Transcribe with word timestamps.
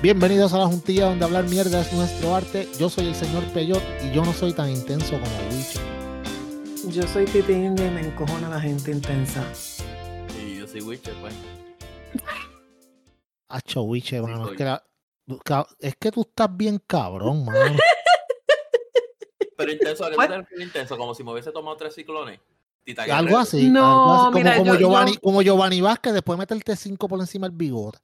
Bienvenidos 0.00 0.52
a 0.52 0.58
la 0.58 0.66
juntilla 0.66 1.06
donde 1.06 1.24
hablar 1.24 1.44
mierda 1.48 1.80
es 1.80 1.92
nuestro 1.92 2.34
arte. 2.34 2.68
Yo 2.78 2.88
soy 2.88 3.06
el 3.08 3.14
señor 3.14 3.42
Peyot 3.52 3.82
y 4.04 4.12
yo 4.14 4.24
no 4.24 4.32
soy 4.32 4.52
tan 4.52 4.70
intenso 4.70 5.12
como 5.12 5.24
Wicho. 5.50 5.80
Yo 6.90 7.02
soy 7.08 7.24
India 7.48 7.86
y 7.86 7.90
me 7.90 8.00
encojona 8.02 8.48
la 8.48 8.60
gente 8.60 8.92
intensa. 8.92 9.42
Y 10.40 10.58
yo 10.58 10.66
soy 10.68 10.82
Witcher, 10.82 11.14
pues. 11.20 11.34
Hacho 13.48 13.82
Wiche, 13.82 14.22
mano. 14.22 14.50
Es 14.50 14.56
que, 14.56 14.64
la- 14.64 14.84
es 15.80 15.96
que 15.98 16.12
tú 16.12 16.20
estás 16.22 16.56
bien 16.56 16.80
cabrón, 16.86 17.44
mano. 17.44 17.76
Pero 19.56 19.72
intenso, 19.72 20.04
¿a 20.04 20.10
qué 20.10 20.62
intenso? 20.62 20.96
Como 20.96 21.14
si 21.16 21.24
me 21.24 21.32
hubiese 21.32 21.50
tomado 21.50 21.76
tres 21.76 21.94
ciclones. 21.94 22.38
Algo 23.10 23.36
así. 23.36 23.68
No, 23.68 23.82
algo 23.84 24.12
así, 24.14 24.24
como, 24.24 24.38
mira, 24.38 24.56
como 24.56 24.72
yo- 24.74 24.78
Giovanni, 24.78 25.14
yo- 25.14 25.20
como 25.20 25.42
Giovanni 25.42 25.80
Vázquez, 25.80 26.12
después 26.14 26.38
meterte 26.38 26.76
cinco 26.76 27.08
por 27.08 27.18
encima 27.18 27.48
del 27.48 27.56
bigote. 27.56 27.98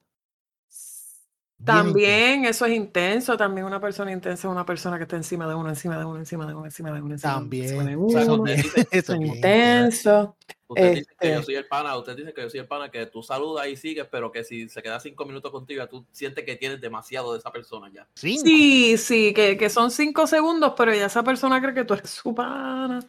Intenso. 1.66 1.82
También 1.84 2.44
eso 2.44 2.66
es 2.66 2.72
intenso. 2.74 3.36
También 3.38 3.66
una 3.66 3.80
persona 3.80 4.12
intensa 4.12 4.46
es 4.48 4.52
una 4.52 4.66
persona 4.66 4.98
que 4.98 5.04
está 5.04 5.16
encima 5.16 5.48
de 5.48 5.54
uno, 5.54 5.70
encima 5.70 5.96
de 5.98 6.04
uno, 6.04 6.18
encima 6.18 6.46
de 6.46 6.54
uno, 6.54 6.66
encima 6.66 6.92
de 6.92 7.00
uno, 7.00 7.14
encima 7.14 7.32
También. 7.32 7.64
encima 7.64 7.84
de 7.84 7.96
O 7.96 8.10
sea, 8.10 8.24
uno. 8.24 8.42
usted 8.42 8.56
dice, 8.56 8.88
Eso 8.90 9.14
es 9.14 9.20
intenso. 9.20 10.36
usted 10.66 10.92
dice 10.94 11.06
que 11.18 11.26
Este- 11.26 11.34
yo 11.36 11.42
soy 11.42 11.54
el 11.54 11.66
pana, 11.66 11.96
usted 11.96 12.16
dice 12.16 12.34
que 12.34 12.42
yo 12.42 12.50
soy 12.50 12.60
el 12.60 12.66
pana, 12.66 12.90
que 12.90 13.06
tú 13.06 13.22
saludas 13.22 13.66
y 13.68 13.76
sigues, 13.76 14.06
pero 14.10 14.30
que 14.30 14.44
si 14.44 14.68
se 14.68 14.82
queda 14.82 15.00
cinco 15.00 15.24
minutos 15.24 15.50
contigo, 15.50 15.82
ya 15.82 15.88
tú 15.88 16.04
sientes 16.12 16.44
que 16.44 16.56
tienes 16.56 16.82
demasiado 16.82 17.32
de 17.32 17.38
esa 17.38 17.50
persona 17.50 17.90
ya. 17.90 18.06
Cinco. 18.14 18.42
Sí, 18.44 18.98
sí, 18.98 19.32
que, 19.32 19.56
que 19.56 19.70
son 19.70 19.90
cinco 19.90 20.26
segundos, 20.26 20.74
pero 20.76 20.94
ya 20.94 21.06
esa 21.06 21.22
persona 21.22 21.62
cree 21.62 21.72
que 21.72 21.84
tú 21.84 21.94
eres 21.94 22.10
su 22.10 22.34
pana. 22.34 23.00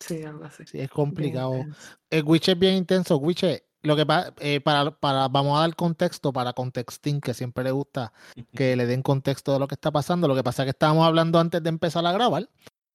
Sí, 0.00 0.22
algo 0.22 0.44
así. 0.44 0.64
Sí, 0.66 0.80
es 0.80 0.88
complicado. 0.90 1.64
El 2.10 2.24
Wiche 2.24 2.52
es 2.52 2.58
bien 2.58 2.74
intenso. 2.76 3.16
Wiche, 3.18 3.64
lo 3.84 3.96
que 3.96 4.06
pa- 4.06 4.32
eh, 4.40 4.60
para, 4.60 4.90
para, 4.90 5.28
vamos 5.28 5.56
a 5.56 5.60
dar 5.60 5.76
contexto 5.76 6.32
para 6.32 6.52
Contexting, 6.52 7.20
que 7.20 7.34
siempre 7.34 7.62
le 7.64 7.70
gusta 7.70 8.12
que 8.54 8.74
le 8.76 8.86
den 8.86 9.02
contexto 9.02 9.52
de 9.52 9.58
lo 9.58 9.68
que 9.68 9.74
está 9.74 9.90
pasando. 9.92 10.26
Lo 10.26 10.34
que 10.34 10.42
pasa 10.42 10.62
es 10.62 10.66
que 10.66 10.70
estábamos 10.70 11.06
hablando 11.06 11.38
antes 11.38 11.62
de 11.62 11.68
empezar 11.68 12.04
a 12.06 12.12
grabar 12.12 12.48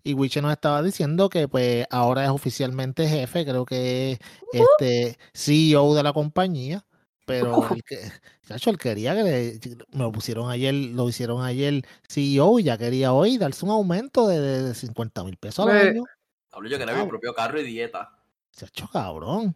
y 0.03 0.13
Wiche 0.13 0.41
nos 0.41 0.51
estaba 0.51 0.81
diciendo 0.81 1.29
que 1.29 1.47
pues 1.47 1.85
ahora 1.91 2.23
es 2.23 2.29
oficialmente 2.31 3.07
jefe, 3.07 3.45
creo 3.45 3.65
que 3.65 4.13
es 4.13 4.19
este 4.53 5.17
CEO 5.33 5.93
de 5.93 6.03
la 6.03 6.13
compañía, 6.13 6.85
pero 7.25 7.67
el 7.75 7.83
que, 7.83 7.99
chacho, 8.47 8.71
él 8.71 8.77
quería 8.79 9.13
que 9.13 9.23
le, 9.23 9.59
me 9.91 9.99
lo 10.03 10.11
pusieron 10.11 10.49
ayer, 10.49 10.73
lo 10.73 11.07
hicieron 11.07 11.43
ayer 11.43 11.83
CEO 12.07 12.57
y 12.59 12.63
ya 12.63 12.77
quería 12.77 13.13
hoy 13.13 13.37
darse 13.37 13.65
un 13.65 13.71
aumento 13.71 14.27
de, 14.27 14.39
de 14.63 14.73
50 14.73 15.23
mil 15.23 15.37
pesos 15.37 15.67
al 15.67 15.73
Ve- 15.73 15.89
año. 15.89 16.03
Hablo 16.51 16.67
yo 16.69 16.77
que 16.77 16.83
era 16.83 16.95
mi 17.03 17.07
propio 17.07 17.33
carro 17.35 17.59
y 17.61 17.63
dieta. 17.63 18.09
Chacho, 18.53 18.87
cabrón. 18.91 19.55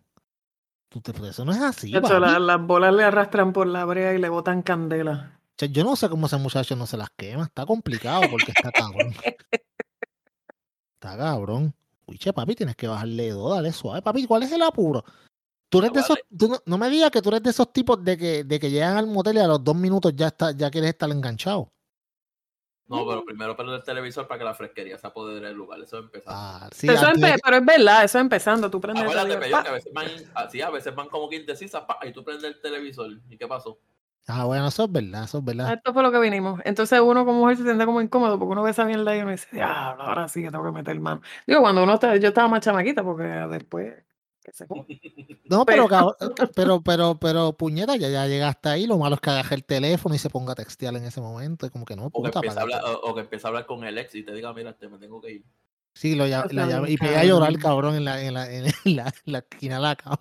Pero 1.02 1.25
eso 1.25 1.44
no 1.45 1.52
es 1.52 1.61
así, 1.61 1.95
hecho, 1.95 2.19
la- 2.19 2.39
las 2.39 2.61
bolas 2.61 2.94
le 2.94 3.03
arrastran 3.03 3.53
por 3.53 3.67
la 3.67 3.86
brea 3.86 4.13
y 4.13 4.19
le 4.19 4.30
botan 4.30 4.61
candela. 4.61 5.39
Yo 5.58 5.83
no 5.83 5.95
sé 5.95 6.09
cómo 6.09 6.25
ese 6.27 6.38
muchacho 6.38 6.75
no 6.75 6.85
se 6.85 6.97
las 6.97 7.09
quema. 7.16 7.44
Está 7.45 7.66
complicado 7.66 8.23
porque 8.30 8.52
está 8.52 8.72
cabrón. 8.72 9.13
Está 10.95 11.17
cabrón. 11.17 11.73
Uy, 12.05 12.17
che, 12.17 12.31
papi, 12.33 12.55
tienes 12.55 12.75
que 12.75 12.88
bajarle 12.88 13.31
dos, 13.31 13.53
dale 13.55 13.72
suave. 13.72 14.02
Papi, 14.02 14.25
¿cuál 14.25 14.44
es 14.44 14.52
el 14.52 14.61
apuro? 14.61 15.03
Tú 15.69 15.80
eres 15.80 15.91
de 15.94 16.00
esos, 16.02 16.17
Vale. 16.17 16.38
tú 16.38 16.47
no, 16.50 16.58
no 16.66 16.77
me 16.77 16.89
digas 16.89 17.11
que 17.11 17.22
tú 17.22 17.30
eres 17.30 17.44
de 17.44 17.50
esos 17.50 17.73
tipos 17.73 18.03
de 18.03 18.17
que, 18.17 18.44
de 18.44 18.59
que 18.59 18.69
llegan 18.69 18.95
al 18.95 19.07
motel 19.07 19.38
y 19.38 19.39
a 19.39 19.47
los 19.47 19.63
dos 19.63 19.75
minutos 19.75 20.13
ya 20.16 20.28
está, 20.28 20.52
ya 20.52 20.69
quieres 20.69 20.91
estar 20.91 21.09
enganchado. 21.09 21.72
No, 22.88 23.07
pero 23.07 23.23
primero 23.23 23.55
prender 23.55 23.77
el 23.77 23.83
televisor 23.83 24.27
para 24.27 24.39
que 24.39 24.45
la 24.45 24.53
fresquería 24.53 24.97
se 24.97 25.07
apodere 25.07 25.47
del 25.47 25.55
lugar. 25.55 25.79
Eso 25.81 25.97
es 25.99 26.03
empezar. 26.03 26.33
Ah, 26.35 26.69
sí, 26.71 26.88
Pero 26.88 26.99
eso 26.99 27.07
antes 27.07 27.23
empe- 27.23 27.39
pero 27.44 27.57
es 27.57 27.66
verdad, 27.66 28.03
eso 28.03 28.19
empezando. 28.19 28.69
Tú 28.69 28.81
prendes 28.81 29.03
el 29.05 29.11
televisor, 29.11 29.63
que 29.63 29.69
a 29.69 29.71
veces 29.71 29.94
van, 29.94 30.07
así, 30.35 30.61
a 30.61 30.69
veces 30.69 30.94
van 30.94 31.07
como 31.07 31.29
que 31.29 31.38
indecisas, 31.38 31.83
pa, 31.83 31.97
y 32.03 32.11
tú 32.11 32.23
prendes 32.23 32.44
el 32.45 32.59
televisor. 32.61 33.09
¿Y 33.29 33.38
qué 33.38 33.47
pasó? 33.47 33.79
ah, 34.27 34.45
bueno, 34.45 34.67
eso 34.67 34.83
es 34.85 34.91
verdad, 34.91 35.23
eso 35.25 35.39
es 35.39 35.44
verdad. 35.45 35.73
Esto 35.73 35.94
fue 35.94 36.03
lo 36.03 36.11
que 36.11 36.19
vinimos. 36.19 36.61
Entonces 36.66 36.99
uno 37.01 37.25
como 37.25 37.39
mujer 37.39 37.57
se 37.57 37.63
siente 37.63 37.85
como 37.85 38.01
incómodo 38.01 38.38
porque 38.39 38.51
uno 38.53 38.63
ve 38.63 38.71
esa 38.71 38.85
mierda 38.85 39.15
y 39.17 39.21
uno 39.21 39.31
dice, 39.31 39.47
diablo, 39.51 40.03
ahora 40.03 40.27
sí 40.27 40.41
que 40.41 40.51
tengo 40.51 40.63
que 40.63 40.71
meter 40.71 40.97
mano. 41.00 41.21
Digo, 41.47 41.61
cuando 41.61 41.83
uno 41.83 41.95
está, 41.95 42.15
yo 42.17 42.27
estaba 42.29 42.47
más 42.47 42.61
chamaquita 42.61 43.03
porque 43.03 43.23
después, 43.23 43.95
que 44.44 44.52
se 44.54 44.68
joda. 44.68 44.86
No, 45.46 45.66
pero, 45.66 45.88
Pero- 45.88 46.16
pero, 46.54 46.81
pero, 46.81 47.16
pero, 47.20 47.54
puñeta, 47.54 47.96
ya, 47.96 48.09
ya 48.09 48.28
llegaste 48.28 48.70
ahí. 48.70 48.86
Lo 48.88 48.98
malo 48.98 49.16
es 49.16 49.22
que 49.22 49.30
agarre 49.30 49.56
el 49.56 49.64
teléfono 49.66 50.14
y 50.16 50.18
se 50.20 50.30
ponga 50.30 50.52
a 50.54 50.56
textear 50.56 50.96
en 50.96 51.06
ese 51.06 51.22
momento. 51.22 51.66
Y 51.66 51.70
como 51.70 51.86
que 51.86 51.96
no, 51.96 52.06
O 52.06 52.09
que, 52.24 52.30
puta, 52.30 52.40
empieza 52.40 52.59
a 52.59 52.64
hablar, 52.64 52.81
o, 52.86 53.09
o 53.12 53.16
que 53.16 53.22
empieza 53.22 53.48
a 53.48 53.50
hablar 53.50 53.66
con 53.66 53.84
el 53.84 53.98
ex 53.98 54.14
y 54.16 54.24
te 54.24 54.34
diga, 54.34 54.54
mira, 54.54 54.74
te 54.78 54.88
me 54.90 54.98
tengo 55.00 55.22
que 55.22 55.31
ir. 55.31 55.46
Sí, 55.96 56.16
lo 56.16 56.26
la 56.28 56.84
y 56.88 56.98
pega 56.98 57.20
a 57.20 57.24
llorar, 57.24 57.54
cabrón. 57.59 57.94
cabrón, 57.94 57.96
en 57.96 58.06
la, 58.06 58.22
en 58.24 58.34
la, 58.34 58.52
en 58.52 58.64
la, 58.96 59.14
en 59.26 59.31
la 59.34 59.40
esquina 59.40 59.76
de 59.76 59.81
la 59.81 59.96
cama. 59.96 60.20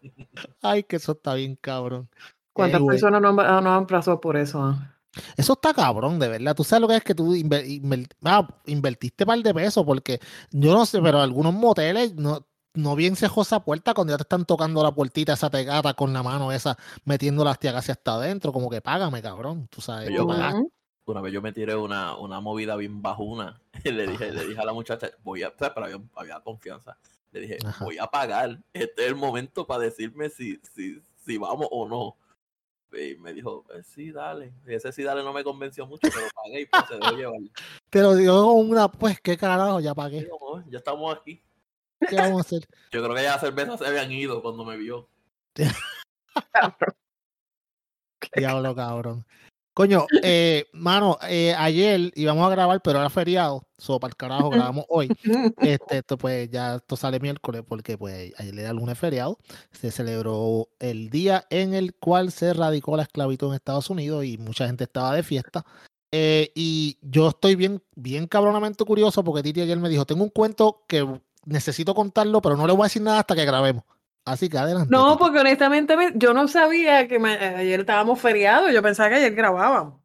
Ay, 0.62 0.82
que 0.84 0.96
eso 0.96 1.12
está 1.12 1.34
bien, 1.34 1.56
cabrón. 1.56 2.08
¿Cuántas 2.52 2.82
personas 2.82 3.20
no, 3.20 3.28
han- 3.28 3.64
no 3.64 3.74
han 3.74 3.86
pasado 3.86 4.20
por 4.20 4.36
eso? 4.36 4.62
ah? 4.62 4.90
Eso 5.36 5.52
está 5.54 5.72
cabrón, 5.74 6.18
de 6.18 6.28
verdad. 6.28 6.54
Tú 6.56 6.64
sabes 6.64 6.80
lo 6.82 6.88
que 6.88 6.96
es 6.96 7.04
que 7.04 7.14
tú 7.14 7.34
inver- 7.34 7.64
inver- 7.66 8.08
ah, 8.24 8.46
invertiste 8.66 9.24
par 9.26 9.38
de 9.40 9.54
pesos, 9.54 9.84
porque 9.84 10.18
yo 10.50 10.72
no 10.74 10.86
sé, 10.86 11.00
pero 11.00 11.20
algunos 11.20 11.52
moteles 11.54 12.14
no, 12.14 12.46
no 12.74 12.96
bien 12.96 13.16
se 13.16 13.26
esa 13.26 13.60
puerta 13.60 13.94
cuando 13.94 14.12
ya 14.12 14.16
te 14.16 14.22
están 14.22 14.44
tocando 14.44 14.82
la 14.82 14.92
puertita 14.92 15.32
esa 15.32 15.50
tegata 15.50 15.94
con 15.94 16.12
la 16.12 16.22
mano 16.22 16.52
esa, 16.52 16.76
metiendo 17.04 17.44
las 17.44 17.58
tías 17.58 17.74
casi 17.74 17.92
hasta 17.92 18.14
adentro, 18.14 18.52
como 18.52 18.68
que 18.68 18.80
págame, 18.80 19.22
cabrón. 19.22 19.68
Tú 19.68 19.80
sabes, 19.80 20.10
Yo 20.12 20.26
tú. 20.26 20.70
Una 21.06 21.20
vez 21.20 21.32
yo 21.34 21.42
me 21.42 21.52
tiré 21.52 21.76
una, 21.76 22.16
una 22.16 22.40
movida 22.40 22.76
bien 22.76 23.02
bajuna. 23.02 23.60
Y 23.84 23.90
le 23.92 24.06
dije, 24.06 24.32
le 24.32 24.46
dije 24.46 24.60
a 24.60 24.64
la 24.64 24.72
muchacha, 24.72 25.10
voy 25.22 25.42
a, 25.42 25.54
pero 25.54 25.84
había, 25.84 26.00
había 26.16 26.40
confianza. 26.40 26.96
Le 27.30 27.40
dije, 27.40 27.58
Ajá. 27.64 27.84
voy 27.84 27.98
a 27.98 28.06
pagar. 28.06 28.58
Este 28.72 29.02
es 29.02 29.08
el 29.08 29.14
momento 29.16 29.66
para 29.66 29.82
decirme 29.84 30.30
si, 30.30 30.58
si, 30.74 31.02
si 31.24 31.36
vamos 31.36 31.68
o 31.70 31.86
no. 31.88 32.16
Y 32.96 33.16
me 33.16 33.32
dijo, 33.34 33.64
"Eh, 33.74 33.82
sí, 33.82 34.12
dale. 34.12 34.54
Y 34.66 34.74
ese 34.74 34.92
sí, 34.92 35.02
dale 35.02 35.24
no 35.24 35.32
me 35.32 35.42
convenció 35.42 35.84
mucho, 35.84 36.08
pero 36.14 36.26
pagué 36.32 36.60
y 36.62 36.66
pues 36.66 36.84
se 36.88 36.94
dejó 36.96 37.16
llevar. 37.16 37.40
Te 37.90 38.00
lo 38.00 38.14
digo 38.14 38.52
una, 38.52 38.88
pues, 38.88 39.20
qué 39.20 39.36
carajo, 39.36 39.80
ya 39.80 39.94
pagué. 39.94 40.20
Digo, 40.20 40.38
"Oh, 40.40 40.62
ya 40.68 40.78
estamos 40.78 41.14
aquí. 41.14 41.42
¿Qué 42.00 42.16
vamos 42.16 42.38
a 42.38 42.40
hacer? 42.40 42.66
Yo 42.92 43.02
creo 43.02 43.14
que 43.14 43.22
ya 43.22 43.32
las 43.32 43.40
cervezas 43.40 43.78
se 43.78 43.86
habían 43.86 44.12
ido 44.12 44.42
cuando 44.42 44.64
me 44.64 44.76
vio. 44.76 45.08
Diablo, 48.36 48.74
cabrón. 48.74 49.24
Coño, 49.74 50.06
eh, 50.22 50.66
mano, 50.72 51.18
eh, 51.28 51.52
ayer 51.58 52.12
íbamos 52.14 52.46
a 52.46 52.50
grabar, 52.50 52.80
pero 52.80 53.00
era 53.00 53.10
feriado. 53.10 53.66
So, 53.76 53.98
para 53.98 54.10
el 54.10 54.16
carajo, 54.16 54.50
grabamos 54.50 54.84
hoy. 54.88 55.08
Este, 55.58 55.98
esto 55.98 56.16
pues 56.16 56.48
ya 56.48 56.76
esto 56.76 56.94
sale 56.94 57.18
miércoles 57.18 57.64
porque 57.66 57.98
pues 57.98 58.32
ayer 58.38 58.58
era 58.60 58.72
lunes 58.72 58.96
feriado. 58.96 59.36
Se 59.72 59.90
celebró 59.90 60.68
el 60.78 61.10
día 61.10 61.44
en 61.50 61.74
el 61.74 61.92
cual 61.94 62.30
se 62.30 62.50
erradicó 62.50 62.96
la 62.96 63.02
esclavitud 63.02 63.48
en 63.48 63.54
Estados 63.54 63.90
Unidos 63.90 64.24
y 64.24 64.38
mucha 64.38 64.68
gente 64.68 64.84
estaba 64.84 65.12
de 65.16 65.24
fiesta. 65.24 65.64
Eh, 66.12 66.52
y 66.54 66.96
yo 67.02 67.30
estoy 67.30 67.56
bien, 67.56 67.82
bien 67.96 68.28
cabronamente 68.28 68.84
curioso 68.84 69.24
porque 69.24 69.42
Titi 69.42 69.60
ayer 69.60 69.78
me 69.78 69.88
dijo, 69.88 70.04
tengo 70.04 70.22
un 70.22 70.30
cuento 70.30 70.84
que 70.86 71.04
necesito 71.46 71.94
contarlo, 71.94 72.40
pero 72.42 72.56
no 72.56 72.66
le 72.66 72.72
voy 72.72 72.82
a 72.82 72.86
decir 72.86 73.02
nada 73.02 73.20
hasta 73.20 73.34
que 73.34 73.44
grabemos. 73.44 73.84
Así 74.24 74.48
que 74.48 74.56
adelante. 74.58 74.88
No, 74.90 75.18
porque 75.18 75.38
honestamente 75.40 75.96
me- 75.96 76.12
yo 76.14 76.32
no 76.32 76.48
sabía 76.48 77.06
que 77.08 77.18
ma- 77.18 77.32
ayer 77.32 77.80
estábamos 77.80 78.20
feriados, 78.20 78.72
yo 78.72 78.82
pensaba 78.82 79.10
que 79.10 79.16
ayer 79.16 79.34
grabábamos. 79.34 80.00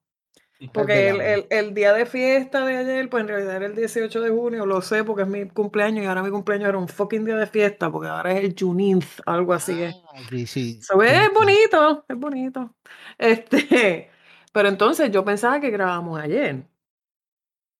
Porque 0.74 1.10
el, 1.10 1.22
el- 1.22 1.48
el 1.50 1.74
día 1.74 1.94
de 1.94 2.06
fiesta 2.06 2.66
de 2.66 2.76
ayer, 2.78 3.10
pues 3.10 3.22
en 3.22 3.30
realidad 3.30 3.56
era 3.56 3.66
el 3.66 3.76
18 3.76 4.20
de 4.20 4.30
junio, 4.30 4.66
lo 4.66 4.82
sé 4.82 5.06
porque 5.06 5.22
es 5.24 5.28
mi 5.30 5.48
cumpleaños 5.48 6.04
y 6.04 6.08
ahora 6.08 6.22
mi 6.22 6.32
cumpleaños 6.32 6.68
era 6.68 6.78
un 6.78 6.90
fucking 6.90 7.24
día 7.24 7.38
de 7.38 7.48
fiesta 7.48 7.90
porque 7.90 8.10
ahora 8.10 8.34
es 8.34 8.44
el 8.44 8.56
Juneteenth, 8.60 9.22
algo 9.26 9.54
así 9.54 9.82
es. 9.82 9.96
Ah, 10.14 10.18
sí, 10.30 10.46
sí. 10.46 10.82
So, 10.82 11.02
es 11.02 11.34
bonito, 11.34 12.04
es 12.10 12.18
bonito. 12.18 12.76
Este, 13.18 14.10
pero 14.52 14.68
entonces 14.68 15.10
yo 15.12 15.24
pensaba 15.24 15.62
que 15.62 15.70
grabamos 15.70 16.20
ayer. 16.20 16.64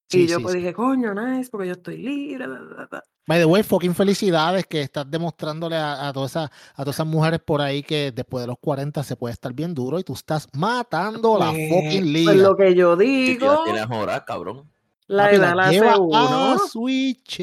Sí, 0.10 0.22
y 0.24 0.28
yo 0.28 0.38
sí, 0.38 0.44
pues 0.44 0.54
sí. 0.54 0.60
dije, 0.60 0.74
coño, 0.74 1.14
nice, 1.14 1.50
porque 1.52 1.68
yo 1.68 1.74
estoy 1.74 1.98
libre. 1.98 2.48
bla, 2.48 2.60
bla, 2.60 2.88
bla". 2.90 3.04
By 3.28 3.38
the 3.38 3.46
way, 3.46 3.62
fucking 3.62 3.94
felicidades 3.94 4.66
que 4.66 4.82
estás 4.82 5.10
demostrándole 5.10 5.76
a, 5.76 6.08
a 6.08 6.14
todas 6.14 6.32
esas, 6.32 6.50
a 6.74 6.84
todas 6.84 6.96
esas 6.96 7.06
mujeres 7.06 7.40
por 7.46 7.62
ahí 7.62 7.84
que 7.84 8.12
después 8.12 8.42
de 8.42 8.48
los 8.48 8.58
40 8.60 9.04
se 9.04 9.16
puede 9.16 9.34
estar 9.34 9.54
bien 9.54 9.76
duro 9.76 10.00
y 10.00 10.04
tú 10.04 10.14
estás 10.14 10.48
matando 10.54 11.38
la 11.38 11.52
Pues, 11.52 11.70
fucking 11.70 12.02
pues 12.02 12.06
liga. 12.06 12.34
lo 12.34 12.58
que 12.58 12.74
yo 12.74 12.98
digo, 12.98 13.64
tienes 13.66 13.86
horas, 13.92 14.24
cabrón. 14.26 14.68
la 15.06 15.26
Papi, 15.26 15.36
edad 15.36 15.56
la 15.56 15.64
hace 15.66 15.74
lleva 15.74 15.94
a 16.16 16.58
Switch. 16.72 17.40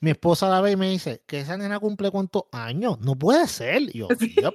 Mi 0.00 0.10
esposa 0.10 0.48
la 0.48 0.60
ve 0.60 0.70
y 0.72 0.76
me 0.76 0.88
dice 0.90 1.22
que 1.26 1.40
esa 1.40 1.56
nena 1.56 1.80
cumple 1.80 2.12
cuántos 2.12 2.44
años. 2.52 3.00
No 3.00 3.16
puede 3.16 3.48
ser. 3.48 3.82
Y 3.82 3.98
yo, 3.98 4.08
"Yep". 4.20 4.54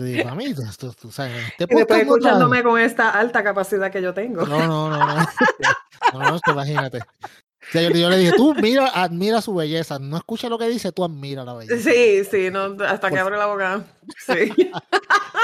Yo 0.00 0.04
digo, 0.06 0.28
mami, 0.28 0.46
esto- 0.46 0.92
tú 0.92 1.10
sabes, 1.10 1.32
en 1.32 1.38
este 1.44 1.64
Y 1.64 1.66
después 1.66 1.86
podcast 1.86 2.06
no 2.06 2.14
escuchándome 2.16 2.62
con 2.62 2.80
esta 2.80 3.10
alta 3.10 3.44
capacidad 3.44 3.90
que 3.90 4.02
yo 4.02 4.12
tengo. 4.14 4.44
No, 4.46 4.58
no, 4.66 4.88
no, 4.90 4.98
no. 4.98 5.26
No, 6.14 6.18
no, 6.30 6.40
que 6.40 6.50
imagínate. 6.50 6.98
O 6.98 7.72
sea, 7.72 7.82
yo, 7.82 7.90
yo 7.90 8.08
le 8.10 8.16
dije, 8.18 8.32
tú 8.34 8.54
mira, 8.54 8.88
admira 8.88 9.42
su 9.42 9.54
belleza. 9.54 9.98
No 10.00 10.16
escucha 10.16 10.48
lo 10.48 10.58
que 10.58 10.66
dice, 10.68 10.90
tú 10.92 11.04
admira 11.04 11.44
la 11.44 11.52
belleza. 11.54 11.90
Sí, 11.90 12.24
sí, 12.24 12.50
no, 12.50 12.74
hasta 12.84 13.08
que 13.08 13.16
Por 13.16 13.18
abre 13.18 13.36
la 13.38 13.46
boca. 13.46 13.84
Sí. 14.26 14.52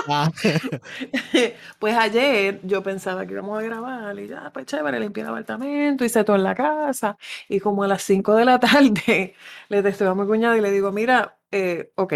Ah, 0.09 0.31
Pues 1.81 1.97
ayer 1.97 2.61
yo 2.63 2.83
pensaba 2.83 3.27
que 3.27 3.33
íbamos 3.33 3.59
a 3.59 3.63
grabar 3.63 4.17
y 4.19 4.29
ya, 4.29 4.51
pues 4.55 4.67
chévere, 4.67 5.01
limpié 5.01 5.23
el 5.25 5.29
apartamento, 5.31 6.05
hice 6.05 6.23
todo 6.25 6.37
en 6.37 6.45
la 6.45 6.55
casa. 6.55 7.17
Y 7.49 7.59
como 7.61 7.83
a 7.83 7.89
las 7.89 8.03
5 8.03 8.35
de 8.35 8.45
la 8.45 8.59
tarde 8.61 9.35
le 9.69 9.83
texteo 9.83 10.11
a 10.11 10.15
mi 10.15 10.27
cuñada 10.27 10.57
y 10.57 10.61
le 10.61 10.71
digo, 10.71 10.93
mira, 10.93 11.39
eh, 11.51 11.91
ok, 11.97 12.15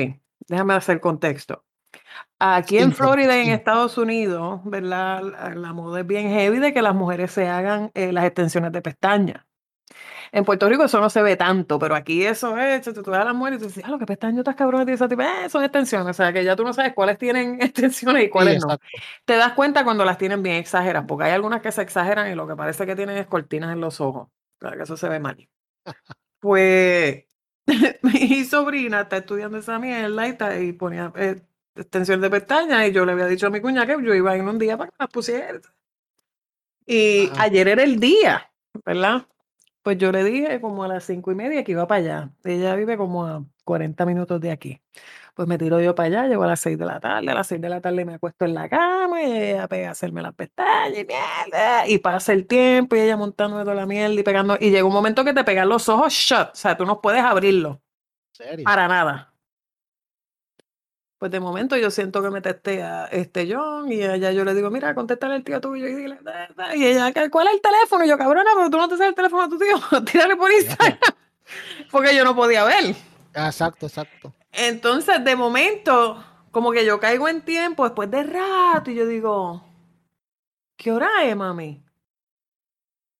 déjame 0.48 0.74
hacer 0.74 1.00
contexto. 1.00 1.64
Aquí 2.38 2.78
en 2.78 2.92
Florida, 2.92 3.24
en 3.24 3.28
protección. 3.48 3.58
Estados 3.58 3.98
Unidos, 3.98 4.60
¿verdad? 4.64 5.22
La, 5.22 5.54
la 5.54 5.72
moda 5.72 6.00
es 6.00 6.06
bien 6.06 6.28
heavy 6.30 6.58
de 6.58 6.72
que 6.72 6.82
las 6.82 6.94
mujeres 6.94 7.30
se 7.32 7.48
hagan 7.48 7.90
eh, 7.94 8.12
las 8.12 8.24
extensiones 8.24 8.72
de 8.72 8.80
pestañas. 8.82 9.44
En 10.32 10.44
Puerto 10.44 10.68
Rico 10.68 10.84
eso 10.84 11.00
no 11.00 11.10
se 11.10 11.22
ve 11.22 11.36
tanto, 11.36 11.78
pero 11.78 11.96
aquí 11.96 12.24
eso 12.24 12.56
es, 12.56 12.82
tú, 12.82 12.92
tú 12.92 13.10
ves 13.10 13.20
a 13.20 13.24
las 13.24 13.34
mujeres 13.34 13.58
y 13.58 13.62
tú 13.62 13.66
dices, 13.68 13.84
ah, 13.84 13.90
lo 13.90 13.98
que 13.98 14.06
pestañas 14.06 14.38
estás 14.38 14.54
cabrón, 14.54 14.88
y 14.88 14.92
esa 14.92 15.08
tipo, 15.08 15.22
eh, 15.22 15.48
son 15.48 15.64
extensiones, 15.64 16.10
o 16.10 16.14
sea 16.14 16.32
que 16.32 16.44
ya 16.44 16.54
tú 16.54 16.62
no 16.64 16.72
sabes 16.72 16.94
cuáles 16.94 17.18
tienen 17.18 17.60
extensiones 17.60 18.22
y 18.22 18.26
Sí, 18.26 18.30
cuáles 18.30 18.60
no. 18.60 18.72
exacto. 18.74 18.86
Te 19.24 19.36
das 19.36 19.52
cuenta 19.54 19.82
cuando 19.84 20.04
las 20.04 20.18
tienen 20.18 20.42
bien 20.42 20.56
exageradas, 20.56 21.06
porque 21.08 21.24
hay 21.24 21.32
algunas 21.32 21.60
que 21.62 21.72
se 21.72 21.82
exageran 21.82 22.30
y 22.30 22.36
lo 22.36 22.46
que 22.46 22.54
parece 22.56 22.86
que 22.86 22.94
tienen 22.96 23.16
es 23.16 23.26
cortinas 23.26 23.72
en 23.72 23.80
los 23.80 24.00
ojos. 24.00 24.28
Claro 24.58 24.76
que 24.76 24.84
eso 24.84 24.96
se 24.96 25.08
ve 25.08 25.18
mal. 25.20 25.36
Pues 26.40 27.24
mi 28.02 28.44
sobrina 28.44 29.02
está 29.02 29.18
estudiando 29.18 29.58
esa 29.58 29.78
mierda 29.78 30.26
y, 30.26 30.30
está- 30.30 30.58
y 30.60 30.72
ponía 30.72 31.12
eh, 31.16 31.42
extensión 31.74 32.20
de 32.20 32.30
pestañas 32.30 32.88
y 32.88 32.92
yo 32.92 33.04
le 33.04 33.12
había 33.12 33.26
dicho 33.26 33.46
a 33.46 33.50
mi 33.50 33.60
cuñada 33.60 33.86
que 33.86 34.04
yo 34.04 34.14
iba 34.14 34.32
a 34.32 34.36
ir 34.36 34.42
un 34.42 34.58
día 34.58 34.76
para 34.76 34.90
que 34.90 34.96
las 34.98 35.08
pusiera. 35.08 35.60
Y 36.86 37.28
Ajá. 37.28 37.42
ayer 37.44 37.68
era 37.68 37.82
el 37.82 38.00
día, 38.00 38.50
¿verdad? 38.84 39.26
Pues 39.82 39.96
yo 39.96 40.12
le 40.12 40.24
dije 40.24 40.60
como 40.60 40.84
a 40.84 40.88
las 40.88 41.04
cinco 41.04 41.32
y 41.32 41.34
media 41.34 41.64
que 41.64 41.72
iba 41.72 41.86
para 41.86 42.00
allá. 42.00 42.30
Ella 42.44 42.74
vive 42.74 42.96
como 42.96 43.24
a 43.26 43.44
40 43.64 44.04
minutos 44.04 44.40
de 44.40 44.50
aquí. 44.50 44.80
Pues 45.34 45.48
me 45.48 45.56
tiro 45.56 45.80
yo 45.80 45.94
para 45.94 46.06
allá, 46.08 46.26
llego 46.28 46.42
a 46.42 46.48
las 46.48 46.60
6 46.60 46.76
de 46.76 46.84
la 46.84 47.00
tarde, 47.00 47.30
a 47.30 47.34
las 47.34 47.46
6 47.46 47.60
de 47.60 47.68
la 47.68 47.80
tarde 47.80 48.04
me 48.04 48.14
acuesto 48.14 48.44
en 48.44 48.52
la 48.52 48.68
cama 48.68 49.22
y 49.22 49.32
ella 49.32 49.68
pega 49.68 49.88
a 49.88 49.92
hacerme 49.92 50.20
las 50.20 50.34
pestañas 50.34 50.98
y 50.98 51.06
mierda. 51.06 51.88
Y 51.88 51.98
pasa 51.98 52.32
el 52.34 52.46
tiempo 52.46 52.96
y 52.96 53.00
ella 53.00 53.16
montándome 53.16 53.62
toda 53.62 53.74
la 53.76 53.86
mierda 53.86 54.12
y 54.12 54.22
pegando. 54.22 54.58
Y 54.60 54.70
llega 54.70 54.84
un 54.84 54.92
momento 54.92 55.24
que 55.24 55.32
te 55.32 55.44
pegan 55.44 55.68
los 55.68 55.88
ojos 55.88 56.12
shut, 56.12 56.48
o 56.52 56.54
sea, 56.54 56.76
tú 56.76 56.84
no 56.84 57.00
puedes 57.00 57.22
abrirlos 57.22 57.76
¿En 57.76 58.46
serio? 58.46 58.64
para 58.64 58.86
nada. 58.88 59.29
Pues 61.20 61.30
de 61.30 61.38
momento 61.38 61.76
yo 61.76 61.90
siento 61.90 62.22
que 62.22 62.30
me 62.30 62.40
testea 62.40 63.04
este 63.12 63.46
John 63.52 63.92
y 63.92 64.02
ella 64.02 64.32
yo 64.32 64.42
le 64.42 64.54
digo, 64.54 64.70
mira, 64.70 64.94
contéstale 64.94 65.34
al 65.34 65.44
tío 65.44 65.60
tuyo 65.60 65.86
y 65.86 65.94
dile, 65.94 66.18
da, 66.22 66.48
da", 66.56 66.74
y 66.74 66.82
ella, 66.86 67.12
"¿Qué- 67.12 67.28
¿cuál 67.28 67.48
es 67.48 67.54
el 67.56 67.60
teléfono? 67.60 68.06
Y 68.06 68.08
yo, 68.08 68.16
cabrona, 68.16 68.50
pero 68.56 68.70
tú 68.70 68.78
no 68.78 68.88
te 68.88 68.96
sabes 68.96 69.10
el 69.10 69.14
teléfono 69.14 69.42
de 69.46 69.48
tu 69.50 69.58
tío, 69.58 69.68
tírale 70.10 70.34
por 70.36 70.50
Instagram. 70.50 70.98
Porque 71.90 72.16
yo 72.16 72.24
no 72.24 72.34
podía 72.34 72.64
ver. 72.64 72.96
Exacto, 73.34 73.84
exacto. 73.84 74.32
Entonces, 74.50 75.22
de 75.22 75.36
momento, 75.36 76.24
como 76.52 76.72
que 76.72 76.86
yo 76.86 76.98
caigo 76.98 77.28
en 77.28 77.42
tiempo 77.42 77.84
después 77.84 78.10
de 78.10 78.22
rato 78.22 78.90
y 78.90 78.94
yo 78.94 79.06
digo, 79.06 79.62
¿qué 80.78 80.90
hora 80.90 81.10
es, 81.24 81.36
mami? 81.36 81.84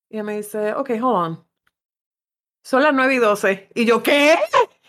Y 0.09 0.15
ella 0.15 0.23
me 0.23 0.37
dice, 0.37 0.73
ok, 0.73 0.89
hold 0.99 1.03
on. 1.03 1.47
Son 2.63 2.81
las 2.81 2.93
9 2.95 3.13
y 3.13 3.17
12. 3.19 3.69
Y 3.75 3.85
yo, 3.85 4.01
¿qué? 4.01 4.39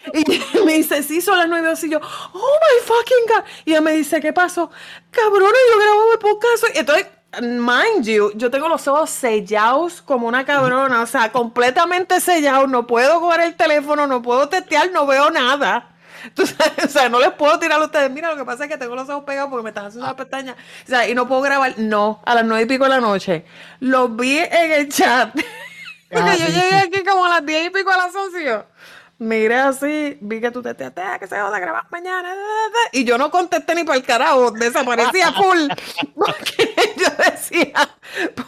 Y 0.15 0.65
me 0.65 0.75
dice, 0.75 1.03
sí, 1.03 1.21
son 1.21 1.39
las 1.39 1.49
9 1.49 1.65
y 1.65 1.71
12. 1.71 1.87
Y 1.87 1.91
yo, 1.91 2.01
oh 2.01 2.59
my 2.61 2.87
fucking 2.87 3.27
God. 3.29 3.45
Y 3.65 3.71
ella 3.71 3.81
me 3.81 3.93
dice, 3.93 4.21
¿qué 4.21 4.33
pasó? 4.33 4.71
Cabrona, 5.11 5.59
yo 5.73 5.79
grababa 5.81 6.13
el 6.13 6.19
podcast. 6.19 6.65
Y 6.75 6.79
Entonces, 6.79 7.07
mind 7.41 8.05
you, 8.07 8.33
yo 8.35 8.51
tengo 8.51 8.69
los 8.69 8.87
ojos 8.89 9.11
sellados 9.11 10.03
como 10.03 10.27
una 10.29 10.45
cabrona. 10.45 11.03
O 11.03 11.07
sea, 11.07 11.31
completamente 11.33 12.21
sellados. 12.21 12.69
No 12.69 12.87
puedo 12.87 13.21
coger 13.21 13.41
el 13.43 13.57
teléfono, 13.57 14.07
no 14.07 14.23
puedo 14.23 14.49
testear, 14.49 14.91
no 14.91 15.07
veo 15.07 15.31
nada. 15.31 15.89
Sabes, 16.37 16.85
o 16.85 16.89
sea, 16.89 17.09
no 17.09 17.19
les 17.19 17.33
puedo 17.33 17.59
tirar 17.59 17.81
a 17.81 17.85
ustedes. 17.85 18.11
Mira, 18.11 18.31
lo 18.31 18.37
que 18.37 18.45
pasa 18.45 18.65
es 18.65 18.71
que 18.71 18.77
tengo 18.77 18.95
los 18.95 19.09
ojos 19.09 19.25
pegados 19.25 19.51
porque 19.51 19.65
me 19.65 19.71
están 19.71 19.87
haciendo 19.87 20.07
las 20.07 20.15
pestañas. 20.15 20.57
O 20.85 20.89
sea, 20.89 21.09
y 21.09 21.15
no 21.15 21.27
puedo 21.27 21.41
grabar. 21.43 21.75
No, 21.79 22.23
a 22.25 22.35
las 22.35 22.45
nueve 22.45 22.63
y 22.63 22.67
pico 22.67 22.85
de 22.85 22.91
la 22.91 23.01
noche. 23.01 23.45
Los 23.81 24.15
vi 24.15 24.39
en 24.39 24.73
el 24.73 24.89
chat. 24.89 25.35
Porque 26.13 26.29
Ah, 26.31 26.37
yo 26.37 26.47
llegué 26.47 26.75
aquí 26.75 27.03
como 27.05 27.25
a 27.25 27.31
las 27.31 27.47
diez 27.47 27.69
y 27.69 27.71
pico 27.71 27.91
a 27.91 27.97
las 27.97 28.15
once. 28.15 28.63
Miré 29.23 29.55
así, 29.55 30.19
vi 30.21 30.41
que 30.41 30.51
tú 30.51 30.63
te 30.63 30.75
te 30.75 30.91
te- 30.91 31.19
que 31.21 31.29
se 31.29 31.41
va 31.41 31.55
a 31.57 31.61
grabar 31.61 31.85
mañana. 31.91 32.35
Y 32.91 33.05
yo 33.05 33.17
no 33.19 33.31
contesté 33.31 33.73
ni 33.77 33.85
para 33.85 33.97
el 33.97 34.05
carajo, 34.05 34.51
desaparecía 34.51 35.33
full. 35.33 35.69
Porque 36.17 36.75
yo 36.97 37.07
decía, 37.25 37.73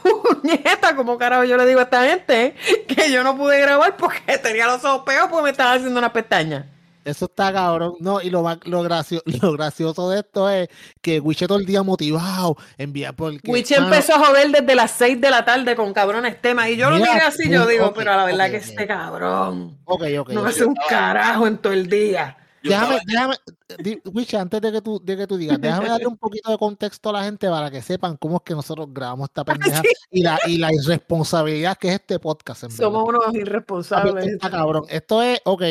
puñeta, 0.03 0.97
como 0.97 1.17
carajo 1.17 1.45
yo 1.45 1.57
le 1.57 1.67
digo 1.67 1.79
a 1.79 1.85
esta 1.85 2.05
gente 2.05 2.57
que 2.89 3.13
yo 3.13 3.23
no 3.23 3.37
pude 3.37 3.61
grabar 3.61 3.97
porque 3.97 4.37
tenía 4.39 4.67
los 4.67 4.85
ojos 4.85 5.03
pegados 5.05 5.31
porque 5.31 5.45
me 5.45 5.51
estaba 5.51 5.75
haciendo 5.75 5.99
una 5.99 6.13
pestaña. 6.13 6.67
Eso 7.05 7.27
está 7.27 7.53
cabrón. 7.53 7.95
No, 8.01 8.21
y 8.23 8.31
lo, 8.31 8.43
más- 8.43 8.59
lo, 8.65 8.83
gracio- 8.83 9.23
lo 9.43 9.53
gracioso 9.53 10.09
de 10.11 10.21
esto 10.21 10.49
es 10.49 10.69
que 11.03 11.21
Wiche 11.21 11.47
todo 11.47 11.59
el 11.59 11.67
día 11.67 11.83
motivado, 11.83 12.57
envía 12.79 13.13
porque. 13.13 13.51
Wichi 13.51 13.75
mano, 13.75 13.87
empezó 13.87 14.15
a 14.15 14.27
joder 14.27 14.51
desde 14.51 14.75
las 14.75 14.91
6 14.93 15.21
de 15.21 15.31
la 15.31 15.45
tarde 15.45 15.77
con 15.77 15.93
cabrones 15.93 16.41
temas. 16.41 16.69
Y 16.71 16.77
yo 16.77 16.89
lo 16.91 16.97
miré 16.97 17.11
así, 17.21 17.49
yo 17.51 17.67
digo, 17.67 17.87
ok, 17.89 17.97
pero 17.97 18.13
a 18.13 18.17
la 18.17 18.25
verdad 18.25 18.47
ok, 18.47 18.51
que 18.53 18.57
este 18.59 18.87
cabrón 18.87 19.79
Ok, 19.85 20.03
ok. 20.21 20.31
no 20.31 20.45
hace 20.47 20.65
un 20.65 20.75
carajo 20.89 21.47
en 21.47 21.59
todo 21.59 21.73
el 21.73 21.89
día. 21.89 22.39
Yo 22.63 22.71
Déjame, 22.71 22.97
estaba- 22.97 23.05
déjame, 23.07 23.35
di- 23.83 24.01
Wiche, 24.11 24.39
antes 24.39 24.59
de 24.63 24.73
que 24.73 24.81
tú, 24.81 24.99
de 25.05 25.19
que 25.19 25.27
tú 25.27 25.37
digas, 25.37 25.61
déjame 25.61 25.87
darle 25.91 26.07
un 26.07 26.17
poquito 26.17 26.51
de 26.51 26.57
contexto 26.57 27.11
a 27.11 27.13
la 27.13 27.23
gente 27.25 27.47
para 27.51 27.71
que 27.71 27.83
sepan 27.83 28.17
cómo 28.17 28.37
es 28.39 28.43
que 28.43 28.55
nosotros 28.55 28.87
grabamos 28.91 29.29
esta 29.29 29.45
pendeja 29.79 29.83
Sí. 29.83 29.89
y, 30.11 30.23
la, 30.23 30.39
y 30.47 30.57
la 30.57 30.73
irresponsabilidad 30.73 31.77
que 31.77 31.89
es 31.89 31.95
este 31.97 32.19
podcast. 32.19 32.63
En 32.65 32.71
verdad. 32.71 32.83
Somos 32.85 33.07
unos 33.07 33.35
irresponsables. 33.35 34.27
está 34.27 34.51
cabrón. 34.51 34.85
Esto 34.89 35.23
es, 35.23 35.41
ok, 35.45 35.63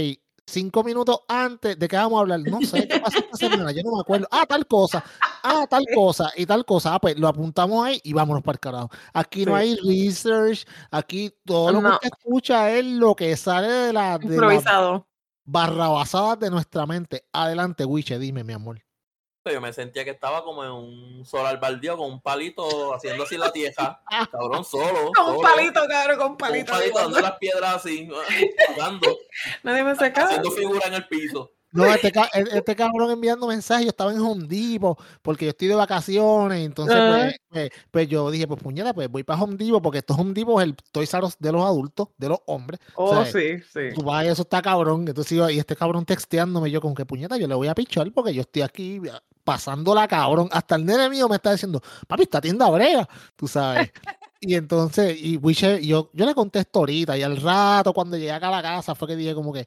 cinco 0.45 0.83
minutos 0.83 1.19
antes 1.27 1.77
de 1.79 1.87
que 1.87 1.95
vamos 1.95 2.17
a 2.17 2.21
hablar. 2.21 2.39
No 2.41 2.61
sé 2.61 2.87
qué 2.87 2.99
pasó 2.99 3.19
esta 3.19 3.37
semana, 3.37 3.71
yo 3.71 3.81
no 3.83 3.95
me 3.95 4.01
acuerdo. 4.01 4.27
Ah, 4.31 4.45
tal 4.47 4.65
cosa. 4.67 5.03
Ah, 5.43 5.65
tal 5.69 5.85
cosa 5.93 6.31
y 6.35 6.45
tal 6.45 6.65
cosa. 6.65 6.95
Ah, 6.95 6.99
pues 6.99 7.17
lo 7.17 7.27
apuntamos 7.27 7.85
ahí 7.85 7.99
y 8.03 8.13
vámonos 8.13 8.43
para 8.43 8.55
el 8.55 8.59
carajo. 8.59 8.89
Aquí 9.13 9.45
no 9.45 9.55
hay 9.55 9.75
research. 9.77 10.65
Aquí 10.91 11.33
todo 11.45 11.71
lo 11.71 11.81
No. 11.81 11.89
que 11.89 11.95
usted 12.07 12.09
escucha 12.17 12.71
es 12.71 12.85
lo 12.85 13.15
que 13.15 13.35
sale 13.37 13.67
de 13.67 13.93
la, 13.93 14.17
de 14.17 14.25
Improvisado. 14.27 15.07
barrabasadas 15.45 16.39
de 16.39 16.49
nuestra 16.49 16.85
mente. 16.85 17.25
Adelante, 17.33 17.85
Wiche, 17.85 18.17
dime, 18.19 18.43
mi 18.43 18.53
amor. 18.53 18.81
Yo 19.51 19.59
me 19.59 19.73
sentía 19.73 20.05
que 20.05 20.11
estaba 20.11 20.43
como 20.43 20.63
en 20.63 20.71
un 20.71 21.25
solar 21.25 21.59
baldío 21.59 21.97
con 21.97 22.09
un 22.11 22.21
palito 22.21 22.93
haciendo 22.93 23.23
así 23.23 23.37
la 23.37 23.51
tierra. 23.51 24.01
Cabrón, 24.31 24.63
solo. 24.63 25.11
Con 25.13 25.25
un 25.35 25.35
solo, 25.35 25.41
palito, 25.41 25.81
cabrón, 25.87 26.17
con 26.17 26.31
un 26.31 26.37
Con 26.37 26.47
un 26.47 26.51
palito. 26.51 26.71
palito 26.71 26.99
dando 26.99 27.19
las 27.19 27.37
piedras 27.37 27.75
así, 27.75 28.07
jugando, 28.73 29.17
Nadie 29.63 29.83
me 29.83 29.95
caso. 29.95 30.27
haciendo 30.27 30.51
figura 30.51 30.87
en 30.87 30.93
el 30.93 31.07
piso. 31.07 31.51
No, 31.73 31.85
este, 31.85 32.09
e- 32.09 32.57
este 32.57 32.75
cabrón 32.75 33.09
enviando 33.09 33.47
mensajes. 33.47 33.85
Yo 33.85 33.89
estaba 33.89 34.11
en 34.13 34.19
Home 34.19 34.45
Depot 34.47 34.95
porque 35.23 35.45
yo 35.45 35.49
estoy 35.49 35.67
de 35.69 35.73
vacaciones. 35.75 36.63
Entonces, 36.63 36.95
pues, 36.95 37.35
pues, 37.49 37.69
pues 37.89 38.07
yo 38.07 38.29
dije, 38.29 38.47
pues 38.47 38.61
puñeta, 38.61 38.93
pues 38.93 39.09
voy 39.09 39.23
para 39.23 39.41
Home 39.41 39.55
Depot 39.57 39.81
porque 39.81 39.97
esto 39.97 40.13
es 40.13 40.19
Home 40.19 40.33
Depot 40.33 40.61
es 40.61 40.67
el 40.67 40.75
Toys 40.91 41.11
R 41.11 41.27
de 41.39 41.51
los 41.51 41.63
adultos, 41.65 42.09
de 42.15 42.29
los 42.29 42.37
hombres. 42.45 42.79
Oh, 42.93 43.15
sea, 43.15 43.25
sí, 43.25 43.59
sí. 43.73 43.89
Tú 43.95 44.03
vas, 44.03 44.23
eso 44.27 44.43
está 44.43 44.61
cabrón. 44.61 45.07
Entonces, 45.07 45.35
yo- 45.35 45.49
y 45.49 45.57
este 45.57 45.75
cabrón 45.75 46.05
texteándome 46.05 46.69
yo 46.69 46.79
con 46.79 46.93
que 46.93 47.07
puñeta, 47.07 47.37
yo 47.37 47.47
le 47.47 47.55
voy 47.55 47.67
a 47.67 47.73
pichar 47.73 48.11
porque 48.13 48.35
yo 48.35 48.41
estoy 48.41 48.61
aquí 48.61 48.99
pasándola 49.43 50.07
cabrón. 50.07 50.49
Hasta 50.51 50.75
el 50.75 50.85
nene 50.85 51.09
mío 51.09 51.27
me 51.27 51.35
está 51.35 51.51
diciendo, 51.51 51.81
papi, 52.07 52.23
esta 52.23 52.41
tienda 52.41 52.69
brega, 52.69 53.07
tú 53.35 53.47
sabes. 53.47 53.91
Y 54.39 54.55
entonces, 54.55 55.17
y 55.21 55.37
Wiche, 55.37 55.85
yo, 55.85 56.09
yo 56.13 56.25
le 56.25 56.35
contesto 56.35 56.79
ahorita, 56.79 57.17
y 57.17 57.23
al 57.23 57.37
rato, 57.41 57.93
cuando 57.93 58.17
llegué 58.17 58.31
acá 58.31 58.49
a 58.49 58.51
la 58.51 58.61
casa, 58.61 58.93
fue 58.93 59.07
que 59.07 59.15
dije 59.15 59.33
como 59.33 59.53
que, 59.53 59.65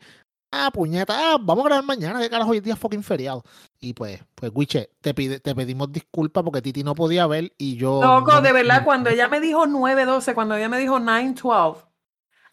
ah, 0.53 0.71
puñeta, 0.73 1.15
ah, 1.35 1.37
vamos 1.41 1.65
a 1.65 1.69
grabar 1.69 1.85
mañana, 1.85 2.21
que 2.21 2.29
carajo, 2.29 2.51
hoy 2.51 2.61
día 2.61 2.75
es 2.75 2.79
fucking 2.79 3.03
feriado. 3.03 3.43
Y 3.81 3.95
pues, 3.95 4.21
pues, 4.35 4.53
Wiche, 4.55 4.91
te, 5.01 5.15
pide, 5.15 5.41
te 5.41 5.55
pedimos 5.55 5.91
disculpas 5.91 6.45
porque 6.45 6.61
Titi 6.63 6.83
no 6.85 6.95
podía 6.95 7.27
ver 7.27 7.53
y 7.57 7.77
yo. 7.77 8.03
Loco, 8.03 8.33
no- 8.33 8.43
de 8.43 8.53
verdad, 8.53 8.81
no- 8.81 8.85
cuando 8.85 9.11
ella 9.11 9.29
me 9.29 9.41
dijo 9.41 9.67
9-12, 9.67 10.35
cuando 10.35 10.55
ella 10.57 10.69
me 10.69 10.79
dijo 10.79 10.99
9-12, 10.99 11.87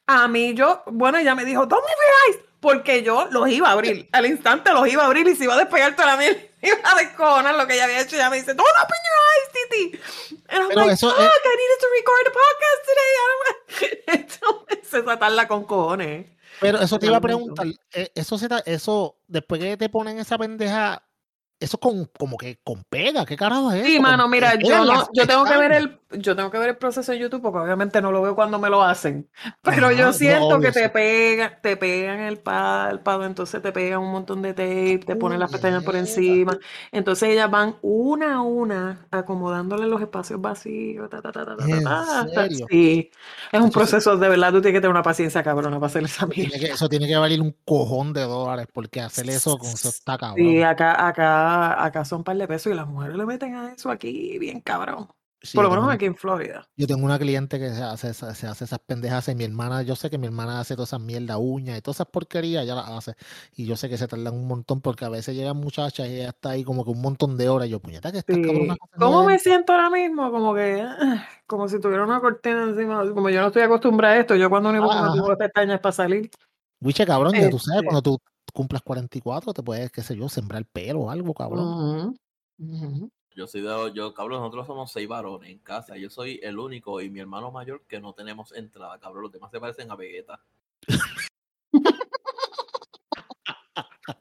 a 0.08 0.28
mí 0.28 0.54
yo, 0.54 0.84
bueno, 0.92 1.18
ella 1.18 1.36
me 1.36 1.46
dijo, 1.46 1.66
don't 1.66 1.84
your 1.84 2.36
eyes, 2.36 2.46
porque 2.64 3.04
yo 3.04 3.28
los 3.30 3.48
iba 3.50 3.68
a 3.70 3.74
abrir, 3.74 4.10
al 4.12 4.26
instante 4.26 4.74
los 4.74 4.88
iba 4.88 5.04
a 5.04 5.06
abrir 5.06 5.28
y 5.28 5.36
se 5.36 5.44
iba 5.44 5.54
a 5.54 5.58
despegar 5.58 5.96
toda 5.96 6.08
la 6.08 6.18
miel, 6.18 6.50
iba 6.64 6.78
a 6.84 6.96
descojonar 6.96 7.54
lo 7.56 7.68
que 7.68 7.76
ella 7.76 7.84
había 7.84 8.02
hecho. 8.02 8.16
Ella 8.16 8.32
me 8.32 8.38
dice, 8.38 8.56
don't 8.56 8.68
open 8.82 8.98
your 9.06 9.20
eyes, 9.30 9.52
Titi. 9.54 10.00
And 10.50 10.62
I'm 10.64 10.70
Pero 10.70 10.82
like, 10.88 10.98
fuck, 10.98 11.12
es- 11.12 11.26
I 11.26 11.56
needed 11.62 11.80
to 11.80 11.88
record 12.00 12.28
a 12.28 12.32
podcast 12.40 12.82
today. 12.90 13.12
I 13.14 13.28
don't 13.30 13.44
want-" 13.46 14.64
Entonces, 14.72 14.90
se 14.90 15.04
satarla 15.04 15.48
con 15.48 15.66
cojones. 15.66 16.26
Pero 16.60 16.80
eso 16.80 16.98
te 16.98 17.08
iba 17.08 17.18
a 17.18 17.22
preguntar, 17.22 17.68
eh, 17.94 18.12
eso 18.16 18.38
se 18.38 18.48
eso, 18.66 19.18
después 19.28 19.60
que 19.62 19.76
te 19.76 19.90
ponen 19.90 20.20
esa 20.20 20.38
pendeja, 20.38 21.04
eso 21.60 21.78
con, 21.78 22.06
como 22.18 22.38
que 22.38 22.60
con 22.64 22.84
pega, 22.86 23.26
¿qué 23.26 23.36
carajo 23.36 23.72
es 23.74 23.86
Sí, 23.86 23.94
eso? 23.96 24.02
mano, 24.02 24.24
Con- 24.24 24.32
mira, 24.32 24.56
yo, 24.56 24.86
no, 24.86 25.08
tengo 25.28 25.44
que 25.46 25.58
ver 25.58 25.72
el, 25.74 26.00
yo 26.18 26.36
tengo 26.36 26.52
que 26.52 26.58
ver 26.58 26.70
el 26.70 26.78
proceso 26.78 27.12
de 27.12 27.20
YouTube 27.20 27.42
porque 27.42 27.60
obviamente 27.60 28.02
no 28.02 28.12
lo 28.12 28.22
veo 28.22 28.36
cuando 28.36 28.60
me 28.60 28.70
lo 28.70 28.84
hacen. 28.84 29.30
Pero 29.62 29.88
Ajá, 29.88 29.92
yo 29.92 30.06
no, 30.06 30.14
siento 30.14 30.58
obvio, 30.58 30.60
que 30.60 30.72
te 30.72 30.90
pegan, 30.90 31.54
te 31.62 31.78
pegan 31.78 32.20
el 32.22 32.40
párpado, 32.40 33.26
entonces 33.26 33.62
te 33.62 33.72
pegan 33.72 34.00
un 34.00 34.12
montón 34.12 34.42
de 34.42 34.54
tape, 34.54 35.00
te 35.06 35.16
ponen 35.16 35.40
las 35.40 35.50
pestañas 35.52 35.84
por 35.84 35.96
encima. 35.96 36.58
Entonces 36.92 37.30
ellas 37.30 37.50
van 37.52 37.78
una 37.82 38.36
a 38.36 38.42
una 38.42 39.08
acomodándole 39.12 39.88
los 39.88 40.02
espacios 40.02 40.42
vacíos. 40.42 41.10
ta, 41.10 41.22
ta, 41.22 41.32
ta, 41.32 41.46
ta, 41.46 41.58
ta, 41.58 41.68
¿En 41.68 41.84
ta, 41.84 42.06
ta. 42.26 42.28
serio? 42.28 42.68
Sí, 42.70 43.12
es 43.52 43.62
un 43.62 43.72
proceso 43.72 44.18
de 44.18 44.30
verdad, 44.30 44.52
tú 44.52 44.62
tienes 44.62 44.78
que 44.78 44.82
tener 44.82 44.92
una 44.92 45.04
paciencia 45.04 45.44
cabrona 45.44 45.78
para 45.78 45.88
hacer 45.88 46.04
esa 46.04 46.26
mierda. 46.28 46.68
eso 46.74 46.90
tiene 46.90 47.08
que 47.08 47.16
valer 47.16 47.42
un 47.42 47.56
cojón 47.66 48.14
de 48.14 48.22
dólares 48.22 48.68
porque 48.72 49.02
hacer 49.02 49.30
eso 49.30 49.58
con 49.58 49.72
eso 49.72 49.90
está 49.90 50.18
cabrón. 50.18 50.52
Sí, 50.52 50.62
acá, 50.64 51.08
acá, 51.08 51.84
acá 51.84 52.06
son 52.06 52.20
un 52.20 52.24
par 52.24 52.38
de 52.38 52.48
pesos 52.48 52.72
y 52.72 52.76
las 52.76 52.88
mujeres 52.88 53.16
le 53.18 53.26
meten 53.26 53.56
a 53.56 53.74
eso 53.74 53.90
aquí 53.92 54.38
bien 54.40 54.62
cabrón. 54.62 55.10
Sí, 55.46 55.58
Por 55.58 55.66
lo 55.66 55.70
menos 55.72 55.84
tengo- 55.84 55.92
aquí 55.94 56.06
en 56.06 56.16
Florida. 56.16 56.66
Yo 56.78 56.88
tengo 56.88 57.04
una 57.04 57.20
cliente 57.20 57.60
que 57.60 57.70
se 57.72 57.84
hace, 57.84 58.12
esa- 58.12 58.34
se 58.34 58.48
hace 58.48 58.64
esas 58.64 58.80
pendejas 58.80 59.28
y 59.28 59.36
mi 59.36 59.44
hermana, 59.44 59.82
yo 59.82 59.94
sé 59.98 60.10
que 60.10 60.18
mi 60.18 60.26
hermana 60.28 60.62
hace 60.62 60.76
todas 60.76 60.90
esas 60.90 61.02
mierda 61.02 61.38
uñas 61.38 61.78
y 61.78 61.82
todas 61.82 61.98
esas 61.98 62.08
porquerías, 62.08 62.64
ella 62.64 62.76
las 62.76 62.88
hace. 62.90 63.16
Y 63.54 63.66
yo 63.66 63.76
sé 63.76 63.90
que 63.90 63.98
se 63.98 64.08
tardan 64.08 64.34
un 64.36 64.48
montón 64.48 64.80
porque 64.80 65.04
a 65.04 65.10
veces 65.10 65.36
llegan 65.36 65.58
muchachas 65.58 66.08
y 66.08 66.16
ella 66.16 66.30
está 66.30 66.52
ahí 66.52 66.64
como 66.64 66.86
que 66.86 66.92
un 66.92 67.02
montón 67.02 67.36
de 67.38 67.50
horas. 67.50 67.68
y 67.68 67.72
Yo, 67.72 67.82
puñeta, 67.82 68.12
que 68.14 68.20
Sí. 68.20 68.26
cabronas 68.42 68.78
hacen 68.82 69.00
¿Cómo 69.00 69.26
me 69.26 69.36
esto?". 69.36 69.50
siento 69.50 69.74
ahora 69.74 69.90
mismo? 69.90 70.32
Como 70.32 70.54
que, 70.56 70.82
como 71.46 71.68
si 71.68 71.78
tuviera 71.82 72.06
una 72.06 72.22
cortina 72.22 72.64
encima. 72.64 73.04
Como 73.14 73.30
yo 73.30 73.42
no 73.42 73.48
estoy 73.48 73.64
acostumbrada 73.64 74.16
a 74.16 74.20
esto, 74.20 74.36
yo 74.38 74.50
cuando 74.50 74.70
único 74.70 74.90
Ah, 74.90 75.12
pongo 75.14 75.36
pestañas 75.38 75.82
para 75.82 75.92
salir. 75.92 76.32
Wiche, 76.80 77.06
cabrón, 77.06 77.34
ya 77.34 77.50
tú 77.50 77.60
sabes, 77.60 77.80
Este. 77.82 77.86
cuando 77.86 78.02
tú 78.02 78.18
cumplas 78.54 78.82
44 78.82 79.54
te 79.54 79.62
puedes, 79.62 79.92
qué 79.92 80.02
sé 80.04 80.16
yo, 80.16 80.30
sembrar 80.30 80.64
pelo 80.72 81.02
o 81.02 81.10
algo, 81.10 81.34
cabrón. 81.34 82.16
Ujú. 82.60 83.10
Yo 83.36 83.48
soy 83.48 83.62
de, 83.62 83.92
yo, 83.94 84.14
cabrón, 84.14 84.40
nosotros 84.42 84.68
somos 84.68 84.92
seis 84.92 85.08
varones 85.08 85.50
en 85.50 85.60
casa. 85.60 85.98
Yo 85.98 86.10
soy 86.10 86.40
el 86.44 86.60
único 86.60 87.02
y 87.02 87.10
mi 87.10 87.20
hermano 87.20 87.52
mayor 87.52 87.82
que 87.88 88.00
no 88.00 88.14
tenemos 88.14 88.54
entrada, 88.54 89.00
cabrón. 89.00 89.24
Los 89.24 89.32
demás 89.32 89.52
se 89.52 89.60
parecen 89.60 89.90
a 89.92 89.96
Vegeta. 89.96 90.40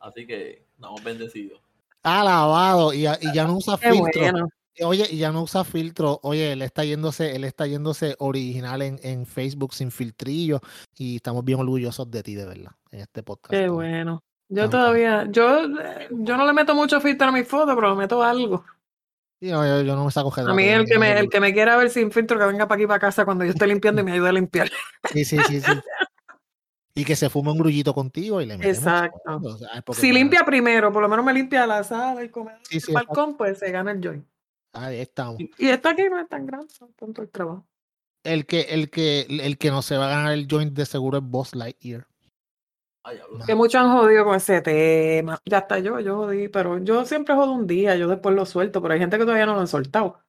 Así 0.00 0.26
que 0.26 0.64
estamos 0.74 1.02
bendecidos. 1.02 1.60
Alabado, 2.02 2.92
y, 2.92 3.02
ya- 3.02 3.18
y 3.20 3.32
ya 3.32 3.44
no 3.46 3.56
usa 3.56 3.78
Qué 3.78 3.90
filtro. 3.92 4.22
bueno. 4.22 4.48
Oye, 4.84 5.06
y 5.10 5.18
ya 5.18 5.30
no 5.30 5.42
usa 5.42 5.64
filtro. 5.64 6.18
Oye, 6.22 6.52
él 6.52 6.62
está 6.62 6.82
yéndose, 6.84 7.36
él 7.36 7.44
está 7.44 7.66
yéndose 7.66 8.16
original 8.18 8.80
en, 8.82 8.98
en 9.02 9.26
Facebook 9.26 9.74
sin 9.74 9.90
filtrillo. 9.90 10.60
Y 10.96 11.16
estamos 11.16 11.44
bien 11.44 11.60
orgullosos 11.60 12.10
de 12.10 12.22
ti, 12.22 12.34
de 12.34 12.46
verdad, 12.46 12.72
en 12.90 13.00
este 13.00 13.22
podcast. 13.22 13.52
Qué 13.52 13.68
bueno. 13.68 14.22
Yo 14.48 14.68
todavía, 14.68 15.26
yo, 15.30 15.60
yo 16.10 16.36
no 16.36 16.46
le 16.46 16.52
meto 16.52 16.74
mucho 16.74 17.00
filtro 17.00 17.28
a 17.28 17.32
mis 17.32 17.46
fotos, 17.46 17.74
pero 17.74 17.90
le 17.90 17.96
meto 17.96 18.22
algo. 18.22 18.64
Yo, 19.42 19.82
yo 19.82 19.96
no 19.96 20.04
me 20.04 20.10
saco 20.12 20.32
A 20.36 20.54
mí 20.54 20.68
el 20.68 20.84
que 20.84 21.00
me, 21.00 21.18
el 21.18 21.28
que 21.28 21.40
me 21.40 21.52
quiera 21.52 21.76
ver 21.76 21.90
sin 21.90 22.12
filtro, 22.12 22.38
que 22.38 22.46
venga 22.46 22.68
para 22.68 22.78
aquí 22.78 22.86
para 22.86 23.00
casa 23.00 23.24
cuando 23.24 23.44
yo 23.44 23.50
esté 23.50 23.66
limpiando 23.66 24.00
y 24.00 24.04
me 24.04 24.12
ayude 24.12 24.28
a 24.28 24.32
limpiar. 24.32 24.70
Sí, 25.12 25.24
sí, 25.24 25.36
sí, 25.48 25.60
sí. 25.60 25.72
Y 26.94 27.04
que 27.04 27.16
se 27.16 27.28
fume 27.28 27.50
un 27.50 27.58
grullito 27.58 27.92
contigo 27.92 28.40
y 28.40 28.46
le 28.46 28.56
metemos 28.56 28.78
Exacto. 28.78 29.58
Si 29.94 30.12
limpia 30.12 30.44
primero, 30.44 30.92
por 30.92 31.02
lo 31.02 31.08
menos 31.08 31.24
me 31.24 31.32
limpia 31.32 31.66
la 31.66 31.82
sala, 31.82 32.20
el 32.22 32.30
comedor, 32.30 32.60
Sí, 32.62 32.78
el 32.86 32.94
balcón, 32.94 33.36
pues 33.36 33.58
se 33.58 33.72
gana 33.72 33.90
el 33.90 34.00
joint. 34.00 34.24
Ahí 34.74 35.00
estamos. 35.00 35.40
Y, 35.40 35.50
y 35.58 35.68
esto 35.70 35.88
aquí 35.88 36.02
no 36.08 36.20
es 36.20 36.28
tan 36.28 36.46
grande, 36.46 36.72
tanto 36.96 37.22
el 37.22 37.28
trabajo. 37.28 37.66
El 38.22 38.46
que, 38.46 38.60
el 38.60 38.90
que, 38.90 39.26
el 39.28 39.58
que 39.58 39.70
no 39.70 39.82
se 39.82 39.96
va 39.96 40.06
a 40.06 40.16
ganar 40.16 40.34
el 40.34 40.46
joint 40.48 40.72
de 40.72 40.86
seguro 40.86 41.18
es 41.18 41.24
Boss 41.24 41.56
Lightyear. 41.56 42.06
Que 43.46 43.54
muchos 43.56 43.80
han 43.80 43.92
jodido 43.92 44.24
con 44.24 44.36
ese 44.36 44.60
tema. 44.62 45.38
Ya 45.44 45.58
está 45.58 45.78
yo, 45.80 45.98
yo 46.00 46.16
jodí, 46.16 46.48
pero 46.48 46.78
yo 46.78 47.04
siempre 47.04 47.34
jodo 47.34 47.52
un 47.52 47.66
día, 47.66 47.96
yo 47.96 48.06
después 48.08 48.34
lo 48.36 48.46
suelto, 48.46 48.80
pero 48.80 48.94
hay 48.94 49.00
gente 49.00 49.18
que 49.18 49.24
todavía 49.24 49.46
no 49.46 49.54
lo 49.54 49.60
han 49.60 49.66
soltado. 49.68 50.21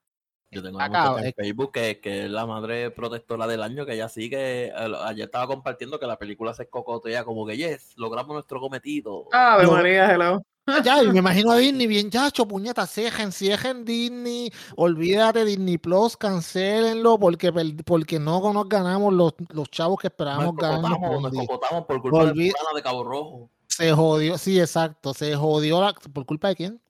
Yo 0.54 0.64
tengo 0.64 0.80
Acá, 0.80 0.90
una 0.90 1.10
muchacha 1.10 1.26
eh. 1.26 1.34
en 1.38 1.44
Facebook 1.46 1.72
que, 1.72 2.00
que 2.00 2.26
es 2.26 2.32
la 2.32 2.46
madre 2.46 2.92
protectora 2.92 3.48
del 3.48 3.64
año, 3.64 3.86
que 3.86 3.94
ella 3.94 4.10
sigue, 4.10 4.68
eh, 4.68 4.74
ayer 5.06 5.26
estaba 5.26 5.48
compartiendo 5.48 6.00
que 6.00 6.08
la 6.08 6.18
película 6.18 6.54
se 6.54 6.70
cocotea 6.70 7.24
como 7.24 7.46
que, 7.46 7.58
yes, 7.58 7.94
logramos 7.98 8.34
nuestro 8.34 8.60
cometido. 8.60 9.28
Yo- 9.62 9.72
María, 9.72 10.14
hello. 10.14 10.44
Ya, 10.84 11.04
y 11.04 11.08
me 11.12 11.20
imagino 11.20 11.52
a 11.52 11.58
Disney 11.58 11.88
bien, 11.88 12.10
chacho, 12.10 12.48
puñeta, 12.48 12.88
cejen, 12.88 13.32
ciejen 13.32 13.84
Disney, 13.84 14.50
olvídate 14.78 15.44
Disney 15.44 15.78
Plus, 15.78 16.16
cancélenlo 16.16 17.20
porque, 17.20 17.52
porque 17.86 18.18
no 18.18 18.54
nos 18.54 18.70
ganamos 18.70 19.14
los, 19.14 19.34
los 19.50 19.70
chavos 19.70 20.00
que 20.00 20.08
esperábamos 20.08 20.54
un 20.54 21.24
nos 21.24 21.34
cocotamos 21.48 21.86
por 21.86 22.02
culpa 22.02 22.26
de 22.28 22.54
de 22.76 22.82
Cabo 22.82 23.04
Rojo. 23.04 23.50
Se 23.68 23.92
jodió, 23.92 24.38
sí, 24.38 24.60
exacto, 24.60 25.14
se 25.14 25.36
jodió 25.36 25.82
la, 25.82 25.94
¿por 25.94 26.26
culpa 26.26 26.50
de 26.50 26.56
quién? 26.56 26.82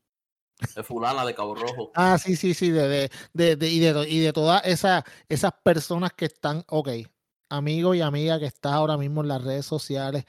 De 0.76 0.84
fulana 0.84 1.26
de 1.26 1.36
Cabo 1.36 1.56
Rojo. 1.56 1.92
Ah, 1.96 2.18
sí, 2.18 2.36
sí, 2.36 2.54
sí, 2.54 2.72
de, 2.72 3.10
de, 3.34 3.56
de, 3.56 3.70
y, 3.70 3.80
de, 3.80 4.10
y 4.10 4.20
de 4.20 4.34
todas 4.34 4.66
esas, 4.66 5.04
esas 5.30 5.52
personas 5.64 6.14
que 6.14 6.26
están, 6.26 6.64
ok, 6.68 6.90
amigo 7.50 7.94
y 7.94 8.02
amiga 8.02 8.40
que 8.40 8.46
estás 8.46 8.74
ahora 8.74 8.98
mismo 8.98 9.22
en 9.22 9.28
las 9.28 9.44
redes 9.44 9.66
sociales, 9.66 10.26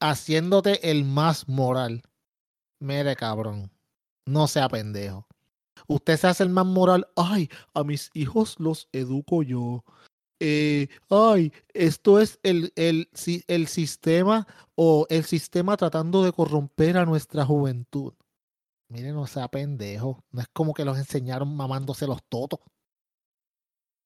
haciéndote 0.00 0.90
el 0.90 1.04
más 1.04 1.48
moral. 1.48 2.02
Mire, 2.80 3.14
cabrón, 3.14 3.70
no 4.26 4.48
sea 4.48 4.68
pendejo. 4.68 5.26
Usted 5.86 6.16
se 6.16 6.26
hace 6.26 6.42
el 6.42 6.48
más 6.48 6.66
moral. 6.66 7.08
Ay, 7.16 7.50
a 7.74 7.84
mis 7.84 8.10
hijos 8.14 8.56
los 8.58 8.88
educo 8.92 9.42
yo. 9.42 9.84
Eh, 10.40 10.88
ay, 11.08 11.52
esto 11.72 12.20
es 12.20 12.40
el, 12.42 12.72
el, 12.74 13.08
el 13.46 13.66
sistema 13.68 14.46
o 14.74 15.06
el 15.08 15.24
sistema 15.24 15.76
tratando 15.76 16.24
de 16.24 16.32
corromper 16.32 16.96
a 16.96 17.04
nuestra 17.04 17.44
juventud. 17.44 18.14
Miren, 18.92 19.14
no 19.14 19.26
sea 19.26 19.48
pendejo. 19.48 20.22
No 20.30 20.40
es 20.42 20.46
como 20.52 20.74
que 20.74 20.84
los 20.84 20.98
enseñaron 20.98 21.56
mamándose 21.56 22.06
los 22.06 22.22
totos. 22.28 22.60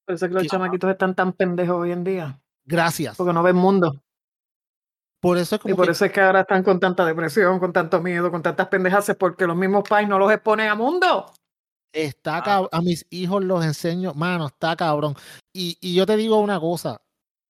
Por 0.05 0.15
eso 0.15 0.25
es 0.25 0.29
que 0.29 0.35
los 0.35 0.47
chamaquitos 0.47 0.89
están 0.89 1.13
tan 1.13 1.33
pendejos 1.33 1.75
hoy 1.75 1.91
en 1.91 2.05
día, 2.05 2.39
Gracias. 2.65 3.17
porque 3.17 3.33
no 3.33 3.43
ven 3.43 3.57
mundo. 3.57 4.01
Por 5.19 5.37
eso 5.37 5.55
es 5.55 5.59
Y 5.59 5.63
como 5.63 5.75
por 5.75 5.85
que 5.87 5.91
eso 5.91 6.05
es 6.05 6.11
que 6.13 6.21
ahora 6.21 6.41
están 6.41 6.63
con 6.63 6.79
tanta 6.79 7.03
depresión, 7.05 7.59
con 7.59 7.73
tanto 7.73 8.01
miedo, 8.01 8.31
con 8.31 8.41
tantas 8.41 8.67
pendejas, 8.67 9.13
porque 9.19 9.45
los 9.45 9.57
mismos 9.57 9.83
pais 9.89 10.07
no 10.07 10.17
los 10.17 10.31
exponen 10.31 10.69
a 10.69 10.75
mundo. 10.75 11.33
está 11.91 12.37
Ah. 12.37 12.43
cab- 12.43 12.69
a 12.71 12.81
mis 12.81 13.05
hijos 13.09 13.43
los 13.43 13.65
enseño, 13.65 14.13
mano, 14.13 14.45
está 14.47 14.75
cabrón. 14.75 15.15
Y, 15.53 15.77
y 15.81 15.95
yo 15.95 16.05
te 16.05 16.15
digo 16.15 16.39
una 16.39 16.59
cosa. 16.59 17.01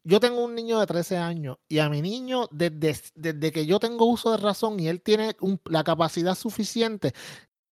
Yo 0.07 0.21
tengo 0.21 0.41
un 0.41 0.55
niño 0.55 0.79
de 0.79 0.87
13 0.87 1.17
años 1.17 1.57
y 1.67 1.79
a 1.79 1.89
mi 1.89 2.01
niño, 2.01 2.47
desde, 2.49 2.97
desde 3.15 3.51
que 3.51 3.65
yo 3.65 3.77
tengo 3.77 4.05
uso 4.05 4.31
de 4.31 4.37
razón 4.37 4.79
y 4.79 4.87
él 4.87 5.01
tiene 5.01 5.35
la 5.65 5.83
capacidad 5.83 6.33
suficiente, 6.33 7.13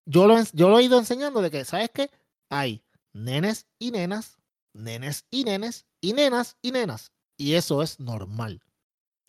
yo 0.04 0.26
lo, 0.26 0.36
yo 0.52 0.68
lo 0.68 0.78
he 0.78 0.82
ido 0.82 0.98
enseñando 0.98 1.40
de 1.40 1.50
que, 1.50 1.64
¿sabes 1.64 1.88
qué? 1.94 2.10
Hay 2.50 2.84
nenes 3.14 3.66
y 3.78 3.90
nenas, 3.90 4.36
nenes 4.74 5.24
y 5.30 5.44
nenes, 5.44 5.86
y 6.02 6.12
nenas 6.12 6.58
y 6.60 6.72
nenas. 6.72 7.10
Y 7.38 7.54
eso 7.54 7.82
es 7.82 8.00
normal. 8.00 8.60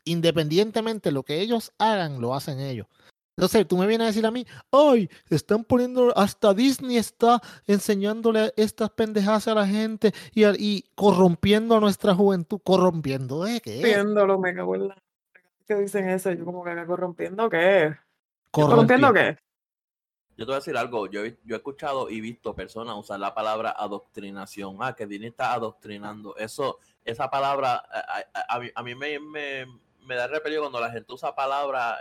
Independientemente 0.03 1.07
de 1.07 1.13
lo 1.13 1.23
que 1.23 1.39
ellos 1.39 1.71
hagan, 1.77 2.19
lo 2.19 2.35
hacen 2.35 2.59
ellos. 2.59 2.87
Entonces, 3.37 3.67
tú 3.67 3.77
me 3.77 3.85
vienes 3.85 4.05
a 4.05 4.07
decir 4.07 4.25
a 4.25 4.31
mí, 4.31 4.47
ay, 4.71 5.07
están 5.29 5.63
poniendo, 5.63 6.11
hasta 6.17 6.55
Disney 6.55 6.97
está 6.97 7.39
enseñándole 7.67 8.51
estas 8.57 8.89
pendejadas 8.89 9.47
a 9.47 9.53
la 9.53 9.67
gente 9.67 10.11
y, 10.33 10.43
a- 10.43 10.55
y 10.57 10.85
corrompiendo 10.95 11.77
a 11.77 11.79
nuestra 11.79 12.15
juventud. 12.15 12.59
¿Corrompiendo 12.63 13.43
de 13.43 13.61
qué? 13.61 13.79
Corrompiéndolo, 13.79 14.39
me 14.39 14.55
cago 14.55 14.73
en 14.73 14.87
la... 14.87 14.97
¿Qué 15.67 15.75
dicen 15.75 16.09
eso? 16.09 16.31
Yo 16.31 16.45
como 16.45 16.63
que 16.63 16.71
acá 16.71 16.87
corrompiendo 16.87 17.47
qué? 17.47 17.95
¿Corrompiendo 18.49 19.13
qué? 19.13 19.37
Yo 20.35 20.45
te 20.45 20.51
voy 20.51 20.53
a 20.53 20.57
decir 20.59 20.75
algo, 20.75 21.05
yo, 21.05 21.23
he- 21.23 21.37
yo 21.45 21.55
he 21.55 21.57
escuchado 21.57 22.09
y 22.09 22.19
visto 22.21 22.55
personas 22.55 22.95
usar 22.97 23.19
la 23.19 23.35
palabra 23.35 23.69
adoctrinación. 23.77 24.77
Ah, 24.81 24.95
que 24.95 25.05
Disney 25.05 25.29
está 25.29 25.53
adoctrinando. 25.53 26.35
Eso, 26.37 26.79
esa 27.05 27.29
palabra, 27.29 27.75
a, 27.75 28.23
a- 28.33 28.55
a 28.55 28.59
mí, 28.59 28.69
a 28.73 28.81
mí 28.81 28.95
me, 28.95 29.19
me, 29.19 29.65
me 30.07 30.15
da 30.15 30.25
repelio 30.25 30.61
cuando 30.61 30.79
la 30.79 30.89
gente 30.89 31.13
usa 31.13 31.35
palabra 31.35 31.97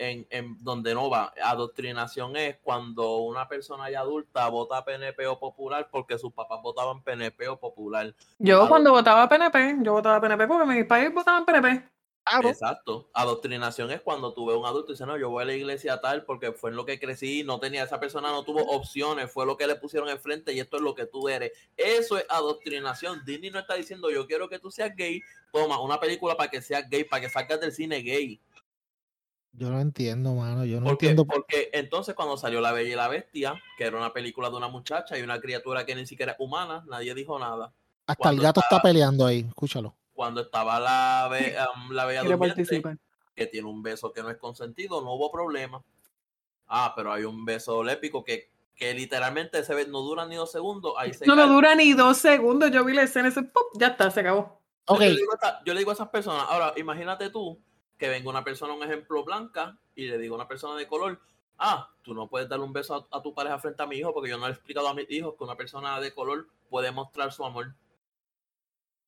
en, 0.00 0.26
en 0.30 0.56
donde 0.64 0.94
no 0.94 1.10
va. 1.10 1.32
Adoctrinación 1.44 2.34
es 2.34 2.56
cuando 2.62 3.18
una 3.18 3.46
persona 3.46 3.90
ya 3.90 4.00
adulta 4.00 4.48
vota 4.48 4.82
PNP 4.84 5.26
o 5.26 5.38
popular 5.38 5.88
porque 5.92 6.18
sus 6.18 6.32
papás 6.32 6.60
votaban 6.62 7.02
PNP 7.02 7.48
o 7.48 7.58
popular. 7.58 8.14
Yo 8.38 8.66
cuando 8.66 8.92
votaba 8.92 9.28
PNP, 9.28 9.76
yo 9.82 9.92
votaba 9.92 10.20
PNP 10.20 10.46
porque 10.46 10.66
mis 10.66 10.86
países 10.86 11.12
votaban 11.12 11.44
PNP. 11.44 11.84
Claro. 12.24 12.48
Exacto. 12.48 13.10
Adoctrinación 13.12 13.90
es 13.90 14.00
cuando 14.00 14.32
tú 14.32 14.46
ves 14.46 14.56
un 14.56 14.64
adulto 14.64 14.92
y 14.92 14.94
dices, 14.94 15.06
no, 15.06 15.18
yo 15.18 15.30
voy 15.30 15.42
a 15.42 15.46
la 15.46 15.54
iglesia 15.54 16.00
tal 16.00 16.24
porque 16.24 16.52
fue 16.52 16.70
en 16.70 16.76
lo 16.76 16.86
que 16.86 17.00
crecí, 17.00 17.42
no 17.44 17.58
tenía, 17.58 17.82
esa 17.82 17.98
persona 17.98 18.30
no 18.30 18.44
tuvo 18.44 18.62
opciones, 18.62 19.30
fue 19.32 19.46
lo 19.46 19.56
que 19.56 19.66
le 19.66 19.74
pusieron 19.74 20.08
enfrente 20.08 20.52
y 20.52 20.60
esto 20.60 20.76
es 20.76 20.82
lo 20.82 20.94
que 20.94 21.06
tú 21.06 21.28
eres. 21.28 21.52
Eso 21.76 22.18
es 22.18 22.26
adoctrinación. 22.28 23.22
Disney 23.24 23.50
no 23.50 23.58
está 23.58 23.74
diciendo, 23.74 24.10
yo 24.10 24.26
quiero 24.26 24.48
que 24.48 24.58
tú 24.58 24.70
seas 24.70 24.94
gay, 24.96 25.20
toma 25.52 25.80
una 25.80 25.98
película 25.98 26.36
para 26.36 26.50
que 26.50 26.62
seas 26.62 26.88
gay, 26.88 27.04
para 27.04 27.22
que 27.22 27.30
salgas 27.30 27.60
del 27.60 27.72
cine 27.72 27.98
gay. 27.98 28.40
Yo 29.52 29.68
no 29.70 29.80
entiendo, 29.80 30.34
mano. 30.34 30.64
Yo 30.64 30.80
no 30.80 30.86
Porque, 30.86 31.06
entiendo. 31.10 31.24
porque 31.26 31.70
entonces 31.72 32.14
cuando 32.14 32.36
salió 32.36 32.60
La 32.60 32.72
Bella 32.72 32.92
y 32.92 32.96
la 32.96 33.08
Bestia, 33.08 33.60
que 33.76 33.84
era 33.84 33.96
una 33.96 34.12
película 34.12 34.48
de 34.48 34.56
una 34.56 34.68
muchacha 34.68 35.18
y 35.18 35.22
una 35.22 35.40
criatura 35.40 35.84
que 35.84 35.94
ni 35.94 36.06
siquiera 36.06 36.32
es 36.32 36.38
humana, 36.40 36.84
nadie 36.88 37.14
dijo 37.14 37.38
nada. 37.38 37.72
Hasta 38.06 38.30
el 38.30 38.40
gato 38.40 38.60
está 38.60 38.80
peleando 38.80 39.26
ahí. 39.26 39.40
Escúchalo. 39.48 39.94
Cuando 40.12 40.40
estaba 40.42 40.78
la, 40.80 41.28
be- 41.30 41.54
um, 41.74 41.90
la 41.92 42.04
Bella 42.04 42.22
Durmiente, 42.22 42.82
que 43.34 43.46
tiene 43.46 43.68
un 43.68 43.82
beso 43.82 44.12
que 44.12 44.22
no 44.22 44.30
es 44.30 44.36
consentido, 44.36 45.00
no 45.02 45.14
hubo 45.14 45.30
problema. 45.30 45.82
Ah, 46.68 46.92
pero 46.94 47.12
hay 47.12 47.24
un 47.24 47.44
beso 47.44 47.82
lépico 47.82 48.22
que, 48.22 48.50
que 48.76 48.94
literalmente 48.94 49.58
ese 49.58 49.74
beso 49.74 49.90
no 49.90 50.00
dura 50.00 50.26
ni 50.26 50.36
dos 50.36 50.52
segundos. 50.52 50.94
Ahí 50.96 51.12
se 51.12 51.26
No 51.26 51.34
cae. 51.34 51.46
dura 51.48 51.74
ni 51.74 51.92
dos 51.94 52.18
segundos. 52.18 52.70
Yo 52.70 52.84
vi 52.84 52.94
la 52.94 53.02
escena 53.02 53.28
ese 53.28 53.42
¡pum! 53.42 53.62
ya 53.78 53.88
está, 53.88 54.10
se 54.10 54.20
acabó. 54.20 54.60
Ok, 54.86 55.00
Yo, 55.00 55.06
le 55.08 55.16
digo 55.16 55.32
a 55.32 55.34
esta- 55.34 55.64
yo 55.64 55.72
le 55.74 55.78
digo 55.80 55.90
a 55.90 55.94
esas 55.94 56.08
personas, 56.08 56.44
ahora 56.48 56.72
imagínate 56.76 57.30
tú 57.30 57.60
que 58.00 58.08
venga 58.08 58.30
una 58.30 58.42
persona, 58.42 58.72
un 58.72 58.82
ejemplo 58.82 59.22
blanca, 59.24 59.78
y 59.94 60.06
le 60.06 60.16
digo 60.16 60.34
a 60.34 60.38
una 60.38 60.48
persona 60.48 60.74
de 60.74 60.88
color, 60.88 61.20
ah, 61.58 61.90
tú 62.02 62.14
no 62.14 62.28
puedes 62.28 62.48
darle 62.48 62.64
un 62.64 62.72
beso 62.72 62.94
a, 62.94 63.18
a 63.18 63.22
tu 63.22 63.34
pareja 63.34 63.58
frente 63.58 63.82
a 63.82 63.86
mi 63.86 63.96
hijo 63.96 64.14
porque 64.14 64.30
yo 64.30 64.38
no 64.38 64.46
le 64.46 64.52
he 64.52 64.54
explicado 64.54 64.88
a 64.88 64.94
mis 64.94 65.08
hijos 65.10 65.34
que 65.36 65.44
una 65.44 65.54
persona 65.54 66.00
de 66.00 66.14
color 66.14 66.48
puede 66.70 66.90
mostrar 66.92 67.30
su 67.30 67.44
amor. 67.44 67.74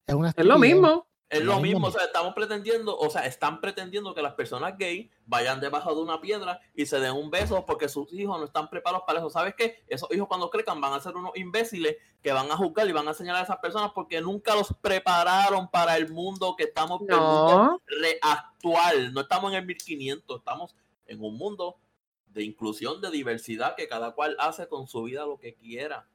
es 0.07 0.15
una 0.15 0.29
Es 0.29 0.45
lo 0.45 0.59
mismo. 0.59 1.07
Es 1.33 1.45
lo 1.45 1.59
mismo. 1.61 1.87
o 1.87 1.91
sea, 1.91 2.05
estamos 2.05 2.35
pretendiendo, 2.35 2.97
o 2.99 3.11
sea, 3.11 3.27
están 3.27 3.61
pretendiendo 3.61 4.15
que 4.15 4.23
las 4.23 4.35
personas 4.35 4.77
gay 4.79 5.11
vayan 5.27 5.61
debajo 5.61 5.95
de 5.95 6.01
una 6.03 6.21
piedra 6.21 6.61
y 6.75 6.87
se 6.87 7.01
den 7.01 7.13
un 7.15 7.31
beso 7.31 7.65
porque 7.67 7.89
sus 7.89 8.13
hijos 8.13 8.39
no 8.39 8.45
están 8.45 8.69
preparados 8.69 9.05
para 9.07 9.19
eso. 9.21 9.31
¿Sabes 9.31 9.55
qué? 9.57 9.83
Esos 9.89 10.13
hijos 10.13 10.29
cuando 10.29 10.51
crezcan 10.51 10.81
van 10.81 10.93
a 10.93 11.01
ser 11.01 11.17
unos 11.17 11.33
imbéciles 11.37 11.97
que 12.23 12.33
van 12.33 12.51
a 12.51 12.57
juzgar 12.57 12.89
y 12.89 12.93
van 12.93 13.09
a 13.09 13.15
señalar 13.15 13.41
a 13.41 13.45
esas 13.45 13.59
personas 13.59 13.93
porque 13.95 14.21
nunca 14.21 14.55
los 14.55 14.75
prepararon 14.81 15.69
para 15.71 15.97
el 15.97 16.11
mundo 16.11 16.55
que 16.57 16.65
estamos 16.65 17.01
mundo 17.01 17.17
No, 17.17 17.83
re- 17.87 18.19
actual. 18.21 19.13
No 19.13 19.23
estamos 19.23 19.51
en 19.53 19.59
el 19.59 19.67
1500, 19.67 20.39
estamos 20.39 20.77
en 21.07 21.23
un 21.25 21.37
mundo 21.37 21.79
de 22.27 22.45
inclusión, 22.45 23.01
de 23.01 23.11
diversidad, 23.11 23.75
que 23.77 23.89
cada 23.89 24.13
cual 24.13 24.37
hace 24.39 24.67
con 24.69 24.87
su 24.87 25.03
vida 25.03 25.27
lo 25.27 25.39
que 25.39 25.55
quiera. 25.55 26.09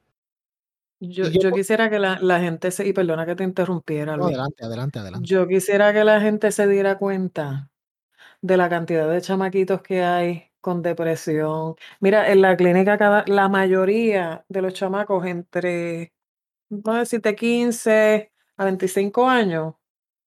Yo, 1.00 1.28
yo 1.28 1.52
quisiera 1.52 1.90
que 1.90 2.00
la, 2.00 2.20
la 2.22 2.40
gente 2.40 2.72
se, 2.72 2.88
y 2.88 2.94
perdona 2.94 3.26
que 3.26 3.36
te 3.36 3.44
interrumpiera, 3.44 4.18
Luis. 4.18 4.30
adelante, 4.30 4.66
adelante, 4.66 5.00
adelante. 5.00 5.28
Yo 5.28 5.48
quisiera 5.48 5.94
que 5.94 6.04
la 6.04 6.20
gente 6.20 6.52
se 6.52 6.68
diera 6.68 6.98
cuenta 6.98 7.70
de 8.42 8.58
la 8.58 8.70
cantidad 8.70 9.10
de 9.10 9.22
chamaquitos 9.22 9.82
que 9.82 10.04
hay 10.04 10.52
con 10.62 10.82
depresión. 10.82 11.76
Mira, 12.00 12.32
en 12.32 12.42
la 12.42 12.58
clínica 12.58 12.98
cada, 12.98 13.24
la 13.28 13.48
mayoría 13.48 14.44
de 14.50 14.62
los 14.62 14.74
chamacos 14.74 15.26
entre, 15.26 16.14
vamos 16.70 16.98
a 16.98 17.00
decirte 17.00 17.36
15 17.36 18.32
a 18.58 18.66
25 18.66 19.30
años, 19.30 19.76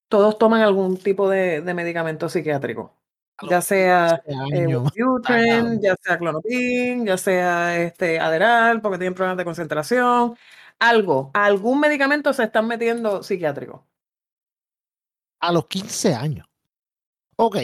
todos 0.08 0.38
toman 0.38 0.62
algún 0.62 0.96
tipo 0.96 1.28
de, 1.28 1.60
de 1.60 1.74
medicamento 1.74 2.28
psiquiátrico. 2.28 2.96
Ya 3.48 3.60
sea 3.60 4.22
15 4.26 4.64
eh, 4.64 5.78
ya 5.80 5.96
sea 5.96 6.18
Clonopin, 6.18 7.06
ya 7.06 7.16
sea 7.16 7.80
este 7.80 8.20
Adderall, 8.20 8.80
porque 8.82 8.98
tienen 8.98 9.14
problemas 9.14 9.38
de 9.38 9.44
concentración. 9.44 10.36
Algo, 10.80 11.30
algún 11.34 11.78
medicamento 11.80 12.32
se 12.32 12.44
están 12.44 12.66
metiendo 12.66 13.22
psiquiátrico. 13.22 13.86
A 15.40 15.52
los 15.52 15.66
15 15.66 16.14
años. 16.14 16.46
Ok, 17.36 17.56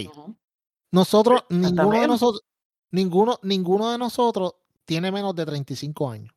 nosotros, 0.92 1.44
ninguno 1.50 2.00
de 2.00 2.06
nosotros, 2.08 2.42
ninguno, 2.90 3.38
ninguno 3.42 3.90
de 3.90 3.98
nosotros 3.98 4.54
tiene 4.84 5.10
menos 5.10 5.34
de 5.34 5.44
35 5.44 6.10
años. 6.10 6.34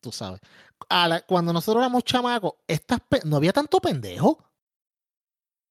Tú 0.00 0.10
sabes. 0.10 0.40
A 0.88 1.08
la- 1.08 1.22
cuando 1.22 1.52
nosotros 1.52 1.82
éramos 1.82 2.04
chamacos, 2.04 2.54
estas 2.66 3.00
no 3.24 3.36
había 3.36 3.52
tanto 3.52 3.80
pendejo. 3.80 4.38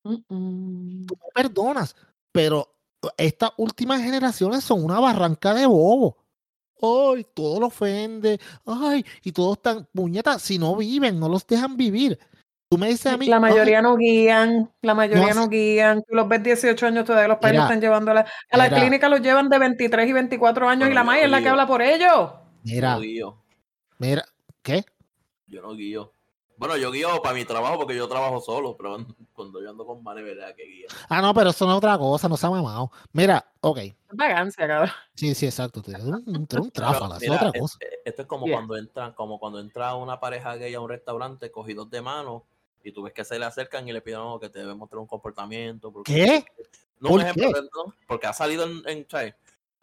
Tú 0.04 0.24
me 0.30 1.32
perdonas, 1.34 1.96
pero 2.32 2.76
estas 3.18 3.52
últimas 3.58 4.02
generaciones 4.02 4.64
son 4.64 4.84
una 4.84 5.00
barranca 5.00 5.54
de 5.54 5.66
bobo. 5.66 6.18
Ay, 6.84 7.26
todo 7.34 7.62
lo 7.62 7.68
ofende. 7.68 8.40
Ay, 8.66 9.06
y 9.24 9.32
todos 9.32 9.56
están, 9.58 9.88
puñetas, 9.94 10.42
si 10.42 10.60
no 10.60 10.76
viven, 10.76 11.20
no 11.20 11.30
los 11.30 11.48
dejan 11.48 11.78
vivir. 11.78 12.20
Tú 12.70 12.78
me 12.78 12.90
dices 12.90 13.14
a 13.14 13.18
mí, 13.18 13.28
La 13.28 13.36
"Ay, 13.38 13.42
mayoría 13.44 13.82
no 13.82 13.96
guían, 13.96 14.70
la 14.82 14.94
mayoría 14.96 15.34
no 15.34 15.48
guían. 15.48 16.02
Tú 16.04 16.16
los 16.16 16.28
ves 16.28 16.44
18 16.44 16.88
años, 16.88 17.06
todavía 17.06 17.28
los 17.28 17.38
padres 17.38 17.54
Mira, 17.60 17.64
están 17.66 17.82
llevando 17.82 18.12
a 18.12 18.14
la, 18.16 18.26
a 18.52 18.58
la 18.58 18.64
mira. 18.66 18.80
clínica, 18.80 19.10
los 19.10 19.22
llevan 19.22 19.48
de 19.48 19.60
23 19.60 20.10
y 20.10 20.12
24 20.14 20.68
años 20.68 20.90
y 20.90 20.94
la 20.94 21.04
madre 21.04 21.26
es 21.26 21.30
la 21.32 21.42
que 21.42 21.50
habla 21.50 21.68
por 21.68 21.82
ellos. 21.84 22.32
Yo 22.64 22.74
mira, 22.74 22.96
no 22.96 23.00
guío. 23.02 23.38
mira, 24.00 24.26
¿qué? 24.64 24.84
Yo 25.48 25.62
no 25.62 25.76
guío. 25.76 26.12
Bueno, 26.58 26.78
yo 26.78 26.92
guío 26.92 27.22
para 27.22 27.36
mi 27.36 27.46
trabajo 27.46 27.78
porque 27.80 27.96
yo 27.96 28.08
trabajo 28.08 28.40
solo, 28.40 28.76
pero 28.78 28.98
cuando 29.34 29.62
yo 29.62 29.70
ando 29.70 29.86
con 29.86 30.04
Mane, 30.04 30.22
verdad 30.22 30.54
que 30.56 30.64
guía. 30.64 30.88
Ah, 31.10 31.22
no, 31.22 31.34
pero 31.34 31.50
eso 31.50 31.66
no 31.66 31.72
es 31.74 31.78
otra 31.78 31.98
cosa, 31.98 32.30
no 32.30 32.38
se 32.38 32.46
ha 32.46 32.50
mamado. 32.50 32.92
Mira, 33.12 33.44
ok, 33.62 33.78
Es 33.80 33.96
vagancia, 34.10 34.68
cabrón. 34.68 34.92
sí, 35.16 35.34
sí, 35.36 35.46
exacto. 35.46 35.82
Tú 35.82 35.92
eres 35.92 36.04
un, 36.06 36.24
un 36.28 36.48
tráfala, 36.74 37.18
es 37.20 37.30
otra 37.30 37.52
cosa. 37.52 37.78
este- 37.80 38.00
esto 38.10 38.22
es 38.24 38.28
como 38.28 38.46
cuando 38.48 38.76
entran, 38.78 39.14
como 39.14 39.40
cuando 39.40 39.60
entra 39.60 39.96
una 39.96 40.20
pareja 40.20 40.56
gay 40.56 40.74
a 40.74 40.80
un 40.82 40.90
restaurante 40.90 41.52
cogidos 41.52 41.90
de 41.90 42.02
mano 42.02 42.46
y 42.84 42.92
tú 42.92 43.02
ves 43.04 43.14
que 43.14 43.24
se 43.24 43.40
le 43.40 43.46
acercan 43.46 43.88
y 43.88 43.94
le 43.94 44.02
piden 44.02 44.20
"No, 44.20 44.40
que 44.40 44.50
te 44.50 44.60
debe 44.60 44.76
mostrar 44.76 45.00
un 45.00 45.08
comportamiento. 45.08 45.92
Porque, 45.92 46.14
¿Qué? 46.14 46.46
No, 47.00 47.10
¿Por 47.10 47.20
un 47.20 47.22
ejemplo, 47.22 47.50
qué? 47.54 47.62
¿no? 47.62 47.94
porque 48.08 48.28
ha 48.28 48.34
salido 48.34 48.66
en, 48.66 48.82
en. 48.86 49.08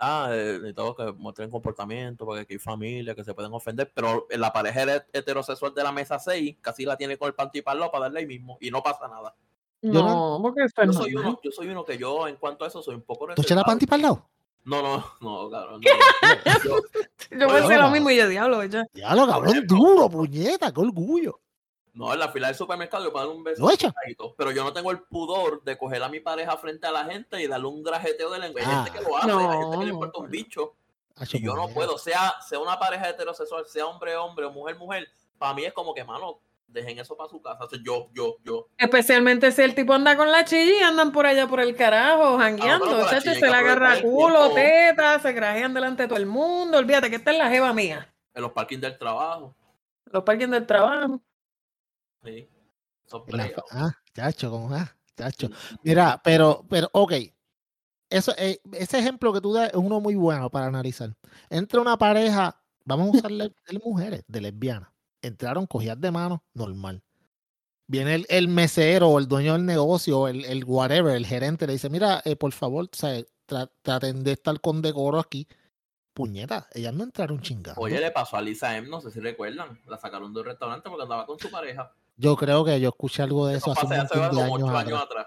Ah, 0.02 0.28
eh, 0.32 0.54
necesitamos 0.54 0.96
que 0.96 1.12
muestren 1.12 1.50
comportamiento, 1.50 2.24
porque 2.24 2.40
aquí 2.42 2.54
hay 2.54 2.58
familia 2.58 3.14
que 3.14 3.22
se 3.22 3.34
pueden 3.34 3.52
ofender, 3.52 3.92
pero 3.94 4.26
la 4.30 4.50
pareja 4.52 4.82
het- 4.84 5.06
heterosexual 5.12 5.74
de 5.74 5.82
la 5.82 5.92
mesa 5.92 6.18
6 6.18 6.56
casi 6.62 6.84
la 6.86 6.96
tiene 6.96 7.18
con 7.18 7.28
el 7.28 7.34
panty 7.34 7.60
para 7.60 7.90
para 7.90 8.04
darle 8.04 8.20
ahí 8.20 8.26
mismo 8.26 8.56
y 8.60 8.70
no 8.70 8.82
pasa 8.82 9.06
nada. 9.08 9.34
Yo 9.82 9.92
No, 9.92 10.38
porque 10.42 10.62
eso 10.64 10.74
es 10.82 10.86
Yo 10.86 10.92
soy, 10.94 11.14
uno, 11.14 11.40
yo 11.42 11.50
soy 11.52 11.68
uno 11.68 11.84
que 11.84 11.98
yo, 11.98 12.26
en 12.28 12.36
cuanto 12.36 12.64
a 12.64 12.68
eso, 12.68 12.82
soy 12.82 12.94
un 12.94 13.02
poco 13.02 13.26
¿Tú 13.34 13.42
echas 13.42 13.56
la 13.56 13.64
panty 13.64 13.86
para 13.86 13.96
el 13.96 14.02
lado? 14.02 14.26
No, 14.64 14.82
no, 14.82 15.04
no, 15.20 15.50
cabrón. 15.50 15.80
no. 15.80 15.88
Yo- 16.64 16.80
Yo 17.38 17.48
pensé 17.48 17.76
lo 17.78 17.90
mismo 17.90 18.10
y 18.10 18.16
yo, 18.16 18.28
diablo. 18.28 18.60
Diablo, 18.92 19.26
cabrón, 19.26 19.66
duro, 19.66 20.08
puñeta, 20.10 20.72
qué 20.72 20.80
orgullo. 20.80 21.40
No, 21.94 22.12
en 22.12 22.18
la 22.18 22.28
fila 22.28 22.46
del 22.48 22.56
supermercado 22.56 23.04
yo 23.04 23.12
puedo 23.12 23.26
dar 23.26 23.34
un 23.36 23.42
beso. 23.44 23.62
¿Lo 23.62 23.70
echa? 23.70 23.90
pegadito, 23.92 24.34
Pero 24.36 24.50
yo 24.52 24.62
no 24.64 24.72
tengo 24.72 24.90
el 24.90 25.00
pudor 25.00 25.62
de 25.64 25.76
coger 25.76 26.02
a 26.02 26.08
mi 26.08 26.20
pareja 26.20 26.56
frente 26.56 26.86
a 26.86 26.92
la 26.92 27.04
gente 27.04 27.40
y 27.42 27.46
darle 27.46 27.66
un 27.66 27.82
grajeteo 27.82 28.30
de 28.30 28.38
lengua. 28.38 28.60
Hay 28.60 28.66
gente 28.66 28.90
que 28.98 29.04
lo 29.04 29.16
hace, 29.16 29.30
hay 29.30 29.38
gente 29.38 29.78
que 29.78 29.84
le 29.84 29.86
No, 29.86 29.94
importa 29.94 30.18
un 30.18 30.24
no. 30.26 30.30
bicho. 30.30 30.74
Hacho, 31.16 31.36
Y 31.36 31.42
yo 31.44 31.54
no 31.54 31.68
puedo, 31.68 31.98
sea, 31.98 32.34
sea 32.48 32.58
una 32.58 32.78
pareja 32.78 33.08
heterosexual, 33.10 33.66
sea 33.66 33.86
hombre, 33.86 34.16
hombre 34.16 34.46
o 34.46 34.50
mujer, 34.50 34.76
mujer, 34.76 35.08
para 35.38 35.52
mí 35.54 35.64
es 35.64 35.72
como 35.72 35.92
que, 35.92 36.02
mano, 36.04 36.40
dejen 36.66 36.98
eso 36.98 37.16
para 37.16 37.28
su 37.28 37.42
casa. 37.42 37.64
O 37.64 37.68
sea, 37.68 37.78
yo, 37.84 38.08
yo, 38.14 38.36
yo. 38.44 38.68
Especialmente 38.78 39.50
si 39.52 39.60
el 39.60 39.74
tipo 39.74 39.92
anda 39.92 40.16
con 40.16 40.30
la 40.30 40.44
chilla 40.44 40.80
y 40.80 40.82
andan 40.82 41.12
por 41.12 41.26
allá 41.26 41.46
por 41.46 41.60
el 41.60 41.74
carajo, 41.76 42.38
jangueando. 42.38 42.86
con 42.86 42.98
la 42.98 43.10
chacho, 43.10 43.22
chilla, 43.22 43.34
se 43.34 43.46
le 43.50 43.54
agarra 43.56 44.00
culo, 44.00 44.50
tetas, 44.54 45.20
se 45.22 45.32
grajean 45.32 45.74
delante 45.74 46.04
de 46.04 46.08
todo 46.08 46.18
el 46.18 46.26
mundo. 46.26 46.78
Olvídate 46.78 47.10
que 47.10 47.16
esta 47.16 47.32
es 47.32 47.38
la 47.38 47.50
jeva 47.50 47.72
mía. 47.74 48.08
En 48.32 48.42
los 48.42 48.52
parkings 48.52 48.80
del 48.80 48.96
trabajo. 48.96 49.54
Los 50.06 50.22
parking 50.24 50.48
del 50.48 50.66
trabajo. 50.66 51.20
Sí. 52.24 52.48
Ah, 53.70 53.92
chacho, 54.14 54.50
como, 54.50 54.74
ah, 54.74 54.94
chacho. 55.16 55.48
Mira, 55.82 56.20
pero, 56.22 56.64
pero, 56.68 56.88
ok. 56.92 57.12
Eso, 58.08 58.32
eh, 58.38 58.60
ese 58.72 58.98
ejemplo 58.98 59.32
que 59.32 59.40
tú 59.40 59.52
das 59.52 59.68
es 59.70 59.76
uno 59.76 60.00
muy 60.00 60.14
bueno 60.16 60.50
para 60.50 60.66
analizar. 60.66 61.14
Entra 61.48 61.80
una 61.80 61.96
pareja, 61.96 62.60
vamos 62.84 63.14
a 63.14 63.18
usarle 63.18 63.54
de 63.68 63.78
mujeres, 63.84 64.24
de 64.26 64.40
lesbianas. 64.40 64.90
Entraron, 65.22 65.66
cogían 65.66 66.00
de 66.00 66.10
mano, 66.10 66.44
normal. 66.54 67.02
Viene 67.86 68.14
el, 68.16 68.26
el 68.28 68.48
mesero 68.48 69.08
o 69.08 69.18
el 69.18 69.28
dueño 69.28 69.52
del 69.52 69.66
negocio, 69.66 70.28
el, 70.28 70.44
el 70.44 70.64
whatever, 70.64 71.14
el 71.14 71.26
gerente, 71.26 71.66
le 71.66 71.74
dice, 71.74 71.90
mira, 71.90 72.22
eh, 72.24 72.36
por 72.36 72.52
favor, 72.52 72.88
traten 73.82 74.24
de 74.24 74.32
estar 74.32 74.60
con 74.60 74.82
decoro 74.82 75.18
aquí. 75.18 75.46
Puñeta, 76.12 76.68
ellas 76.72 76.92
no 76.92 77.04
entraron 77.04 77.40
chingando. 77.40 77.80
Oye, 77.80 78.00
le 78.00 78.10
pasó 78.10 78.36
a 78.36 78.42
Lisa 78.42 78.76
M, 78.76 78.88
no 78.88 79.00
sé 79.00 79.10
si 79.10 79.20
recuerdan. 79.20 79.80
La 79.86 79.96
sacaron 79.96 80.34
de 80.34 80.40
un 80.40 80.46
restaurante 80.46 80.88
porque 80.88 81.02
andaba 81.04 81.26
con 81.26 81.38
su 81.38 81.50
pareja. 81.50 81.92
Yo 82.20 82.36
creo 82.36 82.64
que 82.64 82.78
yo 82.78 82.90
escuché 82.90 83.22
algo 83.22 83.46
de 83.46 83.56
eso 83.56 83.72
Eso 83.72 83.80
hace 83.80 83.94
hace 83.96 84.18
de 84.18 84.24
años 84.26 84.36
ocho 84.50 84.68
años 84.68 85.00
atrás. 85.00 85.02
atrás. 85.04 85.26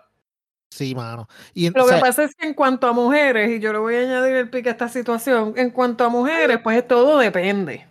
Sí, 0.69 0.93
mano. 0.93 1.27
Y 1.53 1.69
Lo 1.71 1.83
o 1.83 1.85
que 1.85 1.93
sea, 1.93 1.99
pasa 1.99 2.23
es 2.23 2.35
que 2.35 2.45
en 2.45 2.53
cuanto 2.53 2.87
a 2.87 2.93
mujeres, 2.93 3.49
y 3.51 3.59
yo 3.59 3.73
le 3.73 3.79
voy 3.79 3.95
a 3.95 4.01
añadir 4.01 4.35
el 4.35 4.49
pique 4.49 4.69
a 4.69 4.73
esta 4.73 4.87
situación, 4.89 5.53
en 5.55 5.71
cuanto 5.71 6.03
a 6.03 6.09
mujeres, 6.09 6.59
pues 6.63 6.87
todo 6.87 7.17
depende. 7.17 7.87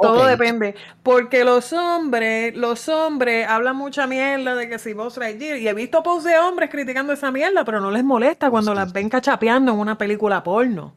Todo 0.00 0.26
depende. 0.26 0.76
Porque 1.02 1.44
los 1.44 1.72
hombres, 1.72 2.56
los 2.56 2.88
hombres 2.88 3.48
hablan 3.48 3.76
mucha 3.76 4.06
mierda 4.06 4.54
de 4.54 4.68
que 4.68 4.78
si 4.78 4.92
vos 4.92 5.16
Lightyear, 5.16 5.58
y 5.58 5.68
he 5.68 5.74
visto 5.74 6.02
posts 6.02 6.24
de 6.30 6.38
hombres 6.38 6.70
criticando 6.70 7.12
esa 7.12 7.32
mierda, 7.32 7.64
pero 7.64 7.80
no 7.80 7.90
les 7.90 8.04
molesta 8.04 8.50
cuando 8.50 8.72
sí, 8.72 8.76
las 8.76 8.92
ven 8.92 9.08
cachapeando 9.08 9.72
en 9.72 9.78
una 9.78 9.98
película 9.98 10.42
porno. 10.42 10.94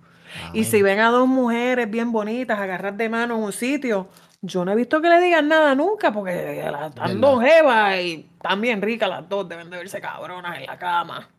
Y 0.53 0.63
si 0.63 0.81
ven 0.81 0.99
a 0.99 1.09
dos 1.09 1.27
mujeres 1.27 1.89
bien 1.89 2.11
bonitas 2.11 2.59
agarrar 2.59 2.95
de 2.95 3.09
mano 3.09 3.35
en 3.35 3.43
un 3.43 3.51
sitio, 3.51 4.07
yo 4.41 4.65
no 4.65 4.71
he 4.71 4.75
visto 4.75 5.01
que 5.01 5.09
le 5.09 5.21
digan 5.21 5.47
nada 5.47 5.75
nunca, 5.75 6.11
porque 6.11 6.61
las 6.71 6.89
están 6.89 7.07
Verdad. 7.19 7.21
dos 7.21 7.43
jevas 7.43 7.99
y 8.01 8.29
están 8.33 8.61
bien 8.61 8.81
ricas 8.81 9.09
las 9.09 9.27
dos, 9.29 9.47
deben 9.47 9.69
de 9.69 9.77
verse 9.77 10.01
cabronas 10.01 10.57
en 10.57 10.65
la 10.65 10.77
cama. 10.77 11.29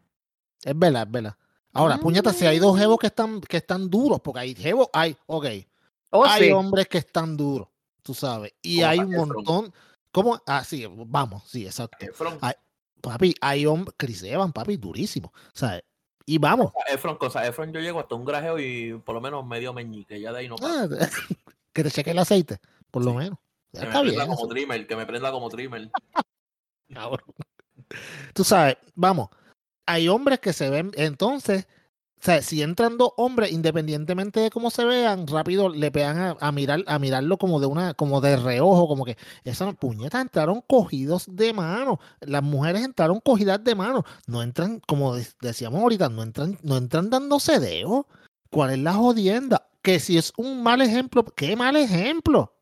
Es 0.62 0.78
verdad, 0.78 1.02
es 1.04 1.10
verdad. 1.10 1.36
Ahora, 1.72 1.96
puñeta, 1.98 2.32
si 2.32 2.46
hay 2.46 2.58
dos 2.58 2.78
jevos 2.78 2.98
que 2.98 3.06
están, 3.08 3.40
que 3.40 3.56
están 3.56 3.88
duros, 3.88 4.20
porque 4.20 4.40
hay 4.40 4.54
jevos, 4.54 4.88
hay, 4.92 5.16
ok, 5.26 5.46
Oh, 6.14 6.24
hay 6.26 6.44
sí. 6.48 6.52
hombres 6.52 6.86
que 6.88 6.98
están 6.98 7.36
duros, 7.38 7.68
tú 8.02 8.12
sabes, 8.12 8.52
y 8.60 8.82
hay 8.82 8.98
un 8.98 9.12
montón, 9.12 9.72
¿cómo? 10.10 10.38
Ah, 10.46 10.62
sí, 10.62 10.86
vamos, 10.86 11.42
sí, 11.48 11.64
exacto. 11.64 11.96
Papi, 13.00 13.34
hay 13.40 13.64
hombres, 13.66 13.94
Chris 13.96 14.22
Evans, 14.22 14.52
papi, 14.52 14.76
durísimo, 14.76 15.32
¿sabes? 15.54 15.82
Y 16.26 16.36
vamos, 16.38 16.70
Efron, 16.88 17.16
cosa, 17.16 17.44
Efron, 17.46 17.72
yo 17.72 17.80
llego 17.80 17.98
hasta 17.98 18.14
un 18.14 18.24
grajeo 18.24 18.58
y 18.58 18.92
por 19.04 19.14
lo 19.14 19.20
menos 19.20 19.44
medio 19.44 19.72
meñique. 19.72 20.20
Ya 20.20 20.32
de 20.32 20.38
ahí 20.40 20.48
no 20.48 20.54
pasa. 20.56 20.84
ah, 20.84 20.88
que 21.72 21.82
te 21.82 21.90
cheque 21.90 22.10
el 22.12 22.18
aceite, 22.18 22.58
por 22.92 23.05
lo 23.05 23.11
Sí. 23.12 23.16
menos. 23.16 23.38
Ya 23.72 23.81
Que 23.81 23.87
me 23.87 23.92
bien. 24.02 24.14
prenda 24.14 24.26
como 24.37 24.48
trimmer, 24.48 24.87
que 24.87 24.96
me 24.96 25.07
prenda 25.07 25.33
como 25.33 25.48
trimmer. 25.48 25.90
cabrón. 26.92 27.35
Tú 28.35 28.44
sabes, 28.44 28.76
vamos, 28.94 29.28
hay 29.87 30.09
hombres 30.09 30.40
que 30.40 30.52
se 30.52 30.70
ven, 30.70 30.92
entonces, 30.94 31.66
o 32.20 32.24
sea, 32.24 32.40
si 32.40 32.62
entran 32.62 32.96
dos 32.98 33.11
hombres, 33.16 33.50
independientemente 33.50 34.40
de 34.40 34.50
cómo 34.50 34.70
se 34.70 34.85
vean, 34.85 35.26
rápido 35.26 35.68
le 35.68 35.90
pegan 35.90 36.18
a, 36.18 36.37
a 36.40 36.52
mirar, 36.52 36.85
a 36.87 36.98
mirarlo 36.98 37.37
como 37.37 37.59
de 37.61 37.66
una, 37.66 37.94
como 37.94 38.20
de 38.20 38.37
reojo, 38.37 38.87
como 38.88 39.05
que 39.05 39.16
esas 39.44 39.74
puñetas 39.74 40.20
entraron 40.22 40.61
cogidos 40.62 41.24
de 41.28 41.52
mano. 41.52 41.98
Las 42.20 42.42
mujeres 42.42 42.85
entraron 42.85 43.20
cogidas 43.20 43.62
de 43.64 43.74
mano. 43.74 44.05
No 44.26 44.42
entran, 44.42 44.81
como 44.87 45.16
de- 45.16 45.26
decíamos 45.40 45.81
ahorita, 45.83 46.09
no 46.11 46.22
entran, 46.22 46.59
no 46.62 46.76
entran 46.76 47.11
dándose 47.11 47.59
dedo. 47.59 48.07
¿Cuál 48.50 48.70
es 48.70 48.78
la 48.78 48.92
jodienda? 48.94 49.66
Que 49.83 49.98
si 49.98 50.16
es 50.16 50.33
un 50.37 50.62
mal 50.62 50.81
ejemplo, 50.81 51.24
¿qué 51.24 51.57
mal 51.57 51.74
ejemplo? 51.76 52.55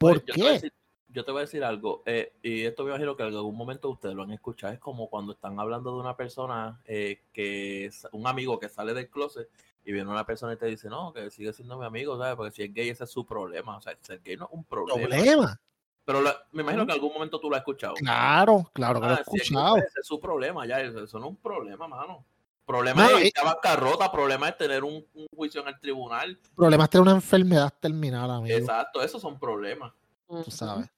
No. 0.00 0.08
¿Por 0.08 0.16
Oye, 0.18 0.24
yo 0.26 0.34
te 0.34 0.40
voy 0.40 0.48
a 0.48 0.52
qué? 0.52 0.54
decir- 0.66 0.72
yo 1.08 1.24
te 1.24 1.30
voy 1.32 1.38
a 1.38 1.42
decir 1.42 1.64
algo, 1.64 2.02
eh, 2.04 2.32
y 2.42 2.64
esto 2.64 2.82
me 2.84 2.90
imagino 2.90 3.16
que 3.16 3.22
en 3.22 3.34
algún 3.34 3.56
momento 3.56 3.88
ustedes 3.88 4.14
lo 4.14 4.24
han 4.24 4.32
escuchado, 4.32 4.72
es 4.74 4.78
como 4.80 5.08
cuando 5.08 5.32
están 5.32 5.58
hablando 5.58 5.94
de 5.94 6.00
una 6.00 6.16
persona 6.16 6.82
eh, 6.84 7.22
que 7.32 7.86
es 7.86 8.06
un 8.12 8.26
amigo 8.26 8.58
que 8.58 8.68
sale 8.68 8.92
del 8.92 9.08
closet 9.08 9.48
y 9.84 9.92
viene 9.92 10.10
una 10.10 10.26
persona 10.26 10.52
y 10.54 10.56
te 10.56 10.66
dice, 10.66 10.88
no, 10.90 11.12
que 11.14 11.30
sigue 11.30 11.52
siendo 11.52 11.78
mi 11.78 11.86
amigo, 11.86 12.18
¿sabes? 12.18 12.34
Porque 12.36 12.50
si 12.50 12.62
es 12.64 12.74
gay 12.74 12.88
ese 12.90 13.04
es 13.04 13.10
su 13.10 13.24
problema, 13.24 13.76
o 13.78 13.80
sea, 13.80 13.96
ser 14.02 14.20
gay 14.22 14.36
no 14.36 14.46
es 14.46 14.50
un 14.52 14.64
problema. 14.64 15.00
¿Problema? 15.08 15.60
Pero 16.04 16.20
la- 16.20 16.46
me 16.52 16.62
imagino 16.62 16.84
que 16.84 16.92
en 16.92 16.96
algún 16.96 17.14
momento 17.14 17.40
tú 17.40 17.48
lo 17.48 17.56
has 17.56 17.60
escuchado. 17.60 17.94
Claro, 17.94 18.68
claro 18.74 19.00
que 19.00 19.06
lo 19.06 19.12
he 19.12 19.16
Ah, 19.16 19.24
si 19.24 19.36
es 19.36 19.42
escuchado. 19.42 19.74
pues, 19.76 19.84
ese 19.86 20.00
es 20.00 20.06
su 20.06 20.20
problema, 20.20 20.66
ya, 20.66 20.80
eso, 20.82 21.04
eso 21.04 21.18
no 21.18 21.26
es 21.26 21.30
un 21.30 21.36
problema, 21.36 21.88
mano. 21.88 22.24
Problema 22.66 23.04
Mano, 23.04 23.18
es 23.18 23.24
y- 23.24 23.26
ir 23.28 23.32
a 23.40 23.44
bancarrota, 23.44 24.10
problema 24.10 24.48
es 24.48 24.56
tener 24.58 24.82
un, 24.82 25.06
un 25.14 25.26
juicio 25.34 25.60
en 25.62 25.68
el 25.68 25.78
tribunal. 25.78 26.38
Problema 26.56 26.84
es 26.84 26.90
tener 26.90 27.02
una 27.02 27.12
enfermedad 27.12 27.72
terminal, 27.80 28.28
amigo. 28.30 28.56
Exacto, 28.56 29.00
esos 29.02 29.22
son 29.22 29.38
problemas. 29.38 29.92
Tú 30.26 30.50
sabes. 30.50 30.88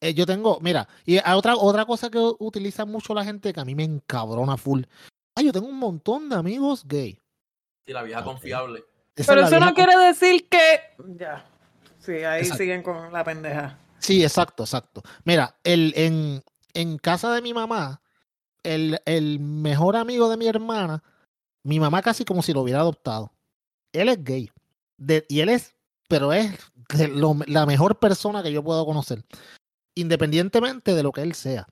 Eh, 0.00 0.14
yo 0.14 0.26
tengo, 0.26 0.58
mira, 0.60 0.88
y 1.06 1.18
hay 1.18 1.36
otra, 1.36 1.54
otra 1.56 1.84
cosa 1.84 2.10
que 2.10 2.18
utiliza 2.40 2.84
mucho 2.84 3.14
la 3.14 3.24
gente 3.24 3.52
que 3.52 3.60
a 3.60 3.64
mí 3.64 3.76
me 3.76 3.84
encabrona 3.84 4.56
full. 4.56 4.82
Ah, 5.36 5.42
yo 5.42 5.52
tengo 5.52 5.68
un 5.68 5.78
montón 5.78 6.28
de 6.28 6.34
amigos 6.34 6.84
gay. 6.86 7.16
Y 7.86 7.92
la 7.92 8.02
vieja 8.02 8.24
confiable. 8.24 8.84
Esa 9.14 9.32
Pero 9.32 9.44
es 9.46 9.50
la 9.52 9.56
eso 9.58 9.64
no 9.66 9.74
quiere 9.74 9.96
decir 9.96 10.48
que. 10.48 10.80
Ya. 11.18 11.44
Sí, 12.00 12.12
ahí 12.24 12.40
Exacto. 12.40 12.56
siguen 12.62 12.82
con 12.82 13.12
la 13.12 13.22
pendeja. 13.22 13.78
Sí, 14.00 14.24
exacto, 14.24 14.64
exacto. 14.64 15.02
Mira, 15.24 15.54
el, 15.62 15.92
en, 15.94 16.42
en 16.74 16.98
casa 16.98 17.32
de 17.32 17.40
mi 17.40 17.54
mamá, 17.54 18.02
el, 18.64 19.00
el 19.04 19.38
mejor 19.38 19.94
amigo 19.94 20.28
de 20.28 20.36
mi 20.36 20.48
hermana, 20.48 21.02
mi 21.64 21.80
mamá 21.80 22.02
casi 22.02 22.24
como 22.24 22.42
si 22.42 22.52
lo 22.52 22.62
hubiera 22.62 22.80
adoptado. 22.80 23.32
Él 23.92 24.08
es 24.08 24.22
gay. 24.22 24.50
Y 25.28 25.40
él 25.40 25.48
es, 25.48 25.74
pero 26.08 26.32
es 26.32 26.58
la 27.46 27.66
mejor 27.66 27.98
persona 27.98 28.42
que 28.42 28.52
yo 28.52 28.62
puedo 28.62 28.84
conocer. 28.86 29.24
Independientemente 29.94 30.94
de 30.94 31.02
lo 31.02 31.12
que 31.12 31.22
él 31.22 31.34
sea. 31.34 31.66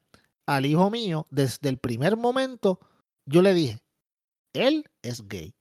Al 0.46 0.66
hijo 0.66 0.90
mío, 0.90 1.26
desde 1.30 1.68
el 1.68 1.78
primer 1.78 2.16
momento, 2.16 2.80
yo 3.24 3.40
le 3.42 3.54
dije, 3.54 3.78
él 4.52 4.84
es 5.02 5.26
gay. 5.28 5.54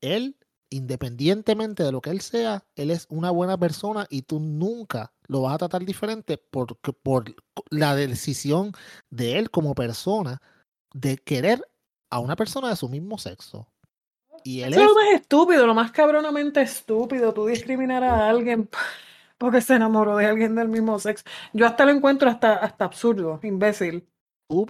Él, 0.00 0.36
independientemente 0.70 1.82
de 1.82 1.92
lo 1.92 2.00
que 2.00 2.10
él 2.10 2.20
sea, 2.20 2.64
él 2.76 2.90
es 2.90 3.06
una 3.10 3.30
buena 3.30 3.58
persona 3.58 4.06
y 4.08 4.22
tú 4.22 4.38
nunca 4.38 5.12
lo 5.26 5.42
vas 5.42 5.54
a 5.54 5.58
tratar 5.58 5.84
diferente 5.84 6.38
porque, 6.38 6.92
por 6.92 7.34
la 7.70 7.96
decisión 7.96 8.72
de 9.10 9.38
él 9.38 9.50
como 9.50 9.74
persona 9.74 10.40
de 10.94 11.18
querer 11.18 11.68
a 12.10 12.18
una 12.18 12.36
persona 12.36 12.68
de 12.68 12.76
su 12.76 12.88
mismo 12.88 13.18
sexo. 13.18 13.66
Y 14.42 14.62
él 14.62 14.72
Eso 14.72 14.82
es 14.82 14.88
lo 14.88 14.94
más 14.94 15.14
estúpido, 15.14 15.66
lo 15.66 15.74
más 15.74 15.92
cabronamente 15.92 16.60
estúpido, 16.62 17.32
tú 17.32 17.46
discriminar 17.46 18.02
a 18.04 18.28
alguien 18.28 18.68
porque 19.38 19.60
se 19.60 19.74
enamoró 19.74 20.16
de 20.16 20.26
alguien 20.26 20.54
del 20.54 20.68
mismo 20.68 20.98
sexo. 20.98 21.24
Yo 21.52 21.66
hasta 21.66 21.84
lo 21.84 21.92
encuentro 21.92 22.28
hasta, 22.28 22.54
hasta 22.54 22.84
absurdo, 22.84 23.40
imbécil. 23.42 24.06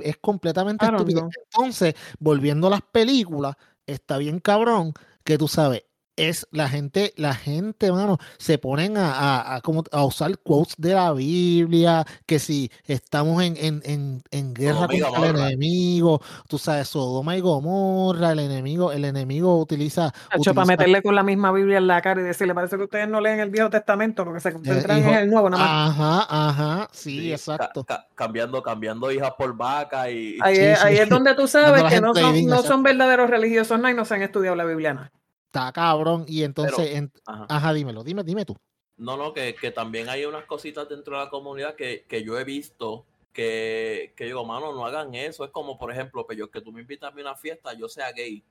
es 0.03 0.17
completamente 0.19 0.85
estúpido. 0.85 1.21
know. 1.23 1.31
Entonces, 1.45 1.95
volviendo 2.19 2.67
a 2.67 2.71
las 2.71 2.83
películas, 2.83 3.57
está 3.87 4.19
bien 4.19 4.39
cabrón 4.39 4.93
que 5.25 5.39
tú 5.39 5.49
sabes, 5.49 5.85
es 6.29 6.47
la 6.51 6.69
gente, 6.69 7.13
la 7.17 7.35
gente, 7.35 7.91
mano, 7.93 8.19
se 8.39 8.59
ponen 8.59 8.97
a, 8.97 9.13
a, 9.13 9.57
a 9.57 9.61
como 9.61 9.85
a 9.93 10.05
usar 10.05 10.39
quotes 10.39 10.75
de 10.79 10.95
la 10.95 11.13
Biblia, 11.13 12.05
que 12.27 12.39
si 12.39 12.71
estamos 12.87 13.43
en, 13.43 13.57
en, 13.57 13.83
en, 13.85 14.23
en 14.31 14.55
guerra 14.55 14.87
Sodoma 14.87 15.09
contra 15.11 15.31
el 15.31 15.37
enemigo, 15.37 16.21
tú 16.49 16.59
sabes, 16.59 16.89
Sodoma 16.89 17.37
y 17.37 17.41
Gomorra, 17.41 18.33
el 18.33 18.41
enemigo, 18.41 18.93
el 18.93 19.05
enemigo 19.05 19.59
utiliza, 19.59 20.13
para 20.55 20.65
meterle 20.67 21.03
con 21.03 21.15
la 21.15 21.23
misma 21.23 21.53
Biblia 21.53 21.79
en 21.79 21.87
la 21.87 22.01
cara 22.03 22.21
y 22.21 22.25
decirle, 22.25 22.55
parece 22.55 22.77
que 22.77 22.85
ustedes 22.85 23.09
no 23.09 23.21
leen 23.21 23.41
el 23.41 23.51
Viejo 23.51 23.71
Testamento 23.71 24.25
porque 24.25 24.41
se 24.41 24.53
concentran 24.53 24.99
hijo- 24.99 25.11
en 25.11 25.15
el 25.17 25.31
Nuevo, 25.31 25.51
nada 25.51 25.65
más. 25.65 25.91
Ajá, 25.99 26.27
ajá, 26.49 26.89
sí, 26.93 27.33
exacto. 27.33 27.85
ca- 27.85 28.07
cambiando, 28.15 28.63
cambiando 28.63 29.11
hijas 29.11 29.33
por 29.39 29.57
vaca 29.57 30.11
y. 30.11 30.39
Ahí, 30.43 30.57
sí, 30.57 30.63
es, 30.63 30.83
ahí 30.85 30.97
sí. 30.97 31.03
es 31.03 31.09
donde 31.09 31.35
tú 31.35 31.47
sabes 31.49 31.83
que 31.85 32.01
no 32.01 32.15
son, 32.15 32.47
no 32.47 32.63
son 32.63 32.83
verdaderos 32.83 33.31
religiosos 33.31 33.79
nada 33.79 33.91
y 33.93 33.95
no 33.95 34.05
se 34.05 34.15
han 34.15 34.23
estudiado 34.23 34.57
la 34.57 34.65
Biblia 34.65 34.95
nada. 34.95 35.13
Está 35.51 35.73
cabrón. 35.73 36.25
Y 36.29 36.45
entonces, 36.45 36.95
en- 36.95 37.13
Ajá. 37.27 37.47
ajá, 37.49 37.73
dímelo, 37.73 38.05
dime, 38.05 38.23
dime 38.23 38.45
tú. 38.45 38.57
No, 38.97 39.17
no, 39.17 39.33
que, 39.33 39.55
que 39.57 39.73
también 39.73 40.09
hay 40.09 40.25
unas 40.25 40.45
cositas 40.45 40.89
dentro 40.89 41.19
de 41.19 41.25
la 41.25 41.31
comunidad 41.31 41.75
que, 41.75 42.05
que 42.07 42.23
yo 42.23 42.39
he 42.39 42.45
visto 42.45 43.05
que, 43.33 44.13
que 44.17 44.27
digo, 44.27 44.45
mano, 44.45 44.73
no 44.73 44.87
hagan 44.87 45.15
eso. 45.15 45.45
Es 45.45 45.51
como, 45.51 45.77
por 45.77 45.91
ejemplo, 45.91 46.25
que 46.25 46.37
yo 46.37 46.51
que 46.51 46.61
tú 46.61 46.71
me 46.71 46.83
invitas 46.83 47.11
a 47.11 47.15
mí 47.15 47.23
a 47.23 47.25
una 47.25 47.37
fiesta, 47.37 47.73
yo 47.73 47.89
sea 47.89 48.13
gay. 48.13 48.45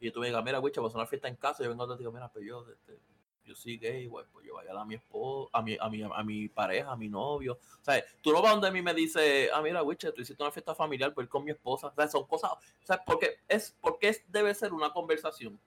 Y 0.00 0.10
tú 0.10 0.20
me 0.20 0.28
digas, 0.28 0.42
mira, 0.44 0.60
Wicha, 0.60 0.80
vas 0.80 0.94
a 0.94 0.98
una 0.98 1.06
fiesta 1.06 1.28
en 1.28 1.36
casa. 1.36 1.62
Yo 1.62 1.68
vengo 1.68 1.84
y 1.84 1.88
te 1.88 1.98
digo, 1.98 2.12
mira, 2.12 2.28
pues 2.32 2.46
yo, 2.46 2.64
este, 2.70 2.98
yo 3.44 3.54
soy 3.54 3.76
gay, 3.76 4.06
güey, 4.06 4.24
pues 4.32 4.46
yo 4.46 4.54
vaya 4.54 4.80
a 4.80 4.84
mi 4.86 4.94
esposo, 4.94 5.50
a 5.52 5.60
mi, 5.60 5.76
a 5.78 5.88
mi, 5.90 6.02
a 6.02 6.22
mi 6.22 6.48
pareja, 6.48 6.92
a 6.92 6.96
mi 6.96 7.10
novio. 7.10 7.54
O 7.54 7.84
sea, 7.84 8.02
tú 8.22 8.32
no 8.32 8.40
vas 8.40 8.52
donde 8.52 8.68
a 8.68 8.72
mí 8.72 8.80
me 8.80 8.94
dice, 8.94 9.50
ah, 9.52 9.60
mira, 9.60 9.82
Wicha, 9.82 10.10
tú 10.12 10.22
hiciste 10.22 10.42
una 10.42 10.52
fiesta 10.52 10.74
familiar, 10.74 11.12
pues 11.12 11.28
con 11.28 11.44
mi 11.44 11.50
esposa. 11.50 11.88
O 11.88 11.94
sea, 11.94 12.08
son 12.08 12.26
cosas, 12.26 12.52
o 12.52 12.86
sea, 12.86 13.02
porque 13.04 13.40
es, 13.46 13.76
porque 13.82 14.08
es, 14.08 14.24
debe 14.28 14.54
ser 14.54 14.72
una 14.72 14.92
conversación. 14.94 15.60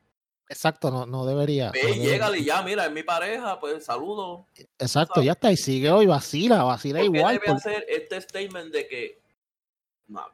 Exacto, 0.49 0.89
no, 0.91 1.05
no 1.05 1.25
debería. 1.25 1.69
Ve, 1.71 1.81
no 1.83 2.03
llégale 2.03 2.39
y 2.39 2.45
ya, 2.45 2.61
mira, 2.63 2.85
es 2.87 2.91
mi 2.91 3.03
pareja, 3.03 3.59
pues 3.59 3.85
saludo. 3.85 4.47
Exacto, 4.79 5.21
ya 5.21 5.33
está. 5.33 5.51
Y 5.51 5.57
sigue 5.57 5.91
hoy, 5.91 6.07
vacila, 6.07 6.63
vacila 6.63 6.99
¿Por 6.99 7.11
qué 7.11 7.17
igual. 7.17 7.33
debe 7.35 7.45
por- 7.45 7.55
hacer 7.57 7.85
este 7.87 8.19
statement 8.19 8.73
de 8.73 8.87
que 8.87 9.21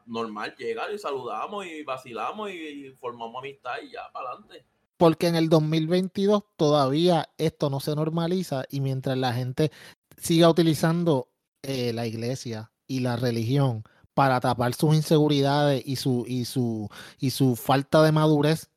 normal 0.05 0.55
llega 0.57 0.89
y 0.91 0.97
saludamos 0.97 1.65
y 1.65 1.83
vacilamos 1.83 2.49
y 2.49 2.91
formamos 2.99 3.39
amistad 3.39 3.73
y 3.85 3.91
ya 3.91 4.09
para 4.13 4.29
adelante? 4.29 4.65
porque 4.97 5.27
en 5.27 5.35
el 5.35 5.49
2022 5.49 6.43
todavía 6.55 7.27
esto 7.37 7.69
no 7.69 7.81
se 7.81 7.93
normaliza 7.95 8.63
y 8.69 8.79
mientras 8.79 9.17
la 9.17 9.33
gente 9.33 9.69
siga 10.17 10.49
utilizando 10.49 11.27
eh, 11.63 11.91
la 11.91 12.07
iglesia 12.07 12.71
y 12.87 13.01
la 13.01 13.17
religión 13.17 13.83
para 14.13 14.39
tapar 14.39 14.73
sus 14.73 14.95
inseguridades 14.95 15.83
y 15.85 15.97
su 15.97 16.23
y 16.25 16.45
su 16.45 16.87
y 17.19 17.31
su 17.31 17.57
falta 17.57 18.01
de 18.03 18.13
madurez, 18.13 18.69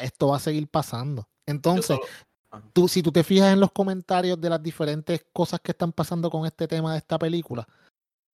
esto 0.00 0.28
va 0.28 0.36
a 0.36 0.40
seguir 0.40 0.68
pasando. 0.68 1.22
Yo 1.22 1.28
Entonces, 1.46 1.96
solo- 1.96 2.62
tú, 2.72 2.88
si 2.88 3.02
tú 3.02 3.12
te 3.12 3.22
fijas 3.24 3.52
en 3.52 3.60
los 3.60 3.70
comentarios 3.72 4.40
de 4.40 4.50
las 4.50 4.62
diferentes 4.62 5.24
cosas 5.32 5.60
que 5.60 5.72
están 5.72 5.92
pasando 5.92 6.30
con 6.30 6.46
este 6.46 6.66
tema 6.66 6.92
de 6.92 6.98
esta 6.98 7.18
película, 7.18 7.66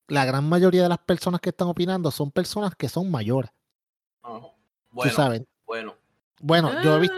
la 0.07 0.25
gran 0.25 0.47
mayoría 0.47 0.83
de 0.83 0.89
las 0.89 0.97
personas 0.99 1.39
que 1.41 1.49
están 1.49 1.67
opinando 1.67 2.11
son 2.11 2.31
personas 2.31 2.73
que 2.75 2.89
son 2.89 3.09
mayores, 3.09 3.51
ajá. 4.21 4.39
tú 4.39 4.47
Bueno, 4.91 5.13
sabes. 5.13 5.41
bueno, 5.65 5.95
Bueno, 6.41 6.83
yo 6.83 6.97
he 6.97 6.99
visto, 6.99 7.15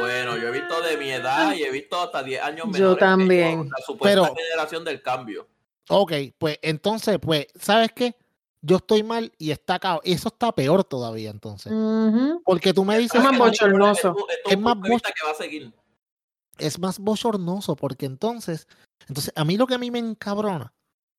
bueno, 0.00 0.36
yo 0.38 0.48
he 0.48 0.50
visto 0.52 0.80
de 0.82 0.96
mi 0.96 1.10
edad 1.10 1.52
y 1.54 1.62
he 1.62 1.70
visto 1.70 2.00
hasta 2.00 2.22
10 2.22 2.42
años 2.42 2.66
Yo 2.66 2.72
menores. 2.72 2.94
que 2.96 3.00
también. 3.04 3.68
la 3.68 3.84
supuesta 3.84 4.22
Pero- 4.22 4.34
generación 4.34 4.84
del 4.84 5.02
cambio. 5.02 5.46
ok, 5.90 6.12
pues 6.38 6.58
entonces, 6.62 7.18
pues, 7.20 7.46
¿sabes 7.58 7.90
qué? 7.94 8.16
Yo 8.64 8.76
estoy 8.76 9.02
mal 9.02 9.32
y 9.38 9.50
está 9.50 9.78
cao. 9.78 10.00
Eso 10.04 10.28
está 10.28 10.52
peor 10.52 10.84
todavía, 10.84 11.30
entonces. 11.30 11.72
Porque 12.44 12.72
tú 12.72 12.84
me 12.84 12.96
dices, 12.98 13.16
Es 13.16 13.22
más 13.22 13.36
¿Sabes 13.36 13.40
"Ah, 13.60 13.64
qué? 13.64 13.64
bochornoso. 13.66 14.16
Es 14.48 14.58
más 14.58 14.76
seguir. 15.36 15.72
es 16.58 16.78
más 16.78 16.98
bochornoso, 17.00 17.74
porque 17.74 18.06
entonces, 18.06 18.68
entonces, 19.08 19.32
a 19.34 19.44
mí 19.44 19.56
lo 19.56 19.66
que 19.66 19.74
a 19.74 19.78
mí 19.78 19.90
me 19.90 19.98
encabrona, 19.98 20.72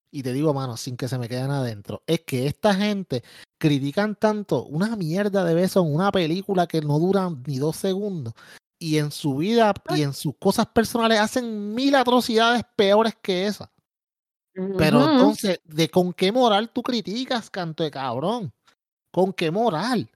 y 0.09 0.23
te 0.23 0.31
digo, 0.31 0.53
mano, 0.53 0.77
sin 0.77 0.95
que 0.95 1.07
se 1.09 1.17
me 1.17 1.27
queden 1.27 1.51
adentro, 1.51 2.01
es 2.07 2.21
que 2.21 2.47
esta 2.47 2.73
gente 2.75 3.23
critican 3.59 4.15
tanto 4.15 4.63
una 4.65 4.95
mierda 4.95 5.43
de 5.43 5.53
beso 5.55 5.81
en 5.81 5.93
una 5.93 6.11
película 6.11 6.67
que 6.67 6.81
no 6.81 6.99
dura 6.99 7.29
ni 7.45 7.57
dos 7.57 7.75
segundos, 7.75 8.33
y 8.79 8.99
en 8.99 9.11
su 9.11 9.37
vida 9.37 9.73
y 9.89 10.03
en 10.03 10.13
sus 10.13 10.33
cosas 10.37 10.67
personales 10.67 11.19
hacen 11.19 11.73
mil 11.73 11.95
atrocidades 11.95 12.63
peores 12.75 13.15
que 13.21 13.47
esa. 13.47 13.71
Pero 14.53 15.11
entonces, 15.11 15.59
¿de 15.63 15.89
con 15.89 16.13
qué 16.13 16.31
moral 16.31 16.69
tú 16.69 16.83
criticas, 16.83 17.49
canto 17.49 17.83
de 17.83 17.91
cabrón? 17.91 18.53
¿Con 19.11 19.33
qué 19.33 19.51
moral? 19.51 20.09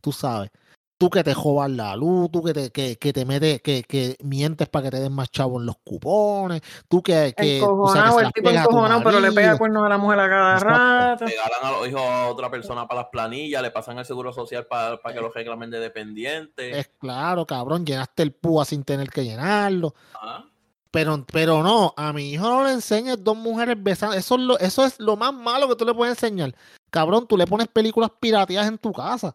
Tú 0.00 0.12
sabes. 0.12 0.50
Tú 0.96 1.10
que 1.10 1.24
te 1.24 1.34
jobas 1.34 1.70
la 1.70 1.96
luz, 1.96 2.30
tú 2.30 2.42
que 2.42 2.54
te, 2.54 2.70
que, 2.70 2.96
que 2.96 3.12
te 3.12 3.24
metes, 3.24 3.60
que, 3.60 3.82
que 3.82 4.16
mientes 4.22 4.68
para 4.68 4.84
que 4.84 4.90
te 4.92 5.00
den 5.00 5.12
más 5.12 5.28
chavo 5.30 5.58
en 5.58 5.66
los 5.66 5.76
cupones, 5.84 6.62
tú 6.88 7.02
que, 7.02 7.34
que, 7.36 7.58
Encojonado, 7.58 8.12
se 8.12 8.18
el 8.18 8.24
las 8.24 8.32
tipo 8.32 8.50
encojonado, 8.50 9.02
pero 9.02 9.20
le 9.20 9.32
pega 9.32 9.58
cuernos 9.58 9.84
a 9.84 9.88
la 9.88 9.98
mujer 9.98 10.20
a 10.20 10.28
cada 10.28 10.54
Exacto. 10.54 10.78
rato. 10.78 11.26
Regalan 11.26 11.64
a 11.64 11.70
los 11.72 11.88
hijos 11.88 12.00
a 12.00 12.28
otra 12.28 12.50
persona 12.50 12.86
para 12.86 13.02
las 13.02 13.10
planillas, 13.10 13.60
le 13.60 13.72
pasan 13.72 13.98
el 13.98 14.04
seguro 14.04 14.32
social 14.32 14.66
para, 14.66 14.96
para 14.98 15.14
que 15.14 15.20
los 15.20 15.34
reclamen 15.34 15.68
de 15.68 15.80
dependiente. 15.80 16.78
Es 16.78 16.88
claro, 16.98 17.44
cabrón, 17.44 17.84
llenaste 17.84 18.22
el 18.22 18.32
púa 18.32 18.64
sin 18.64 18.84
tener 18.84 19.10
que 19.10 19.24
llenarlo. 19.24 19.94
Ajá. 20.14 20.46
Pero, 20.94 21.26
pero 21.26 21.60
no, 21.64 21.92
a 21.96 22.12
mi 22.12 22.30
hijo 22.30 22.44
no 22.44 22.62
le 22.62 22.70
enseñes 22.70 23.16
dos 23.18 23.36
mujeres 23.36 23.74
besando. 23.76 24.14
Eso 24.14 24.36
es, 24.36 24.40
lo, 24.40 24.56
eso 24.60 24.84
es 24.84 25.00
lo 25.00 25.16
más 25.16 25.34
malo 25.34 25.66
que 25.66 25.74
tú 25.74 25.84
le 25.84 25.92
puedes 25.92 26.14
enseñar. 26.14 26.54
Cabrón, 26.88 27.26
tú 27.26 27.36
le 27.36 27.48
pones 27.48 27.66
películas 27.66 28.12
pirateadas 28.20 28.68
en 28.68 28.78
tu 28.78 28.92
casa. 28.92 29.34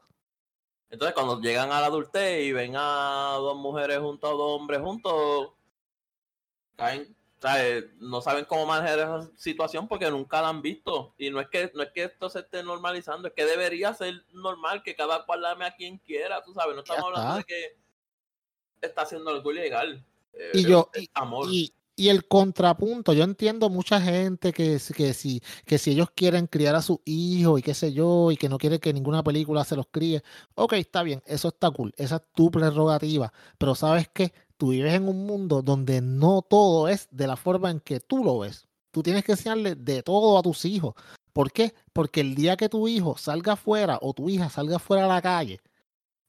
Entonces, 0.89 1.13
cuando 1.13 1.41
llegan 1.41 1.69
a 1.73 1.81
la 1.81 1.87
adultez 1.87 2.45
y 2.45 2.53
ven 2.53 2.75
a 2.77 3.33
dos 3.39 3.57
mujeres 3.57 3.99
juntos, 3.99 4.29
dos 4.29 4.57
hombres 4.57 4.79
juntos, 4.79 5.49
caen, 6.77 7.13
¿sabes? 7.41 7.87
no 7.99 8.21
saben 8.21 8.45
cómo 8.45 8.65
manejar 8.65 8.99
esa 8.99 9.29
situación 9.35 9.89
porque 9.89 10.09
nunca 10.09 10.41
la 10.41 10.47
han 10.47 10.61
visto. 10.61 11.13
Y 11.17 11.29
no 11.29 11.41
es 11.41 11.49
que 11.49 11.73
no 11.75 11.83
es 11.83 11.91
que 11.91 12.05
esto 12.05 12.29
se 12.29 12.39
esté 12.39 12.63
normalizando, 12.63 13.27
es 13.27 13.33
que 13.33 13.43
debería 13.43 13.93
ser 13.93 14.23
normal 14.31 14.81
que 14.81 14.95
cada 14.95 15.25
cual 15.25 15.45
ame 15.45 15.65
a 15.65 15.75
quien 15.75 15.97
quiera, 15.97 16.41
tú 16.41 16.53
sabes. 16.53 16.73
No 16.73 16.83
estamos 16.83 17.03
hablando 17.03 17.35
de 17.35 17.43
que 17.43 17.77
está 18.79 19.01
haciendo 19.01 19.31
algo 19.31 19.51
ilegal. 19.51 20.05
Eh, 20.33 20.51
Y 20.53 20.63
yo, 20.65 20.89
es 20.93 21.03
y, 21.03 21.09
amor. 21.13 21.47
y, 21.51 21.73
Y 21.95 22.07
el 22.09 22.27
contrapunto, 22.27 23.11
yo 23.11 23.25
entiendo 23.25 23.69
mucha 23.69 23.99
gente 23.99 24.53
que, 24.53 24.79
que, 24.95 25.13
si, 25.13 25.41
que 25.65 25.77
si 25.77 25.91
ellos 25.91 26.07
quieren 26.15 26.47
criar 26.47 26.75
a 26.75 26.81
sus 26.81 26.99
hijos 27.03 27.59
y 27.59 27.63
qué 27.63 27.73
sé 27.73 27.91
yo, 27.91 28.31
y 28.31 28.37
que 28.37 28.47
no 28.47 28.57
quieren 28.57 28.79
que 28.79 28.93
ninguna 28.93 29.21
película 29.21 29.65
se 29.65 29.75
los 29.75 29.87
críe, 29.91 30.23
ok, 30.55 30.73
está 30.73 31.03
bien, 31.03 31.21
eso 31.25 31.49
está 31.49 31.69
cool, 31.71 31.93
esa 31.97 32.15
es 32.17 32.21
tu 32.33 32.49
prerrogativa, 32.51 33.33
pero 33.57 33.75
sabes 33.75 34.07
que 34.07 34.31
tú 34.55 34.69
vives 34.69 34.93
en 34.93 35.09
un 35.09 35.25
mundo 35.25 35.61
donde 35.61 35.99
no 36.01 36.41
todo 36.41 36.87
es 36.87 37.09
de 37.11 37.27
la 37.27 37.35
forma 37.35 37.69
en 37.69 37.81
que 37.81 37.99
tú 37.99 38.23
lo 38.23 38.39
ves. 38.39 38.65
Tú 38.91 39.03
tienes 39.03 39.23
que 39.25 39.33
enseñarle 39.33 39.75
de 39.75 40.01
todo 40.01 40.37
a 40.37 40.41
tus 40.41 40.63
hijos. 40.65 40.95
¿Por 41.33 41.51
qué? 41.51 41.73
Porque 41.93 42.21
el 42.21 42.33
día 42.33 42.55
que 42.57 42.69
tu 42.69 42.87
hijo 42.87 43.17
salga 43.17 43.53
afuera 43.53 43.99
o 44.01 44.13
tu 44.13 44.29
hija 44.29 44.49
salga 44.49 44.77
afuera 44.77 45.03
a 45.05 45.07
la 45.07 45.21
calle 45.21 45.59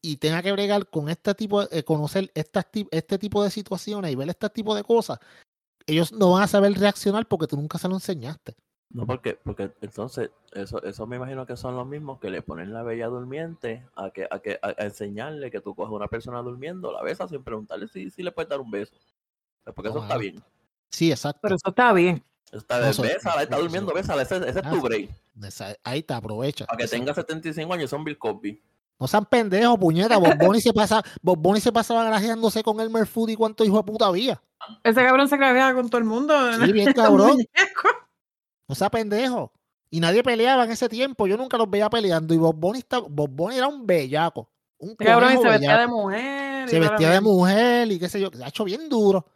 y 0.03 0.17
tenga 0.17 0.43
que 0.43 0.53
bregar 0.53 0.87
con 0.89 1.09
este 1.09 1.35
tipo, 1.35 1.65
de, 1.67 1.79
eh, 1.79 1.83
conocer 1.85 2.31
estas 2.35 2.67
este 2.91 3.19
tipo 3.19 3.43
de 3.45 3.51
situaciones 3.51 4.11
y 4.13 4.17
ver 4.17 4.29
este 4.31 4.49
tipo 4.51 4.75
de 4.75 4.83
cosas, 4.85 5.19
ellos 5.87 6.13
no 6.13 6.33
van 6.33 6.43
a 6.43 6.47
saber 6.47 6.73
reaccionar 6.79 7.27
porque 7.27 7.47
tú 7.47 7.57
nunca 7.57 7.79
se 7.79 7.89
lo 7.89 7.95
enseñaste. 7.95 8.55
No, 8.93 9.07
porque, 9.07 9.35
porque 9.45 9.71
entonces, 9.83 10.31
eso, 10.53 10.83
eso 10.83 11.07
me 11.07 11.15
imagino 11.17 11.47
que 11.47 11.57
son 11.57 11.77
los 11.77 11.87
mismos 11.87 12.19
que 12.19 12.29
le 12.29 12.43
ponen 12.43 12.73
la 12.73 12.83
bella 12.83 13.07
durmiente 13.07 13.87
a 13.95 14.11
que, 14.11 14.27
a 14.29 14.41
que, 14.41 14.59
a, 14.63 14.69
a 14.69 14.85
enseñarle 14.85 15.51
que 15.51 15.61
tú 15.61 15.77
coges 15.77 15.93
a 15.93 15.95
una 15.97 16.09
persona 16.09 16.43
durmiendo, 16.43 16.91
la 16.91 17.01
besas 17.03 17.31
sin 17.31 17.45
preguntarle 17.45 17.87
si, 17.87 18.11
si 18.11 18.23
le 18.25 18.33
puedes 18.33 18.49
dar 18.49 18.61
un 18.61 18.71
beso. 18.71 18.93
Porque 19.77 19.91
eso 19.91 20.03
está 20.03 20.17
bien. 20.17 20.43
Sí, 20.91 21.13
exacto. 21.13 21.39
Pero 21.43 21.55
eso 21.55 21.69
está 21.69 21.93
bien. 21.93 22.25
Está 22.51 22.79
No, 22.79 22.85
de 22.87 22.91
eso- 22.91 23.03
bésala, 23.03 23.43
está 23.45 23.55
eso- 23.57 23.63
durmiendo, 23.63 23.95
bésala, 23.95 24.23
ese, 24.23 24.37
ese 24.39 24.59
es 24.59 24.69
tu 24.71 24.81
break. 24.81 25.09
Esa- 25.45 25.77
Ahí 25.85 26.03
te 26.03 26.15
aprovecha. 26.15 26.67
Para 26.67 26.79
que 26.79 26.89
tenga 26.89 27.15
75 27.15 27.73
años 27.73 27.91
son 27.91 28.03
Bill 28.03 28.19
Cosby. 28.19 28.61
No 29.01 29.09
sean 29.09 29.25
pendejos, 29.25 29.79
puñeta. 29.79 30.19
Bob 30.19 30.57
se 30.61 30.73
pasa, 30.75 31.03
Bob 31.23 31.59
se 31.59 31.73
pasaba 31.73 32.05
grajeándose 32.05 32.63
con 32.63 32.79
Elmer 32.81 33.07
Food 33.07 33.31
y 33.31 33.35
cuánto 33.37 33.65
hijo 33.65 33.79
de 33.79 33.83
puta 33.83 34.07
había. 34.07 34.41
Ese 34.85 35.03
cabrón 35.03 35.27
se 35.27 35.39
craveaba 35.39 35.73
con 35.75 35.89
todo 35.89 35.99
el 35.99 36.05
mundo. 36.05 36.35
Sí, 36.63 36.71
bien 36.71 36.93
cabrón. 36.95 37.39
No 38.69 38.75
sea 38.75 38.91
pendejo. 38.91 39.53
Y 39.89 40.01
nadie 40.01 40.23
peleaba 40.23 40.65
en 40.65 40.71
ese 40.71 40.89
tiempo. 40.89 41.27
Yo 41.27 41.39
nunca 41.39 41.57
los 41.57 41.69
veía 41.69 41.89
peleando. 41.89 42.35
Y 42.35 42.37
Bob 42.37 42.75
está- 42.77 43.01
Bob 43.01 43.31
Bunny 43.31 43.57
era 43.57 43.67
un 43.67 43.87
bellaco. 43.87 44.49
Un 44.79 44.95
cabrón 44.95 45.33
y 45.33 45.37
se 45.39 45.49
vestía 45.49 45.79
de 45.79 45.87
mujer. 45.87 46.69
Se 46.69 46.79
vestía 46.79 47.11
de 47.11 47.21
mujer 47.23 47.91
y 47.91 47.99
qué 47.99 48.09
sé 48.09 48.21
yo. 48.21 48.29
Se 48.33 48.45
ha 48.45 48.49
hecho 48.49 48.65
bien 48.65 48.89
duro. 48.89 49.27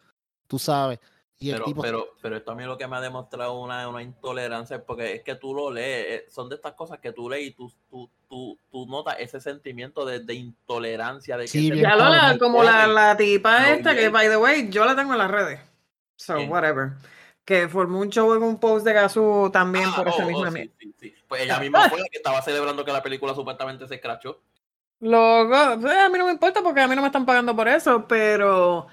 Tú 0.47 0.59
sabes. 0.59 1.01
Y 1.39 1.51
Pero, 1.51 1.65
tipo. 1.65 1.83
pero, 1.83 2.07
pero 2.23 2.37
esto 2.37 2.53
a 2.53 2.55
mí 2.55 2.65
lo 2.65 2.79
que 2.79 2.87
me 2.87 2.97
ha 2.97 3.01
demostrado 3.01 3.61
una, 3.61 3.89
una 3.89 4.03
intolerancia 4.03 4.77
es 4.77 4.83
porque 4.83 5.15
es 5.17 5.23
que 5.23 5.35
tú 5.35 5.53
lo 5.53 5.71
lees, 5.71 6.07
eh, 6.09 6.27
son 6.31 6.49
de 6.49 6.55
estas 6.55 6.75
cosas 6.75 7.01
que 7.01 7.13
tú 7.13 7.29
lees 7.29 7.49
y 7.49 7.51
tú, 7.51 7.73
tú, 7.91 8.09
tú, 8.29 8.57
tú 8.71 8.87
notas 8.87 9.17
ese 9.19 9.41
sentimiento 9.41 10.05
de, 10.07 10.21
de 10.21 10.35
intolerancia, 10.35 11.37
de 11.37 11.45
que 11.45 11.49
Sí, 11.49 11.69
Ya 11.75 11.97
lo, 11.97 12.09
la- 12.09 12.37
como 12.39 12.63
la, 12.63 12.87
la 12.87 13.17
tipa 13.17 13.61
No, 13.63 13.67
esta, 13.75 13.95
que 13.95 14.09
by 14.09 14.29
the 14.29 14.37
way, 14.37 14.69
yo 14.71 14.85
la 14.85 14.95
tengo 14.95 15.13
en 15.13 15.19
las 15.19 15.31
redes. 15.31 15.61
So, 16.17 16.39
whatever. 16.43 16.93
Que 17.45 17.69
formó 17.69 17.99
un 18.01 18.09
show 18.11 18.33
en 18.35 18.43
un 18.43 18.59
post 18.59 18.87
de 18.87 18.93
Gazú 18.93 19.51
también 19.53 19.87
Ah, 19.89 19.97
por 19.97 20.09
oh, 20.09 20.13
oh, 20.33 20.51
sí, 20.51 20.71
sí, 20.79 20.95
sí. 20.99 21.15
Pues 21.29 21.43
ella 21.43 21.59
misma 21.59 21.89
fue 21.91 21.99
la 21.99 22.07
que 22.11 22.17
estaba 22.19 22.41
celebrando 22.43 22.85
que 22.85 22.93
la 22.93 23.03
película 23.03 23.35
supuestamente 23.35 23.87
se 23.89 23.97
escrachó. 23.97 24.41
Loco, 25.01 25.79
pues, 25.81 25.95
a 25.95 26.09
mí 26.09 26.17
no 26.19 26.27
me 26.27 26.33
importa 26.33 26.63
porque 26.63 26.81
a 26.81 26.89
mí 26.89 26.95
no 26.95 27.03
me 27.03 27.09
están 27.09 27.27
pagando 27.27 27.55
por 27.55 27.69
eso, 27.69 28.07
pero 28.09 28.87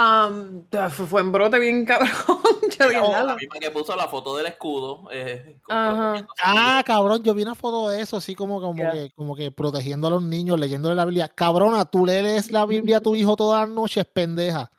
am, 0.00 0.64
fue 0.90 1.20
en 1.20 1.32
brote 1.32 1.58
bien 1.58 1.84
cabrón. 1.84 2.08
Yo 2.78 2.88
dije, 2.88 3.00
O 3.00 3.08
"Diablo". 3.08 3.26
la 3.26 3.34
misma 3.36 3.56
que 3.60 3.70
puso 3.72 3.96
la 3.96 4.06
foto 4.08 4.36
del 4.36 4.46
escudo. 4.46 5.08
Eh, 5.10 5.58
Ah, 5.68 6.82
cabrón, 6.86 7.22
yo 7.24 7.34
vi 7.34 7.42
una 7.42 7.54
foto 7.56 7.88
de 7.88 8.00
eso, 8.00 8.16
así 8.18 8.34
como, 8.34 8.60
como, 8.60 8.74
que, 8.92 9.10
como 9.16 9.34
que 9.34 9.50
protegiendo 9.50 10.06
a 10.06 10.10
los 10.10 10.22
niños, 10.22 10.58
leyéndole 10.60 10.94
la 10.94 11.04
Biblia. 11.04 11.28
Cabrona, 11.28 11.84
tú 11.84 12.06
lees 12.06 12.50
la 12.52 12.64
Biblia 12.66 12.98
a 12.98 13.00
tu 13.00 13.16
hijo 13.16 13.34
todas 13.36 13.66
las 13.66 13.74
noches, 13.74 14.04
pendeja. 14.04 14.70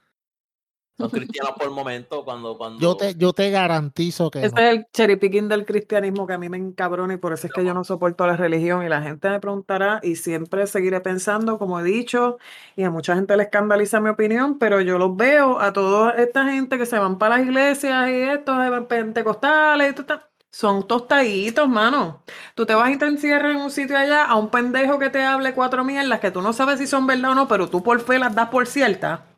Son 1.00 1.10
cristianos 1.12 1.54
por 1.58 1.72
momento 1.72 2.24
cuando, 2.26 2.58
cuando 2.58 2.80
Yo 2.80 2.96
te, 2.98 3.16
yo 3.16 3.34
te 3.34 3.50
garantizo 3.52 4.30
que 4.30 4.40
Ese 4.42 4.52
no. 4.52 4.62
es 4.62 4.70
el 4.74 4.88
cherry 4.94 5.18
picking 5.18 5.50
del 5.50 5.66
cristianismo 5.66 6.26
que 6.26 6.34
a 6.34 6.38
mí 6.38 6.48
me 6.50 6.58
encabrona 6.58 7.14
y 7.14 7.18
por 7.18 7.34
eso 7.34 7.48
es 7.48 7.54
que 7.54 7.66
yo 7.66 7.74
no 7.74 7.84
soporto 7.84 8.26
la 8.26 8.38
religión 8.38 8.84
y 8.86 8.90
la 8.90 9.02
gente 9.02 9.30
me 9.30 9.40
preguntará 9.42 10.00
y 10.02 10.16
siempre 10.16 10.66
seguiré 10.66 11.02
pensando, 11.02 11.58
como 11.60 11.80
he 11.80 11.84
dicho, 11.84 12.38
y 12.78 12.84
a 12.84 12.90
mucha 12.90 13.16
gente 13.16 13.36
le 13.36 13.44
escandaliza 13.44 14.00
mi 14.00 14.10
opinión, 14.10 14.58
pero 14.58 14.80
yo 14.82 14.98
los 14.98 15.16
veo 15.18 15.60
a 15.60 15.74
toda 15.74 16.12
esta 16.12 16.46
gente 16.46 16.78
que 16.78 16.86
se 16.86 16.98
van 17.00 17.18
para 17.18 17.38
las 17.38 17.48
iglesias 17.48 18.10
y 18.10 18.14
estos 18.14 18.58
pentecostales 18.88 19.92
y 19.92 19.96
todo 19.96 20.22
Son 20.52 20.88
tostaditos, 20.88 21.68
mano. 21.70 22.24
Tú 22.56 22.66
te 22.66 22.74
vas 22.76 22.92
y 22.92 22.98
te 22.98 23.06
encierras 23.08 23.52
en 23.56 23.58
un 23.62 23.72
sitio 23.72 23.98
allá 23.98 24.26
a 24.26 24.36
un 24.36 24.50
pendejo 24.50 25.00
que 25.00 25.10
te 25.10 25.22
hable 25.24 25.54
cuatro 25.54 25.84
mierdas 25.84 26.20
que 26.22 26.32
tú 26.32 26.42
no 26.42 26.54
sabes 26.54 26.80
si 26.80 26.88
son 26.88 27.08
verdad 27.08 27.32
o 27.32 27.36
no, 27.36 27.48
pero 27.50 27.70
tú 27.70 27.84
por 27.84 28.00
fe 28.02 28.20
las 28.20 28.34
das 28.36 28.50
por 28.50 28.68
cierta. 28.68 29.29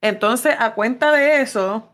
Entonces, 0.00 0.54
a 0.58 0.74
cuenta 0.74 1.12
de 1.12 1.40
eso, 1.42 1.90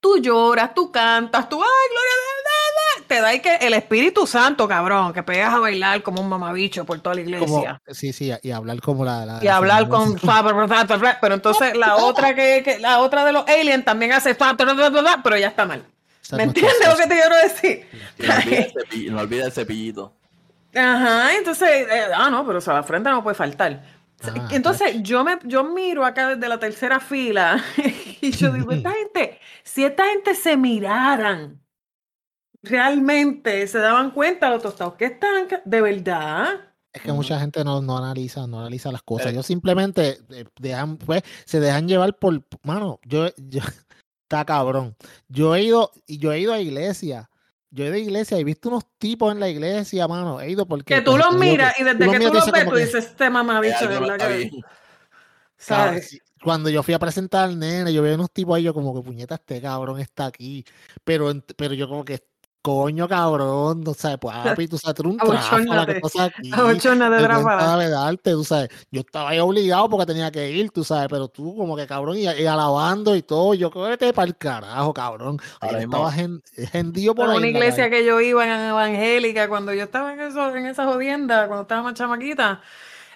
tú 0.00 0.18
lloras, 0.18 0.74
tú 0.74 0.90
cantas, 0.92 1.48
tú, 1.48 1.56
ay, 1.62 1.88
gloria 1.90 2.12
a 2.12 2.96
Dios, 2.98 3.06
te 3.08 3.20
da 3.20 3.34
y 3.34 3.40
que 3.40 3.56
el 3.56 3.74
Espíritu 3.74 4.26
Santo, 4.26 4.68
cabrón, 4.68 5.12
que 5.12 5.22
pegas 5.22 5.54
a 5.54 5.58
bailar 5.58 6.02
como 6.02 6.20
un 6.20 6.28
mamabicho 6.28 6.84
por 6.84 7.00
toda 7.00 7.14
la 7.16 7.22
Como, 7.22 7.30
iglesia. 7.30 7.80
sí, 7.88 8.12
sí, 8.12 8.32
y 8.42 8.50
hablar 8.50 8.80
como 8.80 9.04
la. 9.04 9.24
la- 9.26 9.38
Y 9.42 9.46
la 9.46 9.56
hablar 9.56 9.84
señora 9.84 9.98
con 9.98 10.16
esa. 10.16 10.26
fa, 10.26 10.42
bla, 10.42 10.52
bla, 10.52 10.84
bla, 10.84 10.96
bla, 10.96 11.18
pero 11.20 11.34
entonces 11.34 11.76
la 11.76 11.96
otra 12.04 12.34
que, 12.34 12.62
que- 12.64 12.78
la 12.78 12.98
otra 13.00 13.24
de 13.24 13.32
los 13.32 13.46
aliens 13.48 13.84
también 13.84 14.12
hace 14.12 14.34
pero 14.34 15.36
ya 15.36 15.48
está 15.48 15.64
mal. 15.64 15.84
¿Me 16.32 16.42
entiendes 16.42 16.86
lo 16.86 16.96
que 16.96 17.06
te 17.06 17.14
quiero 17.14 17.36
decir? 17.36 17.86
Y 18.18 18.26
no 18.26 18.34
olvida 18.36 18.58
el 18.58 18.72
cepillo- 18.74 19.10
no 19.12 19.20
olvida 19.20 19.46
el 19.46 19.52
cepillito. 19.52 20.12
Ajá, 20.74 21.34
entonces, 21.34 21.68
eh, 21.90 22.02
ah, 22.14 22.28
no, 22.30 22.46
pero 22.46 22.58
o 22.58 22.60
sea, 22.60 22.74
la 22.74 22.82
frente 22.82 23.08
no 23.10 23.22
puede 23.22 23.34
faltar. 23.34 23.82
Ah, 24.22 24.48
entonces, 24.50 25.02
yo 25.02 25.22
me 25.22 25.38
yo 25.44 25.64
miro 25.64 26.04
acá 26.04 26.34
desde 26.34 26.48
la 26.48 26.58
tercera 26.58 26.98
fila 26.98 27.62
y 28.20 28.30
yo 28.32 28.52
digo, 28.52 28.72
esta 28.72 28.92
gente, 29.14 29.38
si 29.62 29.84
esta 29.84 30.06
gente 30.06 30.34
se 30.34 30.56
miraran, 30.56 31.60
realmente 32.62 33.66
se 33.66 33.78
daban 33.78 34.10
cuenta 34.10 34.50
los 34.50 34.62
tostados 34.62 34.94
que 34.94 35.06
están, 35.06 35.46
de 35.64 35.80
verdad. 35.80 36.68
Es 36.92 37.02
que 37.02 37.12
mucha 37.12 37.38
gente 37.38 37.62
no, 37.64 37.80
no 37.80 37.98
analiza, 37.98 38.46
no 38.46 38.60
analiza 38.60 38.90
las 38.90 39.02
cosas. 39.02 39.28
Ellos 39.28 39.46
simplemente 39.46 40.18
eh, 40.30 40.44
dejan, 40.58 40.96
pues, 40.96 41.22
se 41.44 41.60
dejan 41.60 41.86
llevar 41.86 42.18
por, 42.18 42.42
mano, 42.62 42.98
yo, 43.04 43.28
yo, 43.36 43.60
está 44.22 44.44
cabrón. 44.44 44.96
Yo 45.28 45.54
he 45.54 45.62
ido, 45.62 45.92
y 46.06 46.18
yo 46.18 46.32
he 46.32 46.40
ido 46.40 46.52
a 46.52 46.60
iglesia. 46.60 47.30
Yo 47.70 47.84
he 47.84 47.88
ido 47.88 47.96
a 47.96 47.98
iglesia 47.98 48.38
y 48.38 48.40
he 48.40 48.44
visto 48.44 48.68
unos 48.68 48.86
tipos 48.98 49.32
en 49.32 49.40
la 49.40 49.48
iglesia, 49.48 50.08
mano. 50.08 50.40
He 50.40 50.50
ido 50.50 50.66
porque. 50.66 50.94
Que 50.94 51.00
tú 51.02 51.12
pues, 51.12 51.24
los 51.24 51.38
miras 51.38 51.78
y 51.78 51.84
desde 51.84 51.98
que 51.98 52.18
tú 52.18 52.32
los 52.32 52.50
ves, 52.50 52.64
tú 52.64 52.70
que, 52.70 52.80
dices, 52.80 53.06
este 53.06 53.30
mamabicho, 53.30 53.88
verdad 53.88 54.16
que... 54.16 54.50
¿Sabes? 55.56 56.20
Cuando 56.42 56.70
yo 56.70 56.82
fui 56.82 56.94
a 56.94 56.98
presentar 57.00 57.44
al 57.44 57.58
nene, 57.58 57.92
yo 57.92 58.00
veía 58.00 58.14
unos 58.14 58.30
tipos 58.30 58.56
ahí, 58.56 58.62
yo 58.62 58.72
como 58.72 58.94
que 58.94 59.02
puñeta, 59.02 59.34
este 59.34 59.60
cabrón 59.60 59.98
está 59.98 60.26
aquí. 60.26 60.64
Pero, 61.04 61.32
pero 61.56 61.74
yo 61.74 61.88
como 61.88 62.04
que, 62.04 62.24
coño, 62.68 63.08
cabrón, 63.08 63.82
no 63.82 63.94
sabes, 63.94 64.18
pues, 64.20 64.34
papi, 64.34 64.68
tú 64.68 64.76
sabes, 64.78 64.94
tú 64.96 65.02
eres 65.02 65.12
un 65.14 65.18
tráfala 65.18 65.86
que 65.86 65.92
estás 65.92 66.16
aquí. 66.18 66.50
Abochona 66.52 67.08
de 67.10 67.84
de 67.84 67.90
darte, 67.90 68.32
tú 68.32 68.44
sabes. 68.44 68.68
Yo 68.90 69.00
estaba 69.00 69.30
ahí 69.30 69.38
obligado 69.38 69.88
porque 69.88 70.06
tenía 70.06 70.30
que 70.30 70.50
ir, 70.50 70.70
tú 70.70 70.84
sabes, 70.84 71.08
pero 71.08 71.28
tú 71.28 71.56
como 71.56 71.76
que 71.76 71.86
cabrón 71.86 72.16
y, 72.18 72.24
y 72.24 72.46
alabando 72.46 73.16
y 73.16 73.22
todo, 73.22 73.54
yo 73.54 73.70
creo 73.70 73.88
que 73.88 73.96
te 73.96 74.12
para 74.12 74.26
el 74.28 74.36
carajo, 74.36 74.92
cabrón. 74.92 75.38
Ahora 75.60 75.80
estaba 75.80 76.12
gen- 76.12 76.42
gendido 76.72 77.14
por 77.14 77.26
Por 77.26 77.32
ahí. 77.32 77.38
una 77.38 77.48
iglesia 77.48 77.84
calle. 77.84 77.96
que 77.98 78.04
yo 78.04 78.20
iba 78.20 78.44
en 78.44 78.50
evangélica, 78.68 79.48
cuando 79.48 79.72
yo 79.72 79.84
estaba 79.84 80.12
en 80.12 80.20
eso, 80.20 80.54
en 80.54 80.66
esa 80.66 80.84
jodienda, 80.84 81.46
cuando 81.46 81.62
estaba 81.62 81.82
más 81.82 81.94
chamaquita, 81.94 82.60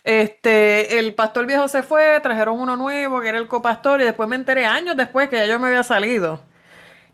este, 0.05 0.99
el 0.99 1.15
pastor 1.15 1.47
viejo 1.47 1.69
se 1.69 1.83
fue, 1.83 2.19
trajeron 2.23 2.59
uno 2.61 2.77
nuevo, 2.77 3.21
que 3.21 3.29
era 3.29 3.39
el 3.39 3.49
copastor, 3.49 4.01
y 4.01 4.05
después 4.05 4.29
me 4.29 4.37
enteré 4.37 4.67
años 4.67 4.97
después 4.97 5.29
que 5.29 5.37
ya 5.37 5.47
yo 5.47 5.59
me 5.59 5.69
había 5.69 5.83
salido. 5.83 6.41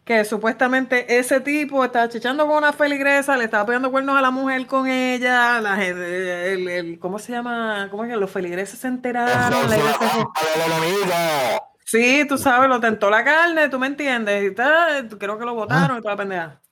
Que 0.09 0.25
supuestamente 0.25 1.19
ese 1.19 1.39
tipo 1.39 1.85
estaba 1.85 2.09
chichando 2.09 2.47
con 2.47 2.57
una 2.57 2.73
feligresa, 2.73 3.37
le 3.37 3.45
estaba 3.45 3.67
pegando 3.67 3.91
cuernos 3.91 4.17
a 4.17 4.23
la 4.23 4.31
mujer 4.31 4.67
con 4.67 4.87
ella, 4.89 5.61
la 5.61 5.77
gente, 5.77 6.55
el, 6.55 6.67
el- 6.67 6.99
¿cómo 6.99 7.19
se 7.19 7.33
llama? 7.33 7.89
¿Cómo 7.91 8.05
es 8.05 8.11
que 8.11 8.17
los 8.17 8.31
feligreses 8.31 8.79
se 8.79 8.89
enteraron? 8.89 9.69
La 9.69 9.77
iglesia 9.77 10.09
se- 10.09 11.59
Sí, 11.85 12.27
tú 12.27 12.39
sabes, 12.39 12.71
lo 12.71 12.81
tentó 12.81 13.11
la 13.11 13.23
carne, 13.23 13.69
tú 13.69 13.79
me 13.79 13.87
entiendes, 13.87 14.51
y 14.51 14.55
tal, 14.55 15.09
creo 15.19 15.39
que 15.39 15.45
lo 15.45 15.55
votaron 15.55 15.99
y 15.99 16.01
toda 16.01 16.15
la 16.15 16.17
pendeja. 16.17 16.63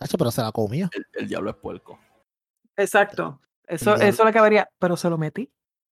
Hacho, 0.00 0.18
pero 0.18 0.32
se 0.32 0.42
la 0.42 0.50
comió. 0.50 0.90
El, 0.92 1.06
el 1.12 1.28
diablo 1.28 1.50
es 1.50 1.56
puerco. 1.56 2.00
Exacto. 2.76 3.40
Eso, 3.64 3.94
eso 3.94 4.24
le 4.24 4.30
acabaría, 4.30 4.68
pero 4.80 4.96
se 4.96 5.08
lo 5.08 5.16
metí. 5.18 5.48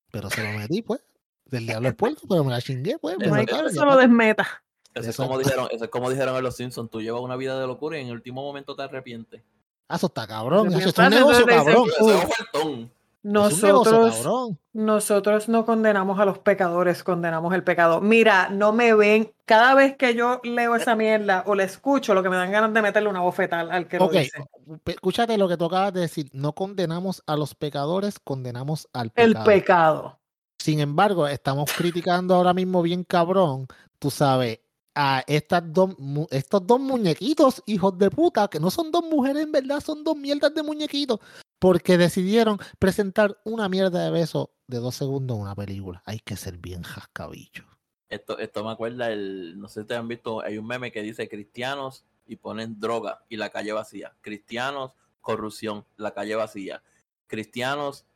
Pero 0.10 0.30
se 0.30 0.41
lo 0.41 0.58
metí, 0.58 0.82
pues. 0.84 1.02
Del 1.43 1.65
diablo 1.65 1.89
es 1.89 1.95
puerto, 1.95 2.21
pero 2.30 2.45
me 2.45 2.52
la 2.52 2.62
chingué, 2.62 2.97
pues. 2.97 3.17
me 3.17 3.26
Eso- 3.26 3.36
mataron, 3.36 3.69
se 3.73 3.80
lo 3.86 3.97
desmeta. 3.97 4.63
Eso 5.01 5.10
es, 5.10 5.17
como 5.17 5.38
dijeron, 5.38 5.67
eso 5.71 5.83
es 5.86 5.89
como 5.89 6.10
dijeron 6.10 6.36
en 6.36 6.43
Los 6.43 6.55
Simpsons. 6.55 6.89
Tú 6.91 7.01
llevas 7.01 7.21
una 7.21 7.36
vida 7.36 7.60
de 7.60 7.67
locura 7.67 7.97
y 7.97 8.01
en 8.01 8.07
el 8.07 8.13
último 8.13 8.41
momento 8.43 8.75
te 8.75 8.83
arrepientes. 8.83 9.41
Ah, 9.89 9.95
Eso 9.95 10.07
está 10.07 10.27
cabrón. 10.27 10.67
Esto 10.73 10.89
es 10.89 10.97
un 10.97 11.10
negocio, 11.10 11.45
cabrón. 11.45 11.89
Eso 11.89 12.07
negocio, 12.07 12.89
Nosotros, 13.23 14.15
cabrón. 14.17 14.60
nosotros 14.73 15.49
no 15.49 15.65
condenamos 15.65 16.19
a 16.19 16.25
los 16.25 16.39
pecadores, 16.39 17.03
condenamos 17.03 17.53
el 17.53 17.63
pecado. 17.63 17.99
Mira, 17.99 18.49
no 18.49 18.71
me 18.73 18.93
ven. 18.93 19.31
Cada 19.45 19.73
vez 19.73 19.95
que 19.97 20.13
yo 20.15 20.39
leo 20.43 20.75
esa 20.75 20.95
mierda 20.95 21.43
o 21.45 21.55
la 21.55 21.63
escucho, 21.63 22.13
lo 22.13 22.21
que 22.23 22.29
me 22.29 22.36
dan 22.38 22.51
ganas 22.51 22.73
de 22.73 22.81
meterle 22.81 23.10
una 23.10 23.21
bofeta 23.21 23.60
al, 23.62 23.71
al 23.71 23.88
que 23.88 23.97
lo 23.99 24.07
dice. 24.10 24.38
escúchate 24.86 25.38
lo 25.38 25.47
que 25.47 25.57
tú 25.57 25.65
acabas 25.65 25.93
de 25.93 26.01
decir. 26.01 26.29
No 26.33 26.53
condenamos 26.53 27.23
a 27.25 27.36
los 27.36 27.55
pecadores, 27.55 28.19
condenamos 28.19 28.88
al 28.93 29.12
El 29.15 29.31
pecado. 29.33 29.45
pecado. 29.45 30.19
Sin 30.60 30.79
embargo, 30.79 31.27
estamos 31.27 31.71
criticando 31.71 32.36
ahora 32.36 32.53
mismo 32.53 32.81
bien 32.81 33.03
cabrón, 33.03 33.67
tú 33.99 34.10
sabes, 34.12 34.60
a 34.99 35.23
estas 35.27 35.62
dos, 35.71 35.95
estos 36.31 36.65
dos 36.65 36.79
muñequitos, 36.79 37.62
hijos 37.67 37.95
de 37.99 38.10
puta, 38.10 38.47
que 38.47 38.60
no 38.60 38.71
son 38.71 38.91
dos 38.91 39.03
mujeres 39.03 39.43
en 39.43 39.51
verdad, 39.51 39.79
son 39.79 40.03
dos 40.03 40.17
mierdas 40.17 40.55
de 40.55 40.63
muñequitos, 40.63 41.19
porque 41.60 41.99
decidieron 41.99 42.57
presentar 42.79 43.38
una 43.45 43.69
mierda 43.69 44.03
de 44.03 44.10
beso 44.10 44.55
de 44.65 44.79
dos 44.79 44.95
segundos 44.95 45.38
en 45.38 45.43
una 45.43 45.55
película. 45.55 46.01
Hay 46.03 46.17
que 46.19 46.36
ser 46.36 46.57
bien 46.57 46.81
jascabicho. 46.81 47.63
Esto, 48.10 48.39
esto 48.39 48.63
me 48.63 48.71
acuerda 48.71 49.12
el, 49.12 49.60
no 49.60 49.67
sé 49.67 49.75
si 49.75 49.79
ustedes 49.81 49.99
han 49.99 50.07
visto, 50.07 50.41
hay 50.41 50.57
un 50.57 50.65
meme 50.65 50.91
que 50.91 51.03
dice 51.03 51.29
cristianos 51.29 52.03
y 52.25 52.38
ponen 52.38 52.79
droga 52.79 53.23
y 53.29 53.38
la 53.38 53.51
calle 53.51 53.73
vacía. 53.73 54.15
Cristianos, 54.21 54.93
corrupción, 55.21 55.86
la 55.95 56.12
calle 56.12 56.33
vacía. 56.33 56.81
Cristianos, 57.27 58.07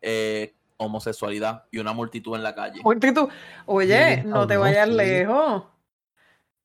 eh, 0.00 0.56
homosexualidad 0.78 1.66
y 1.70 1.78
una 1.78 1.92
multitud 1.92 2.34
en 2.34 2.42
la 2.42 2.56
calle. 2.56 2.80
Multitud. 2.82 3.28
Oye, 3.66 4.24
no 4.24 4.48
te 4.48 4.56
vayas 4.56 4.88
sí. 4.88 4.94
lejos. 4.94 5.62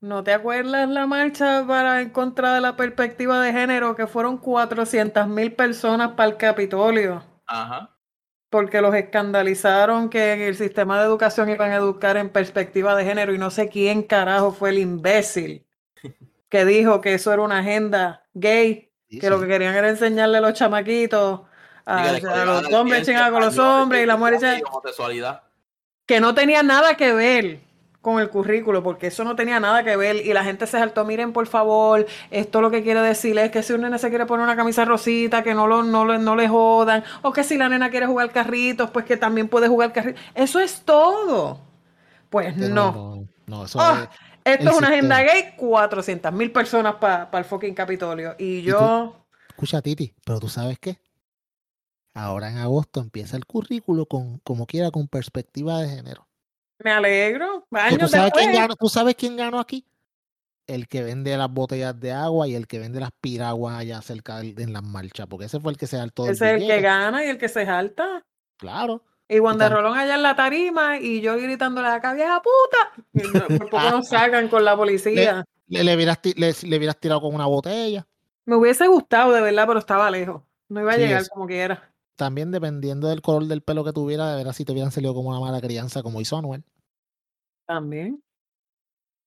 ¿No 0.04 0.22
te 0.22 0.34
acuerdas 0.34 0.86
la 0.86 1.06
marcha 1.06 1.64
para 1.66 2.02
en 2.02 2.10
contra 2.10 2.52
de 2.54 2.60
la 2.60 2.76
perspectiva 2.76 3.40
de 3.40 3.52
género 3.52 3.96
que 3.96 4.06
fueron 4.06 4.36
400 4.36 5.26
mil 5.28 5.54
personas 5.54 6.10
para 6.10 6.28
el 6.28 6.36
Capitolio? 6.36 7.22
Ajá. 7.46 7.96
Porque 8.50 8.82
los 8.82 8.94
escandalizaron 8.94 10.10
que 10.10 10.34
en 10.34 10.42
el 10.42 10.56
sistema 10.56 10.98
de 11.00 11.06
educación 11.06 11.48
iban 11.48 11.70
a 11.70 11.76
educar 11.76 12.18
en 12.18 12.28
perspectiva 12.28 12.94
de 12.94 13.06
género 13.06 13.32
y 13.32 13.38
no 13.38 13.50
sé 13.50 13.70
quién 13.70 14.02
carajo 14.02 14.52
fue 14.52 14.68
el 14.70 14.78
imbécil 14.78 15.64
que 16.50 16.66
dijo 16.66 17.00
que 17.00 17.14
eso 17.14 17.32
era 17.32 17.40
una 17.40 17.60
agenda 17.60 18.26
gay, 18.34 18.90
Sí, 19.08 19.20
que 19.20 19.30
lo 19.30 19.40
que 19.40 19.46
querían 19.46 19.74
era 19.74 19.88
enseñarle 19.88 20.36
a 20.36 20.40
los 20.42 20.52
chamaquitos 20.52 21.40
a, 21.86 22.12
los 22.44 22.72
hombres 22.74 23.06
chingar 23.06 23.32
con 23.32 23.40
los 23.40 23.56
hombres 23.58 24.02
y 24.02 24.04
y 24.04 24.06
chingar- 24.06 24.62
homosexualidad. 24.70 25.42
que 26.04 26.20
no 26.20 26.34
tenía 26.34 26.62
nada 26.62 26.94
que 26.94 27.12
ver 27.14 27.60
con 28.04 28.20
el 28.20 28.30
currículo, 28.30 28.82
porque 28.84 29.08
eso 29.08 29.24
no 29.24 29.34
tenía 29.34 29.58
nada 29.58 29.82
que 29.82 29.96
ver 29.96 30.16
y 30.16 30.32
la 30.32 30.44
gente 30.44 30.66
se 30.66 30.78
saltó, 30.78 31.04
miren 31.04 31.32
por 31.32 31.46
favor, 31.48 32.06
esto 32.30 32.60
lo 32.60 32.70
que 32.70 32.84
quiere 32.84 33.00
decir 33.00 33.36
es 33.38 33.50
que 33.50 33.62
si 33.64 33.72
un 33.72 33.80
nene 33.80 33.98
se 33.98 34.10
quiere 34.10 34.26
poner 34.26 34.44
una 34.44 34.54
camisa 34.54 34.84
rosita, 34.84 35.42
que 35.42 35.54
no, 35.54 35.66
lo, 35.66 35.82
no, 35.82 36.04
lo- 36.04 36.18
no 36.18 36.36
le 36.36 36.46
jodan, 36.46 37.02
o 37.22 37.32
que 37.32 37.42
si 37.42 37.56
la 37.58 37.68
nena 37.68 37.90
quiere 37.90 38.06
jugar 38.06 38.30
carritos, 38.30 38.90
pues 38.90 39.04
que 39.06 39.16
también 39.16 39.48
puede 39.48 39.66
jugar 39.68 39.92
carritos. 39.92 40.22
Eso 40.34 40.60
es 40.60 40.82
todo. 40.82 41.58
Pues 42.30 42.54
Pero 42.58 42.74
no. 42.74 42.92
no, 42.92 43.28
no, 43.46 43.64
eso 43.64 43.80
Ah, 43.80 44.08
es- 44.44 44.58
Esto 44.58 44.70
es 44.70 44.76
una 44.76 44.88
agenda 44.88 45.22
gay, 45.22 45.54
400 45.56 46.32
mil 46.32 46.52
personas 46.52 46.96
para 46.96 47.30
el 47.38 47.44
fucking 47.44 47.74
Capitolio. 47.74 48.36
Y 48.38 48.60
yo... 48.62 49.16
Escucha, 49.48 49.80
Titi, 49.80 50.12
pero 50.24 50.38
tú 50.38 50.48
sabes 50.48 50.78
qué? 50.78 50.98
Ahora 52.12 52.50
en 52.50 52.58
agosto 52.58 53.00
empieza 53.00 53.36
el 53.36 53.46
currículo 53.46 54.06
con, 54.06 54.38
como 54.40 54.66
quiera, 54.66 54.90
con 54.90 55.08
perspectiva 55.08 55.80
de 55.80 55.88
género. 55.88 56.26
Me 56.78 56.90
alegro. 56.90 57.66
¿Que 57.70 57.78
Años 57.80 57.98
¿Tú 58.00 58.08
sabes, 58.08 58.32
quién 58.32 58.52
ganó, 58.52 58.76
¿Tú 58.76 58.88
sabes 58.88 59.14
quién 59.14 59.36
ganó 59.36 59.58
aquí? 59.60 59.86
El 60.66 60.88
que 60.88 61.02
vende 61.02 61.36
las 61.36 61.50
botellas 61.50 61.98
de 61.98 62.12
agua 62.12 62.48
y 62.48 62.54
el 62.54 62.66
que 62.66 62.78
vende 62.78 62.98
las 63.00 63.10
piraguas 63.20 63.76
allá 63.78 64.00
cerca 64.00 64.40
en 64.40 64.72
las 64.72 64.82
marchas, 64.82 65.26
porque 65.26 65.46
ese 65.46 65.60
fue 65.60 65.72
el 65.72 65.78
que 65.78 65.86
se 65.86 65.98
saltó 65.98 66.24
Ese 66.26 66.56
es 66.56 66.62
el 66.62 66.66
que 66.66 66.80
gana 66.80 67.24
y 67.24 67.28
el 67.28 67.38
que 67.38 67.48
se 67.48 67.66
jalta. 67.66 68.24
Claro. 68.56 69.02
Y 69.28 69.40
Wanda 69.40 69.68
Rolón 69.68 69.96
allá 69.96 70.14
en 70.16 70.22
la 70.22 70.36
tarima 70.36 70.98
y 70.98 71.20
yo 71.20 71.36
gritándole 71.36 71.88
acá, 71.88 72.12
vieja 72.14 72.42
puta. 72.42 73.02
Y 73.12 73.20
por 73.58 73.70
poco 73.70 73.90
nos 73.90 74.08
sacan 74.08 74.48
con 74.48 74.64
la 74.64 74.76
policía. 74.76 75.44
Le, 75.66 75.84
le, 75.84 75.94
hubieras, 75.96 76.20
le 76.34 76.94
tirado 76.94 77.20
con 77.20 77.34
una 77.34 77.46
botella. 77.46 78.06
Me 78.46 78.56
hubiese 78.56 78.86
gustado 78.86 79.32
de 79.32 79.40
verdad, 79.40 79.66
pero 79.66 79.78
estaba 79.78 80.10
lejos. 80.10 80.42
No 80.68 80.80
iba 80.80 80.92
a 80.92 80.94
Sí, 80.96 81.00
llegar 81.00 81.22
es- 81.22 81.28
como 81.28 81.46
quiera. 81.46 81.90
También 82.16 82.50
dependiendo 82.52 83.08
del 83.08 83.22
color 83.22 83.46
del 83.46 83.62
pelo 83.62 83.84
que 83.84 83.92
tuviera, 83.92 84.34
de 84.36 84.44
ver 84.44 84.54
si 84.54 84.64
te 84.64 84.72
hubieran 84.72 84.92
salido 84.92 85.14
como 85.14 85.30
una 85.30 85.40
mala 85.40 85.60
crianza, 85.60 86.02
como 86.02 86.20
hizo 86.20 86.36
Anuel. 86.36 86.62
También. 87.66 88.20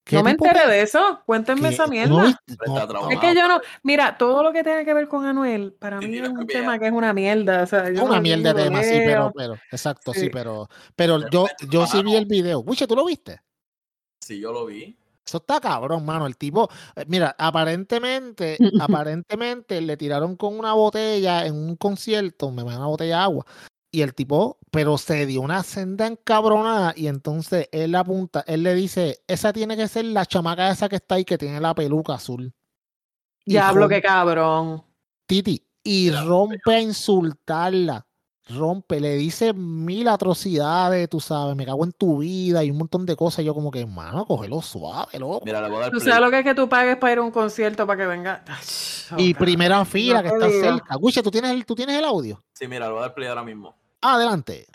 ¿Qué 0.06 0.16
No 0.16 0.24
me 0.24 0.32
enteré 0.32 0.62
de- 0.68 0.72
de 0.72 0.82
eso. 0.84 1.22
Cuéntenme 1.26 1.68
qué- 1.68 1.74
esa 1.74 1.86
mierda. 1.88 2.14
no 2.14 2.24
No. 2.66 3.10
Es 3.12 3.20
que 3.20 3.36
yo 3.36 3.46
no, 3.50 3.60
mira, 3.84 4.18
todo 4.18 4.42
lo 4.42 4.54
que 4.54 4.64
tenga 4.64 4.86
que 4.86 4.94
ver 4.94 5.10
con 5.10 5.26
Anuel, 5.26 5.74
para 5.74 6.00
mí 6.00 6.18
es 6.18 6.30
un 6.30 6.46
que 6.48 6.54
tema 6.54 6.80
que 6.80 6.88
es 6.88 6.94
una 6.94 7.12
mierda. 7.12 7.64
O 7.64 7.66
sea, 7.66 7.92
yo 7.92 8.06
una 8.06 8.16
no- 8.16 8.22
mierda 8.22 8.54
de 8.54 8.64
tema, 8.64 8.84
sí, 8.84 8.92
pero, 9.06 9.34
pero, 9.36 9.54
exacto, 9.70 10.14
sí, 10.14 10.22
Sí. 10.22 10.30
pero, 10.32 10.70
pero 10.96 11.20
Pero 11.20 11.30
yo, 11.30 11.48
yo 11.70 11.86
sí 11.88 12.02
vi 12.04 12.16
el 12.16 12.26
video. 12.26 12.60
Wiche, 12.62 12.88
¿tú 12.88 12.96
lo 12.96 13.04
viste? 13.06 13.42
Sí, 14.24 14.40
yo 14.40 14.54
lo 14.54 14.66
vi. 14.66 14.96
Eso 15.28 15.40
está 15.40 15.60
cabrón, 15.60 16.06
mano. 16.06 16.26
El 16.26 16.38
tipo, 16.38 16.70
eh, 16.96 17.04
mira, 17.08 17.36
aparentemente, 17.38 18.58
aparentemente 18.82 19.82
le 19.82 19.98
tiraron 19.98 20.38
con 20.38 20.58
una 20.58 20.74
botella 20.74 21.46
en 21.46 21.56
un 21.56 21.76
concierto, 21.76 22.50
me 22.52 22.62
imagino 22.62 22.82
una 22.82 22.90
botella 22.90 23.18
de 23.18 23.22
agua, 23.24 23.46
y 23.92 24.02
el 24.02 24.14
tipo, 24.14 24.58
pero 24.72 24.98
se 24.98 25.26
dio 25.26 25.42
una 25.42 25.64
senda 25.64 26.08
encabronada, 26.08 26.94
y 26.96 27.08
entonces 27.08 27.68
él 27.74 27.94
apunta, 27.96 28.44
él 28.48 28.64
le 28.64 28.74
dice, 28.74 29.22
esa 29.28 29.52
tiene 29.52 29.76
que 29.76 29.90
ser 29.90 30.06
la 30.06 30.26
chamaca 30.26 30.72
esa 30.72 30.88
que 30.88 30.96
está 30.96 31.16
ahí 31.16 31.26
que 31.26 31.38
tiene 31.38 31.60
la 31.60 31.76
peluca 31.76 32.14
azul. 32.14 32.54
Y 33.44 33.52
Diablo, 33.52 33.90
qué 33.90 34.02
cabrón. 34.02 34.84
Titi, 35.26 35.68
y 35.84 36.10
rompe 36.12 36.74
a 36.74 36.80
insultarla. 36.80 38.07
Rompe, 38.50 39.00
le 39.02 39.16
dice 39.16 39.52
mil 39.54 40.08
atrocidades, 40.08 41.10
tú 41.10 41.20
sabes, 41.20 41.56
me 41.56 41.66
cago 41.66 41.84
en 41.84 41.92
tu 41.92 42.20
vida 42.20 42.64
y 42.64 42.72
un 42.72 42.78
montón 42.78 43.06
de 43.06 43.16
cosas. 43.16 43.44
Yo 43.44 43.54
como 43.54 43.72
que, 43.72 43.86
mano, 43.86 44.26
cógelo 44.26 44.62
suave, 44.62 45.20
loco. 45.20 45.42
Mira, 45.46 45.62
le 45.62 45.68
voy 45.68 45.78
a 45.78 45.82
dar 45.82 45.92
Tú 45.92 45.98
play. 45.98 46.10
sabes 46.14 46.24
lo 46.26 46.32
que 46.32 46.40
es 46.40 46.44
que 46.46 46.56
tú 46.56 46.70
pagues 46.70 46.96
para 46.98 47.14
ir 47.14 47.20
a 47.20 47.22
un 47.24 47.32
concierto 47.32 47.86
para 47.86 48.00
que 48.02 48.08
venga. 48.08 48.44
Y 49.18 49.34
primera 49.34 49.84
fila 49.84 50.22
que 50.22 50.30
está 50.30 50.48
digo. 50.48 50.62
cerca. 50.62 50.96
Wiche, 50.98 51.22
¿tú 51.22 51.30
tienes, 51.32 51.52
el, 51.52 51.66
¿tú 51.66 51.76
tienes 51.76 51.98
el 51.98 52.06
audio? 52.06 52.42
Sí, 52.54 52.68
mira, 52.68 52.86
le 52.86 52.92
voy 52.92 53.00
a 53.00 53.02
dar 53.04 53.14
play 53.14 53.28
ahora 53.28 53.44
mismo. 53.44 53.76
Adelante. 54.02 54.68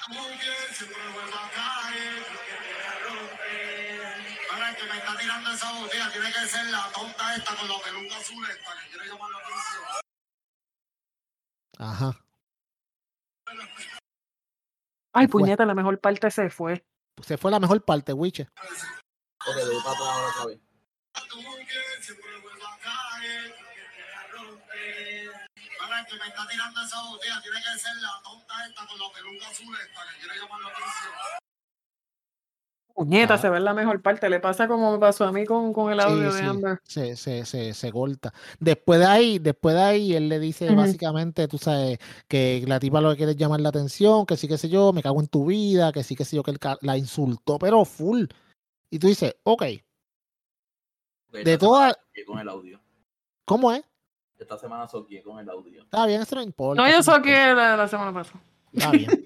Ahora 4.52 4.70
el 4.70 4.76
que 4.76 4.82
me 4.84 4.98
está 4.98 5.16
tirando 5.18 5.50
esa 5.52 5.72
botella 5.80 6.10
tiene 6.12 6.28
que 6.28 6.46
ser 6.48 6.66
la 6.66 6.84
tonta 6.94 7.36
esta 7.36 7.56
con 7.56 7.68
la 7.68 7.74
peluca 7.84 8.16
azul 8.18 8.44
esta 8.44 8.70
que 8.82 8.90
quiere 8.90 9.08
llamar 9.08 9.30
la 9.30 9.38
atención. 9.38 9.82
Ajá. 11.78 12.16
Ay, 15.12 15.28
fue. 15.28 15.42
puñeta, 15.42 15.66
la 15.66 15.74
mejor 15.74 15.98
parte 16.00 16.30
se 16.30 16.48
fue. 16.50 16.84
Se 17.22 17.36
fue 17.36 17.50
la 17.50 17.60
mejor 17.60 17.84
parte, 17.84 18.12
Wiche. 18.12 18.48
Ok, 19.46 19.56
le 19.56 19.64
voy 19.64 19.82
para 19.82 19.94
atrás 19.94 20.08
ahora 20.08 20.28
otra 20.28 20.46
vez. 20.46 20.60
Que 26.08 26.18
me 26.18 26.26
está 26.26 26.46
tirando 26.48 26.82
esa 26.82 27.00
botella 27.02 27.40
tiene 27.40 27.58
que 27.58 27.78
ser 27.78 27.94
la 28.02 28.20
tonta 28.24 28.66
esta 28.66 28.86
con 28.86 28.98
la 28.98 29.12
peluca 29.14 29.48
azul 29.48 29.74
esta 29.80 30.00
que 30.10 30.18
quiere 30.20 30.40
llamar 30.40 30.60
la 30.60 30.68
atención. 30.68 31.12
Puñeta, 32.94 33.34
Ah. 33.34 33.38
se 33.38 33.48
ve 33.50 33.60
la 33.60 33.74
mejor 33.74 34.00
parte. 34.02 34.28
Le 34.28 34.40
pasa 34.40 34.68
como 34.68 34.92
me 34.92 34.98
pasó 34.98 35.24
a 35.24 35.32
mí 35.32 35.44
con, 35.44 35.72
con 35.72 35.92
el 35.92 36.00
audio 36.00 36.30
Sí, 36.30 36.36
de 36.36 36.42
sí. 36.42 36.48
Amber. 36.48 36.80
Se, 36.84 37.16
se, 37.16 37.44
se, 37.44 37.74
se 37.74 37.92
corta. 37.92 38.32
Después 38.60 39.00
de 39.00 39.06
ahí, 39.06 39.38
después 39.38 39.74
de 39.74 39.82
ahí, 39.82 40.14
él 40.14 40.28
le 40.28 40.38
dice 40.38 40.72
básicamente, 40.74 41.48
tú 41.48 41.58
sabes, 41.58 41.98
que 42.28 42.64
la 42.66 42.78
tipa 42.80 43.00
lo 43.00 43.10
que 43.10 43.16
quiere 43.16 43.32
es 43.32 43.38
llamar 43.38 43.60
la 43.60 43.70
atención, 43.70 44.26
que 44.26 44.36
sí, 44.36 44.46
que 44.48 44.58
sé 44.58 44.68
yo, 44.68 44.92
me 44.92 45.02
cago 45.02 45.20
en 45.20 45.28
tu 45.28 45.46
vida, 45.46 45.92
que 45.92 46.02
sí, 46.02 46.14
que 46.16 46.24
sé 46.24 46.36
yo, 46.36 46.42
que 46.42 46.50
él 46.52 46.58
la 46.82 46.96
insultó, 46.96 47.58
pero 47.58 47.84
full. 47.84 48.24
Y 48.90 48.98
tú 48.98 49.06
dices, 49.06 49.34
ok, 49.44 49.62
Ok, 51.28 51.38
de 51.44 51.56
todas, 51.58 51.94
semana 51.94 52.04
soqueé 52.04 52.24
con 52.26 52.38
el 52.40 52.48
audio. 52.48 52.80
¿cómo 53.46 53.72
es? 53.72 53.82
Esta 54.38 54.58
semana 54.58 54.86
soqueé 54.88 55.22
con 55.22 55.38
el 55.38 55.48
audio. 55.48 55.82
Está 55.82 56.04
bien, 56.06 56.20
eso 56.20 56.34
no 56.34 56.42
importa. 56.42 56.82
No, 56.82 56.88
yo 56.90 57.22
que 57.22 57.30
la, 57.30 57.76
la 57.76 57.88
semana 57.88 58.12
pasada. 58.12 58.40
Está 58.72 58.90
bien. 58.90 59.24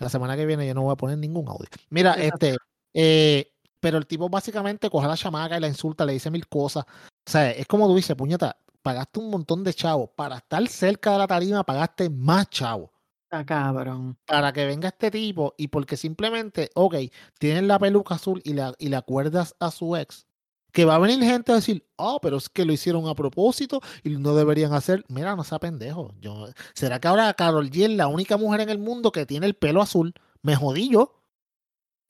La 0.00 0.08
semana 0.08 0.36
que 0.36 0.46
viene 0.46 0.66
yo 0.66 0.74
no 0.74 0.82
voy 0.82 0.92
a 0.92 0.96
poner 0.96 1.18
ningún 1.18 1.48
audio. 1.48 1.66
Mira, 1.90 2.14
Exacto. 2.18 2.46
este, 2.46 2.58
eh, 2.94 3.52
pero 3.80 3.98
el 3.98 4.06
tipo 4.06 4.30
básicamente 4.30 4.88
coge 4.88 5.04
a 5.04 5.10
la 5.10 5.16
chamaca 5.16 5.58
y 5.58 5.60
la 5.60 5.68
insulta, 5.68 6.06
le 6.06 6.14
dice 6.14 6.30
mil 6.30 6.48
cosas. 6.48 6.84
O 6.86 7.30
sea, 7.30 7.50
es 7.50 7.66
como 7.66 7.86
tú 7.86 7.96
dices, 7.96 8.16
puñeta, 8.16 8.56
pagaste 8.80 9.20
un 9.20 9.30
montón 9.30 9.62
de 9.64 9.74
chavos. 9.74 10.10
Para 10.16 10.38
estar 10.38 10.66
cerca 10.68 11.12
de 11.12 11.18
la 11.18 11.26
tarima 11.26 11.64
pagaste 11.64 12.08
más 12.08 12.48
chavos. 12.48 12.90
Está 13.24 13.44
cabrón. 13.44 14.16
Para 14.26 14.52
que 14.52 14.64
venga 14.64 14.88
este 14.88 15.10
tipo 15.10 15.54
y 15.58 15.68
porque 15.68 15.96
simplemente, 15.96 16.70
ok, 16.74 16.94
tienes 17.38 17.64
la 17.64 17.78
peluca 17.78 18.14
azul 18.14 18.40
y, 18.44 18.52
la, 18.52 18.74
y 18.78 18.88
le 18.88 18.96
acuerdas 18.96 19.56
a 19.58 19.70
su 19.70 19.96
ex, 19.96 20.26
que 20.70 20.84
va 20.84 20.96
a 20.96 20.98
venir 20.98 21.20
gente 21.20 21.52
a 21.52 21.56
decir, 21.56 21.86
oh, 21.96 22.20
pero 22.20 22.36
es 22.36 22.48
que 22.48 22.64
lo 22.64 22.72
hicieron 22.72 23.08
a 23.08 23.14
propósito 23.14 23.80
y 24.02 24.10
no 24.10 24.34
deberían 24.34 24.72
hacer. 24.72 25.04
Mira, 25.08 25.36
no 25.36 25.44
sea 25.44 25.58
pendejo. 25.58 26.12
Yo, 26.20 26.48
¿Será 26.74 27.00
que 27.00 27.08
ahora 27.08 27.32
Carol 27.34 27.70
G 27.70 27.84
es 27.84 27.90
la 27.90 28.08
única 28.08 28.36
mujer 28.36 28.60
en 28.60 28.70
el 28.70 28.78
mundo 28.78 29.12
que 29.12 29.24
tiene 29.26 29.46
el 29.46 29.54
pelo 29.54 29.82
azul? 29.82 30.14
Me 30.42 30.56
jodí 30.56 30.90
yo. 30.90 31.23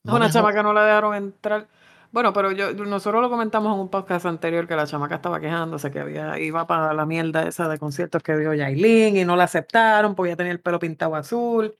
No 0.04 0.16
una 0.16 0.26
me 0.26 0.32
chama 0.32 0.50
jod- 0.50 0.54
que 0.54 0.62
no 0.62 0.72
la 0.72 0.84
dejaron 0.84 1.14
entrar. 1.14 1.66
Bueno, 2.12 2.32
pero 2.32 2.52
yo 2.52 2.72
nosotros 2.74 3.20
lo 3.22 3.28
comentamos 3.30 3.74
en 3.74 3.80
un 3.80 3.88
podcast 3.88 4.26
anterior 4.26 4.68
que 4.68 4.76
la 4.76 4.86
chamaca 4.86 5.16
estaba 5.16 5.40
quejándose 5.40 5.90
que 5.90 5.98
había 5.98 6.38
iba 6.38 6.66
para 6.66 6.94
la 6.94 7.06
mierda 7.06 7.48
esa 7.48 7.68
de 7.68 7.78
conciertos 7.78 8.22
que 8.22 8.36
dio 8.36 8.54
Yailin 8.54 9.16
y 9.16 9.24
no 9.24 9.34
la 9.34 9.44
aceptaron 9.44 10.14
porque 10.14 10.30
ya 10.30 10.36
tenía 10.36 10.52
el 10.52 10.60
pelo 10.60 10.78
pintado 10.78 11.16
azul. 11.16 11.74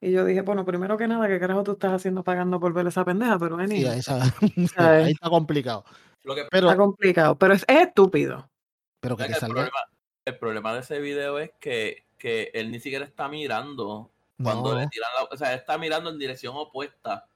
Y 0.00 0.12
yo 0.12 0.24
dije, 0.24 0.42
bueno, 0.42 0.64
primero 0.64 0.96
que 0.96 1.08
nada, 1.08 1.26
¿qué 1.28 1.40
carajo 1.40 1.64
tú 1.64 1.72
estás 1.72 1.92
haciendo 1.94 2.22
pagando 2.22 2.60
por 2.60 2.72
ver 2.72 2.86
esa 2.86 3.04
pendeja? 3.04 3.38
Pero 3.38 3.56
Sí, 3.56 3.62
anyway, 3.64 3.86
ahí, 3.86 3.98
está, 4.00 4.20
¿sabes? 4.74 4.76
ahí 5.06 5.12
está 5.12 5.30
complicado. 5.30 5.84
Lo 6.24 6.34
que 6.36 6.44
Pero, 6.50 6.68
está 6.68 6.76
complicado, 6.76 7.36
pero 7.36 7.54
es, 7.54 7.64
es 7.66 7.88
estúpido. 7.88 8.48
pero 9.00 9.16
que 9.16 9.22
es 9.24 9.28
que 9.30 9.34
el, 9.34 9.40
salga. 9.40 9.54
problema, 9.54 9.78
el 10.26 10.38
problema 10.38 10.74
de 10.74 10.80
ese 10.80 11.00
video 11.00 11.38
es 11.40 11.50
que, 11.58 12.04
que 12.18 12.50
él 12.54 12.70
ni 12.70 12.78
siquiera 12.78 13.04
está 13.04 13.28
mirando 13.28 14.10
cuando 14.40 14.76
le 14.78 14.86
tiran 14.88 15.10
la. 15.18 15.24
O 15.34 15.36
sea, 15.36 15.52
él 15.52 15.58
está 15.58 15.76
mirando 15.78 16.10
en 16.10 16.18
dirección 16.18 16.54
opuesta 16.56 17.26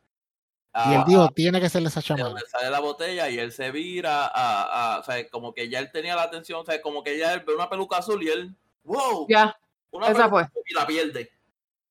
a- 0.76 0.90
Y 0.90 0.94
él 0.94 1.00
a- 1.00 1.04
dijo, 1.04 1.28
tiene 1.30 1.60
que 1.60 1.68
ser 1.68 1.82
esa 1.84 2.00
de 2.00 2.04
chamaca. 2.06 2.24
donde 2.28 2.42
sale 2.46 2.70
la 2.70 2.80
botella 2.80 3.28
y 3.30 3.38
él 3.38 3.50
se 3.52 3.70
vira 3.70 4.26
a, 4.26 4.94
a- 4.96 4.98
o 5.00 5.02
sea, 5.02 5.28
como 5.30 5.54
que 5.54 5.68
ya 5.68 5.78
él 5.78 5.90
tenía 5.92 6.14
la 6.14 6.22
atención, 6.24 6.60
o 6.60 6.64
sea, 6.64 6.80
como 6.82 7.02
que 7.02 7.16
ya 7.18 7.32
él 7.34 7.42
ve 7.46 7.54
una 7.54 7.68
peluca 7.70 7.96
azul 7.98 8.22
y 8.22 8.28
él, 8.28 8.54
wow, 8.84 9.26
Ya. 9.28 9.56
una 9.90 10.06
esa 10.08 10.28
peluca 10.30 10.50
fue. 10.52 10.62
y 10.68 10.74
la 10.74 10.86
pierde. 10.86 11.30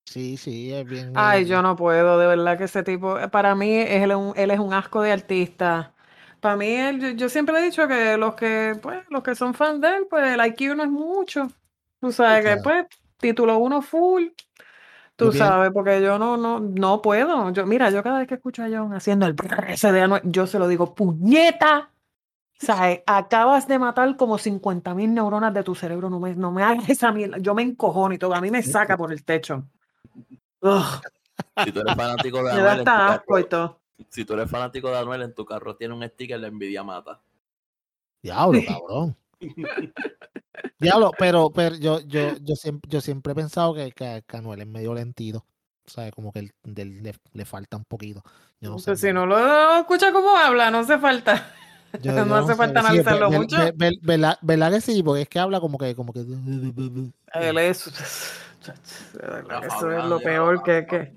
Sí, 0.04 0.36
sí, 0.36 0.72
es 0.72 0.84
bien. 0.86 1.12
Ay, 1.16 1.46
yo 1.46 1.62
no 1.62 1.74
puedo, 1.74 2.16
de 2.18 2.28
verdad 2.28 2.56
que 2.56 2.64
ese 2.64 2.82
tipo, 2.84 3.18
para 3.30 3.54
mí 3.56 3.74
él 3.76 4.10
es 4.12 4.16
un, 4.16 4.32
él 4.36 4.50
es 4.52 4.58
un 4.60 4.72
asco 4.72 5.02
de 5.02 5.10
artista. 5.12 5.92
Para 6.40 6.54
mí, 6.54 6.68
él, 6.68 7.00
yo, 7.00 7.08
yo 7.10 7.28
siempre 7.28 7.58
he 7.58 7.62
dicho 7.62 7.88
que 7.88 8.16
los 8.16 8.34
que, 8.36 8.78
pues, 8.80 9.00
los 9.10 9.22
que 9.24 9.34
son 9.34 9.52
fans 9.54 9.80
de 9.80 9.88
él, 9.96 10.06
pues 10.08 10.32
el 10.32 10.46
IQ 10.46 10.76
no 10.76 10.84
es 10.84 10.90
mucho. 10.90 11.48
Tú 12.00 12.12
sabes 12.12 12.44
que, 12.44 12.60
claro. 12.60 12.62
pues, 12.62 12.86
título 13.18 13.58
uno 13.58 13.82
full. 13.82 14.26
Tú 15.16 15.32
sabes, 15.32 15.70
porque 15.72 16.02
yo 16.02 16.18
no, 16.18 16.36
no, 16.36 16.60
no 16.60 17.00
puedo. 17.00 17.50
Yo, 17.50 17.64
mira, 17.66 17.90
yo 17.90 18.02
cada 18.02 18.18
vez 18.18 18.28
que 18.28 18.34
escucho 18.34 18.62
a 18.62 18.68
John 18.70 18.92
haciendo 18.92 19.26
el 19.26 19.32
brr 19.32 19.70
ese 19.70 19.90
de 19.90 20.02
Anuel, 20.02 20.20
yo 20.24 20.46
se 20.46 20.58
lo 20.58 20.68
digo, 20.68 20.94
puñeta. 20.94 21.90
¿Sabes? 22.58 23.02
Acabas 23.06 23.68
de 23.68 23.78
matar 23.78 24.16
como 24.16 24.38
50 24.38 24.94
mil 24.94 25.12
neuronas 25.12 25.52
de 25.52 25.62
tu 25.62 25.74
cerebro. 25.74 26.08
No 26.08 26.20
me, 26.20 26.34
no 26.34 26.52
me 26.52 26.62
hagas 26.62 26.88
esa 26.88 27.12
mierda. 27.12 27.38
Yo 27.38 27.54
me 27.54 27.62
encojono 27.62 28.14
y 28.14 28.18
todo. 28.18 28.34
A 28.34 28.40
mí 28.40 28.50
me 28.50 28.62
saca 28.62 28.96
por 28.96 29.12
el 29.12 29.24
techo. 29.24 29.64
Ugh. 30.60 31.02
Si 31.64 31.72
tú 31.72 31.80
eres 31.80 31.94
fanático 31.94 32.42
de 32.42 32.50
Anuel, 32.52 32.66
en 32.66 32.84
tu 32.84 32.90
hasta 32.90 33.14
asco 33.14 33.38
y 33.38 33.44
carro, 33.44 33.48
todo. 33.48 33.80
si 34.08 34.24
tú 34.24 34.32
eres 34.34 34.50
fanático 34.50 34.88
de 34.88 34.98
Anuel, 34.98 35.22
en 35.22 35.34
tu 35.34 35.44
carro 35.44 35.76
tiene 35.76 35.94
un 35.94 36.02
sticker 36.08 36.40
de 36.40 36.48
envidia 36.48 36.82
mata. 36.82 37.20
Diablo, 38.22 38.60
cabrón. 38.66 39.16
Diablo, 40.78 41.10
pero, 41.18 41.50
pero 41.50 41.76
yo, 41.76 42.00
yo, 42.00 42.36
yo, 42.40 42.54
siempre, 42.56 42.90
yo 42.90 43.00
siempre 43.00 43.32
he 43.32 43.36
pensado 43.36 43.74
que, 43.74 43.92
que, 43.92 44.22
que 44.26 44.36
Anuel 44.36 44.60
es 44.60 44.66
medio 44.66 44.94
lentito. 44.94 45.38
O 45.86 45.90
sea, 45.90 46.10
como 46.10 46.32
que 46.32 46.40
él- 46.40 46.52
del- 46.64 47.02
le, 47.02 47.14
le 47.32 47.44
falta 47.44 47.76
un 47.76 47.84
poquito. 47.84 48.22
Yo 48.60 48.70
no 48.70 48.78
sé. 48.78 48.90
Pues 48.90 49.00
si 49.00 49.12
no 49.12 49.24
lo 49.26 49.78
escucha 49.78 50.12
cómo 50.12 50.36
habla, 50.36 50.70
no 50.70 50.78
hace 50.78 50.98
falta. 50.98 51.52
Yo- 52.02 52.12
no 52.12 52.26
yo 52.26 52.34
hace 52.36 52.54
falta 52.56 52.80
Sí, 52.80 52.86
analizarlo 52.88 53.30
ve- 53.30 53.36
ve- 53.36 53.40
mucho. 53.40 53.56
ve- 53.58 53.72
ve- 53.76 53.98
¿verdad, 54.02 54.38
verdad 54.42 54.72
que 54.72 54.80
sí? 54.80 55.02
Porque 55.02 55.22
es 55.22 55.28
que 55.28 55.38
habla 55.38 55.60
como 55.60 55.78
que, 55.78 55.94
como 55.94 56.12
que. 56.12 56.20
Él 56.20 57.58
es. 57.58 57.90
Eso 59.66 59.92
es 59.92 60.04
lo 60.04 60.20
peor 60.20 60.62
que, 60.62 60.86
que. 60.86 61.12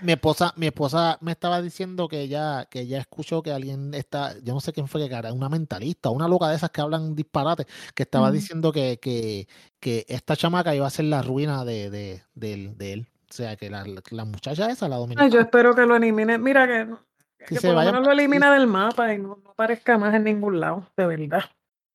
Mi 0.00 0.12
esposa, 0.12 0.52
mi 0.56 0.66
esposa 0.66 1.18
me 1.20 1.32
estaba 1.32 1.60
diciendo 1.60 2.06
que 2.06 2.20
ella, 2.20 2.66
que 2.70 2.80
ella 2.80 3.00
escuchó 3.00 3.42
que 3.42 3.50
alguien 3.50 3.92
está, 3.94 4.38
yo 4.44 4.54
no 4.54 4.60
sé 4.60 4.72
quién 4.72 4.86
fue 4.86 5.08
que 5.08 5.12
era, 5.12 5.32
una 5.32 5.48
mentalista, 5.48 6.10
una 6.10 6.28
loca 6.28 6.48
de 6.48 6.54
esas 6.54 6.70
que 6.70 6.80
hablan 6.80 7.16
disparate, 7.16 7.66
que 7.96 8.04
estaba 8.04 8.30
diciendo 8.30 8.70
que, 8.70 8.98
que, 9.00 9.48
que 9.80 10.06
esta 10.08 10.36
chamaca 10.36 10.72
iba 10.74 10.86
a 10.86 10.90
ser 10.90 11.06
la 11.06 11.20
ruina 11.22 11.64
de, 11.64 11.90
de, 11.90 12.92
él. 12.92 13.08
O 13.28 13.32
sea, 13.32 13.56
que 13.56 13.70
la, 13.70 13.84
la- 14.10 14.24
muchacha 14.24 14.70
esa, 14.70 14.88
la 14.88 14.96
dominicana, 14.96 15.28
yo 15.28 15.40
espero 15.40 15.74
que 15.74 15.84
lo 15.84 15.96
elimine. 15.96 16.38
Mira 16.38 16.66
que, 16.66 16.94
que 17.38 17.44
que 17.46 17.54
se 17.56 17.66
por 17.66 17.70
lo 17.72 17.76
vaya 17.76 17.90
menos 17.92 18.06
lo 18.06 18.12
elimina 18.12 18.52
del 18.52 18.68
mapa 18.68 19.12
y 19.12 19.18
no, 19.18 19.38
no 19.42 19.50
aparezca 19.50 19.98
más 19.98 20.14
en 20.14 20.24
ningún 20.24 20.60
lado, 20.60 20.86
de 20.96 21.06
verdad. 21.06 21.44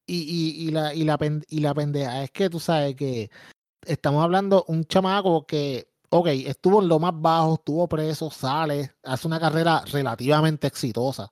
Y, 0.05 0.17
y, 0.23 0.67
y 0.67 0.71
la, 0.71 0.93
y, 0.93 1.05
la, 1.05 1.17
pen- 1.17 1.43
y 1.47 1.61
la 1.61 1.73
pendeja 1.73 2.23
es 2.23 2.31
que 2.31 2.49
tú 2.49 2.59
sabes 2.59 2.95
que 2.95 3.31
estamos 3.85 4.23
hablando 4.23 4.65
un 4.67 4.85
chamaco 4.85 5.45
que, 5.45 5.87
ok, 6.09 6.27
estuvo 6.27 6.81
en 6.81 6.87
lo 6.87 6.99
más 6.99 7.13
bajo, 7.15 7.55
estuvo 7.55 7.87
preso, 7.87 8.29
sale, 8.31 8.91
hace 9.03 9.27
una 9.27 9.39
carrera 9.39 9.83
relativamente 9.91 10.67
exitosa. 10.67 11.31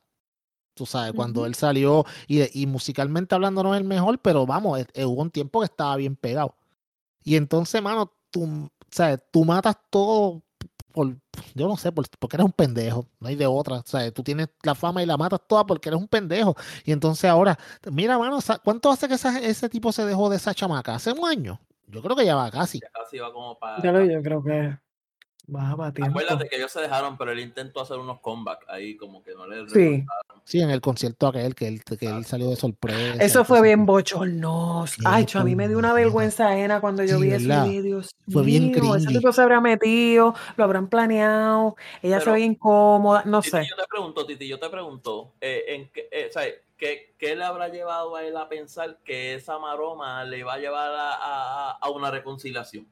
Tú 0.74 0.86
sabes, 0.86 1.14
cuando 1.14 1.46
él 1.46 1.54
salió 1.56 2.06
y, 2.28 2.38
de- 2.38 2.52
y 2.54 2.66
musicalmente 2.66 3.36
hablando 3.36 3.62
no 3.62 3.76
es 3.76 3.82
el 3.82 3.88
mejor, 3.88 4.20
pero 4.20 4.46
vamos, 4.46 4.80
hubo 4.96 5.22
un 5.22 5.30
tiempo 5.30 5.60
que 5.60 5.66
estaba 5.66 5.96
bien 5.98 6.16
pegado. 6.16 6.56
Y 7.24 7.36
entonces, 7.36 7.82
mano, 7.82 8.12
tú, 8.32 8.70
sabes, 8.90 9.20
tú 9.32 9.44
matas 9.46 9.76
todo 9.90 10.42
por, 10.94 11.16
yo 11.56 11.68
no 11.68 11.78
sé, 11.78 11.92
por- 11.92 12.08
porque 12.20 12.38
eres 12.38 12.46
un 12.46 12.52
pendejo, 12.54 13.06
no 13.20 13.28
hay 13.28 13.36
de 13.36 13.46
otra. 13.48 13.78
O 13.80 13.84
sea, 13.86 14.10
tú 14.12 14.24
tienes 14.24 14.50
la 14.64 14.74
fama 14.76 15.04
y 15.04 15.06
la 15.06 15.18
matas 15.18 15.42
toda 15.48 15.66
porque 15.66 15.90
eres 15.90 16.00
un 16.02 16.08
pendejo. 16.08 16.56
Y 16.86 16.92
entonces 16.94 17.30
ahora, 17.30 17.58
mira, 17.92 18.18
mano, 18.18 18.40
¿cuánto 18.64 18.90
hace 18.90 19.08
que 19.08 19.16
esa- 19.16 19.40
ese 19.40 19.70
tipo 19.70 19.92
se 19.92 20.06
dejó 20.06 20.30
de 20.30 20.38
esa 20.38 20.54
chamaca? 20.54 20.96
Hace 20.96 21.12
un 21.12 21.26
año. 21.28 21.60
Yo 21.92 22.02
creo 22.02 22.16
que 22.16 22.26
ya 22.26 22.36
va 22.36 22.50
casi. 22.52 22.80
Ya 22.80 22.90
casi 22.92 23.20
va 23.20 23.32
como 23.34 23.58
para. 23.60 23.82
Ya 23.84 23.92
lo 23.92 24.04
yo 24.06 24.22
creo 24.22 24.44
que 24.44 24.78
baja 25.48 25.76
para 25.76 25.92
tiempo. 25.94 26.12
Acuérdate 26.18 26.48
que 26.48 26.56
ellos 26.56 26.72
se 26.72 26.80
dejaron, 26.82 27.18
pero 27.18 27.32
él 27.32 27.40
intentó 27.40 27.82
hacer 27.82 27.98
unos 27.98 28.20
comebacks 28.22 28.66
ahí, 28.70 28.96
como 28.96 29.22
que 29.24 29.34
no 29.36 29.46
le 29.48 29.68
Sí, 29.70 30.06
Sí, 30.44 30.60
en 30.60 30.72
el 30.72 30.82
concierto 30.82 31.28
aquel 31.28 31.54
que 31.54 31.68
él, 31.68 31.84
que 31.84 32.06
él 32.08 32.26
salió 32.26 32.50
de 32.50 32.56
sorpresa. 32.56 33.24
eso 33.24 33.44
fue 33.46 33.62
bien. 33.62 33.86
Sí, 34.88 35.02
Ay, 35.06 35.26
cho, 35.26 35.40
a 35.40 35.44
mí 35.44 35.56
me 35.56 35.68
dio 35.68 35.78
una 35.78 35.94
vergüenza 35.94 36.50
ajena 36.50 36.80
cuando 36.82 37.04
yo 37.04 37.18
Sí, 37.18 37.24
vi 37.24 37.32
ese 37.34 37.62
video. 37.70 38.02
Fue 38.30 38.44
bien 38.44 38.72
mío, 38.72 38.96
ese 38.96 39.06
cringy. 39.06 39.20
tipo 39.20 39.32
se 39.34 39.42
habrá 39.42 39.60
metido, 39.62 40.34
lo 40.58 40.64
habrán 40.64 40.88
planeado, 40.88 41.76
ella 42.02 42.20
se 42.20 42.26
Pero- 42.26 42.34
veía 42.34 42.46
incómoda, 42.46 43.24
no 43.26 43.42
Titi, 43.42 43.58
sé. 43.58 43.68
yo 43.70 43.76
te 43.76 43.84
pregunto, 43.90 44.26
Titi, 44.26 44.48
yo 44.48 44.60
te 44.60 44.70
pregunto, 44.70 45.34
eh, 45.42 45.64
en 45.68 45.90
qué, 45.92 46.08
o 46.32 46.40
sea, 46.42 46.52
¿qué, 46.78 47.16
qué 47.18 47.36
le 47.36 47.44
habrá 47.44 47.68
llevado 47.70 48.16
a 48.16 48.24
él 48.24 48.36
a 48.38 48.50
pensar 48.50 48.98
que 49.04 49.36
esa 49.36 49.60
maroma 49.60 50.24
le 50.24 50.44
va 50.44 50.54
a 50.54 50.58
llevar 50.58 50.92
a, 50.92 51.14
a- 51.16 51.72
a 51.82 51.90
una 51.90 52.10
reconciliación? 52.12 52.88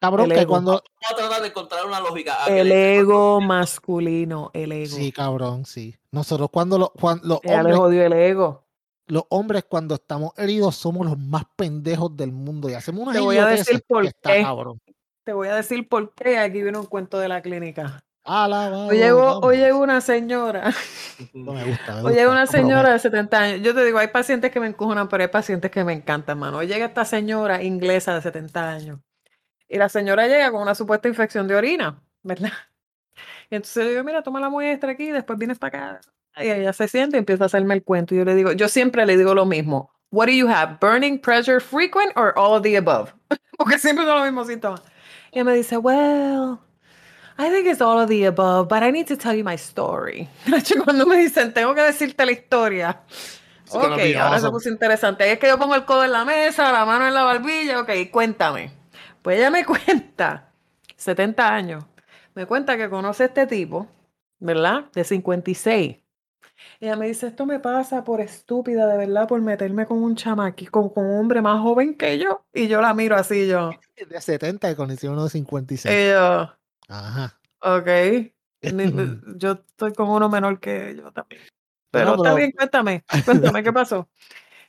Cabrón, 0.00 0.30
El 0.30 0.36
que 0.36 0.42
ego. 0.42 0.50
cuando. 0.50 0.70
Vamos 0.72 0.82
a 1.10 1.14
tratar 1.16 1.42
de 1.42 1.48
encontrar 1.48 1.86
una 1.86 2.00
lógica. 2.00 2.36
El 2.48 2.68
le- 2.68 2.96
ego 2.98 3.40
masculino, 3.40 4.50
el 4.52 4.72
ego. 4.72 4.96
Sí, 4.96 5.12
cabrón, 5.12 5.64
sí. 5.64 5.96
Nosotros 6.10 6.48
cuando, 6.52 6.76
lo- 6.78 6.90
cuando 6.90 7.26
los 7.26 7.40
Ella 7.44 7.52
le 7.54 7.58
hombres 7.60 7.76
jodió 7.78 8.06
el 8.06 8.12
ego. 8.12 8.64
los 9.06 9.24
hombres 9.28 9.64
cuando 9.68 9.94
estamos 9.94 10.32
heridos 10.36 10.74
somos 10.76 11.06
los 11.06 11.18
más 11.18 11.44
pendejos 11.56 12.16
del 12.16 12.32
mundo 12.32 12.68
y 12.68 12.74
hacemos 12.74 13.02
unas 13.02 13.14
Te 13.14 13.20
voy 13.20 13.36
a 13.38 13.46
decir 13.46 13.82
por 13.86 14.04
está 14.06 14.32
qué. 14.34 14.42
cabrón. 14.42 14.78
Te 15.24 15.32
voy 15.32 15.48
a 15.48 15.54
decir 15.54 15.88
por 15.88 16.12
qué. 16.14 16.36
Aquí 16.38 16.62
viene 16.62 16.78
un 16.78 16.86
cuento 16.86 17.18
de 17.20 17.28
la 17.28 17.40
clínica. 17.40 18.02
Alabado, 18.24 18.86
Hoy 18.86 18.98
llegó, 18.98 19.40
hoy 19.40 19.56
llegó 19.56 19.80
una 19.80 20.00
señora. 20.00 20.72
No 21.34 21.52
me 21.52 21.64
gusta, 21.64 21.94
me 21.96 22.02
Hoy 22.02 22.14
gusta, 22.14 22.30
una 22.30 22.46
señora 22.46 22.92
de 22.92 22.98
70 22.98 23.38
años. 23.38 23.60
Yo 23.62 23.74
te 23.74 23.84
digo, 23.84 23.98
hay 23.98 24.08
pacientes 24.08 24.50
que 24.50 24.60
me 24.60 24.68
encojonan, 24.68 25.08
pero 25.08 25.24
hay 25.24 25.28
pacientes 25.28 25.70
que 25.70 25.82
me 25.82 25.92
encantan, 25.92 26.38
mano. 26.38 26.58
Hoy 26.58 26.68
llega 26.68 26.86
esta 26.86 27.04
señora 27.04 27.62
inglesa 27.62 28.14
de 28.14 28.22
70 28.22 28.70
años. 28.70 29.00
Y 29.68 29.78
la 29.78 29.88
señora 29.88 30.28
llega 30.28 30.50
con 30.52 30.62
una 30.62 30.74
supuesta 30.74 31.08
infección 31.08 31.48
de 31.48 31.56
orina, 31.56 32.00
¿verdad? 32.22 32.52
Y 33.50 33.56
entonces 33.56 33.84
le 33.84 33.90
digo, 33.90 34.02
mira, 34.02 34.22
toma 34.22 34.40
la 34.40 34.48
muestra 34.48 34.92
aquí, 34.92 35.10
después 35.10 35.38
vienes 35.38 35.58
para 35.58 35.98
acá. 35.98 36.00
Y 36.42 36.48
ella 36.48 36.72
se 36.72 36.88
siente 36.88 37.16
y 37.16 37.18
empieza 37.18 37.44
a 37.44 37.46
hacerme 37.46 37.74
el 37.74 37.84
cuento. 37.84 38.14
Y 38.14 38.18
yo 38.18 38.24
le 38.24 38.34
digo, 38.34 38.52
yo 38.52 38.66
siempre 38.66 39.04
le 39.04 39.18
digo 39.18 39.34
lo 39.34 39.44
mismo. 39.44 39.90
What 40.10 40.26
do 40.26 40.32
you 40.32 40.48
have? 40.48 40.78
Burning 40.80 41.20
pressure 41.20 41.60
frequent 41.60 42.12
or 42.16 42.32
all 42.36 42.54
of 42.54 42.62
the 42.62 42.76
above? 42.78 43.12
Porque 43.58 43.78
siempre 43.78 44.06
son 44.06 44.14
los 44.14 44.24
mismos 44.24 44.46
síntomas. 44.46 44.82
Y 45.32 45.38
ella 45.38 45.44
me 45.44 45.54
dice, 45.54 45.76
well, 45.76 46.60
I 47.44 47.50
think 47.50 47.66
it's 47.66 47.80
all 47.80 47.98
of 47.98 48.08
the 48.08 48.24
above, 48.26 48.68
but 48.68 48.82
I 48.82 48.90
need 48.92 49.06
to 49.08 49.16
tell 49.16 49.34
you 49.34 49.42
my 49.44 49.56
story. 49.56 50.28
Cuando 50.84 51.06
me 51.06 51.16
dicen, 51.16 51.52
tengo 51.52 51.74
que 51.74 51.82
decirte 51.82 52.24
la 52.24 52.32
historia. 52.32 53.00
It's 53.64 53.74
Ok, 53.74 53.82
ahora 53.82 54.38
se 54.38 54.46
awesome. 54.46 54.50
puso 54.52 54.68
interesante. 54.68 55.24
Ahí 55.24 55.30
es 55.30 55.38
que 55.38 55.48
yo 55.48 55.58
pongo 55.58 55.74
el 55.74 55.84
codo 55.84 56.04
en 56.04 56.12
la 56.12 56.24
mesa, 56.24 56.70
la 56.72 56.84
mano 56.84 57.06
en 57.08 57.14
la 57.14 57.22
barbilla. 57.24 57.80
Ok, 57.80 57.90
cuéntame. 58.12 58.70
Pues 59.22 59.38
ella 59.38 59.50
me 59.50 59.64
cuenta, 59.66 60.52
70 60.96 61.54
años, 61.54 61.84
me 62.34 62.46
cuenta 62.46 62.76
que 62.76 62.88
conoce 62.90 63.24
a 63.24 63.26
este 63.26 63.46
tipo, 63.46 63.88
¿verdad? 64.38 64.84
De 64.94 65.04
56. 65.04 65.96
Ella 66.80 66.96
me 66.96 67.08
dice, 67.08 67.26
esto 67.28 67.44
me 67.46 67.58
pasa 67.58 68.04
por 68.04 68.20
estúpida, 68.20 68.86
de 68.86 68.96
verdad, 68.96 69.26
por 69.26 69.40
meterme 69.40 69.86
con 69.86 70.00
un 70.02 70.14
chamaqui, 70.14 70.66
con, 70.66 70.90
con 70.90 71.06
un 71.06 71.18
hombre 71.20 71.40
más 71.42 71.60
joven 71.60 71.96
que 71.96 72.18
yo. 72.18 72.44
Y 72.52 72.68
yo 72.68 72.80
la 72.80 72.94
miro 72.94 73.16
así, 73.16 73.48
yo. 73.48 73.70
De 74.08 74.20
70 74.20 74.70
y 74.70 74.74
conocí 74.76 75.06
uno 75.08 75.24
de 75.24 75.30
56. 75.30 75.94
Y 75.94 76.10
yo, 76.10 76.52
Ajá. 76.92 77.40
ok. 77.60 77.88
Yo 79.36 79.52
estoy 79.52 79.92
con 79.92 80.08
uno 80.08 80.28
menor 80.28 80.60
que 80.60 80.94
yo 80.96 81.10
también. 81.10 81.42
Pero 81.90 82.16
No, 82.16 82.16
está 82.16 82.34
bien, 82.34 82.52
cuéntame, 82.52 83.04
cuéntame 83.24 83.62
qué 83.62 83.72
pasó. 83.72 84.08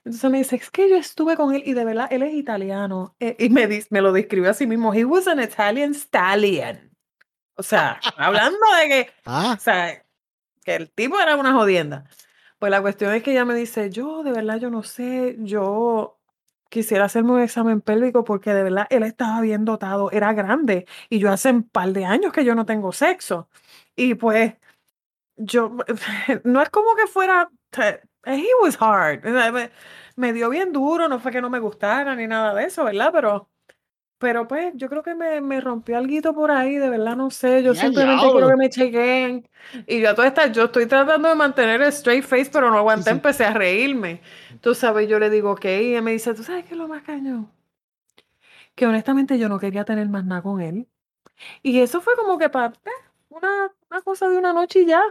Entonces 0.04 0.32
me 0.32 0.40
dice, 0.40 0.56
es 0.58 0.70
que 0.70 0.90
yo 0.90 0.98
estuve 0.98 1.38
con 1.38 1.56
él 1.56 1.64
y 1.66 1.72
de 1.74 1.86
verdad 1.86 2.08
él 2.12 2.24
es 2.24 2.34
italiano. 2.34 3.16
Eh, 3.20 3.38
y 3.40 3.50
me, 3.50 3.68
me 3.90 4.02
lo 4.02 4.12
describió 4.12 4.50
así 4.50 4.68
mismo. 4.68 4.94
He 4.94 5.06
was 5.06 5.28
an 5.28 5.42
Italian 5.42 5.94
stallion. 5.94 6.92
O 7.56 7.64
sea, 7.64 8.02
hablando 8.18 8.60
de 8.82 8.90
que, 8.90 9.10
Ah, 9.26 9.56
o 9.58 9.62
sea, 9.62 10.04
que 10.66 10.76
el 10.76 10.92
tipo 10.92 11.20
era 11.20 11.38
una 11.38 11.54
jodienda. 11.54 12.06
Pues 12.60 12.72
la 12.72 12.82
cuestión 12.82 13.14
es 13.14 13.24
que 13.24 13.32
ella 13.32 13.46
me 13.46 13.56
dice, 13.56 13.90
yo 13.90 14.24
de 14.24 14.32
verdad 14.32 14.60
yo 14.60 14.70
no 14.70 14.84
sé, 14.84 15.38
yo 15.40 16.20
quisiera 16.74 17.06
hacerme 17.06 17.34
un 17.34 17.40
examen 17.42 17.82
pélvico 17.82 18.24
porque 18.24 18.52
de 18.52 18.64
verdad 18.64 18.88
él 18.90 19.04
estaba 19.04 19.42
bien 19.42 19.64
dotado, 19.64 20.10
era 20.12 20.34
grande 20.34 20.88
y 21.08 21.20
yo 21.20 21.32
hace 21.32 21.52
un 21.52 21.62
par 21.70 21.90
de 21.94 22.04
años 22.06 22.34
que 22.34 22.44
yo 22.44 22.56
no 22.56 22.66
tengo 22.66 22.92
sexo. 22.92 23.48
Y 23.96 24.16
pues 24.16 24.56
yo, 25.36 25.78
no 26.44 26.62
es 26.64 26.70
como 26.72 26.96
que 26.96 27.06
fuera, 27.06 27.48
he 28.26 28.44
was 28.64 28.76
hard, 28.82 29.24
me, 29.24 29.70
me 30.16 30.34
dio 30.34 30.50
bien 30.50 30.74
duro, 30.74 31.08
no 31.08 31.20
fue 31.20 31.32
que 31.32 31.42
no 31.42 31.52
me 31.52 31.60
gustara 31.60 32.16
ni 32.16 32.26
nada 32.26 32.56
de 32.56 32.66
eso, 32.66 32.86
¿verdad? 32.86 33.12
Pero, 33.14 33.50
pero 34.18 34.48
pues 34.48 34.74
yo 34.76 34.90
creo 34.90 35.04
que 35.04 35.14
me, 35.14 35.42
me 35.42 35.62
rompió 35.62 35.96
algo 36.00 36.34
por 36.34 36.50
ahí, 36.50 36.78
de 36.78 36.90
verdad 36.90 37.16
no 37.16 37.30
sé, 37.30 37.62
yo 37.62 37.74
Ya, 37.74 37.82
simplemente 37.82 38.26
quiero 38.32 38.48
que 38.48 38.56
me 38.56 38.70
chequeen. 38.72 39.48
Y 39.86 40.02
yo 40.02 40.10
a 40.10 40.16
todas 40.16 40.30
estas, 40.30 40.52
yo 40.54 40.64
estoy 40.64 40.88
tratando 40.88 41.30
de 41.30 41.36
mantener 41.36 41.84
el 41.84 41.90
straight 41.90 42.24
face, 42.24 42.50
pero 42.52 42.72
no 42.72 42.80
aguanté, 42.80 43.12
sí. 43.12 43.12
empecé 43.12 43.46
a 43.46 43.54
reírme. 43.54 44.22
Tú 44.64 44.74
sabes, 44.74 45.10
yo 45.10 45.20
le 45.20 45.30
digo, 45.30 45.52
ok, 45.52 45.66
y 45.66 45.68
ella 45.68 46.02
me 46.02 46.14
dice, 46.14 46.34
¿tú 46.34 46.42
sabes 46.42 46.64
qué 46.64 46.72
es 46.72 46.78
lo 46.78 46.88
más 46.88 47.04
cañón? 47.04 47.52
Que 48.76 48.88
honestamente 48.88 49.38
yo 49.38 49.50
no 49.50 49.60
quería 49.60 49.84
tener 49.84 50.08
más 50.08 50.24
nada 50.24 50.42
con 50.42 50.62
él. 50.62 50.88
Y 51.62 51.82
eso 51.82 52.00
fue 52.00 52.16
como 52.16 52.38
que 52.38 52.48
para 52.48 52.72
una, 53.28 53.74
una 53.90 54.02
cosa 54.04 54.30
de 54.30 54.38
una 54.38 54.54
noche 54.54 54.84
y 54.84 54.86
ya. 54.86 55.02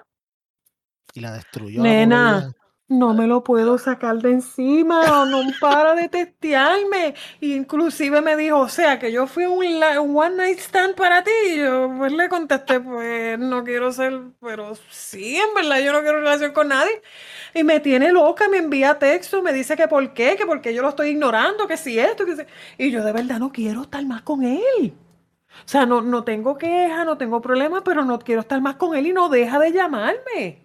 Y 1.13 1.21
la 1.21 1.33
destruyó. 1.33 1.83
Nena, 1.83 2.55
no 2.93 3.15
me 3.15 3.27
lo 3.27 3.43
puedo 3.43 3.79
sacar 3.79 4.19
de 4.19 4.33
encima, 4.33 5.25
no 5.27 5.43
para 5.61 5.95
de 5.95 6.09
testearme. 6.09 7.15
Inclusive 7.41 8.21
me 8.21 8.37
dijo, 8.37 8.59
o 8.59 8.69
sea, 8.69 8.99
que 8.99 9.11
yo 9.11 9.27
fui 9.27 9.45
un, 9.47 9.65
un 9.65 10.17
one 10.17 10.37
night 10.37 10.59
stand 10.59 10.95
para 10.95 11.25
ti. 11.25 11.31
Y 11.49 11.59
yo 11.59 11.93
pues 11.97 12.13
le 12.13 12.29
contesté, 12.29 12.81
pues 12.81 13.39
no 13.39 13.65
quiero 13.65 13.93
ser, 13.93 14.21
pero 14.41 14.75
sí, 14.91 15.37
en 15.37 15.55
verdad 15.55 15.81
yo 15.85 15.93
no 15.93 16.01
quiero 16.03 16.19
relación 16.21 16.53
con 16.53 16.69
nadie. 16.69 17.03
Y 17.55 17.65
me 17.65 17.81
tiene 17.81 18.13
loca, 18.13 18.49
me 18.49 18.59
envía 18.59 18.99
texto, 18.99 19.43
me 19.43 19.53
dice 19.53 19.77
que 19.77 19.89
por 19.89 20.13
qué, 20.15 20.37
que 20.37 20.47
porque 20.47 20.75
yo 20.75 20.83
lo 20.83 20.91
estoy 20.91 21.11
ignorando, 21.11 21.67
que 21.67 21.77
si 21.77 21.99
esto, 21.99 22.25
que 22.27 22.37
si... 22.37 22.43
Y 22.79 22.91
yo 22.91 23.03
de 23.05 23.13
verdad 23.13 23.39
no 23.39 23.53
quiero 23.53 23.83
estar 23.83 24.05
más 24.07 24.23
con 24.23 24.43
él. 24.45 24.95
O 25.65 25.69
sea, 25.69 25.87
no, 25.87 26.01
no 26.03 26.25
tengo 26.25 26.59
queja, 26.59 27.05
no 27.05 27.19
tengo 27.19 27.41
problema, 27.41 27.83
pero 27.85 28.05
no 28.05 28.19
quiero 28.19 28.41
estar 28.41 28.61
más 28.61 28.77
con 28.77 28.97
él 28.97 29.07
y 29.07 29.13
no 29.13 29.29
deja 29.29 29.59
de 29.59 29.73
llamarme. 29.73 30.63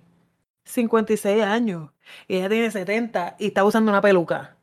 56 0.67 1.43
años 1.43 1.89
y 2.27 2.37
ella 2.37 2.49
tiene 2.49 2.71
70 2.71 3.35
y 3.39 3.47
está 3.47 3.63
usando 3.63 3.91
una 3.91 4.01
peluca. 4.01 4.55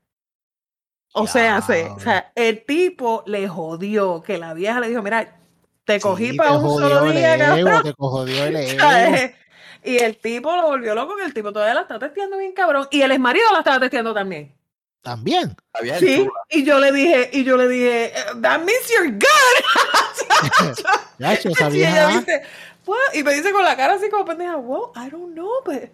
O 1.13 1.27
sea, 1.27 1.61
se- 1.63 1.85
o 1.85 2.01
sea, 2.01 2.33
el 2.35 2.65
tipo 2.65 3.23
le 3.27 3.47
jodió 3.49 4.21
que 4.23 4.37
la 4.39 4.53
vieja 4.55 4.81
le 4.81 4.89
dijo, 4.89 5.03
mira, 5.03 5.37
te 5.85 6.01
cogí 6.01 6.31
Sí, 6.31 6.37
para 6.37 6.51
te 6.51 6.57
un 6.57 6.81
solo 6.81 7.03
día, 7.13 7.35
ego, 7.35 7.65
cabrón. 7.67 7.83
Te 7.85 7.93
jodió 7.99 8.45
el 8.45 8.57
ego. 8.57 8.81
¿Sabes? 8.81 9.33
Y 9.87 9.99
el 9.99 10.17
tipo 10.17 10.51
lo 10.57 10.63
volvió 10.69 10.95
loco, 10.95 11.15
que 11.15 11.25
el 11.27 11.35
tipo 11.35 11.53
todavía 11.53 11.75
la 11.75 11.83
está 11.83 11.99
testeando 11.99 12.39
bien 12.39 12.53
cabrón. 12.53 12.89
Y 12.91 13.03
el 13.03 13.11
ex 13.13 13.21
marido 13.21 13.45
la 13.53 13.59
estaba 13.59 13.79
testeando 13.79 14.15
también. 14.15 14.55
También. 15.03 15.55
Sí. 16.01 16.27
Y 16.49 16.65
yo 16.65 16.79
le 16.79 16.91
dije, 16.91 17.29
y 17.35 17.45
yo 17.45 17.59
le 17.59 17.69
dije, 17.69 18.15
that 18.41 18.61
means 18.61 18.89
you're 18.89 19.11
good. 19.11 20.75
Y 21.75 21.83
ella 21.83 22.09
dice, 22.09 22.43
"What?" 22.87 23.15
y 23.15 23.23
me 23.23 23.33
dice 23.35 23.53
con 23.53 23.65
la 23.65 23.77
cara 23.77 23.95
así 23.95 24.09
como 24.11 24.25
pendeja, 24.25 24.57
well, 24.57 24.91
I 24.97 25.11
don't 25.11 25.33
know, 25.35 25.63
but 25.65 25.91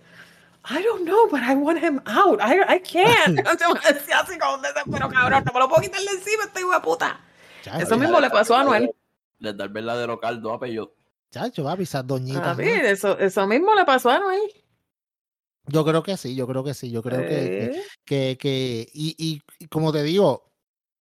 I 0.68 0.82
don't 0.82 1.05
know, 1.05 1.28
but 1.30 1.41
I 1.41 1.55
want 1.55 1.82
him 1.82 2.01
out. 2.07 2.41
I, 2.43 2.61
I 2.76 2.80
can't. 2.80 3.38
Yo 3.61 3.74
me 3.74 3.93
decía 3.95 4.20
así 4.20 4.38
como 4.38 4.57
un 4.57 4.62
desespero, 4.62 5.09
cabrón, 5.09 5.45
no 5.47 5.53
me 5.53 5.61
lo 5.61 5.68
puedo 5.68 5.82
quitar 5.82 6.01
de 6.01 6.11
encima, 6.11 6.45
este 6.45 6.61
hijo 6.61 6.72
de 6.72 6.80
puta. 6.80 7.20
Chacho, 7.62 7.82
Eso 7.82 7.97
mismo 7.99 8.20
le 8.20 8.30
pasó 8.30 8.55
a 8.57 8.61
Anuel. 8.61 8.91
Les 9.38 9.57
da 9.57 9.64
el 9.64 9.70
verdadero 9.70 10.18
caldo 10.20 10.53
a 10.53 10.61
Peyo. 10.61 10.93
Chacho, 11.30 11.64
papi, 11.64 11.84
esas 11.84 12.07
doñitas. 12.07 12.43
A 12.47 12.51
¿no? 12.55 12.57
mí, 12.62 12.68
eso, 12.68 13.18
eso 13.18 13.47
mismo 13.47 13.74
le 13.74 13.84
pasó 13.84 14.11
a 14.11 14.16
Anuel. 14.16 14.41
Yo 15.66 15.84
creo 15.84 16.03
que 16.03 16.16
sí, 16.16 16.34
yo 16.34 16.47
creo 16.47 16.64
que 16.64 16.74
sí. 16.74 16.91
Yo 16.91 17.03
creo 17.03 17.20
que, 17.20 17.26
que, 17.28 17.64
Eh, 17.64 17.82
que, 18.05 18.38
que- 18.38 18.88
y- 18.93 19.14
y 19.59 19.66
como 19.68 19.93
te 19.93 20.03
digo, 20.03 20.49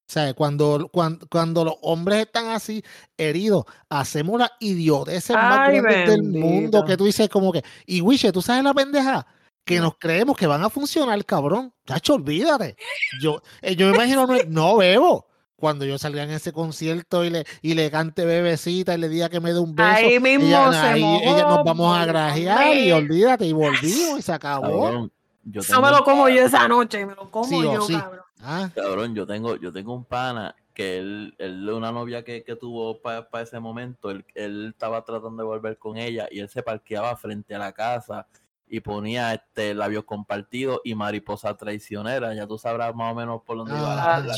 o 0.08 0.10
sea, 0.10 0.32
cuando, 0.32 0.88
cuando, 0.90 1.26
cuando 1.28 1.66
los 1.66 1.74
hombres 1.82 2.20
están 2.20 2.46
así 2.46 2.82
heridos, 3.18 3.64
hacemos 3.90 4.40
las 4.40 4.50
idioteces 4.58 5.36
más 5.36 5.70
grandes 5.70 6.08
del 6.08 6.22
mundo 6.22 6.82
que 6.86 6.96
tú 6.96 7.04
dices 7.04 7.28
como 7.28 7.52
que, 7.52 7.62
y 7.84 8.00
Wiche, 8.00 8.32
¿tú 8.32 8.40
sabes 8.40 8.64
la 8.64 8.72
pendeja? 8.72 9.26
Que 9.66 9.80
nos 9.80 9.98
creemos 9.98 10.34
que 10.34 10.46
van 10.46 10.64
a 10.64 10.70
funcionar, 10.70 11.22
cabrón. 11.26 11.74
Chacho, 11.86 12.14
olvídate. 12.14 12.76
Yo, 13.20 13.42
eh, 13.60 13.76
yo 13.76 13.88
me 13.88 13.96
imagino, 13.96 14.26
no, 14.26 14.38
no 14.48 14.76
bebo. 14.78 15.26
Cuando 15.56 15.84
yo 15.84 15.98
salga 15.98 16.22
en 16.22 16.30
ese 16.30 16.52
concierto 16.52 17.22
y 17.24 17.30
le, 17.30 17.44
y 17.60 17.74
le 17.74 17.90
cante 17.90 18.24
bebecita 18.24 18.94
y 18.94 18.98
le 18.98 19.10
diga 19.10 19.28
que 19.28 19.40
me 19.40 19.52
dé 19.52 19.58
un 19.58 19.74
beso, 19.74 19.90
Ahí 19.90 20.18
mismo 20.20 20.46
ella, 20.46 20.72
se 20.72 20.78
ahí 20.78 21.02
ella 21.02 21.44
mojó, 21.44 21.56
nos 21.56 21.64
vamos 21.64 21.98
a 21.98 22.06
grajear 22.06 22.76
y 22.78 22.92
olvídate, 22.92 23.44
y 23.44 23.52
volvimos 23.52 24.20
y 24.20 24.22
se 24.22 24.32
acabó. 24.32 24.84
Cabrón, 24.84 25.12
yo 25.44 25.60
Eso 25.60 25.80
me 25.80 25.90
lo 25.90 26.04
como 26.04 26.28
yo 26.28 26.42
esa 26.42 26.68
noche, 26.68 27.06
me 27.06 27.14
lo 27.14 27.30
como 27.30 27.46
Sí 27.48 27.62
yo, 27.62 27.82
sí. 27.82 27.98
cabrón. 27.98 28.24
Ah, 28.40 28.70
Cabrón, 28.74 29.14
yo 29.14 29.26
tengo, 29.26 29.56
yo 29.56 29.72
tengo 29.72 29.94
un 29.94 30.04
pana 30.04 30.54
que 30.72 30.98
él, 30.98 31.34
él 31.38 31.68
una 31.70 31.90
novia 31.90 32.22
que, 32.22 32.44
que 32.44 32.54
tuvo 32.54 33.00
para 33.02 33.26
ese 33.42 33.58
momento, 33.58 34.10
él, 34.10 34.24
él 34.34 34.68
estaba 34.72 35.04
tratando 35.04 35.42
de 35.42 35.48
volver 35.48 35.76
con 35.76 35.96
ella 35.96 36.28
y 36.30 36.38
él 36.38 36.48
se 36.48 36.62
parqueaba 36.62 37.16
frente 37.16 37.54
a 37.54 37.58
la 37.58 37.72
casa 37.72 38.26
y 38.70 38.80
ponía 38.80 39.34
este 39.34 39.74
labios 39.74 40.04
compartidos 40.04 40.80
y 40.84 40.94
mariposa 40.94 41.56
traicionera. 41.56 42.34
Ya 42.34 42.46
tú 42.46 42.58
sabrás 42.58 42.94
más 42.94 43.12
o 43.12 43.14
menos 43.14 43.42
por 43.42 43.56
dónde 43.58 43.72
iba 43.72 43.94
la, 43.94 44.14
Ah, 44.16 44.20
la. 44.20 44.34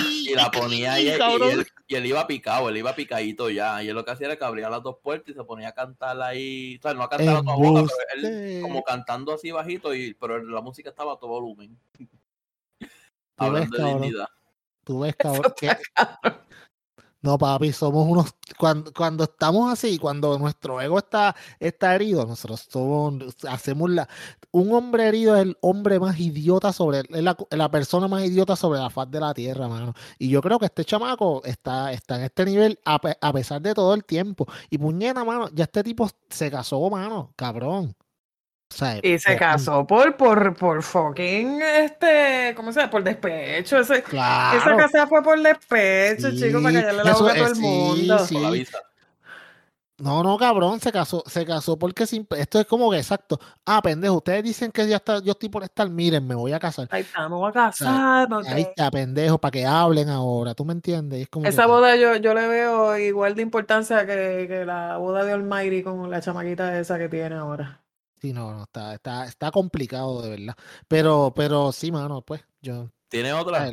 Y 0.30 0.34
la 0.34 0.50
ponía 0.50 0.92
ahí 0.94 1.06
y, 1.06 1.10
él, 1.10 1.66
y 1.88 1.94
él 1.96 2.06
iba 2.06 2.26
picado, 2.26 2.68
él 2.68 2.76
iba 2.76 2.94
picadito 2.94 3.50
ya. 3.50 3.82
Y 3.82 3.88
él 3.88 3.94
lo 3.94 4.04
que 4.04 4.12
hacía 4.12 4.26
era 4.28 4.36
que 4.36 4.44
abría 4.44 4.70
las 4.70 4.82
dos 4.82 4.96
puertas 5.02 5.30
y 5.30 5.34
se 5.34 5.44
ponía 5.44 5.68
a 5.68 5.72
cantar 5.72 6.20
ahí, 6.22 6.76
o 6.78 6.82
sea, 6.82 6.94
no 6.94 7.02
a 7.02 7.08
cantar 7.08 7.36
a 7.36 7.42
toda 7.42 7.56
boca, 7.56 7.82
pero 7.82 8.28
él 8.28 8.62
como 8.62 8.82
cantando 8.82 9.34
así 9.34 9.50
bajito, 9.50 9.94
y, 9.94 10.14
pero 10.14 10.42
la 10.42 10.60
música 10.60 10.90
estaba 10.90 11.14
a 11.14 11.16
todo 11.18 11.30
volumen. 11.30 11.76
ves, 11.98 12.08
Hablando 13.36 13.76
de 13.76 13.84
dignidad. 13.84 14.28
Tú 14.84 15.00
ves, 15.00 15.14
cabrón. 15.18 15.52
que- 15.56 15.76
No, 17.22 17.36
papi, 17.36 17.70
somos 17.72 18.06
unos. 18.08 18.34
Cuando, 18.58 18.92
cuando 18.94 19.24
estamos 19.24 19.70
así, 19.70 19.98
cuando 19.98 20.38
nuestro 20.38 20.80
ego 20.80 20.98
está, 20.98 21.36
está 21.58 21.94
herido, 21.94 22.24
nosotros 22.26 22.66
somos, 22.70 23.22
hacemos 23.48 23.90
la. 23.90 24.08
Un 24.52 24.72
hombre 24.72 25.06
herido 25.08 25.36
es 25.36 25.42
el 25.42 25.58
hombre 25.60 26.00
más 26.00 26.18
idiota 26.18 26.72
sobre. 26.72 27.00
Es 27.00 27.22
la, 27.22 27.36
la 27.50 27.70
persona 27.70 28.08
más 28.08 28.24
idiota 28.24 28.56
sobre 28.56 28.78
la 28.80 28.88
faz 28.88 29.10
de 29.10 29.20
la 29.20 29.34
tierra, 29.34 29.68
mano. 29.68 29.92
Y 30.18 30.30
yo 30.30 30.40
creo 30.40 30.58
que 30.58 30.66
este 30.66 30.84
chamaco 30.84 31.42
está, 31.44 31.92
está 31.92 32.16
en 32.16 32.22
este 32.24 32.44
nivel 32.46 32.78
a, 32.86 32.98
pe- 32.98 33.18
a 33.20 33.32
pesar 33.34 33.60
de 33.60 33.74
todo 33.74 33.92
el 33.94 34.04
tiempo. 34.04 34.46
Y 34.70 34.78
puñeta, 34.78 35.22
mano, 35.24 35.48
ya 35.52 35.64
este 35.64 35.82
tipo 35.84 36.08
se 36.30 36.50
casó, 36.50 36.88
mano, 36.88 37.32
cabrón. 37.36 37.94
O 38.72 38.74
sea, 38.76 38.98
Y 39.02 39.18
se 39.18 39.30
por- 39.32 39.38
casó 39.38 39.86
por, 39.86 40.16
por, 40.16 40.54
por 40.56 40.82
fucking, 40.82 41.60
este, 41.60 42.52
¿cómo 42.56 42.72
se 42.72 42.80
llama? 42.80 42.90
Por 42.90 43.02
despecho. 43.02 43.78
Ese, 43.80 43.96
Esa 43.98 44.02
Claro. 44.08 44.76
casa 44.76 45.06
fue 45.08 45.22
por 45.22 45.40
despecho, 45.42 46.30
chico, 46.30 46.62
para 46.62 46.70
Sí, 46.70 46.74
callarle 46.76 47.04
la 47.04 47.10
eso 47.10 47.20
boca 47.20 47.32
a 47.32 47.36
todo 47.36 47.46
el 47.48 47.54
sí, 47.56 47.60
mundo. 47.62 48.18
sí. 48.20 48.34
Con 48.34 48.42
la 48.44 48.50
visa. 48.50 48.78
No, 49.98 50.22
no, 50.22 50.38
cabrón, 50.38 50.80
se 50.80 50.90
casó, 50.92 51.22
se 51.26 51.44
casó 51.44 51.78
porque 51.78 52.06
sin- 52.06 52.26
esto 52.38 52.58
es 52.58 52.64
como 52.66 52.90
que 52.90 52.96
exacto. 52.96 53.38
Ah, 53.66 53.82
pendejo, 53.82 54.14
ustedes 54.14 54.42
dicen 54.44 54.72
que 54.72 54.88
ya 54.88 54.96
está, 54.96 55.18
yo 55.18 55.32
estoy 55.32 55.50
por 55.50 55.62
estar, 55.62 55.90
miren, 55.90 56.26
me 56.26 56.34
voy 56.34 56.52
a 56.54 56.58
casar. 56.58 56.88
Ahí 56.90 57.02
está, 57.02 57.28
me 57.28 57.34
voy 57.34 57.50
a 57.50 57.52
casar. 57.52 58.28
Ahí 58.46 58.62
está, 58.62 58.90
pendejo, 58.90 59.36
para 59.38 59.50
que 59.50 59.66
hablen 59.66 60.08
ahora, 60.08 60.54
¿tú 60.54 60.64
me 60.64 60.72
entiendes? 60.72 61.18
Y 61.18 61.22
es 61.22 61.28
como 61.28 61.42
que, 61.42 61.50
Esa 61.50 61.66
boda 61.66 61.96
yo, 61.96 62.16
yo 62.16 62.32
le 62.32 62.48
veo 62.48 62.96
igual 62.96 63.34
de 63.34 63.42
importancia 63.42 64.06
que, 64.06 64.46
que 64.48 64.64
la 64.64 64.96
boda 64.96 65.22
de 65.24 65.32
Almighty 65.32 65.82
con 65.82 66.08
la 66.08 66.22
chamaquita 66.22 66.78
esa 66.78 66.96
que 66.96 67.10
tiene 67.10 67.34
ahora. 67.34 67.79
Sí, 68.20 68.32
no, 68.34 68.52
no, 68.52 68.62
está, 68.64 68.94
está, 68.94 69.24
está 69.26 69.50
complicado 69.50 70.20
de 70.20 70.30
verdad. 70.30 70.54
Pero, 70.88 71.32
pero 71.34 71.72
sí, 71.72 71.90
mano, 71.90 72.20
pues, 72.22 72.44
yo. 72.60 72.90
¿Tiene 73.08 73.32
otra? 73.32 73.70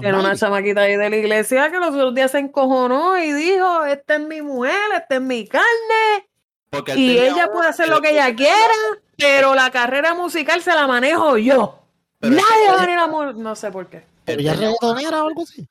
Tiene 0.00 0.18
una 0.18 0.34
chamaquita 0.34 0.80
ahí 0.80 0.96
de 0.96 1.10
la 1.10 1.16
iglesia 1.16 1.70
que 1.70 1.78
los 1.78 1.90
otros 1.94 2.14
días 2.14 2.30
se 2.30 2.38
encojonó 2.38 3.18
y 3.18 3.30
dijo, 3.32 3.84
esta 3.84 4.14
es 4.14 4.20
mi 4.20 4.40
mujer, 4.40 4.72
esta 4.96 5.16
es 5.16 5.20
mi 5.20 5.46
carne, 5.46 6.30
Porque 6.70 6.96
y 6.96 7.18
ella 7.18 7.48
puede 7.52 7.68
hacer 7.68 7.90
lo 7.90 8.00
que 8.00 8.12
ella 8.12 8.34
quiera, 8.34 8.72
pero 9.18 9.54
la 9.54 9.70
carrera 9.70 10.14
musical 10.14 10.62
se 10.62 10.74
la 10.74 10.86
manejo 10.86 11.36
yo. 11.36 11.78
Pero 12.20 12.36
Nadie 12.36 12.68
va 12.68 12.82
a 12.82 12.86
venir 12.86 12.98
a 12.98 13.32
No 13.34 13.54
sé 13.54 13.70
por 13.70 13.88
qué. 13.88 14.06
pero 14.24 14.38
tenía- 14.38 14.54
reggaetonera 14.54 15.24
o 15.24 15.28
algo 15.28 15.42
así. 15.42 15.68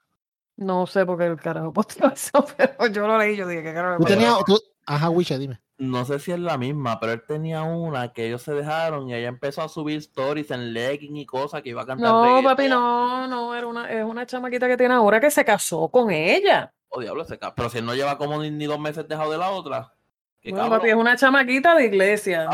No 0.57 0.85
sé 0.85 1.03
por 1.03 1.17
qué 1.17 1.25
el 1.25 1.37
carajo 1.37 1.73
posteó 1.73 2.11
eso, 2.11 2.45
pero 2.55 2.87
yo 2.87 3.07
lo 3.07 3.17
leí 3.17 3.35
yo 3.35 3.47
dije, 3.47 3.63
¿qué 3.63 3.73
carajo? 3.73 3.97
Tú 3.97 4.05
tenías, 4.05 4.37
tú, 4.45 4.61
ajá, 4.85 5.09
Wiche, 5.09 5.39
dime. 5.39 5.59
No 5.83 6.05
sé 6.05 6.19
si 6.19 6.31
es 6.31 6.37
la 6.37 6.59
misma, 6.59 6.99
pero 6.99 7.11
él 7.13 7.23
tenía 7.27 7.63
una 7.63 8.13
que 8.13 8.27
ellos 8.27 8.43
se 8.43 8.53
dejaron 8.53 9.09
y 9.09 9.15
ella 9.15 9.27
empezó 9.29 9.63
a 9.63 9.67
subir 9.67 9.97
stories 9.97 10.51
en 10.51 10.73
legging 10.73 11.17
y 11.17 11.25
cosas 11.25 11.63
que 11.63 11.69
iba 11.69 11.81
a 11.81 11.85
cantar. 11.87 12.07
No, 12.07 12.23
reggaetón. 12.23 12.43
papi, 12.43 12.69
no, 12.69 13.27
no, 13.27 13.55
era 13.55 13.65
una, 13.65 13.91
es 13.91 14.05
una 14.05 14.27
chamaquita 14.27 14.67
que 14.67 14.77
tiene 14.77 14.93
ahora 14.93 15.19
que 15.19 15.31
se 15.31 15.43
casó 15.43 15.89
con 15.89 16.11
ella. 16.11 16.71
Oh, 16.89 17.01
diablo, 17.01 17.23
ese 17.23 17.39
ca- 17.39 17.55
Pero 17.55 17.67
si 17.71 17.79
él 17.79 17.85
no 17.87 17.95
lleva 17.95 18.15
como 18.19 18.39
ni, 18.39 18.51
ni 18.51 18.65
dos 18.67 18.79
meses 18.79 19.07
dejado 19.07 19.31
de 19.31 19.39
la 19.39 19.49
otra. 19.49 19.91
Qué 20.39 20.51
Bueno, 20.51 20.65
cabrón. 20.65 20.79
papi, 20.81 20.89
es 20.91 20.95
una 20.95 21.15
chamaquita 21.15 21.73
de 21.73 21.85
iglesia. 21.85 22.47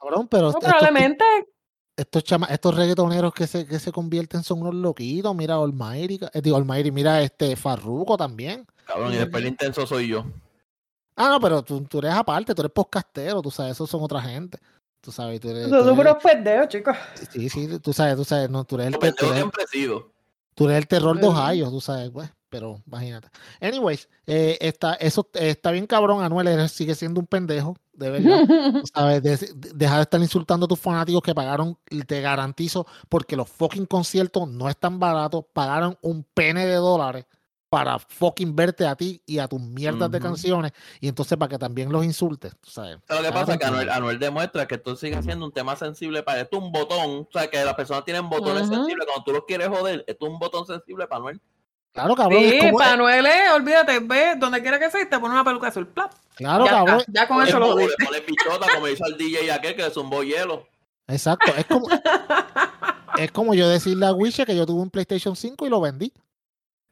Cabrón, 0.00 0.26
pero 0.28 0.42
no, 0.42 0.48
estos, 0.48 0.64
probablemente. 0.64 1.24
estos, 1.96 2.24
chama- 2.24 2.48
estos 2.50 2.74
reggaetoneros 2.76 3.32
que 3.32 3.46
se, 3.46 3.64
que 3.64 3.78
se 3.78 3.92
convierten 3.92 4.42
son 4.42 4.62
unos 4.62 4.74
loquitos. 4.74 5.34
Mira, 5.36 5.54
Almighty, 5.54 6.18
eh, 6.32 6.40
digo, 6.42 6.56
Almighty, 6.56 6.90
mira 6.90 7.22
este 7.22 7.54
Farruko 7.54 8.16
también. 8.16 8.66
Cabrón, 8.86 9.12
y 9.12 9.16
después 9.18 9.42
el 9.44 9.50
intenso 9.50 9.86
soy 9.86 10.08
yo. 10.08 10.24
Ah, 11.16 11.30
no, 11.30 11.40
pero 11.40 11.62
tú, 11.62 11.80
tú 11.84 11.98
eres 11.98 12.12
aparte, 12.12 12.54
tú 12.54 12.62
eres 12.62 12.72
podcastero, 12.72 13.40
tú 13.42 13.50
sabes, 13.50 13.72
esos 13.72 13.88
son 13.88 14.02
otra 14.02 14.20
gente. 14.20 14.58
Tú 15.00 15.10
sabes, 15.10 15.40
tú 15.40 15.48
eres. 15.50 15.62
Son 15.70 15.70
tú 15.70 15.88
eres- 15.88 15.98
unos 15.98 16.22
pendejos, 16.22 16.68
chicos. 16.68 16.96
sí, 17.32 17.48
sí, 17.48 17.78
tú 17.80 17.92
sabes, 17.92 18.16
tú 18.16 18.24
sabes, 18.24 18.50
no, 18.50 18.64
tú 18.64 18.74
eres 18.76 18.88
el, 18.88 18.92
Lo 18.94 18.98
te- 18.98 19.12
tú 19.12 19.26
tú 20.54 20.64
eres 20.66 20.78
el 20.78 20.86
terror 20.88 21.18
de. 21.18 21.26
Ohio, 21.26 21.70
tú 21.70 21.80
sabes, 21.80 22.10
pues, 22.10 22.30
pero 22.48 22.82
imagínate. 22.86 23.28
Anyways, 23.60 24.08
eh, 24.26 24.58
está, 24.60 24.94
eso 24.94 25.28
eh, 25.34 25.50
está 25.50 25.70
bien 25.70 25.86
cabrón, 25.86 26.22
Anuel, 26.22 26.68
sigue 26.68 26.94
siendo 26.94 27.20
un 27.20 27.26
pendejo, 27.26 27.76
de 27.92 28.10
verdad. 28.10 28.40
Tú 28.84 28.86
sabes, 28.92 29.22
de- 29.22 29.36
de- 29.36 29.70
deja 29.74 29.96
de 29.96 30.02
estar 30.02 30.20
insultando 30.20 30.66
a 30.66 30.68
tus 30.68 30.80
fanáticos 30.80 31.22
que 31.22 31.34
pagaron, 31.34 31.78
y 31.90 32.02
te 32.02 32.20
garantizo, 32.20 32.86
porque 33.08 33.36
los 33.36 33.48
fucking 33.48 33.86
conciertos 33.86 34.48
no 34.48 34.68
están 34.68 34.98
baratos, 34.98 35.44
pagaron 35.52 35.96
un 36.02 36.24
pene 36.34 36.66
de 36.66 36.74
dólares 36.74 37.26
para 37.68 37.98
fucking 37.98 38.54
verte 38.54 38.86
a 38.86 38.94
ti 38.94 39.20
y 39.26 39.38
a 39.38 39.48
tus 39.48 39.60
mierdas 39.60 40.10
de 40.10 40.20
canciones, 40.20 40.72
y 41.00 41.08
entonces 41.08 41.36
para 41.36 41.48
que 41.50 41.58
también 41.58 41.90
los 41.90 42.04
insultes, 42.04 42.54
tú 42.60 42.70
sabes. 42.70 42.98
Pero 43.06 43.20
lo 43.20 43.26
que 43.28 43.32
pasa 43.32 43.52
es 43.54 43.58
que 43.58 43.64
Anuel. 43.66 43.90
Anuel 43.90 44.18
demuestra 44.18 44.66
que 44.68 44.76
esto 44.76 44.94
sigue 44.96 45.20
siendo 45.22 45.44
un 45.46 45.52
tema 45.52 45.74
sensible 45.76 46.22
para 46.22 46.40
esto. 46.42 46.56
es 46.58 46.62
un 46.62 46.70
botón. 46.72 47.26
O 47.26 47.28
sea, 47.32 47.48
que 47.50 47.64
las 47.64 47.74
personas 47.74 48.04
tienen 48.04 48.28
botones 48.30 48.68
sensibles. 48.68 49.04
Cuando 49.06 49.24
tú 49.24 49.32
los 49.32 49.44
quieres 49.46 49.68
joder, 49.68 50.04
esto 50.06 50.26
es 50.26 50.32
un 50.32 50.38
botón 50.38 50.66
sensible 50.66 51.06
para 51.06 51.18
Anuel. 51.18 51.40
Claro, 51.92 52.14
cabrón. 52.14 52.42
es 52.44 52.50
Sí, 52.50 52.58
como- 52.60 52.78
para 52.78 52.96
Noel 52.96 53.24
es, 53.26 53.50
olvídate, 53.54 53.98
ve, 54.00 54.34
donde 54.38 54.60
quiera 54.60 54.78
que 54.78 54.90
sea, 54.90 55.08
te 55.08 55.18
pone 55.18 55.32
una 55.34 55.42
peluca 55.44 55.68
azul. 55.68 55.86
Plap. 55.88 56.12
claro, 56.34 56.64
ya, 56.66 56.70
cabrón. 56.70 57.02
ya 57.08 57.26
con 57.28 57.42
Es 57.42 57.48
eso 57.48 57.58
lo 57.58 57.68
como 57.70 57.80
le 57.80 58.20
bichota, 58.20 58.66
como 58.74 58.86
hizo 58.88 59.06
el 59.06 59.16
DJ 59.18 59.50
aquel 59.50 59.74
que 59.74 59.82
le 59.82 59.90
zumbó 59.90 60.22
hielo. 60.22 60.68
Exacto. 61.08 61.52
Es 61.56 61.64
como, 61.66 61.86
es 63.18 63.32
como 63.32 63.54
yo 63.54 63.68
decirle 63.68 64.06
a 64.06 64.12
Wiche 64.12 64.44
que 64.44 64.54
yo 64.54 64.66
tuve 64.66 64.82
un 64.82 64.90
PlayStation 64.90 65.34
5 65.34 65.66
y 65.66 65.70
lo 65.70 65.80
vendí. 65.80 66.12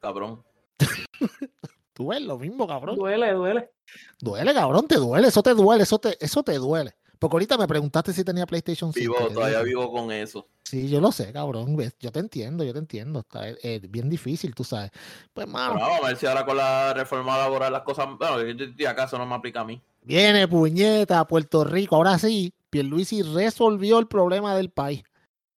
Cabrón. 0.01 0.43
Tú 1.93 2.07
ves 2.07 2.21
lo 2.21 2.37
mismo, 2.37 2.67
cabrón. 2.67 2.97
Duele, 2.97 3.31
duele. 3.31 3.71
Duele, 4.19 4.53
cabrón, 4.53 4.87
te 4.87 4.95
duele, 4.95 5.29
eso 5.29 5.41
te 5.41 5.53
duele, 5.53 5.83
eso 5.83 5.97
te, 5.99 6.17
eso 6.19 6.43
te 6.43 6.53
duele. 6.55 6.95
Porque 7.17 7.35
ahorita 7.35 7.57
me 7.57 7.67
preguntaste 7.67 8.13
si 8.13 8.23
tenía 8.23 8.45
PlayStation 8.45 8.91
5. 8.91 8.99
Vivo, 8.99 9.33
todavía 9.33 9.61
vivo 9.61 9.91
con 9.91 10.11
eso. 10.11 10.47
Sí, 10.63 10.89
yo 10.89 10.99
lo 10.99 11.11
sé, 11.11 11.31
cabrón. 11.31 11.77
Yo 11.99 12.11
te 12.11 12.19
entiendo, 12.19 12.63
yo 12.63 12.73
te 12.73 12.79
entiendo. 12.79 13.19
Está 13.19 13.47
eh, 13.47 13.79
bien 13.87 14.09
difícil, 14.09 14.53
tú 14.53 14.63
sabes. 14.63 14.91
Pues, 15.33 15.47
mano, 15.47 15.75
Pero 15.75 15.85
vamos 15.85 16.03
a 16.03 16.07
ver 16.07 16.17
si 16.17 16.25
ahora 16.25 16.45
con 16.45 16.57
la 16.57 16.93
reforma 16.93 17.37
laboral 17.37 17.71
las 17.71 17.83
cosas. 17.83 18.07
Bueno, 18.17 18.41
yo 18.75 18.89
acaso 18.89 19.17
no 19.17 19.25
me 19.25 19.35
aplica 19.35 19.61
a 19.61 19.65
mí. 19.65 19.81
viene 20.01 20.47
puñeta 20.47 21.19
a 21.19 21.27
Puerto 21.27 21.63
Rico. 21.63 21.95
Ahora 21.95 22.17
sí, 22.19 22.53
Pierluisi 22.69 23.21
resolvió 23.21 23.99
el 23.99 24.07
problema 24.07 24.55
del 24.55 24.69
país. 24.69 25.03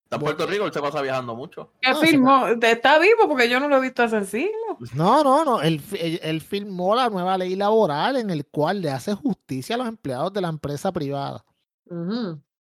Está 0.07 0.15
en 0.15 0.21
Puerto 0.21 0.47
Rico, 0.47 0.65
él 0.65 0.71
se 0.71 0.79
pasa 0.81 1.01
viajando 1.01 1.35
mucho. 1.35 1.73
¿Qué 1.81 1.91
No, 1.91 1.99
se 1.99 2.07
firmó? 2.07 2.47
¿Está 2.47 2.97
vivo? 2.97 3.27
Porque 3.27 3.49
yo 3.49 3.59
no 3.59 3.67
lo 3.67 3.75
he 3.75 3.81
visto 3.81 4.03
hace 4.03 4.23
siglos. 4.23 4.93
No, 4.93 5.21
no, 5.21 5.43
no. 5.43 5.61
Él, 5.61 5.81
él- 5.99 6.19
él 6.23 6.39
firmó 6.39 6.95
la 6.95 7.09
nueva 7.09 7.37
ley 7.37 7.57
laboral 7.57 8.15
en 8.15 8.29
el 8.29 8.45
cual 8.45 8.81
le 8.81 8.89
hace 8.89 9.13
justicia 9.13 9.75
a 9.75 9.79
los 9.79 9.87
empleados 9.87 10.31
de 10.31 10.39
la 10.39 10.47
empresa 10.47 10.93
privada. 10.93 11.43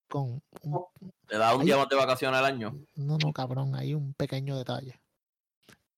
Con 0.09 0.43
un 0.63 0.85
Le 1.29 1.39
da 1.39 1.55
un 1.55 1.65
día 1.65 1.77
más 1.77 1.89
de 1.89 1.95
vacaciones 1.95 2.37
al 2.37 2.45
año. 2.47 2.77
No, 2.97 3.17
no, 3.17 3.33
cabrón, 3.33 3.77
hay 3.77 3.95
un 3.95 4.13
pequeño 4.15 4.57
detalle. 4.59 5.01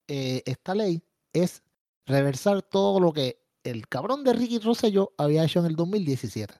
Eh, 0.06 0.42
esta 0.44 0.74
ley 0.74 1.02
es 1.32 1.62
reversar 2.04 2.60
todo 2.60 3.00
lo 3.00 3.12
que 3.14 3.42
el 3.64 3.88
cabrón 3.88 4.22
de 4.22 4.34
Ricky 4.34 4.58
Rosselló 4.58 5.12
había 5.16 5.44
hecho 5.44 5.60
en 5.60 5.66
el 5.66 5.76
2017. 5.76 6.54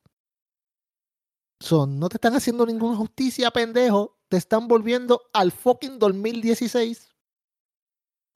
Son, 1.60 1.98
no 1.98 2.08
te 2.08 2.16
están 2.16 2.34
haciendo 2.34 2.64
ninguna 2.64 2.96
justicia, 2.96 3.50
pendejo. 3.50 4.17
Te 4.28 4.36
están 4.36 4.68
volviendo 4.68 5.22
al 5.32 5.52
fucking 5.52 5.98
2016. 5.98 7.08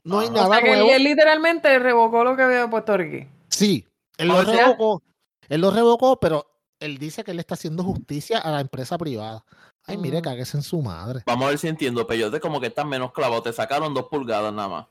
No 0.05 0.19
hay. 0.21 0.29
O 0.29 0.33
nada 0.33 0.49
sea 0.49 0.63
que 0.63 0.73
él, 0.73 0.79
nuevo. 0.81 0.93
él 0.95 1.05
literalmente 1.05 1.79
revocó 1.79 2.25
lo 2.25 2.37
que 2.37 2.43
había 2.43 2.69
puesto 2.69 2.97
Ricky. 2.97 3.29
Sí, 3.49 3.87
él 4.17 4.29
lo 4.29 4.37
O 4.39 4.45
sea- 4.45 4.65
revocó. 4.67 5.03
Él 5.49 5.61
lo 5.61 5.71
revocó, 5.71 6.19
pero 6.19 6.47
él 6.81 6.99
dice 6.99 7.23
que 7.25 7.33
él 7.33 7.39
está 7.41 7.55
haciendo 7.55 7.85
justicia 7.85 8.39
a 8.39 8.51
la 8.51 8.61
empresa 8.61 8.97
privada. 8.97 9.45
Ay, 9.85 9.99
mire, 9.99 10.21
Mm. 10.21 10.23
cáguese 10.23 10.57
en 10.57 10.63
su 10.63 10.81
madre. 10.81 11.23
Vamos 11.27 11.47
a 11.47 11.49
ver 11.51 11.59
si 11.59 11.69
entiendo. 11.69 12.07
Peyote 12.07 12.41
como 12.41 12.61
que 12.61 12.69
están 12.69 12.89
menos 12.89 13.13
clavados. 13.13 13.45
Te 13.45 13.53
sacaron 13.53 13.93
dos 13.93 14.07
pulgadas 14.09 14.53
nada 14.53 14.69
más. 14.69 14.87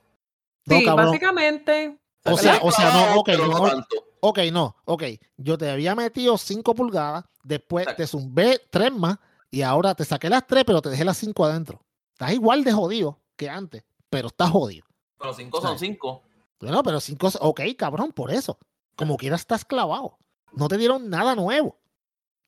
No, 0.66 0.78
sí, 0.78 0.86
básicamente. 0.86 1.98
O 2.26 2.38
sea, 2.38 2.60
o 2.62 2.72
sea, 2.72 2.94
no, 2.94 3.20
ok, 3.20 3.30
no, 3.30 3.68
tanto. 3.70 3.96
Ok, 4.20 4.40
no, 4.52 4.76
ok. 4.86 5.04
Yo 5.38 5.58
te 5.58 5.70
había 5.72 5.96
metido 5.96 6.38
5 6.38 6.76
pulgadas, 6.76 7.26
después 7.44 7.84
Exacto. 7.84 8.04
te 8.04 8.08
zumbé 8.08 8.62
3 8.70 8.92
más 8.94 9.18
y 9.52 9.62
ahora 9.62 9.94
te 9.94 10.06
saqué 10.06 10.30
las 10.30 10.48
3, 10.48 10.64
pero 10.66 10.82
te 10.82 10.90
dejé 10.90 11.04
las 11.06 11.18
5 11.18 11.46
adentro. 11.46 11.82
Estás 12.14 12.32
igual 12.34 12.64
de 12.64 12.72
jodido 12.72 13.20
que 13.36 13.50
antes, 13.50 13.84
pero 14.10 14.28
estás 14.30 14.50
jodido. 14.50 14.86
Pero 15.20 15.34
cinco 15.34 15.62
son 15.62 15.78
cinco. 15.78 16.24
Bueno, 16.60 16.82
pero 16.84 17.00
5, 17.00 17.30
ok, 17.42 17.62
cabrón, 17.78 18.12
por 18.12 18.32
eso. 18.32 18.58
Como 18.96 19.18
quiera 19.18 19.36
estás 19.36 19.66
clavado. 19.66 20.18
No 20.54 20.68
te 20.68 20.78
dieron 20.78 21.10
nada 21.10 21.36
nuevo. 21.36 21.78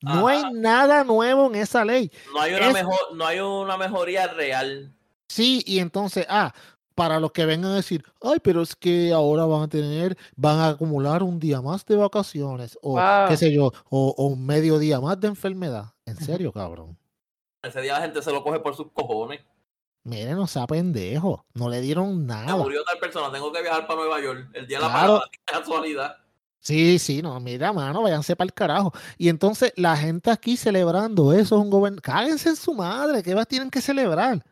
No 0.02 0.28
Ajá. 0.28 0.48
hay 0.48 0.54
nada 0.54 1.04
nuevo 1.04 1.48
en 1.48 1.56
esa 1.56 1.86
ley. 1.86 2.12
No 2.34 2.42
hay 2.42 2.54
una 2.54 2.68
Es- 2.68 2.74
mejor, 2.74 3.16
no 3.16 3.26
hay 3.26 3.40
una 3.40 3.78
mejoría 3.78 4.28
real. 4.28 4.94
Sí, 5.30 5.64
y 5.66 5.80
entonces, 5.80 6.26
ah, 6.30 6.54
para 6.94 7.20
los 7.20 7.32
que 7.32 7.46
vengan 7.46 7.72
a 7.72 7.76
decir, 7.76 8.04
ay, 8.22 8.38
pero 8.44 8.62
es 8.62 8.76
que 8.76 9.14
ahora 9.14 9.46
van 9.46 9.64
a 9.64 9.68
tener, 9.68 10.16
van 10.36 10.60
a 10.60 10.68
acumular 10.70 11.24
un 11.24 11.40
día 11.40 11.62
más 11.62 11.86
de 11.86 11.96
vacaciones, 11.96 12.78
o 12.82 12.92
Wow. 13.00 13.30
qué 13.30 13.38
sé 13.38 13.52
yo, 13.54 13.72
o, 13.90 14.14
o 14.18 14.26
un 14.28 14.46
medio 14.46 14.78
día 14.78 15.00
más 15.00 15.20
de 15.20 15.28
enfermedad. 15.30 15.93
En 16.06 16.18
serio, 16.18 16.52
cabrón. 16.52 16.98
Ese 17.62 17.82
día 17.82 17.94
la 17.94 18.02
gente 18.02 18.22
se 18.22 18.32
lo 18.32 18.44
coge 18.44 18.60
por 18.60 18.76
sus 18.76 18.92
cojones. 18.92 19.42
Miren, 20.04 20.36
no 20.36 20.48
sea 20.48 20.68
pendejo. 20.68 21.46
No 21.54 21.70
le 21.70 21.80
dieron 21.80 22.22
Se 22.22 22.26
nada. 22.28 22.58
murió 22.58 22.84
tal 22.84 23.00
persona, 23.00 23.32
tengo 23.32 23.52
que 23.54 23.62
viajar 23.62 23.88
para 23.88 24.02
Nueva 24.02 24.20
York. 24.22 24.50
El 24.54 24.68
día 24.68 24.80
de 24.80 24.84
la 24.86 24.92
parada, 24.92 25.22
casualidad. 25.46 26.18
Sí, 26.60 26.98
sí, 27.00 27.22
no, 27.22 27.40
mira, 27.40 27.72
mano, 27.74 28.02
váyanse 28.02 28.36
para 28.36 28.46
el 28.46 28.54
carajo. 28.54 28.94
Y 29.18 29.30
entonces 29.30 29.74
la 29.78 29.96
gente 29.98 30.30
aquí 30.32 30.58
celebrando 30.58 31.32
eso 31.34 31.56
es 31.56 31.62
un 31.62 31.70
gobierno. 31.70 32.02
Cáguense 32.02 32.50
en 32.50 32.56
su 32.56 32.74
madre, 32.74 33.22
¿qué 33.24 33.34
más 33.36 33.48
tienen 33.48 33.70
que 33.70 33.82
celebrar? 33.82 34.44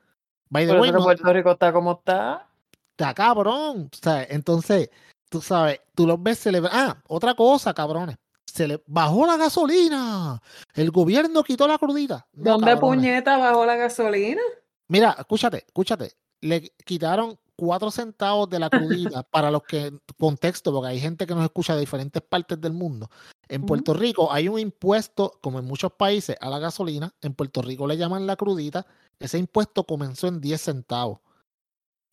By 0.49 0.65
the 0.67 0.73
way, 0.79 0.91
no- 0.91 1.03
Puerto 1.03 1.31
Rico 1.33 1.51
está 1.51 1.71
como 1.73 1.93
está. 1.93 2.47
está 2.91 3.13
cabrón. 3.13 3.89
O 3.91 3.95
sea, 4.01 4.23
entonces, 4.23 4.89
tú 5.29 5.41
sabes, 5.41 5.79
tú 5.95 6.05
los 6.07 6.21
ves 6.21 6.39
celebrar. 6.39 6.71
Ah, 6.73 6.97
otra 7.07 7.33
cosa, 7.33 7.73
cabrones. 7.73 8.17
Se 8.51 8.67
le 8.67 8.83
bajó 8.85 9.25
la 9.25 9.37
gasolina. 9.37 10.41
El 10.73 10.91
gobierno 10.91 11.41
quitó 11.41 11.67
la 11.67 11.77
crudita. 11.77 12.27
No, 12.33 12.51
¿Dónde 12.51 12.67
cabrones. 12.67 12.97
puñeta 12.99 13.37
bajó 13.37 13.65
la 13.65 13.77
gasolina? 13.77 14.41
Mira, 14.89 15.15
escúchate, 15.17 15.63
escúchate. 15.65 16.11
Le 16.41 16.73
quitaron 16.83 17.39
cuatro 17.55 17.91
centavos 17.91 18.49
de 18.49 18.59
la 18.59 18.69
crudita 18.69 19.23
para 19.31 19.51
los 19.51 19.63
que, 19.63 19.93
contexto, 20.17 20.73
porque 20.73 20.89
hay 20.89 20.99
gente 20.99 21.25
que 21.25 21.33
nos 21.33 21.45
escucha 21.45 21.75
de 21.75 21.79
diferentes 21.79 22.21
partes 22.21 22.59
del 22.59 22.73
mundo. 22.73 23.09
En. 23.47 23.65
Puerto 23.65 23.93
Rico 23.93 24.31
hay 24.33 24.49
un 24.49 24.59
impuesto, 24.59 25.39
como 25.41 25.59
en 25.59 25.65
muchos 25.65 25.93
países, 25.93 26.35
a 26.41 26.49
la 26.49 26.59
gasolina. 26.59 27.13
En 27.21 27.33
Puerto 27.33 27.61
Rico 27.61 27.87
le 27.87 27.95
llaman 27.95 28.27
la 28.27 28.35
crudita. 28.35 28.85
Ese 29.17 29.37
impuesto 29.37 29.85
comenzó 29.85 30.27
en 30.27 30.41
10 30.41 30.59
centavos. 30.59 31.19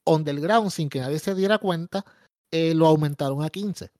Underground, 0.04 0.70
sin 0.70 0.88
que 0.88 1.00
nadie 1.00 1.18
se 1.18 1.34
diera 1.34 1.58
cuenta, 1.58 2.04
eh, 2.52 2.74
lo 2.74 2.86
aumentaron 2.86 3.42
a 3.42 3.50
15. 3.50 3.90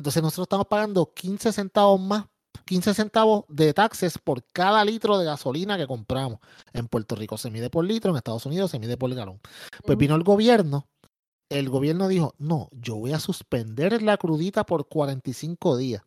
Entonces 0.00 0.22
nosotros 0.22 0.46
estamos 0.46 0.66
pagando 0.66 1.12
15 1.12 1.52
centavos 1.52 2.00
más, 2.00 2.24
15 2.64 2.94
centavos 2.94 3.44
de 3.48 3.74
taxes 3.74 4.16
por 4.16 4.42
cada 4.44 4.82
litro 4.82 5.18
de 5.18 5.26
gasolina 5.26 5.76
que 5.76 5.86
compramos. 5.86 6.38
En 6.72 6.88
Puerto 6.88 7.16
Rico 7.16 7.36
se 7.36 7.50
mide 7.50 7.68
por 7.68 7.84
litro, 7.84 8.10
en 8.10 8.16
Estados 8.16 8.46
Unidos 8.46 8.70
se 8.70 8.78
mide 8.78 8.96
por 8.96 9.14
galón. 9.14 9.40
Pues 9.84 9.98
vino 9.98 10.14
el 10.14 10.22
gobierno, 10.22 10.88
el 11.50 11.68
gobierno 11.68 12.08
dijo, 12.08 12.34
no, 12.38 12.70
yo 12.72 12.96
voy 12.96 13.12
a 13.12 13.20
suspender 13.20 14.00
la 14.00 14.16
crudita 14.16 14.64
por 14.64 14.88
45 14.88 15.76
días. 15.76 16.02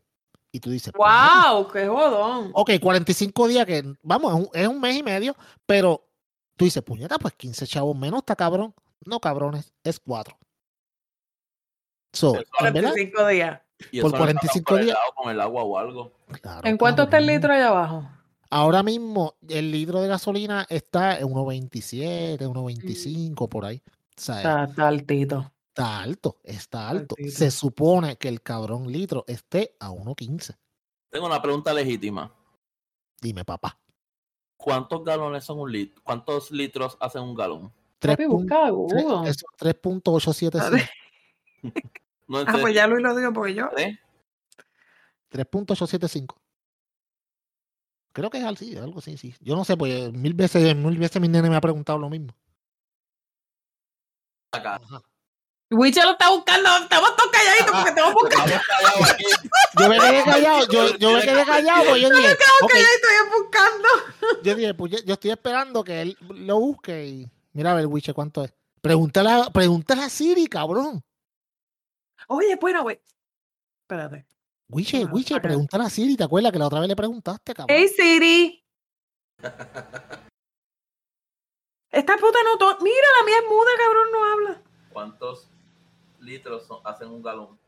Y 0.51 0.59
tú 0.59 0.71
dices. 0.71 0.91
¡Wow! 0.93 1.67
¡Qué 1.71 1.87
jodón! 1.87 2.49
ok, 2.51 2.71
45 2.81 3.47
días 3.47 3.67
que, 3.67 3.93
vamos, 4.01 4.33
es 4.33 4.39
un, 4.39 4.49
es 4.53 4.67
un 4.67 4.81
mes 4.81 4.97
y 4.97 5.03
medio, 5.03 5.35
pero 5.67 6.09
tú 6.57 6.65
dices, 6.65 6.81
puñeta, 6.81 7.19
pues 7.19 7.35
15 7.35 7.67
chavos 7.67 7.95
menos, 7.95 8.21
está 8.21 8.35
cabrón. 8.35 8.73
No, 9.05 9.19
cabrones, 9.19 9.71
es 9.83 9.99
4. 9.99 10.35
So, 12.13 12.35
Eso 12.35 12.43
en 12.59 12.73
verdad, 12.73 12.91
45 12.91 13.27
días. 13.27 13.61
Por 14.01 14.15
45 14.15 14.77
días. 14.77 14.97
Con 15.15 15.31
el 15.31 15.39
agua 15.39 15.63
o 15.63 15.77
algo. 15.77 16.11
Claro, 16.41 16.67
¿En 16.67 16.77
cuánto 16.77 17.03
está 17.03 17.17
el 17.17 17.27
litro 17.27 17.53
allá 17.53 17.69
abajo? 17.69 18.09
Ahora 18.49 18.83
mismo 18.83 19.35
el 19.49 19.71
litro 19.71 20.01
de 20.01 20.07
gasolina 20.07 20.65
está 20.69 21.17
en 21.17 21.27
1.27, 21.27 22.39
1.25 22.39 23.31
mm. 23.31 23.49
por 23.49 23.65
ahí. 23.65 23.81
Está, 24.15 24.65
está, 24.65 24.87
altito. 24.87 25.51
Está 25.69 26.01
alto, 26.01 26.37
está 26.43 26.87
alto. 26.87 27.15
Se 27.29 27.49
supone 27.49 28.17
que 28.17 28.27
el 28.27 28.43
cabrón 28.43 28.91
litro 28.91 29.25
esté 29.27 29.75
a 29.79 29.89
1.15. 29.89 30.55
Tengo 31.09 31.25
una 31.25 31.41
pregunta 31.41 31.73
legítima. 31.73 32.31
Dime, 33.19 33.43
papá. 33.43 33.79
¿Cuántos 34.55 35.03
galones 35.03 35.43
son 35.43 35.59
un 35.59 35.71
litro? 35.71 35.99
¿Cuántos 36.03 36.51
litros 36.51 36.95
hacen 36.99 37.23
un 37.23 37.33
galón? 37.33 37.73
3.877. 38.01 40.89
Ah, 42.29 42.57
pues 42.59 42.73
ya 42.73 42.87
Luis 42.87 43.01
lo 43.03 43.15
digo 43.15 43.33
porque 43.33 43.53
yo. 43.53 43.69
¿Eh? 43.77 43.99
3.875. 45.31 46.35
Creo 48.13 48.29
que 48.29 48.37
es 48.37 48.45
así, 48.45 48.77
algo 48.77 48.99
así, 48.99 49.17
sí. 49.17 49.33
Yo 49.39 49.55
no 49.55 49.65
sé, 49.65 49.75
pues 49.75 50.13
mil 50.13 50.33
veces, 50.33 50.75
mil 50.75 50.97
veces 50.97 51.21
mi 51.21 51.27
nene 51.27 51.49
me 51.49 51.55
ha 51.55 51.61
preguntado 51.61 51.97
lo 51.97 52.09
mismo. 52.09 52.35
Acá. 54.51 54.75
Ajá. 54.75 55.01
Lo 55.69 55.85
está 55.85 56.29
buscando, 56.29 56.69
estamos 56.83 57.15
todos 57.15 57.31
calladitos 57.31 57.71
porque 57.71 57.89
estamos 57.89 58.13
buscando. 58.13 58.53
yo 59.79 59.89
me 59.89 59.99
quedé 59.99 60.23
callado, 60.23 60.67
yo, 60.67 60.97
yo 60.97 61.11
me 61.13 61.21
quedé 61.21 61.45
callado. 61.45 61.83
Pues, 61.89 62.01
yo 62.01 62.09
dije, 62.11 62.31
estamos 62.31 62.61
okay. 62.61 62.83
calladitos 62.83 63.09
y. 63.11 64.43
Yo 64.43 64.55
dije, 64.55 64.73
pues 64.75 64.91
yo, 65.03 65.13
estoy 65.13 65.31
esperando 65.31 65.83
que 65.83 66.01
él 66.01 66.17
lo 66.29 66.59
busque 66.59 67.07
y 67.07 67.31
mira 67.53 67.71
a 67.71 67.75
ver, 67.75 67.87
Witcher, 67.87 68.13
cuánto 68.13 68.43
es. 68.43 68.53
Pregúntale, 68.81 69.49
pregúntale 69.51 70.03
a 70.03 70.09
Siri, 70.09 70.45
cabrón. 70.45 71.03
Oye, 72.27 72.55
bueno, 72.59 72.83
güey. 72.83 73.01
Espérate. 73.83 74.25
Wiche, 74.69 75.05
Wiche, 75.05 75.39
pregúntale 75.39 75.83
a 75.83 75.89
Siri, 75.89 76.15
¿te 76.15 76.23
acuerdas 76.23 76.51
que 76.51 76.57
la 76.59 76.67
otra 76.67 76.79
vez 76.79 76.89
le 76.89 76.95
preguntaste, 76.95 77.53
cabrón? 77.53 77.75
Hey 77.77 77.87
Siri. 77.89 78.65
Esta 81.91 82.17
puta 82.17 82.39
no 82.43 82.57
to- 82.57 82.77
Mira, 82.83 83.07
la 83.19 83.25
mía 83.25 83.35
es 83.37 83.45
muda, 83.49 83.71
cabrón, 83.77 84.11
no 84.11 84.25
habla. 84.25 84.61
¿Cuántos 84.91 85.47
litros 86.19 86.65
son- 86.65 86.79
hacen 86.83 87.09
un 87.09 87.21
galón? 87.21 87.59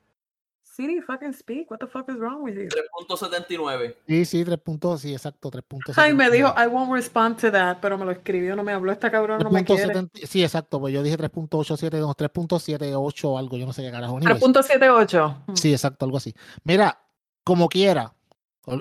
Siri, 0.75 0.99
fucking 0.99 1.31
speak. 1.31 1.71
What 1.71 1.79
the 1.79 1.87
fuck 1.87 2.09
is 2.09 2.17
wrong 2.17 2.43
with 2.43 2.55
you? 2.55 2.67
3.79. 2.67 3.95
Sí, 4.05 4.25
sí, 4.25 4.43
3 4.43 4.57
puntos, 4.57 4.99
sí, 4.99 5.13
exacto, 5.13 5.49
3 5.49 5.63
puntos. 5.65 5.97
Ay, 5.97 6.13
me 6.13 6.29
dijo, 6.29 6.53
I 6.57 6.67
won't 6.67 6.91
respond 6.91 7.39
to 7.39 7.49
that, 7.49 7.77
pero 7.79 7.97
me 7.97 8.03
lo 8.03 8.11
escribió, 8.11 8.57
no 8.57 8.63
me 8.63 8.73
habló 8.73 8.91
esta 8.91 9.09
cabrón, 9.09 9.39
no 9.41 9.49
me 9.49 9.63
quiere. 9.63 9.93
3.70 9.93 10.27
Sí, 10.27 10.43
exacto, 10.43 10.81
pues 10.81 10.93
yo 10.93 11.01
dije 11.01 11.17
3.87, 11.17 11.97
no, 12.01 12.13
3.78 12.13 13.23
o 13.23 13.37
algo, 13.37 13.55
yo 13.55 13.65
no 13.65 13.71
sé 13.71 13.83
qué 13.83 13.91
carajo. 13.91 14.17
anyways. 14.17 14.41
3.78. 14.41 15.43
Mm. 15.47 15.55
Sí, 15.55 15.71
exacto, 15.71 16.03
algo 16.03 16.17
así. 16.17 16.35
Mira, 16.65 16.99
como 17.45 17.69
quiera, 17.69 18.13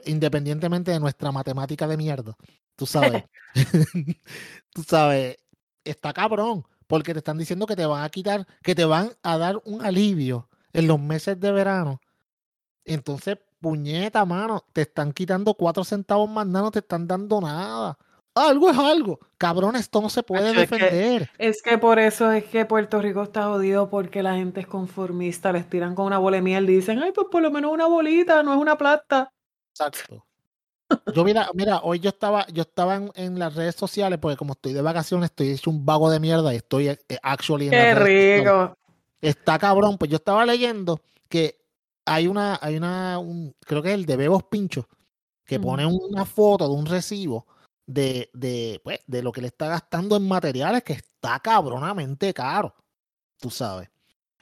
independientemente 0.07 0.91
de 0.91 0.99
nuestra 0.99 1.31
matemática 1.31 1.87
de 1.87 1.97
mierda, 1.97 2.35
tú 2.75 2.87
sabes, 2.87 3.23
tú 4.73 4.83
sabes, 4.83 5.37
está 5.85 6.13
cabrón, 6.13 6.67
porque 6.89 7.13
te 7.13 7.19
están 7.19 7.39
diciendo 7.39 7.69
que 7.69 7.77
te 7.77 7.87
van 7.87 8.03
a 8.03 8.09
quitar, 8.09 8.49
que 8.65 8.75
te 8.75 8.85
van 8.85 9.13
a 9.23 9.39
dar 9.39 9.61
un 9.65 9.81
alivio 9.85 10.49
en 10.75 10.87
los 10.87 11.01
meses 11.01 11.41
de 11.41 11.51
verano. 11.53 12.01
Entonces, 12.85 13.39
puñeta, 13.61 14.25
mano, 14.27 14.63
te 14.75 14.83
están 14.83 15.13
quitando 15.13 15.55
cuatro 15.55 15.85
centavos 15.85 16.29
más, 16.29 16.47
nada, 16.47 16.67
no 16.67 16.71
te 16.71 16.81
están 16.81 17.07
dando 17.07 17.41
nada. 17.41 17.97
Algo 18.35 18.69
es 18.69 18.77
algo. 18.77 19.21
Cabrón, 19.39 19.77
esto 19.77 20.03
no 20.03 20.11
se 20.11 20.23
puede 20.23 20.53
que- 20.53 20.59
defender. 20.61 21.31
Es 21.39 21.63
que 21.63 21.79
por 21.79 21.99
eso 21.99 22.31
es 22.33 22.45
que 22.45 22.67
Puerto 22.67 23.01
Rico 23.01 23.23
está 23.23 23.45
jodido 23.45 23.89
porque 23.89 24.23
la 24.23 24.35
gente 24.35 24.61
es 24.61 24.67
conformista, 24.67 25.53
les 25.53 25.71
tiran 25.71 25.95
con 25.95 26.07
una 26.07 26.19
bola 26.19 26.37
de 26.39 26.43
miel 26.43 26.69
y 26.69 26.75
dicen, 26.77 26.99
ay, 26.99 27.13
pues 27.13 27.29
por 27.31 27.41
lo 27.43 27.51
menos 27.53 27.71
una 27.73 27.87
bolita, 27.87 28.43
no 28.43 28.53
es 28.53 28.59
una 28.61 28.77
plata. 28.77 29.33
Exacto. 29.71 30.27
Yo 31.15 31.25
mira, 31.25 31.49
mira, 31.55 31.81
hoy 31.83 31.99
yo 32.01 32.11
estaba, 32.11 32.47
yo 32.49 32.63
estaba 32.63 32.97
en, 32.97 33.11
en 33.15 33.39
las 33.39 33.55
redes 33.55 33.75
sociales, 33.77 34.19
porque 34.21 34.37
como 34.37 34.53
estoy 34.53 34.73
de 34.75 34.83
vacaciones, 34.83 35.31
estoy 35.31 35.51
hecho 35.51 35.71
un 35.71 35.87
vago 35.87 36.11
de 36.11 36.21
mierda 36.21 36.53
y 36.53 36.57
estoy 36.57 36.89
eh, 36.89 36.99
actually 37.23 37.67
en 37.67 37.71
Qué 37.71 37.77
las 37.77 37.99
redes 37.99 38.39
sociales. 38.45 38.69
rico. 38.71 38.79
Está 39.29 39.59
cabrón, 39.59 39.97
pues 39.99 40.11
yo 40.11 40.17
estaba 40.17 40.45
leyendo 40.45 41.01
que 41.29 41.59
hay 42.05 42.27
una, 42.27 42.59
hay 42.61 42.77
una, 42.77 43.19
un- 43.19 43.55
creo 43.61 43.83
que 43.83 43.89
es 43.89 43.95
el 43.95 44.07
de 44.07 44.17
Bebos 44.17 44.45
Pincho, 44.45 44.89
que 45.45 45.59
pone 45.59 45.87
una 45.87 46.25
foto 46.25 46.69
de 46.69 46.75
un 46.75 46.87
recibo 46.87 47.47
de, 47.87 48.31
de, 48.35 48.81
pues, 48.85 49.01
de 49.07 49.23
lo 49.23 49.33
que 49.33 49.41
le 49.41 49.49
está 49.49 49.69
gastando 49.69 50.17
en 50.17 50.27
materiales 50.29 50.83
que 50.85 50.95
está 50.95 51.39
cabronamente 51.41 52.33
caro, 52.35 52.75
tú 53.41 53.51
sabes. 53.51 53.89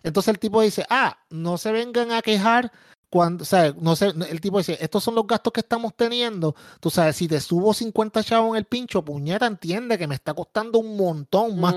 Entonces 0.03 0.33
el 0.35 0.39
tipo 0.41 0.61
dice, 0.61 0.85
ah, 0.91 1.16
no 1.30 1.59
se 1.59 1.70
vengan 1.72 2.11
a 2.12 2.22
quejar 2.22 2.72
cuando, 3.09 3.43
o 3.43 3.45
sea, 3.45 3.72
no 3.78 3.95
sé, 3.95 4.07
el 4.30 4.41
tipo 4.41 4.59
dice, 4.59 4.78
estos 4.80 5.05
son 5.05 5.14
los 5.14 5.26
gastos 5.26 5.53
que 5.53 5.61
estamos 5.61 5.95
teniendo, 5.95 6.57
tú 6.80 6.89
sabes, 6.91 7.14
si 7.16 7.28
te 7.28 7.41
subo 7.41 7.74
50 7.74 8.24
chavos 8.24 8.51
en 8.51 8.57
el 8.57 8.64
pincho, 8.64 9.05
puñeta, 9.05 9.47
entiende 9.47 9.99
que 9.99 10.07
me 10.09 10.14
está 10.14 10.35
costando 10.35 10.78
un 10.78 10.97
montón 10.97 11.61
más. 11.61 11.74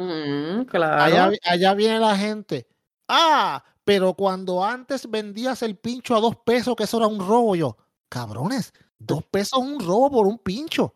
Claro. 0.65 1.41
Allá 1.43 1.73
viene 1.73 1.99
la 1.99 2.17
gente. 2.17 2.65
Ah, 3.07 3.63
pero 3.83 4.13
cuando 4.13 4.63
antes 4.63 5.09
vendías 5.09 5.61
el 5.61 5.77
pincho 5.77 6.15
a 6.15 6.19
dos 6.19 6.35
pesos, 6.37 6.75
que 6.75 6.83
eso 6.83 6.97
era 6.97 7.07
un 7.07 7.19
robo, 7.19 7.55
yo, 7.55 7.77
cabrones, 8.09 8.73
dos 8.97 9.23
pesos 9.25 9.59
es 9.59 9.65
un 9.67 9.79
robo 9.79 10.11
por 10.11 10.27
un 10.27 10.39
pincho. 10.39 10.93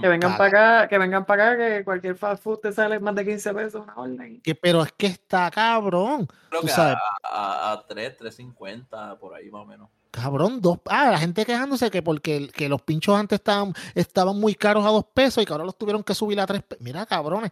Que 0.00 0.08
vengan 0.08 0.38
para 0.38 0.48
acá, 0.80 0.88
que 0.88 0.96
vengan 0.96 1.26
para 1.26 1.52
acá, 1.52 1.58
que 1.58 1.84
cualquier 1.84 2.16
fast 2.16 2.42
food 2.42 2.60
te 2.60 2.72
sale 2.72 2.98
más 2.98 3.14
de 3.14 3.26
15 3.26 3.52
pesos 3.52 3.82
una 3.82 3.94
orden. 3.94 4.40
Que, 4.40 4.54
pero 4.54 4.82
es 4.82 4.92
que 4.92 5.08
está 5.08 5.50
cabrón. 5.50 6.26
Creo 6.48 6.62
Tú 6.62 6.66
que 6.66 6.72
sabes. 6.72 6.96
a, 7.24 7.70
a, 7.70 7.72
a 7.72 7.86
3, 7.86 8.18
3.50 8.18 9.18
por 9.18 9.34
ahí 9.34 9.50
más 9.50 9.62
o 9.62 9.66
menos. 9.66 9.90
Cabrón, 10.10 10.60
dos. 10.60 10.78
Ah, 10.86 11.10
la 11.10 11.18
gente 11.18 11.44
quejándose 11.44 11.90
que 11.90 12.02
porque 12.02 12.48
que 12.48 12.68
los 12.70 12.82
pinchos 12.82 13.14
antes 13.18 13.38
estaban, 13.38 13.74
estaban 13.94 14.38
muy 14.38 14.54
caros 14.54 14.84
a 14.86 14.90
dos 14.90 15.04
pesos 15.12 15.42
y 15.42 15.46
que 15.46 15.52
ahora 15.52 15.64
los 15.64 15.76
tuvieron 15.76 16.02
que 16.02 16.14
subir 16.14 16.40
a 16.40 16.46
tres 16.46 16.62
pesos. 16.62 16.82
Mira, 16.82 17.04
cabrones, 17.04 17.50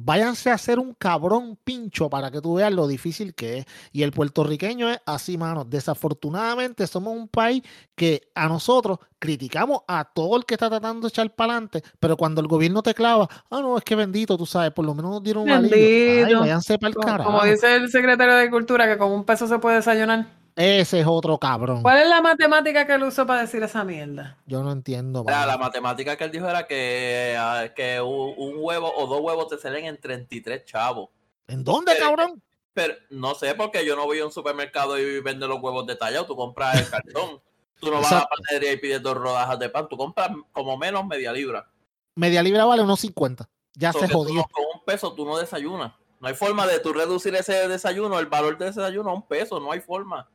váyanse 0.00 0.50
a 0.50 0.54
hacer 0.54 0.78
un 0.78 0.94
cabrón 0.94 1.58
pincho 1.64 2.08
para 2.08 2.30
que 2.30 2.40
tú 2.40 2.54
veas 2.54 2.72
lo 2.72 2.86
difícil 2.86 3.34
que 3.34 3.58
es. 3.58 3.66
Y 3.92 4.02
el 4.02 4.12
puertorriqueño 4.12 4.88
es 4.90 5.00
así, 5.04 5.36
mano. 5.36 5.64
Desafortunadamente 5.64 6.86
somos 6.86 7.16
un 7.16 7.26
país 7.26 7.62
que 7.96 8.30
a 8.34 8.48
nosotros 8.48 8.98
criticamos 9.18 9.80
a 9.88 10.04
todo 10.04 10.36
el 10.36 10.44
que 10.44 10.54
está 10.54 10.68
tratando 10.68 11.02
de 11.02 11.08
echar 11.08 11.34
para 11.34 11.54
adelante, 11.54 11.82
pero 11.98 12.16
cuando 12.16 12.40
el 12.40 12.46
gobierno 12.46 12.82
te 12.82 12.94
clava, 12.94 13.28
ah, 13.50 13.60
no, 13.60 13.76
es 13.76 13.82
que 13.82 13.96
bendito, 13.96 14.38
tú 14.38 14.46
sabes, 14.46 14.70
por 14.70 14.84
lo 14.84 14.94
menos 14.94 15.10
nos 15.10 15.22
dieron 15.22 15.42
un 15.42 15.50
alivio. 15.50 16.26
Ay, 16.26 16.34
váyanse 16.34 16.78
para 16.78 16.90
el 16.90 16.94
carajo. 16.94 17.24
como 17.24 17.44
dice 17.44 17.74
el 17.74 17.90
secretario 17.90 18.36
de 18.36 18.50
Cultura, 18.50 18.86
que 18.86 18.96
con 18.96 19.10
un 19.10 19.24
peso 19.24 19.48
se 19.48 19.58
puede 19.58 19.76
desayunar. 19.76 20.37
Ese 20.58 21.00
es 21.00 21.06
otro 21.06 21.38
cabrón. 21.38 21.82
¿Cuál 21.82 21.98
es 21.98 22.08
la 22.08 22.20
matemática 22.20 22.84
que 22.84 22.94
él 22.94 23.04
usó 23.04 23.24
para 23.26 23.42
decir 23.42 23.62
esa 23.62 23.84
mierda? 23.84 24.36
Yo 24.44 24.62
no 24.64 24.72
entiendo. 24.72 25.24
La 25.26 25.56
matemática 25.56 26.16
que 26.16 26.24
él 26.24 26.32
dijo 26.32 26.48
era 26.48 26.66
que, 26.66 27.36
ah, 27.38 27.68
que 27.76 28.00
un, 28.00 28.34
un 28.36 28.54
huevo 28.58 28.92
o 28.96 29.06
dos 29.06 29.20
huevos 29.20 29.46
te 29.48 29.56
salen 29.58 29.84
en 29.84 30.00
33 30.00 30.64
chavos. 30.64 31.10
¿En 31.46 31.62
dónde, 31.62 31.96
cabrón? 31.96 32.42
Pero 32.74 32.94
no 33.10 33.34
sé, 33.36 33.54
porque 33.54 33.86
yo 33.86 33.94
no 33.94 34.04
voy 34.04 34.18
a 34.18 34.24
un 34.26 34.32
supermercado 34.32 34.98
y 34.98 35.20
venden 35.20 35.48
los 35.48 35.60
huevos 35.62 35.86
detallados. 35.86 36.26
Tú 36.26 36.34
compras 36.34 36.76
el 36.80 36.90
cartón. 36.90 37.40
Tú 37.80 37.90
no 37.92 37.98
vas 38.00 38.10
a 38.10 38.14
la 38.16 38.20
Exacto. 38.22 38.36
panadería 38.36 38.72
y 38.72 38.76
pides 38.78 39.00
dos 39.00 39.16
rodajas 39.16 39.58
de 39.60 39.68
pan. 39.68 39.88
Tú 39.88 39.96
compras 39.96 40.30
como 40.52 40.76
menos 40.76 41.06
media 41.06 41.32
libra. 41.32 41.70
Media 42.16 42.42
libra 42.42 42.64
vale 42.64 42.82
unos 42.82 42.98
50. 42.98 43.48
Ya 43.74 43.92
So 43.92 44.00
se 44.00 44.06
que 44.06 44.12
tú 44.12 44.18
jodió. 44.18 44.34
no- 44.40 44.48
con 44.50 44.64
un 44.74 44.84
peso 44.84 45.12
tú 45.14 45.24
no 45.24 45.38
desayunas. 45.38 45.92
No 46.18 46.26
hay 46.26 46.34
forma 46.34 46.66
de 46.66 46.80
tú 46.80 46.92
reducir 46.92 47.32
ese 47.36 47.68
desayuno, 47.68 48.18
el 48.18 48.26
valor 48.26 48.58
de 48.58 48.68
ese 48.70 48.80
desayuno 48.80 49.10
a 49.10 49.14
un 49.14 49.22
peso. 49.22 49.60
No 49.60 49.70
hay 49.70 49.78
forma. 49.80 50.28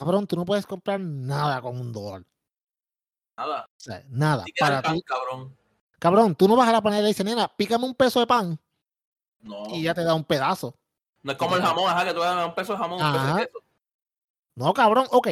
Cabrón, 0.00 0.26
tú 0.26 0.34
no 0.34 0.46
puedes 0.46 0.64
comprar 0.64 0.98
nada 0.98 1.60
con 1.60 1.78
un 1.78 1.92
dólar. 1.92 2.24
Nada. 3.36 3.66
O 3.66 3.68
sea, 3.76 4.02
nada. 4.08 4.46
Para 4.58 4.80
pan, 4.80 4.94
ti. 4.94 5.02
cabrón. 5.02 5.54
Cabrón, 5.98 6.34
tú 6.34 6.48
no 6.48 6.56
vas 6.56 6.70
a 6.70 6.72
la 6.72 6.80
panera 6.80 7.02
y 7.02 7.08
dices, 7.08 7.26
nena, 7.26 7.54
pícame 7.54 7.84
un 7.84 7.94
peso 7.94 8.18
de 8.18 8.26
pan 8.26 8.58
No. 9.42 9.64
y 9.68 9.82
ya 9.82 9.92
te 9.92 10.02
da 10.02 10.14
un 10.14 10.24
pedazo. 10.24 10.74
No 11.22 11.32
es 11.32 11.36
como 11.36 11.54
el 11.54 11.60
jamón, 11.60 11.84
ajá, 11.86 12.06
que 12.06 12.14
tú 12.14 12.20
das 12.20 12.46
un 12.46 12.54
peso 12.54 12.72
de 12.72 12.78
jamón, 12.78 13.02
un 13.02 13.12
peso 13.12 13.26
de 13.36 13.46
queso. 13.46 13.58
No, 14.54 14.72
cabrón, 14.72 15.06
ok. 15.10 15.28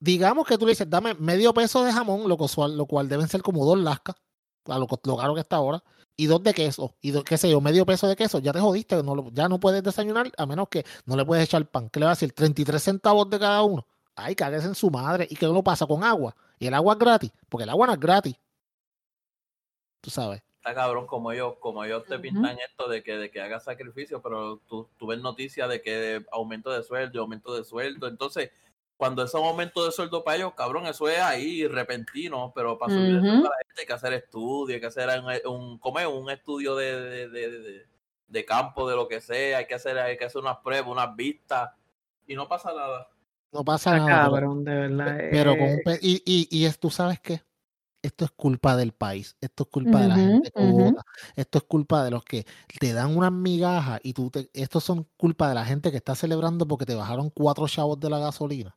Digamos 0.00 0.48
que 0.48 0.58
tú 0.58 0.66
le 0.66 0.72
dices, 0.72 0.90
dame 0.90 1.14
medio 1.14 1.54
peso 1.54 1.84
de 1.84 1.92
jamón, 1.92 2.28
lo 2.28 2.36
cual, 2.36 2.76
lo 2.76 2.86
cual 2.86 3.08
deben 3.08 3.28
ser 3.28 3.40
como 3.40 3.64
dos 3.64 3.78
lascas, 3.78 4.16
a 4.66 4.78
lo, 4.78 4.88
lo 5.04 5.16
caro 5.16 5.34
que 5.34 5.42
está 5.42 5.56
ahora, 5.56 5.80
y 6.22 6.26
dos 6.26 6.42
de 6.42 6.52
queso, 6.52 6.94
y 7.00 7.12
dos, 7.12 7.24
qué 7.24 7.38
sé 7.38 7.48
yo, 7.50 7.60
medio 7.62 7.86
peso 7.86 8.06
de 8.06 8.14
queso, 8.14 8.38
ya 8.40 8.52
te 8.52 8.60
jodiste, 8.60 9.02
no 9.02 9.14
lo- 9.14 9.30
ya 9.32 9.48
no 9.48 9.58
puedes 9.58 9.82
desayunar 9.82 10.30
a 10.36 10.44
menos 10.44 10.68
que 10.68 10.84
no 11.06 11.16
le 11.16 11.24
puedes 11.24 11.44
echar 11.44 11.64
pan. 11.66 11.88
¿Qué 11.88 11.98
le 11.98 12.04
va 12.06 12.12
a 12.12 12.14
decir? 12.14 12.32
33 12.32 12.82
centavos 12.82 13.30
de 13.30 13.38
cada 13.38 13.62
uno. 13.62 13.86
Ay, 14.14 14.34
cáguese 14.34 14.66
en 14.66 14.74
su 14.74 14.90
madre. 14.90 15.26
¿Y 15.30 15.36
qué 15.36 15.46
lo 15.46 15.62
pasa 15.62 15.86
con 15.86 16.04
agua? 16.04 16.36
Y 16.58 16.66
el 16.66 16.74
agua 16.74 16.92
es 16.92 16.98
gratis, 16.98 17.32
porque 17.48 17.64
el 17.64 17.70
agua 17.70 17.86
no 17.86 17.92
es 17.94 18.00
gratis. 18.00 18.36
Tú 20.00 20.10
sabes. 20.10 20.42
Está 20.56 20.74
cabrón 20.74 21.06
como 21.06 21.32
ellos, 21.32 21.54
como 21.58 21.82
ellos 21.84 22.04
te 22.04 22.18
pintan 22.18 22.58
esto 22.58 22.86
de 22.88 23.02
que, 23.02 23.16
de 23.16 23.30
que 23.30 23.40
hagas 23.40 23.64
sacrificio, 23.64 24.20
pero 24.20 24.58
tú, 24.68 24.86
tú 24.98 25.06
ves 25.06 25.20
noticias 25.20 25.68
de 25.70 25.80
que 25.80 26.22
aumento 26.32 26.70
de 26.70 26.82
sueldo, 26.82 27.22
aumento 27.22 27.54
de 27.54 27.64
sueldo. 27.64 28.08
Entonces, 28.08 28.50
cuando 29.00 29.22
es 29.22 29.32
un 29.32 29.44
aumento 29.46 29.82
de 29.82 29.92
sueldo 29.92 30.22
para 30.22 30.36
ellos, 30.36 30.52
cabrón, 30.54 30.86
eso 30.86 31.08
es 31.08 31.18
ahí 31.20 31.66
repentino, 31.66 32.52
pero 32.54 32.78
para 32.78 32.92
subir 32.92 33.16
eso 33.16 33.20
Ujú. 33.26 33.42
para 33.42 33.54
la 33.56 33.64
gente 33.66 33.80
hay 33.80 33.86
que 33.86 33.92
hacer 33.94 34.12
estudio, 34.12 34.74
hay 34.74 34.80
que 34.80 34.86
hacer 34.88 35.08
un, 35.46 35.50
un, 35.54 35.78
¿cómo 35.78 35.98
es? 36.00 36.06
un 36.06 36.28
estudio 36.28 36.76
de, 36.76 37.00
de, 37.00 37.28
de, 37.30 37.50
de- 37.60 37.86
de 38.28 38.44
campo, 38.44 38.86
de 38.88 38.94
lo 38.96 39.08
que 39.08 39.22
sea, 39.22 39.56
hay 39.58 39.66
que 39.66 39.74
hacer, 39.74 39.98
hay 39.98 40.18
que 40.18 40.26
hacer 40.26 40.42
unas 40.42 40.58
pruebas, 40.58 40.90
unas 40.92 41.16
vistas, 41.16 41.70
y 42.26 42.34
no 42.34 42.46
pasa 42.46 42.72
nada. 42.74 43.08
No 43.52 43.64
pasa 43.64 43.96
nada. 43.96 44.06
pero- 44.06 44.16
cabrón, 44.22 44.64
de 44.64 44.74
verdad. 44.74 45.18
Pero 45.30 45.56
con 45.56 45.62
un 45.66 45.78
eh, 45.78 45.82
pe- 45.82 45.98
y, 46.02 46.22
y, 46.26 46.46
y 46.50 46.66
es, 46.66 46.78
tú 46.78 46.90
sabes 46.90 47.18
qué, 47.20 47.42
esto 48.02 48.26
es 48.26 48.30
culpa 48.32 48.76
del 48.76 48.92
país, 48.92 49.34
esto 49.40 49.62
es 49.64 49.70
culpa 49.70 50.02
de 50.02 50.08
la 50.08 50.14
gente 50.16 50.50
que 50.52 50.62
vota, 50.62 51.02
esto 51.36 51.56
es 51.58 51.64
culpa 51.64 52.04
de 52.04 52.10
los 52.10 52.22
que 52.22 52.44
te 52.78 52.92
dan 52.92 53.16
unas 53.16 53.32
migajas 53.32 53.98
y 54.04 54.12
tú 54.12 54.30
te, 54.30 54.50
estos 54.52 54.84
son 54.84 55.08
culpa 55.16 55.48
de 55.48 55.54
la 55.54 55.64
gente 55.64 55.90
que 55.90 55.96
está 55.96 56.14
celebrando 56.14 56.68
porque 56.68 56.84
te 56.86 56.94
bajaron 56.94 57.30
cuatro 57.30 57.66
chavos 57.66 57.98
de 57.98 58.10
la 58.10 58.18
gasolina. 58.18 58.76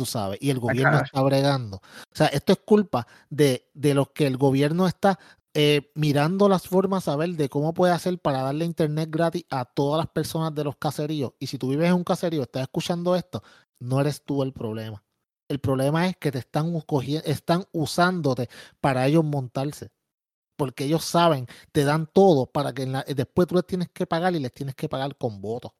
Tú 0.00 0.06
sabes, 0.06 0.38
y 0.40 0.48
el 0.48 0.58
gobierno 0.58 0.92
cabrón. 0.92 1.04
está 1.04 1.22
bregando. 1.22 1.76
O 1.76 2.14
sea, 2.14 2.28
esto 2.28 2.54
es 2.54 2.60
culpa 2.64 3.06
de, 3.28 3.68
de 3.74 3.92
los 3.92 4.08
que 4.12 4.26
el 4.26 4.38
gobierno 4.38 4.86
está 4.86 5.18
eh, 5.52 5.90
mirando 5.94 6.48
las 6.48 6.66
formas 6.66 7.06
a 7.06 7.16
ver 7.16 7.28
de 7.36 7.50
cómo 7.50 7.74
puede 7.74 7.92
hacer 7.92 8.18
para 8.18 8.40
darle 8.40 8.64
internet 8.64 9.10
gratis 9.10 9.44
a 9.50 9.66
todas 9.66 9.98
las 9.98 10.06
personas 10.08 10.54
de 10.54 10.64
los 10.64 10.76
caseríos. 10.78 11.34
Y 11.38 11.48
si 11.48 11.58
tú 11.58 11.68
vives 11.68 11.88
en 11.88 11.96
un 11.96 12.04
caserío, 12.04 12.40
estás 12.40 12.62
escuchando 12.62 13.14
esto, 13.14 13.42
no 13.78 14.00
eres 14.00 14.24
tú 14.24 14.42
el 14.42 14.54
problema. 14.54 15.04
El 15.50 15.60
problema 15.60 16.08
es 16.08 16.16
que 16.16 16.32
te 16.32 16.38
están, 16.38 16.72
están 17.26 17.66
usándote 17.72 18.48
para 18.80 19.06
ellos 19.06 19.22
montarse. 19.22 19.90
Porque 20.56 20.84
ellos 20.86 21.04
saben, 21.04 21.46
te 21.72 21.84
dan 21.84 22.06
todo 22.06 22.46
para 22.46 22.72
que 22.72 22.84
en 22.84 22.92
la- 22.92 23.04
después 23.04 23.46
tú 23.46 23.54
les 23.54 23.66
tienes 23.66 23.90
que 23.90 24.06
pagar 24.06 24.34
y 24.34 24.38
les 24.38 24.54
tienes 24.54 24.74
que 24.74 24.88
pagar 24.88 25.14
con 25.18 25.42
votos. 25.42 25.72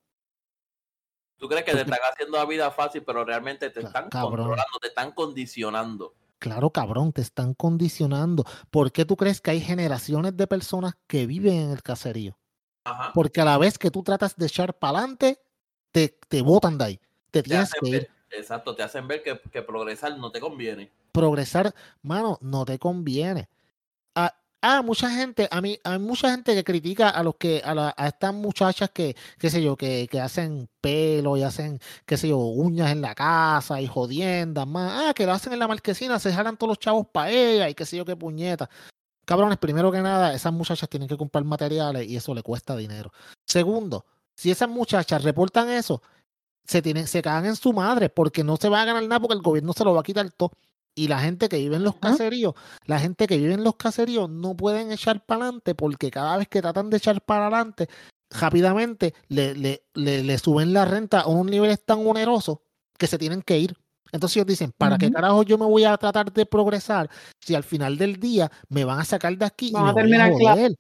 ¿Tú 1.41 1.49
crees 1.49 1.65
que 1.65 1.73
te 1.73 1.81
están 1.81 1.99
haciendo 2.13 2.37
la 2.37 2.45
vida 2.45 2.71
fácil, 2.71 3.03
pero 3.03 3.25
realmente 3.25 3.71
te 3.71 3.81
están 3.81 4.11
cabrón. 4.11 4.37
controlando, 4.37 4.79
te 4.79 4.89
están 4.89 5.13
condicionando? 5.13 6.15
Claro, 6.39 6.69
cabrón, 6.71 7.13
te 7.15 7.23
están 7.23 7.55
condicionando. 7.55 8.45
¿Por 8.71 8.93
qué 8.93 9.07
tú 9.07 9.17
crees 9.17 9.41
que 9.41 9.53
hay 9.53 9.61
generaciones 9.61 10.37
de 10.37 10.47
personas 10.47 10.95
que 11.07 11.27
viven 11.27 11.55
en 11.55 11.71
el 11.71 11.83
caserío? 11.83 12.39
Ajá. 12.85 13.13
Porque 13.15 13.41
a 13.41 13.47
la 13.47 13.57
vez 13.57 13.79
que 13.79 13.91
tú 13.91 14.03
tratas 14.03 14.37
de 14.37 14.47
echar 14.47 14.75
para 14.79 14.99
adelante, 14.99 15.41
te, 15.91 16.09
te 16.29 16.43
botan 16.43 16.77
de 16.77 16.85
ahí. 16.85 17.01
Te 17.31 17.43
Te 17.43 17.49
tienes 17.49 17.73
que 17.73 17.89
ir. 17.89 18.11
exacto, 18.31 18.75
te 18.75 18.83
hacen 18.83 19.09
ver 19.09 19.23
que, 19.23 19.41
que 19.51 19.63
progresar 19.63 20.19
no 20.19 20.31
te 20.31 20.41
conviene. 20.41 20.91
progresar, 21.13 21.75
mano, 22.03 22.39
no 22.43 22.67
te 22.67 22.79
conviene. 22.79 23.49
Ah, 24.63 24.83
mucha 24.83 25.09
gente, 25.11 25.49
a 25.51 25.63
mí, 25.63 25.79
hay 25.85 25.99
mucha 25.99 26.31
gente 26.31 26.55
que 26.55 26.63
critica 26.65 27.09
a 27.09 27.23
los 27.23 27.37
que, 27.37 27.63
a, 27.65 27.75
la- 27.75 27.95
a 27.97 28.09
estas 28.09 28.35
muchachas 28.35 28.91
que, 28.91 29.17
qué 29.39 29.49
sé 29.49 29.63
yo, 29.63 29.75
que, 29.75 30.07
que 30.11 30.21
hacen 30.21 30.69
pelo 30.83 31.39
y 31.39 31.43
hacen, 31.43 31.81
qué 32.05 32.19
sé 32.19 32.29
yo, 32.29 32.37
uñas 32.37 32.91
en 32.93 33.01
la 33.01 33.15
casa 33.15 33.81
y 33.81 33.87
jodiendas 33.87 34.67
más. 34.67 35.09
Ah, 35.09 35.15
que 35.15 35.25
lo 35.25 35.33
hacen 35.33 35.55
en 35.55 35.61
la 35.61 35.69
marquesina, 35.69 36.19
se 36.19 36.31
jalan 36.33 36.59
todos 36.59 36.69
los 36.73 36.79
chavos 36.79 37.07
para 37.11 37.31
ella 37.31 37.71
y 37.71 37.75
qué 37.75 37.87
sé 37.87 37.97
yo, 37.97 38.05
qué 38.05 38.17
puñeta. 38.17 38.69
Cabrones, 39.27 39.59
primero 39.59 39.93
que 39.93 40.03
nada, 40.03 40.35
esas 40.35 40.53
muchachas 40.53 40.89
tienen 40.91 41.09
que 41.09 41.17
comprar 41.17 41.45
materiales 41.45 42.09
y 42.09 42.17
eso 42.17 42.35
le 42.35 42.43
cuesta 42.43 42.77
dinero. 42.77 43.13
Segundo, 43.47 44.07
si 44.37 44.51
esas 44.51 44.69
muchachas 44.69 45.25
reportan 45.25 45.71
eso, 45.71 46.03
se 46.67 46.83
tienen, 46.83 47.07
se 47.07 47.23
cagan 47.23 47.47
en 47.47 47.57
su 47.57 47.73
madre 47.73 48.11
porque 48.11 48.45
no 48.45 48.57
se 48.57 48.69
va 48.69 48.83
a 48.83 48.85
ganar 48.87 49.03
nada 49.05 49.21
porque 49.21 49.35
el 49.35 49.43
gobierno 49.43 49.73
se 49.73 49.85
lo 49.85 49.95
va 49.95 50.01
a 50.01 50.05
quitar 50.05 50.31
todo. 50.33 50.53
Y 51.01 51.09
la 51.09 51.19
gente 51.21 51.49
que 51.49 51.57
vive 51.57 51.77
en 51.77 51.83
los 51.85 51.97
caseríos, 51.97 52.53
la 52.85 52.99
gente 52.99 53.27
que 53.27 53.39
vive 53.39 53.55
en 53.55 53.65
los 53.65 53.77
caseríos 53.77 54.29
no 54.29 54.55
pueden 54.55 54.93
echar 54.93 55.25
para 55.25 55.45
adelante 55.45 55.75
porque 55.75 56.11
cada 56.11 56.37
vez 56.37 56.47
que 56.47 56.61
tratan 56.61 56.91
de 56.91 56.99
echar 56.99 57.23
para 57.23 57.47
adelante, 57.47 57.89
rápidamente 58.29 59.15
le, 59.29 59.55
le, 59.55 59.83
le, 59.95 60.23
le 60.23 60.39
suben 60.39 60.75
la 60.75 60.85
renta 60.85 61.21
a 61.21 61.27
unos 61.27 61.47
niveles 61.47 61.83
tan 61.83 62.07
onerosos 62.07 62.59
que 62.99 63.07
se 63.07 63.17
tienen 63.17 63.41
que 63.41 63.59
ir. 63.59 63.75
Entonces 64.13 64.37
ellos 64.37 64.47
dicen, 64.49 64.73
¿para 64.77 64.99
qué 64.99 65.11
carajo 65.11 65.43
yo 65.43 65.57
me 65.57 65.65
voy 65.65 65.85
a 65.85 65.97
tratar 65.97 66.31
de 66.35 66.45
progresar 66.45 67.09
si 67.41 67.55
al 67.55 67.65
final 67.65 67.97
del 67.97 68.21
día 68.21 68.51
me 68.69 68.85
van 68.85 68.99
a 68.99 69.05
sacar 69.07 69.35
de 69.39 69.47
aquí 69.47 69.73
Vamos 69.73 69.89
a 69.89 69.93
y 69.93 69.95
me 69.95 70.01
a 70.01 70.03
terminar 70.03 70.33
joder? 70.33 70.75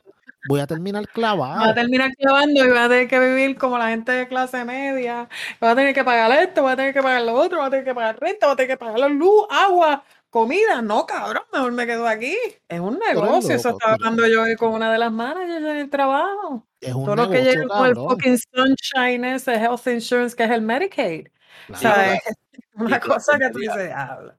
Voy 0.48 0.60
a 0.60 0.66
terminar 0.66 1.02
Vas 1.02 1.10
a 1.10 1.12
clavado. 1.12 1.74
terminar 1.74 2.10
clavando 2.16 2.64
y 2.64 2.68
vas 2.68 2.86
a 2.86 2.88
tener 2.88 3.08
que 3.08 3.18
vivir 3.18 3.58
como 3.58 3.78
la 3.78 3.88
gente 3.88 4.12
de 4.12 4.28
clase 4.28 4.64
media. 4.64 5.28
Vas 5.60 5.72
a 5.72 5.76
tener 5.76 5.94
que 5.94 6.04
pagar 6.04 6.30
esto, 6.32 6.62
vas 6.62 6.74
a 6.74 6.76
tener 6.76 6.94
que 6.94 7.02
pagar 7.02 7.22
lo 7.22 7.34
otro, 7.34 7.58
vas 7.58 7.68
a 7.68 7.70
tener 7.70 7.84
que 7.84 7.94
pagar 7.94 8.18
renta, 8.18 8.46
vas 8.46 8.54
a 8.54 8.56
tener 8.56 8.70
que 8.70 8.76
pagar 8.76 8.98
la 8.98 9.08
luz, 9.08 9.46
agua, 9.50 10.04
comida. 10.30 10.80
No, 10.80 11.06
cabrón, 11.06 11.42
mejor 11.52 11.72
me 11.72 11.86
quedo 11.86 12.06
aquí. 12.08 12.36
Es 12.68 12.80
un 12.80 12.98
negocio. 12.98 13.54
Eso 13.54 13.70
estaba 13.70 13.94
hablando 13.94 14.26
yo 14.26 14.42
hoy 14.42 14.56
con 14.56 14.72
una 14.72 14.90
de 14.90 14.98
las 14.98 15.12
managers 15.12 15.64
en 15.64 15.76
el 15.76 15.90
trabajo. 15.90 16.66
Es 16.80 16.94
un 16.94 17.04
Todos 17.04 17.16
los 17.18 17.28
que 17.28 17.42
llegan 17.42 17.68
con 17.68 17.86
el 17.86 17.94
fucking 17.94 18.38
sunshine 18.38 19.24
ese 19.24 19.54
health 19.54 19.86
insurance 19.86 20.34
que 20.34 20.44
es 20.44 20.50
el 20.50 20.62
Medicaid. 20.62 21.28
Claro. 21.66 21.80
¿Sabes? 21.80 22.20
y 22.52 22.82
Una 22.82 23.00
cosa 23.00 23.38
que 23.38 23.50
tú 23.50 23.58
dices, 23.58 23.92
habla. 23.94 24.36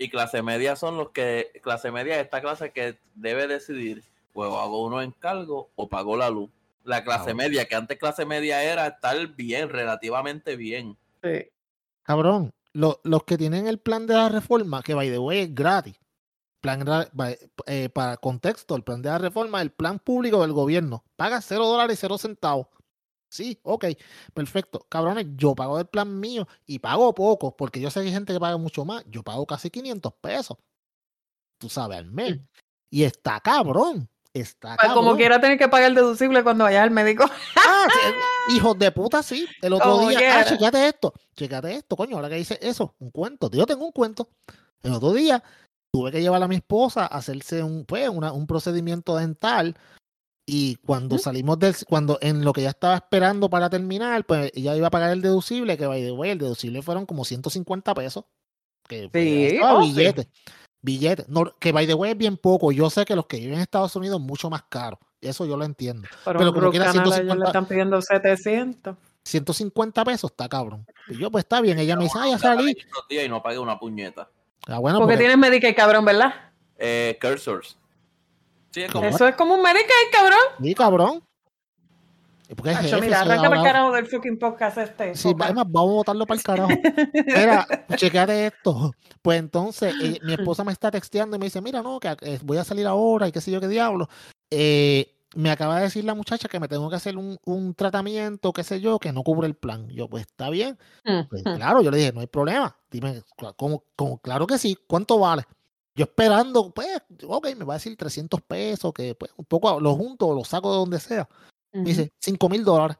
Y 0.00 0.08
clase 0.10 0.42
media 0.42 0.76
son 0.76 0.96
los 0.96 1.10
que, 1.10 1.50
clase 1.62 1.90
media 1.90 2.16
es 2.16 2.24
esta 2.24 2.40
clase 2.40 2.70
que 2.70 2.98
debe 3.14 3.48
decidir, 3.48 4.04
pues 4.38 4.52
o 4.52 4.60
hago 4.60 4.84
uno 4.84 5.02
en 5.02 5.10
cargo 5.10 5.72
o 5.74 5.88
pago 5.88 6.16
la 6.16 6.30
luz. 6.30 6.48
La 6.84 7.02
clase 7.02 7.18
Cabrón. 7.30 7.36
media, 7.38 7.64
que 7.66 7.74
antes 7.74 7.98
clase 7.98 8.24
media 8.24 8.62
era 8.62 8.86
estar 8.86 9.34
bien, 9.34 9.68
relativamente 9.68 10.54
bien. 10.54 10.96
Sí. 11.24 11.50
Cabrón, 12.04 12.52
lo- 12.72 13.00
los 13.02 13.24
que 13.24 13.36
tienen 13.36 13.66
el 13.66 13.80
plan 13.80 14.06
de 14.06 14.14
la 14.14 14.28
reforma, 14.28 14.80
que 14.80 14.94
by 14.94 15.10
the 15.10 15.18
way 15.18 15.40
es 15.40 15.52
gratis. 15.52 15.98
Plan 16.60 16.84
eh, 17.66 17.88
para 17.88 18.16
contexto, 18.18 18.76
el 18.76 18.84
plan 18.84 19.02
de 19.02 19.08
la 19.08 19.18
reforma, 19.18 19.60
el 19.60 19.72
plan 19.72 19.98
público 19.98 20.40
del 20.42 20.52
gobierno. 20.52 21.02
Paga 21.16 21.40
cero 21.40 21.66
dólares 21.66 21.98
y 21.98 22.00
cero 22.00 22.16
centavos. 22.16 22.68
Sí, 23.28 23.58
ok, 23.64 23.86
perfecto. 24.32 24.86
Cabrones, 24.88 25.26
yo 25.34 25.56
pago 25.56 25.78
del 25.78 25.88
plan 25.88 26.20
mío 26.20 26.46
y 26.64 26.78
pago 26.78 27.12
poco, 27.12 27.56
porque 27.56 27.80
yo 27.80 27.90
sé 27.90 28.02
que 28.02 28.06
hay 28.06 28.12
gente 28.12 28.32
que 28.32 28.38
paga 28.40 28.56
mucho 28.56 28.84
más. 28.84 29.04
Yo 29.08 29.24
pago 29.24 29.44
casi 29.46 29.68
500 29.68 30.12
pesos. 30.20 30.56
Tú 31.58 31.68
sabes, 31.68 31.98
al 31.98 32.12
mes. 32.12 32.38
Y 32.88 33.02
está 33.02 33.40
cabrón. 33.40 34.08
Está 34.40 34.76
Pues 34.76 34.92
como 34.92 35.16
quiera 35.16 35.40
tener 35.40 35.58
que 35.58 35.68
pagar 35.68 35.88
el 35.90 35.94
deducible 35.94 36.42
cuando 36.42 36.64
vayas 36.64 36.82
al 36.82 36.90
médico. 36.90 37.24
Ah, 37.56 37.86
hijos 38.50 38.78
de 38.78 38.90
puta, 38.92 39.22
sí. 39.22 39.46
El 39.62 39.72
otro 39.74 39.90
Como 39.92 40.08
día, 40.08 40.18
quiera. 40.18 40.40
ah, 40.40 40.44
checate 40.44 40.88
esto, 40.88 41.12
checate 41.36 41.74
esto, 41.74 41.96
coño, 41.96 42.16
ahora 42.16 42.28
que 42.28 42.36
dice 42.36 42.58
eso, 42.62 42.94
un 42.98 43.10
cuento. 43.10 43.50
Yo 43.50 43.66
tengo 43.66 43.84
un 43.84 43.92
cuento. 43.92 44.28
El 44.82 44.92
otro 44.94 45.12
día 45.12 45.42
tuve 45.92 46.12
que 46.12 46.20
llevar 46.20 46.42
a 46.42 46.48
mi 46.48 46.56
esposa 46.56 47.02
a 47.02 47.06
hacerse 47.18 47.62
un, 47.62 47.84
pues, 47.84 48.08
una- 48.08 48.32
un 48.32 48.46
procedimiento 48.46 49.16
dental. 49.16 49.76
Y 50.50 50.76
cuando 50.76 51.18
salimos 51.18 51.58
del, 51.58 51.74
cuando 51.86 52.18
en 52.22 52.42
lo 52.42 52.54
que 52.54 52.62
ya 52.62 52.70
estaba 52.70 52.94
esperando 52.94 53.50
para 53.50 53.68
terminar, 53.68 54.24
pues 54.24 54.50
ella 54.54 54.74
iba 54.76 54.86
a 54.86 54.90
pagar 54.90 55.10
el 55.10 55.20
deducible, 55.20 55.76
que 55.76 55.86
by 55.86 56.02
the 56.02 56.12
way, 56.12 56.30
el 56.30 56.38
deducible 56.38 56.80
fueron 56.80 57.04
como 57.04 57.24
150 57.26 57.92
pesos. 57.94 58.24
Que 58.88 59.10
pues, 59.10 59.50
Sí, 59.50 59.58
oh, 59.62 59.82
sí. 59.84 60.28
Billete. 60.88 61.22
Billete. 61.22 61.24
No, 61.28 61.54
que 61.58 61.72
by 61.72 61.86
the 61.86 61.94
way 61.94 62.12
es 62.12 62.18
bien 62.18 62.36
poco. 62.36 62.72
Yo 62.72 62.88
sé 62.90 63.04
que 63.04 63.14
los 63.16 63.26
que 63.26 63.38
viven 63.38 63.54
en 63.54 63.60
Estados 63.60 63.94
Unidos 63.96 64.20
es 64.20 64.26
mucho 64.26 64.48
más 64.50 64.62
caro. 64.68 64.98
Eso 65.20 65.44
yo 65.46 65.56
lo 65.56 65.64
entiendo. 65.64 66.08
Pero, 66.24 66.38
Pero 66.38 66.54
como 66.54 66.70
quiera, 66.70 66.86
canal 66.86 67.00
a 67.00 67.02
ellos 67.02 67.14
150 67.14 67.34
le 67.36 67.44
están 67.46 67.66
pidiendo 67.66 68.00
700. 68.02 68.96
150 69.24 70.04
pesos 70.04 70.30
está 70.30 70.48
cabrón. 70.48 70.86
Y 71.08 71.18
yo, 71.18 71.30
pues 71.30 71.44
está 71.44 71.60
bien. 71.60 71.78
Ella 71.78 71.96
me 71.96 72.04
dice, 72.04 72.18
ah, 72.20 72.28
ya 72.28 72.38
salí. 72.38 72.74
y 73.10 73.28
no 73.28 73.42
pague 73.42 73.58
una 73.58 73.78
puñeta. 73.78 74.28
Ah, 74.66 74.78
bueno, 74.78 74.98
Porque 74.98 75.14
porque- 75.14 75.18
tienes 75.24 75.38
Medicaid, 75.38 75.74
cabrón, 75.76 76.04
¿verdad? 76.04 76.34
Eh, 76.78 77.18
cursors. 77.20 77.76
Sí, 78.70 78.82
es 78.82 78.92
como. 78.92 79.04
Eso 79.06 79.26
es 79.26 79.34
como 79.34 79.54
un 79.54 79.62
Medicaid, 79.62 80.10
cabrón. 80.12 80.38
Sí, 80.62 80.74
cabrón. 80.74 81.22
Porque 82.56 82.70
es 82.72 82.78
jefe, 82.78 83.00
mira, 83.00 83.20
arranca 83.20 83.48
para 83.48 83.60
el 83.60 83.66
carajo 83.66 83.92
del 83.92 84.06
fucking 84.06 84.38
podcast 84.38 84.78
este. 84.78 85.14
Sí, 85.14 85.34
además, 85.38 85.66
vamos 85.68 85.90
a 85.90 85.94
botarlo 85.94 86.26
para 86.26 86.38
el 86.38 86.44
carajo. 86.44 86.70
Mira, 87.26 87.66
checate 87.96 88.46
esto. 88.46 88.92
Pues 89.22 89.38
entonces, 89.38 89.94
eh, 90.02 90.18
mi 90.22 90.32
esposa 90.34 90.64
me 90.64 90.72
está 90.72 90.90
texteando 90.90 91.36
y 91.36 91.38
me 91.38 91.46
dice, 91.46 91.60
mira, 91.60 91.82
no, 91.82 92.00
que 92.00 92.16
eh, 92.22 92.38
voy 92.42 92.56
a 92.56 92.64
salir 92.64 92.86
ahora 92.86 93.28
y 93.28 93.32
qué 93.32 93.40
sé 93.40 93.50
yo 93.50 93.60
qué 93.60 93.68
diablo. 93.68 94.08
Eh, 94.50 95.14
me 95.36 95.50
acaba 95.50 95.76
de 95.76 95.82
decir 95.82 96.04
la 96.04 96.14
muchacha 96.14 96.48
que 96.48 96.58
me 96.58 96.68
tengo 96.68 96.88
que 96.88 96.96
hacer 96.96 97.16
un, 97.18 97.36
un 97.44 97.74
tratamiento, 97.74 98.52
qué 98.54 98.64
sé 98.64 98.80
yo, 98.80 98.98
que 98.98 99.12
no 99.12 99.22
cubre 99.22 99.46
el 99.46 99.54
plan. 99.54 99.86
Yo, 99.90 100.08
pues 100.08 100.22
está 100.22 100.48
bien. 100.48 100.78
Pues, 101.04 101.42
Ujú. 101.44 101.54
claro, 101.56 101.82
yo 101.82 101.90
le 101.90 101.98
dije, 101.98 102.12
no 102.12 102.20
hay 102.20 102.26
problema. 102.28 102.74
Dime, 102.90 103.22
cla- 103.36 103.54
¿cómo, 103.56 103.84
cómo? 103.94 104.18
claro 104.18 104.46
que 104.46 104.56
sí, 104.56 104.76
¿cuánto 104.86 105.18
vale? 105.18 105.42
Yo 105.94 106.04
esperando, 106.04 106.70
pues, 106.70 106.88
ok, 107.26 107.48
me 107.58 107.64
va 107.64 107.74
a 107.74 107.76
decir 107.76 107.94
300 107.96 108.40
pesos, 108.40 108.92
que 108.94 109.14
pues 109.16 109.32
un 109.36 109.44
poco 109.44 109.78
lo 109.80 109.94
junto 109.96 110.28
o 110.28 110.34
lo 110.34 110.44
saco 110.44 110.70
de 110.70 110.78
donde 110.78 111.00
sea. 111.00 111.28
Me 111.72 111.84
dice, 111.84 112.12
5 112.18 112.48
mil 112.48 112.64
dólares. 112.64 112.96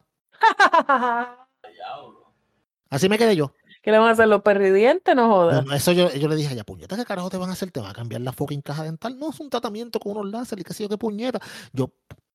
Así 2.90 3.08
me 3.08 3.18
quedé 3.18 3.36
yo. 3.36 3.52
¿Qué 3.82 3.92
le 3.92 3.98
van 3.98 4.08
a 4.08 4.12
hacer 4.12 4.28
los 4.28 4.42
perridientes? 4.42 5.14
No 5.14 5.28
jodas. 5.28 5.62
Bueno, 5.62 5.74
eso 5.74 5.92
yo, 5.92 6.12
yo 6.12 6.28
le 6.28 6.36
dije, 6.36 6.54
ya 6.54 6.64
puñeta, 6.64 6.96
¿qué 6.96 7.04
carajo 7.04 7.30
te 7.30 7.36
van 7.36 7.50
a 7.50 7.52
hacer? 7.52 7.70
¿Te 7.70 7.80
van 7.80 7.90
a 7.90 7.94
cambiar 7.94 8.20
la 8.20 8.32
fucking 8.32 8.60
caja 8.60 8.84
dental? 8.84 9.18
No, 9.18 9.30
es 9.30 9.40
un 9.40 9.48
tratamiento 9.48 10.00
con 10.00 10.12
unos 10.12 10.30
láser 10.30 10.58
y 10.58 10.64
qué 10.64 10.74
sé 10.74 10.82
yo, 10.82 10.88
qué 10.88 10.98
puñeta. 10.98 11.40
Yo, 11.72 11.90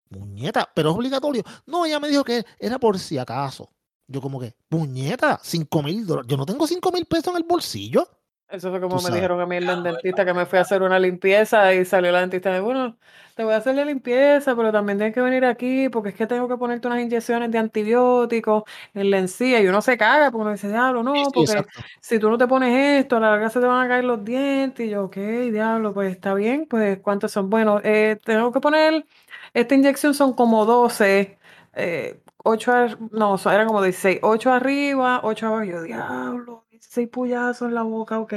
puñeta, 0.09 0.69
pero 0.73 0.91
es 0.91 0.95
obligatorio. 0.95 1.43
No, 1.65 1.85
ella 1.85 1.99
me 1.99 2.09
dijo 2.09 2.23
que 2.23 2.45
era 2.57 2.79
por 2.79 2.97
si 2.97 3.17
acaso. 3.17 3.69
Yo 4.07 4.21
como 4.21 4.39
que, 4.39 4.55
puñeta, 4.69 5.39
5 5.43 5.83
mil 5.83 6.05
dólares. 6.05 6.29
Yo 6.29 6.37
no 6.37 6.45
tengo 6.45 6.65
5 6.65 6.91
mil 6.91 7.05
pesos 7.05 7.27
en 7.27 7.37
el 7.37 7.43
bolsillo. 7.43 8.07
Eso 8.49 8.69
fue 8.69 8.79
como 8.81 9.01
me 9.01 9.01
sabes. 9.01 9.15
dijeron 9.15 9.41
a 9.41 9.47
mí 9.47 9.55
el 9.55 9.83
dentista 9.83 10.23
que 10.25 10.33
me 10.33 10.45
fui 10.45 10.59
a 10.59 10.61
hacer 10.61 10.83
una 10.83 10.99
limpieza 10.99 11.73
y 11.73 11.85
salió 11.85 12.11
la 12.11 12.19
dentista 12.21 12.49
y 12.49 12.51
me 12.51 12.57
dijo, 12.59 12.65
bueno, 12.67 12.97
te 13.35 13.43
voy 13.43 13.53
a 13.53 13.57
hacer 13.57 13.73
la 13.75 13.83
limpieza, 13.83 14.55
pero 14.55 14.71
también 14.71 14.99
tienes 14.99 15.15
que 15.15 15.21
venir 15.21 15.43
aquí 15.45 15.89
porque 15.89 16.09
es 16.09 16.15
que 16.15 16.27
tengo 16.27 16.47
que 16.47 16.55
ponerte 16.57 16.87
unas 16.87 17.01
inyecciones 17.01 17.49
de 17.49 17.57
antibióticos 17.57 18.63
en 18.93 19.09
la 19.09 19.17
encía 19.17 19.59
y 19.59 19.67
uno 19.67 19.81
se 19.81 19.97
caga 19.97 20.29
porque 20.29 20.41
uno 20.43 20.51
dice, 20.51 20.67
diablo, 20.69 21.01
no, 21.01 21.13
Sí, 21.15 21.31
porque 21.33 21.41
exacto. 21.41 21.81
si 21.99 22.19
tú 22.19 22.29
no 22.29 22.37
te 22.37 22.47
pones 22.47 23.01
esto, 23.01 23.17
a 23.17 23.19
la 23.21 23.31
larga 23.31 23.49
se 23.49 23.59
te 23.59 23.65
van 23.65 23.85
a 23.85 23.87
caer 23.89 24.03
los 24.03 24.23
dientes. 24.23 24.85
Y 24.85 24.89
yo, 24.91 25.05
ok, 25.05 25.15
diablo, 25.51 25.93
pues 25.93 26.11
está 26.11 26.35
bien, 26.35 26.67
pues 26.69 26.99
¿cuántos 26.99 27.31
son? 27.31 27.49
Bueno, 27.49 27.81
eh, 27.83 28.19
tengo 28.23 28.51
que 28.51 28.59
poner, 28.61 29.05
esta 29.53 29.73
inyección 29.75 30.13
son 30.13 30.33
como 30.33 30.65
12, 30.65 31.39
eh, 31.73 32.21
8, 32.37 32.71
no, 33.11 33.35
eran 33.51 33.67
como 33.67 33.81
16, 33.81 34.19
8 34.21 34.51
arriba, 34.51 35.21
8 35.23 35.47
abajo. 35.47 35.63
Yo, 35.63 35.81
diablo, 35.81 36.62
16 36.83 37.09
puyazos 37.09 37.67
en 37.69 37.75
la 37.75 37.83
boca, 37.83 38.19
ok. 38.19 38.33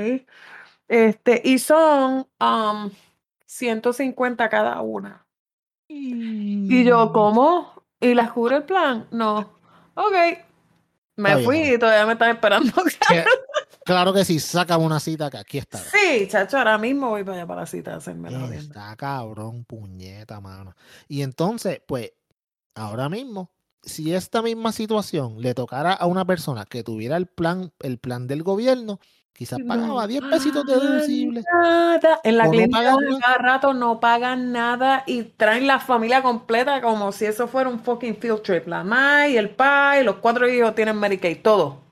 Este, 0.88 1.42
y 1.44 1.58
son 1.58 2.26
um, 2.40 2.90
150 3.46 4.48
cada 4.48 4.80
una. 4.80 5.26
Y 5.88 6.84
yo, 6.84 7.12
¿cómo? 7.12 7.82
¿Y 8.00 8.14
las 8.14 8.32
cubre 8.32 8.56
el 8.56 8.64
plan? 8.64 9.06
No. 9.10 9.58
Ok. 9.94 10.14
Me 11.16 11.38
fui 11.44 11.60
y 11.74 11.78
todavía 11.78 12.06
me 12.06 12.12
están 12.12 12.30
esperando. 12.30 12.72
Que- 13.08 13.24
claro 13.84 14.12
que 14.12 14.24
sí, 14.24 14.40
sácame 14.40 14.84
una 14.84 14.98
cita 15.00 15.30
que 15.30 15.38
aquí 15.38 15.58
está. 15.58 15.78
Sí, 15.78 16.26
chacho, 16.28 16.58
ahora 16.58 16.76
mismo 16.76 17.10
voy 17.10 17.22
para 17.24 17.38
allá 17.38 17.46
para 17.46 17.60
la 17.62 17.66
cita 17.66 17.94
a 17.94 17.96
hacerme 17.98 18.30
la. 18.30 18.54
Está 18.54 18.96
cabrón, 18.96 19.64
puñeta, 19.64 20.40
mano. 20.40 20.74
Y 21.08 21.22
entonces, 21.22 21.80
pues, 21.86 22.12
ahora 22.74 23.08
mismo, 23.08 23.50
si 23.86 24.12
esta 24.12 24.42
misma 24.42 24.72
situación 24.72 25.40
le 25.40 25.54
tocara 25.54 25.92
a 25.92 26.06
una 26.06 26.24
persona 26.24 26.66
que 26.66 26.82
tuviera 26.82 27.16
el 27.16 27.26
plan, 27.26 27.72
el 27.80 27.98
plan 27.98 28.26
del 28.26 28.42
gobierno, 28.42 28.98
quizás 29.32 29.60
pagaba 29.66 30.06
10 30.06 30.24
pesitos 30.24 30.64
de 30.64 30.74
deducible. 30.74 31.44
Nada. 31.52 32.20
En 32.24 32.36
la 32.36 32.44
no 32.44 32.50
clínica 32.50 32.78
pagan 32.78 32.98
de 32.98 33.18
cada 33.20 33.38
rato 33.38 33.74
no 33.74 34.00
pagan 34.00 34.52
nada 34.52 35.04
y 35.06 35.22
traen 35.22 35.66
la 35.66 35.78
familia 35.78 36.22
completa 36.22 36.82
como 36.82 37.12
si 37.12 37.26
eso 37.26 37.46
fuera 37.46 37.70
un 37.70 37.78
fucking 37.78 38.16
field 38.16 38.42
trip. 38.42 38.66
La 38.66 39.28
y 39.28 39.36
el 39.36 39.50
pai, 39.50 40.02
los 40.04 40.16
cuatro 40.16 40.48
hijos 40.48 40.74
tienen 40.74 40.98
Medicaid, 40.98 41.42
todo. 41.42 41.86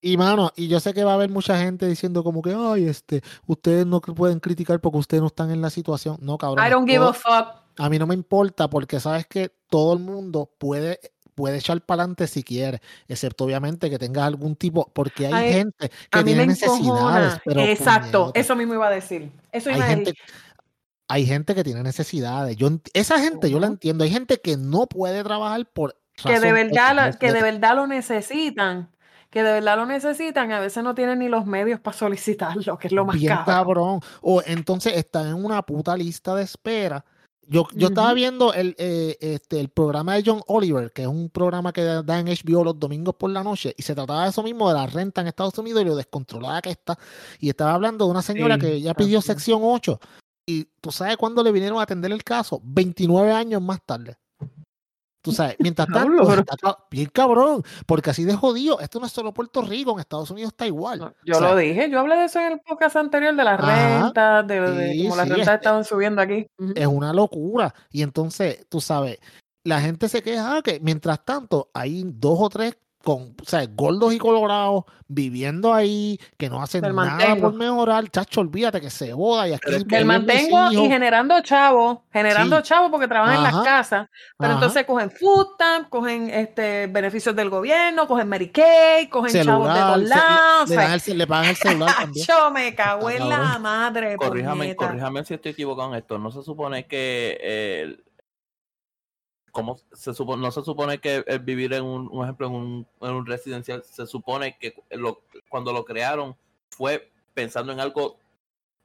Y 0.00 0.18
mano, 0.18 0.52
y 0.54 0.68
yo 0.68 0.80
sé 0.80 0.92
que 0.92 1.02
va 1.02 1.12
a 1.12 1.14
haber 1.14 1.30
mucha 1.30 1.58
gente 1.58 1.88
diciendo 1.88 2.22
como 2.22 2.42
que, 2.42 2.54
ay, 2.54 2.86
este, 2.86 3.22
ustedes 3.46 3.86
no 3.86 4.02
pueden 4.02 4.38
criticar 4.38 4.78
porque 4.78 4.98
ustedes 4.98 5.22
no 5.22 5.28
están 5.28 5.50
en 5.50 5.62
la 5.62 5.70
situación. 5.70 6.18
No, 6.20 6.36
cabrón. 6.36 6.64
I 6.64 6.70
don't 6.70 6.86
give 6.86 7.02
a 7.02 7.12
fuck. 7.14 7.63
A 7.78 7.88
mí 7.88 7.98
no 7.98 8.06
me 8.06 8.14
importa 8.14 8.68
porque 8.68 9.00
sabes 9.00 9.26
que 9.26 9.50
todo 9.68 9.94
el 9.94 9.98
mundo 10.00 10.50
puede, 10.58 11.00
puede 11.34 11.58
echar 11.58 11.80
para 11.82 12.02
adelante 12.02 12.26
si 12.26 12.42
quiere, 12.44 12.80
excepto 13.08 13.44
obviamente 13.44 13.90
que 13.90 13.98
tengas 13.98 14.24
algún 14.24 14.56
tipo, 14.56 14.90
porque 14.94 15.26
hay 15.26 15.32
Ay, 15.32 15.52
gente 15.52 15.88
que 16.10 16.18
A 16.18 16.22
mí 16.22 16.26
tiene 16.26 16.42
me 16.42 16.46
necesidades. 16.48 17.40
Pero 17.44 17.60
Exacto, 17.60 18.30
eso 18.34 18.54
mismo 18.56 18.74
iba 18.74 18.86
a 18.86 18.90
decir. 18.90 19.30
Eso 19.52 19.70
hay 19.70 19.76
iba 19.76 19.84
a 19.84 19.88
gente, 19.88 20.10
decir. 20.12 20.24
hay 21.08 21.26
gente 21.26 21.54
que 21.54 21.64
tiene 21.64 21.82
necesidades. 21.82 22.56
Yo, 22.56 22.68
esa 22.92 23.18
gente 23.20 23.50
yo 23.50 23.58
la 23.60 23.66
entiendo. 23.66 24.04
Hay 24.04 24.10
gente 24.10 24.40
que 24.40 24.56
no 24.56 24.86
puede 24.86 25.22
trabajar 25.24 25.66
por 25.72 25.96
que 26.22 26.38
de 26.40 26.52
verdad, 26.52 27.16
que 27.18 27.32
de 27.32 27.42
verdad 27.42 27.74
lo 27.74 27.86
necesitan, 27.86 28.88
que 29.30 29.42
de 29.42 29.52
verdad 29.52 29.76
lo 29.76 29.86
necesitan, 29.86 30.52
a 30.52 30.60
veces 30.60 30.84
no 30.84 30.94
tienen 30.94 31.18
ni 31.18 31.28
los 31.28 31.44
medios 31.46 31.80
para 31.80 31.96
solicitarlo, 31.96 32.78
que 32.78 32.86
es 32.86 32.92
lo 32.92 33.04
más 33.04 33.16
bien 33.16 33.40
caro. 33.44 33.44
cabrón. 33.44 34.00
O 34.22 34.42
entonces 34.46 34.96
están 34.96 35.26
en 35.28 35.44
una 35.44 35.62
puta 35.62 35.96
lista 35.96 36.34
de 36.36 36.44
espera. 36.44 37.04
Yo, 37.48 37.66
yo 37.74 37.88
estaba 37.88 38.12
viendo 38.14 38.52
el, 38.52 38.74
eh, 38.78 39.16
este, 39.20 39.60
el 39.60 39.68
programa 39.68 40.14
de 40.14 40.22
John 40.24 40.42
Oliver, 40.46 40.92
que 40.92 41.02
es 41.02 41.08
un 41.08 41.30
programa 41.30 41.72
que 41.72 41.82
da 41.82 42.18
en 42.18 42.26
HBO 42.26 42.64
los 42.64 42.78
domingos 42.78 43.14
por 43.14 43.30
la 43.30 43.42
noche, 43.42 43.74
y 43.76 43.82
se 43.82 43.94
trataba 43.94 44.24
de 44.24 44.30
eso 44.30 44.42
mismo, 44.42 44.68
de 44.68 44.74
la 44.74 44.86
renta 44.86 45.20
en 45.20 45.28
Estados 45.28 45.56
Unidos 45.58 45.82
y 45.82 45.84
lo 45.84 45.96
descontrolada 45.96 46.62
que 46.62 46.70
está. 46.70 46.98
Y 47.38 47.48
estaba 47.48 47.74
hablando 47.74 48.04
de 48.04 48.10
una 48.10 48.22
señora 48.22 48.54
Sí, 48.54 48.60
que 48.60 48.80
ya 48.80 48.94
pidió 48.94 49.20
sección 49.20 49.60
8. 49.62 50.00
Y 50.46 50.64
tú 50.80 50.92
sabes 50.92 51.16
cuándo 51.16 51.42
le 51.42 51.52
vinieron 51.52 51.78
a 51.78 51.82
atender 51.82 52.12
el 52.12 52.22
caso? 52.22 52.60
29 52.64 53.32
años 53.32 53.62
más 53.62 53.80
tarde. 53.84 54.16
Tú 55.24 55.32
sabes, 55.32 55.56
mientras 55.58 55.88
tanto, 55.88 56.22
está 56.38 56.78
bien 56.90 57.08
cabrón, 57.10 57.62
porque 57.86 58.10
así 58.10 58.24
de 58.24 58.34
jodido, 58.36 58.78
esto 58.80 59.00
no 59.00 59.06
es 59.06 59.12
solo 59.12 59.32
Puerto 59.32 59.62
Rico, 59.62 59.92
en 59.92 60.00
Estados 60.00 60.30
Unidos 60.30 60.52
está 60.52 60.66
igual. 60.66 60.98
No, 60.98 61.06
O 61.06 61.12
yo 61.24 61.34
sea, 61.36 61.48
lo 61.48 61.56
dije, 61.56 61.88
yo 61.90 61.98
hablé 62.00 62.16
de 62.16 62.24
eso 62.26 62.40
en 62.40 62.52
el 62.52 62.60
podcast 62.60 62.96
anterior, 62.96 63.34
de 63.34 63.42
las 63.42 63.58
Ajá, 63.58 64.02
rentas, 64.02 64.46
de, 64.46 64.60
de 64.60 64.92
sí, 64.92 65.02
cómo 65.04 65.16
las 65.16 65.24
sí, 65.26 65.30
rentas 65.32 65.48
es- 65.48 65.54
estaban 65.60 65.84
subiendo 65.84 66.20
aquí. 66.20 66.46
Es 66.76 66.86
una 66.86 67.14
locura. 67.14 67.74
Y 67.90 68.02
entonces, 68.02 68.66
tú 68.68 68.82
sabes, 68.82 69.18
la 69.64 69.80
gente 69.80 70.10
se 70.10 70.22
queja 70.22 70.60
que 70.60 70.78
mientras 70.80 71.24
tanto 71.24 71.70
hay 71.72 72.02
dos 72.04 72.38
o 72.38 72.48
tres 72.50 72.76
con, 73.04 73.36
o 73.40 73.44
sea, 73.44 73.64
gordos 73.68 74.12
y 74.14 74.18
colorados 74.18 74.84
viviendo 75.06 75.72
ahí, 75.74 76.18
que 76.38 76.48
no 76.48 76.62
hacen 76.62 76.80
nada 76.80 76.94
mantengo. 76.94 77.42
por 77.50 77.54
mejorar. 77.54 78.08
Chacho, 78.10 78.40
olvídate 78.40 78.80
que 78.80 78.88
se 78.90 79.12
boda 79.12 79.46
y 79.46 79.52
aquí 79.52 79.70
es 79.74 79.84
que 79.84 79.98
mis 79.98 80.06
mantengo 80.06 80.72
y 80.72 80.76
generando 80.88 81.40
chavos, 81.42 81.98
generando 82.12 82.56
Sí. 82.56 82.62
chavos 82.64 82.90
porque 82.90 83.06
trabajan 83.06 83.36
en 83.40 83.46
Ajá, 83.46 83.56
las 83.58 83.64
casas, 83.64 84.08
pero 84.38 84.52
ajá. 84.52 84.58
entonces 84.60 84.84
cogen 84.86 85.10
food 85.10 85.48
stamp, 85.54 85.88
cogen 85.90 86.30
este 86.30 86.86
beneficios 86.86 87.36
del 87.36 87.50
gobierno, 87.50 88.08
cogen 88.08 88.28
Medicaid, 88.28 89.08
cogen 89.10 89.44
chavos 89.44 89.68
de 89.68 89.74
celular, 89.74 89.86
todos 89.86 89.98
le, 90.02 90.08
lados. 90.08 90.70
le 90.70 90.76
o 90.76 90.80
sea, 90.80 90.94
el 90.94 91.00
ce- 91.00 91.14
le 91.14 91.26
pagan 91.26 91.50
el 91.50 91.56
celular 91.56 91.94
también. 92.00 92.26
Yo 92.26 92.50
me 92.50 92.74
cago 92.74 93.10
en 93.10 93.28
la 93.28 93.58
madre, 93.58 94.16
Corríjame, 94.16 94.56
puñeta. 94.64 94.86
corríjame 94.86 95.24
si 95.24 95.34
estoy 95.34 95.52
equivocado 95.52 95.90
en 95.92 95.98
esto. 95.98 96.18
No 96.18 96.30
se 96.32 96.42
supone 96.42 96.86
que 96.86 97.38
eh, 97.42 97.96
¿cómo 99.54 99.78
se 99.92 100.12
supone, 100.12 100.42
no 100.42 100.50
se 100.50 100.62
supone 100.62 100.98
que 100.98 101.24
el 101.28 101.38
vivir 101.38 101.72
en 101.74 101.84
un, 101.84 102.08
un 102.10 102.24
ejemplo 102.24 102.48
en 102.48 102.54
un, 102.54 102.86
en 103.00 103.10
un 103.12 103.24
residencial 103.24 103.84
se 103.84 104.04
supone 104.04 104.58
que 104.58 104.74
lo, 104.90 105.22
cuando 105.48 105.72
lo 105.72 105.84
crearon 105.84 106.36
fue 106.70 107.12
pensando 107.34 107.72
en 107.72 107.78
algo 107.78 108.18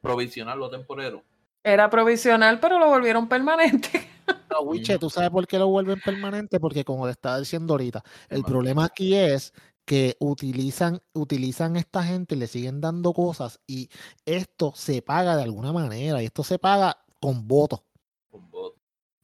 provisional 0.00 0.62
o 0.62 0.70
temporero. 0.70 1.24
Era 1.64 1.90
provisional, 1.90 2.60
pero 2.60 2.78
lo 2.78 2.86
volvieron 2.86 3.28
permanente. 3.28 3.90
No, 4.48 4.60
Wiche, 4.60 4.96
¿tú 4.98 5.10
sabes 5.10 5.30
por 5.30 5.44
qué 5.46 5.58
lo 5.58 5.66
vuelven 5.66 6.00
permanente? 6.04 6.60
Porque 6.60 6.84
como 6.84 7.06
te 7.06 7.12
estaba 7.12 7.38
diciendo 7.38 7.74
ahorita, 7.74 8.04
el 8.28 8.44
problema 8.44 8.84
aquí 8.84 9.16
es 9.16 9.52
que 9.84 10.16
utilizan, 10.20 11.00
utilizan 11.14 11.76
esta 11.76 12.04
gente, 12.04 12.36
le 12.36 12.46
siguen 12.46 12.80
dando 12.80 13.12
cosas 13.12 13.60
y 13.66 13.90
esto 14.24 14.72
se 14.76 15.02
paga 15.02 15.36
de 15.36 15.42
alguna 15.42 15.72
manera 15.72 16.22
y 16.22 16.26
esto 16.26 16.44
se 16.44 16.60
paga 16.60 16.98
con 17.20 17.48
votos. 17.48 17.82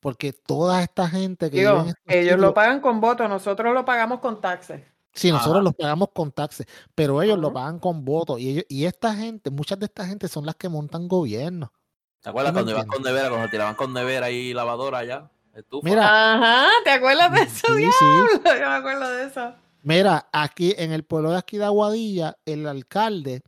Porque 0.06 0.32
toda 0.32 0.84
esta 0.84 1.08
gente 1.08 1.50
que 1.50 1.56
vive 1.56 1.68
en 1.68 1.78
Digo, 1.78 1.88
estos 1.88 2.04
ellos 2.06 2.22
sitios, 2.22 2.38
lo 2.38 2.54
pagan 2.54 2.78
con 2.78 3.00
votos, 3.00 3.28
nosotros 3.28 3.74
lo 3.74 3.84
pagamos 3.84 4.20
con 4.20 4.40
taxes. 4.40 4.80
sí, 5.12 5.32
nosotros 5.32 5.56
Ajá. 5.56 5.64
los 5.64 5.74
pagamos 5.74 6.10
con 6.14 6.30
taxes, 6.30 6.64
pero 6.94 7.20
ellos 7.20 7.36
lo 7.40 7.52
pagan 7.52 7.80
con 7.80 8.04
votos 8.04 8.38
y 8.38 8.50
ellos, 8.50 8.64
y 8.68 8.84
esta 8.84 9.16
gente, 9.16 9.50
muchas 9.50 9.80
de 9.80 9.86
esta 9.86 10.06
gente 10.06 10.28
son 10.28 10.46
las 10.46 10.54
que 10.54 10.68
montan 10.68 11.08
gobierno. 11.08 11.72
¿Te 12.20 12.28
acuerdas 12.28 12.52
¿Tú 12.52 12.54
me 12.54 12.62
cuando 12.62 12.70
ibas 12.70 12.86
con 12.86 13.02
nevera, 13.02 13.30
cuando 13.30 13.48
tiraban 13.50 13.74
con 13.74 13.92
nevera 13.92 14.30
y 14.30 14.54
lavadora 14.54 14.98
allá? 14.98 15.28
Estufa. 15.52 15.88
Mira, 15.88 16.34
Ajá, 16.34 16.68
¿te 16.84 16.90
acuerdas 16.90 17.32
de 17.32 17.40
eso, 17.40 17.66
sí, 17.76 17.90
sí. 17.90 18.40
Yo 18.44 18.68
me 18.68 18.76
acuerdo 18.76 19.10
de 19.10 19.24
eso. 19.24 19.54
Mira, 19.82 20.28
aquí 20.32 20.72
en 20.78 20.92
el 20.92 21.02
pueblo 21.02 21.32
de 21.32 21.38
aquí 21.38 21.58
de 21.58 21.64
Aguadilla, 21.64 22.36
el 22.46 22.68
alcalde, 22.68 23.42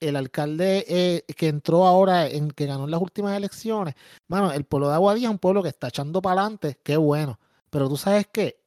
el 0.00 0.16
alcalde 0.16 0.84
eh, 0.88 1.24
que 1.36 1.48
entró 1.48 1.86
ahora, 1.86 2.26
en 2.28 2.50
que 2.50 2.66
ganó 2.66 2.84
en 2.84 2.90
las 2.90 3.00
últimas 3.00 3.36
elecciones, 3.36 3.94
bueno, 4.28 4.52
el 4.52 4.64
pueblo 4.64 4.88
de 4.88 4.94
Aguadilla 4.94 5.28
es 5.28 5.32
un 5.32 5.38
pueblo 5.38 5.62
que 5.62 5.68
está 5.68 5.88
echando 5.88 6.22
para 6.22 6.42
adelante, 6.42 6.78
qué 6.82 6.96
bueno. 6.96 7.38
Pero 7.70 7.88
tú 7.88 7.96
sabes 7.96 8.26
que 8.26 8.62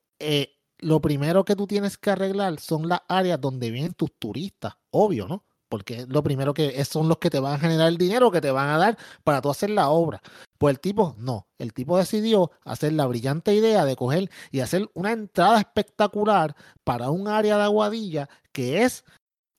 lo 0.81 0.99
primero 0.99 1.45
que 1.45 1.55
tú 1.55 1.67
tienes 1.67 1.97
que 1.97 2.09
arreglar 2.09 2.59
son 2.59 2.89
las 2.89 3.01
áreas 3.07 3.39
donde 3.39 3.71
vienen 3.71 3.93
tus 3.93 4.11
turistas, 4.17 4.73
obvio, 4.89 5.27
¿no? 5.27 5.45
Porque 5.69 6.05
lo 6.09 6.21
primero 6.21 6.53
que 6.53 6.83
son 6.83 7.07
los 7.07 7.17
que 7.19 7.29
te 7.29 7.39
van 7.39 7.53
a 7.53 7.59
generar 7.59 7.87
el 7.87 7.97
dinero 7.97 8.29
que 8.29 8.41
te 8.41 8.51
van 8.51 8.69
a 8.69 8.77
dar 8.77 8.97
para 9.23 9.41
tú 9.41 9.49
hacer 9.49 9.69
la 9.69 9.89
obra. 9.89 10.21
Pues 10.57 10.73
el 10.75 10.81
tipo, 10.81 11.15
no, 11.17 11.47
el 11.57 11.73
tipo 11.73 11.97
decidió 11.97 12.51
hacer 12.65 12.91
la 12.93 13.05
brillante 13.07 13.53
idea 13.55 13.85
de 13.85 13.95
coger 13.95 14.29
y 14.51 14.59
hacer 14.59 14.89
una 14.93 15.13
entrada 15.13 15.59
espectacular 15.59 16.55
para 16.83 17.09
un 17.09 17.29
área 17.29 17.55
de 17.57 17.63
Aguadilla 17.63 18.27
que 18.51 18.83
es, 18.83 19.05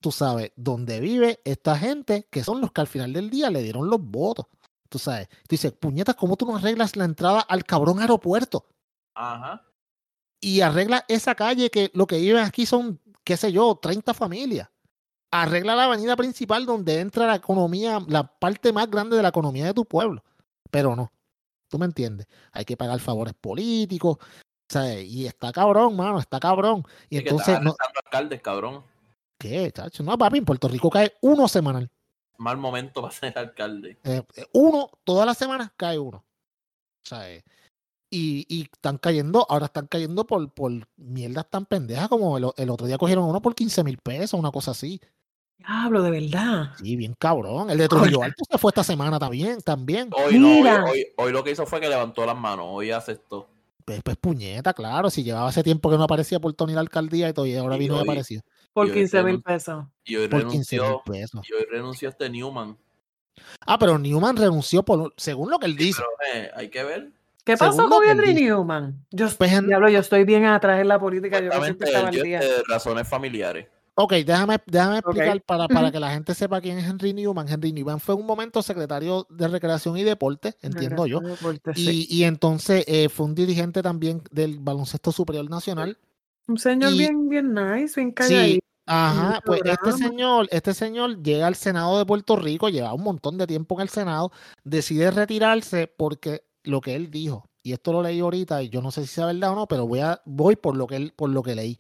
tú 0.03 0.13
sabes, 0.13 0.53
donde 0.57 1.01
vive 1.01 1.41
esta 1.45 1.79
gente 1.79 2.29
que 2.31 2.45
son 2.45 2.61
los 2.61 2.73
que 2.73 2.83
al 2.83 2.87
final 2.87 3.15
del 3.15 3.31
día 3.31 3.51
le 3.51 3.63
dieron 3.63 3.89
los 3.89 4.01
votos. 4.01 4.47
Tú 4.91 4.99
sabes, 4.99 5.29
tú 5.29 5.49
dices, 5.51 5.73
puñetas, 5.73 6.17
¿cómo 6.17 6.37
tú 6.37 6.45
no 6.45 6.57
arreglas 6.57 6.97
la 6.97 7.07
entrada 7.07 7.41
al 7.41 7.65
cabrón 7.65 8.01
aeropuerto? 8.01 8.67
Ajá. 9.15 9.67
Y 10.39 10.61
arregla 10.61 11.07
esa 11.09 11.35
calle 11.35 11.71
que 11.71 11.91
lo 11.95 12.07
que 12.07 12.19
viven 12.19 12.45
aquí 12.45 12.67
son, 12.67 13.01
qué 13.25 13.39
sé 13.39 13.51
yo, 13.53 13.79
30 13.81 14.13
familias. 14.13 14.69
Arregla 15.31 15.75
la 15.75 15.85
avenida 15.85 16.15
principal 16.17 16.67
donde 16.67 17.01
entra 17.01 17.27
la 17.27 17.37
economía, 17.37 18.01
la 18.07 18.25
parte 18.27 18.71
más 18.71 18.91
grande 18.91 19.17
de 19.17 19.23
la 19.23 19.31
economía 19.31 19.65
de 19.65 19.73
tu 19.73 19.87
pueblo. 19.87 20.23
Pero 20.71 20.95
no, 20.95 21.11
tú 21.69 21.79
me 21.79 21.87
entiendes. 21.87 22.27
Hay 22.53 22.67
que 22.67 22.77
pagar 22.77 23.01
favores 23.01 23.33
políticos. 23.33 24.19
¿sabes? 24.73 25.05
Y 25.05 25.27
está 25.27 25.53
cabrón, 25.53 25.97
mano, 25.97 26.19
está 26.19 26.41
cabrón. 26.41 26.83
Y 27.11 27.19
Sí, 27.19 27.23
que 27.23 27.29
entonces, 27.29 27.49
están 27.49 27.65
no, 27.65 27.77
alcaldes, 28.05 28.41
cabrón. 28.41 28.85
¿Qué, 29.43 29.71
chacho? 29.73 30.03
No, 30.03 30.17
papi, 30.17 30.39
en 30.39 30.45
Puerto 30.45 30.69
Rico 30.69 30.89
cae 30.91 31.13
uno 31.21 31.49
semanal. 31.49 31.91
Mal 32.39 32.57
momento 32.57 33.03
para 33.03 33.13
ser 33.15 33.37
alcalde. 33.39 33.99
Eh, 34.05 34.23
eh, 34.37 34.47
uno, 34.53 34.91
todas 35.05 35.27
las 35.27 35.37
semanas 35.39 35.71
cae 35.77 35.99
uno. 35.99 36.25
¿sabes? 37.05 37.43
Y, 38.11 38.47
y 38.49 38.63
están 38.63 38.99
cayendo, 38.99 39.47
ahora 39.49 39.67
están 39.67 39.87
cayendo 39.87 40.25
por, 40.27 40.51
por 40.53 40.71
mierdas 40.97 41.49
tan 41.51 41.65
pendejas 41.67 42.09
como 42.09 42.37
el, 42.39 42.45
o- 42.45 42.55
el 42.57 42.71
otro 42.71 42.87
día 42.87 42.99
cogieron 42.99 43.25
uno 43.25 43.41
por 43.43 43.55
15 43.55 43.83
mil 43.83 43.99
pesos, 43.99 44.39
una 44.39 44.51
cosa 44.51 44.71
así. 44.73 45.01
Diablo, 45.59 46.03
de 46.03 46.11
verdad. 46.11 46.73
Sí, 46.79 46.95
bien 46.97 47.15
cabrón. 47.19 47.71
El 47.71 47.79
de 47.79 47.89
Trujillo 47.89 48.23
Alto 48.23 48.45
se 48.51 48.59
fue 48.59 48.71
esta 48.71 48.85
semana 48.85 49.19
también, 49.19 49.61
también. 49.61 50.11
Hoy 50.13 50.39
no, 50.39 50.49
hoy, 50.49 50.55
Mira. 50.55 50.85
hoy, 50.85 51.07
hoy 51.17 51.33
lo 51.33 51.43
que 51.43 51.53
hizo 51.53 51.67
fue 51.67 51.81
que 51.81 51.89
levantó 51.89 52.27
las 52.27 52.37
manos. 52.37 52.67
Hoy 52.69 52.91
aceptó. 52.91 53.49
Pues, 53.85 54.01
pues 54.03 54.17
puñeta, 54.17 54.75
claro. 54.75 55.09
Si 55.11 55.23
llevaba 55.25 55.51
ese 55.51 55.63
tiempo 55.63 55.91
que 55.91 55.97
no 55.97 56.05
aparecía 56.05 56.39
por 56.39 56.53
Tony 56.55 56.73
la 56.75 56.81
alcaldía 56.81 57.29
y 57.29 57.33
todavía 57.33 57.61
ahora 57.61 57.77
Y 57.77 57.81
vino 57.81 57.97
y 57.97 58.03
apareció. 58.03 58.43
Por 58.73 58.87
Y 58.87 58.91
hoy 58.91 58.97
15 58.97 59.23
mil 59.23 59.43
pesos. 59.43 59.85
Y 60.05 60.17
hoy 60.17 60.29
Por 60.29 60.47
15 60.49 60.77
mil 60.77 60.83
renunció. 60.85 61.03
pesos. 61.05 61.49
Y 61.49 61.53
hoy 61.53 61.67
renunció 61.71 62.09
este 62.09 62.31
Newman. 62.31 62.77
Ah, 63.67 63.79
pero 63.79 63.99
Newman 63.99 64.37
renunció 64.37 64.83
por, 64.83 65.13
según 65.17 65.51
lo 65.51 65.59
que 65.59 65.67
él 65.67 65.77
dice. 65.77 66.03
Pero 66.19 66.43
eh, 66.45 66.51
hay 66.55 66.69
que 66.69 66.83
ver. 66.85 67.11
¿Qué 67.45 67.57
pasó 67.57 67.73
Según 67.73 67.91
con 67.91 68.05
Henry. 68.09 68.35
Newman? 68.35 69.05
Yo, 69.11 69.27
Pues 69.37 69.53
en- 69.53 69.67
diablo, 69.67 69.89
yo 69.89 69.99
estoy 69.99 70.25
bien 70.25 70.45
atrás 70.45 70.81
en 70.81 70.87
la 70.89 70.99
política. 71.01 71.41
Yo 71.41 71.51
que 71.51 71.61
siempre 71.63 71.89
estaba 71.89 72.09
al 72.09 72.15
día. 72.15 72.39
este, 72.41 72.63
razones 72.69 73.09
familiares. 73.09 73.67
Ok, 73.95 74.13
déjame, 74.25 74.59
déjame 74.65 74.99
explicar 74.99 75.43
para, 75.43 75.69
para 75.69 75.91
que 75.93 76.01
la 76.01 76.11
gente 76.13 76.35
sepa 76.35 76.63
quién 76.63 76.79
es 76.79 76.87
Henry 76.89 77.13
Newman. 77.13 77.47
Henry 77.47 77.73
Newman 77.73 78.01
fue 78.01 78.15
un 78.15 78.25
momento 78.25 78.63
secretario 78.63 79.27
de 79.29 79.49
Recreación 79.49 79.99
y 79.99 80.03
Deporte, 80.05 80.55
entiendo 80.63 81.07
yo. 81.07 81.21
Deporte, 81.21 81.75
sí. 81.75 82.07
Y, 82.09 82.17
y 82.21 82.25
entonces 82.25 82.85
eh, 82.87 83.11
fue 83.11 83.27
un 83.27 83.35
dirigente 83.35 83.83
también 83.83 84.23
del 84.31 84.61
baloncesto 84.61 85.13
superior 85.13 85.51
nacional. 85.51 85.99
Un 86.49 86.59
señor 86.59 86.93
y- 86.93 86.99
bien, 86.99 87.29
bien 87.29 87.55
nice, 87.55 87.95
bien 88.01 88.09
Sí, 88.11 88.15
calladito. 88.15 88.61
ajá, 88.87 89.37
el 89.37 89.43
pues 89.45 89.63
este 89.65 89.93
señor, 89.93 90.49
este 90.51 90.75
señor 90.75 91.23
llega 91.23 91.47
al 91.47 91.55
Senado 91.55 91.99
de 91.99 92.05
Puerto 92.07 92.37
Rico, 92.37 92.69
lleva 92.69 92.93
un 92.95 93.05
montón 93.05 93.39
de 93.39 93.47
tiempo 93.47 93.77
en 93.77 93.83
el 93.83 93.89
Senado, 93.89 94.33
decide 94.65 95.11
retirarse 95.11 95.87
porque 95.87 96.45
lo 96.65 96.81
que 96.81 96.95
él 96.95 97.11
dijo, 97.11 97.47
y 97.65 97.73
esto 97.73 97.93
lo 97.93 98.03
leí 98.03 98.21
ahorita 98.21 98.63
y 98.63 98.69
yo 98.69 98.83
no 98.83 98.91
sé 98.91 99.03
si 99.03 99.09
sea 99.09 99.27
verdad 99.27 99.53
o 99.53 99.55
no, 99.57 99.67
pero 99.69 99.87
voy 99.87 100.01
a 100.01 100.21
voy 100.25 100.57
por 100.57 100.77
lo 100.77 100.87
que 100.87 100.97
él, 100.97 101.13
por 101.17 101.31
lo 101.31 101.43
que 101.43 101.55
leí. 101.55 101.79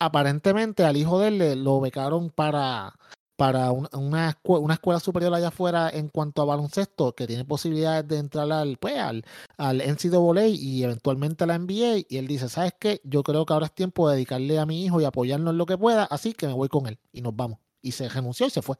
Aparentemente 0.00 0.84
al 0.84 0.96
hijo 0.96 1.18
de 1.20 1.28
él 1.28 1.38
le- 1.38 1.56
lo 1.56 1.80
becaron 1.80 2.30
para 2.30 2.94
para 3.36 3.72
un- 3.72 3.88
una, 3.92 4.30
escue- 4.30 4.60
una 4.60 4.74
escuela 4.74 5.00
superior 5.00 5.34
allá 5.34 5.48
afuera 5.48 5.90
en 5.92 6.08
cuanto 6.08 6.42
a 6.42 6.44
baloncesto 6.44 7.14
que 7.14 7.26
tiene 7.26 7.44
posibilidades 7.44 8.06
de 8.06 8.18
entrar 8.18 8.50
al 8.52 8.76
pues 8.78 8.96
al, 8.98 9.24
al 9.56 9.80
NCAA 9.80 10.46
y 10.48 10.84
eventualmente 10.84 11.44
a 11.44 11.46
la 11.48 11.54
NBA 11.58 12.04
y 12.08 12.18
él 12.18 12.26
dice, 12.28 12.48
¿sabes 12.48 12.74
qué? 12.78 13.00
Yo 13.04 13.22
creo 13.22 13.44
que 13.44 13.52
ahora 13.52 13.66
es 13.66 13.72
tiempo 13.74 14.08
de 14.08 14.14
dedicarle 14.16 14.58
a 14.58 14.66
mi 14.66 14.84
hijo 14.84 15.00
y 15.00 15.04
apoyarlo 15.04 15.50
en 15.50 15.58
lo 15.58 15.66
que 15.66 15.76
pueda, 15.76 16.04
así 16.04 16.32
que 16.32 16.46
me 16.46 16.52
voy 16.54 16.68
con 16.68 16.86
él 16.86 16.98
y 17.12 17.22
nos 17.22 17.34
vamos. 17.34 17.58
Y 17.82 17.92
se 17.92 18.08
renunció 18.08 18.46
y 18.46 18.50
se 18.50 18.62
fue. 18.62 18.76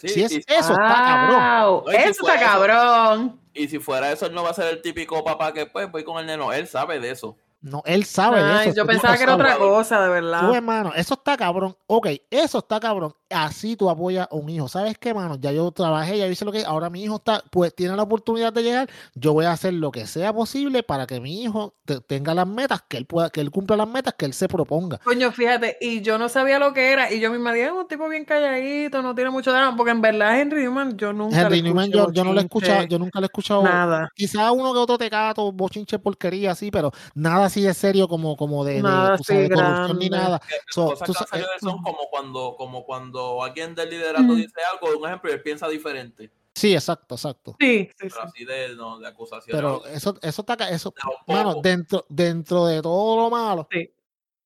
Sí, 0.00 0.08
si 0.08 0.22
es 0.24 0.32
y, 0.32 0.36
eso, 0.46 0.72
está 0.72 0.76
cabrón. 0.76 1.82
Si 1.88 1.96
Eso 1.96 2.08
está 2.28 2.34
eso. 2.34 2.44
cabrón. 2.44 3.40
y 3.54 3.66
si 3.68 3.78
fuera 3.78 4.12
eso, 4.12 4.26
él 4.26 4.34
no 4.34 4.42
va 4.42 4.50
a 4.50 4.54
ser 4.54 4.66
el 4.74 4.82
típico 4.82 5.24
papá 5.24 5.54
que 5.54 5.64
pues 5.66 5.90
voy 5.90 6.04
con 6.04 6.18
el 6.18 6.26
neno. 6.26 6.52
Él 6.52 6.66
sabe 6.68 7.00
de 7.00 7.10
eso. 7.12 7.36
No, 7.68 7.82
él 7.84 8.04
sabe 8.04 8.42
de 8.44 8.50
Ay, 8.50 8.68
eso. 8.68 8.76
yo 8.76 8.82
tú 8.84 8.88
pensaba 8.88 9.14
no 9.14 9.18
que 9.18 9.22
era 9.24 9.34
otra 9.34 9.56
cosa, 9.58 10.00
de 10.00 10.06
Tú, 10.06 10.12
verdad. 10.12 10.54
hermano, 10.54 10.92
eso 10.94 11.14
está 11.14 11.36
cabrón. 11.36 11.76
Ok, 11.88 12.06
eso 12.30 12.58
está 12.58 12.78
cabrón. 12.78 13.12
Así 13.28 13.74
tú 13.74 13.90
apoyas 13.90 14.28
a 14.30 14.34
un 14.36 14.48
hijo. 14.48 14.68
¿Sabes 14.68 14.96
qué, 14.98 15.12
mano? 15.12 15.34
Ya 15.34 15.50
yo 15.50 15.68
trabajé, 15.72 16.16
ya 16.16 16.28
hice 16.28 16.44
lo 16.44 16.52
que. 16.52 16.64
Ahora 16.64 16.90
mi 16.90 17.02
hijo 17.02 17.16
está, 17.16 17.42
pues 17.50 17.74
tiene 17.74 17.96
la 17.96 18.04
oportunidad 18.04 18.52
de 18.52 18.62
llegar. 18.62 18.88
Yo 19.16 19.32
voy 19.32 19.46
a 19.46 19.50
hacer 19.50 19.74
lo 19.74 19.90
que 19.90 20.06
sea 20.06 20.32
posible 20.32 20.84
para 20.84 21.08
que 21.08 21.18
mi 21.18 21.42
hijo 21.42 21.74
te- 21.84 22.00
tenga 22.00 22.34
las 22.34 22.46
metas, 22.46 22.82
que 22.88 22.98
él 22.98 23.06
pueda, 23.06 23.30
que 23.30 23.40
él 23.40 23.50
cumpla 23.50 23.76
las 23.76 23.88
metas 23.88 24.14
que 24.16 24.26
él 24.26 24.32
se 24.32 24.46
proponga. 24.46 24.98
Coño, 24.98 25.32
fíjate, 25.32 25.76
y 25.80 26.02
yo 26.02 26.18
no 26.18 26.28
sabía 26.28 26.60
lo 26.60 26.72
que 26.72 26.92
era, 26.92 27.12
y 27.12 27.18
yo 27.18 27.32
misma 27.32 27.52
dije, 27.52 27.66
"Es 27.66 27.72
un 27.72 27.88
tipo 27.88 28.08
bien 28.08 28.24
calladito, 28.24 29.02
no 29.02 29.12
tiene 29.16 29.30
mucho 29.30 29.50
drama, 29.50 29.76
porque 29.76 29.90
en 29.90 30.00
verdad 30.02 30.38
Henry 30.40 30.62
Newman 30.62 30.96
yo 30.96 31.12
nunca 31.12 31.40
Henry 31.40 31.56
le 31.56 31.62
Newman, 31.64 31.90
yo, 31.90 32.12
yo 32.12 32.22
no 32.22 32.32
lo 32.32 32.38
he 32.40 32.44
escuchado, 32.44 32.84
yo 32.84 32.98
nunca 33.00 33.18
lo 33.18 33.24
he 33.24 33.26
escuchado. 33.26 33.64
nada, 33.64 34.08
Quizás 34.14 34.52
uno 34.52 34.72
que 34.72 34.78
otro 34.78 34.96
tecato, 34.98 35.50
bochinche, 35.50 35.98
porquería, 35.98 36.52
así, 36.52 36.70
pero 36.70 36.92
nada 37.16 37.46
así 37.46 37.55
de 37.62 37.74
serio 37.74 38.08
como, 38.08 38.36
como 38.36 38.64
de, 38.64 38.74
de, 38.74 38.82
Nada 38.82 39.16
tú 39.16 39.24
sabes, 39.24 39.42
así 39.42 39.48
de 39.50 39.54
corrupción 39.54 39.98
ni 39.98 40.08
nada. 40.10 40.40
So, 40.70 40.86
cosas 40.90 41.06
tú 41.06 41.12
que 41.12 41.18
han 41.18 41.24
sa- 41.24 41.30
salido 41.30 41.48
de 41.48 41.54
él 41.54 41.60
son 41.60 41.82
como 41.82 41.98
cuando, 42.10 42.54
como 42.56 42.84
cuando 42.84 43.42
alguien 43.42 43.74
del 43.74 43.90
liderato 43.90 44.22
Mm. 44.24 44.36
dice 44.36 44.60
algo, 44.72 44.98
un 44.98 45.06
ejemplo, 45.06 45.30
y 45.30 45.34
él 45.34 45.42
piensa 45.42 45.68
diferente. 45.68 46.30
Sí, 46.54 46.72
exacto, 46.74 47.16
exacto. 47.16 47.54
Sí, 47.60 47.90
sí, 47.98 48.08
sí. 48.08 48.14
Pero 48.14 48.22
así 48.22 48.44
de, 48.46 48.74
no, 48.76 48.98
de 48.98 49.06
acusación. 49.08 49.54
Pero 49.56 49.84
eso, 49.86 50.16
eso 50.22 50.44
está, 50.48 50.70
eso, 50.70 50.94
mano, 51.26 51.56
dentro, 51.62 52.06
dentro 52.08 52.64
de 52.66 52.80
todo 52.80 53.24
lo 53.24 53.30
malo, 53.30 53.68
Sí. 53.70 53.90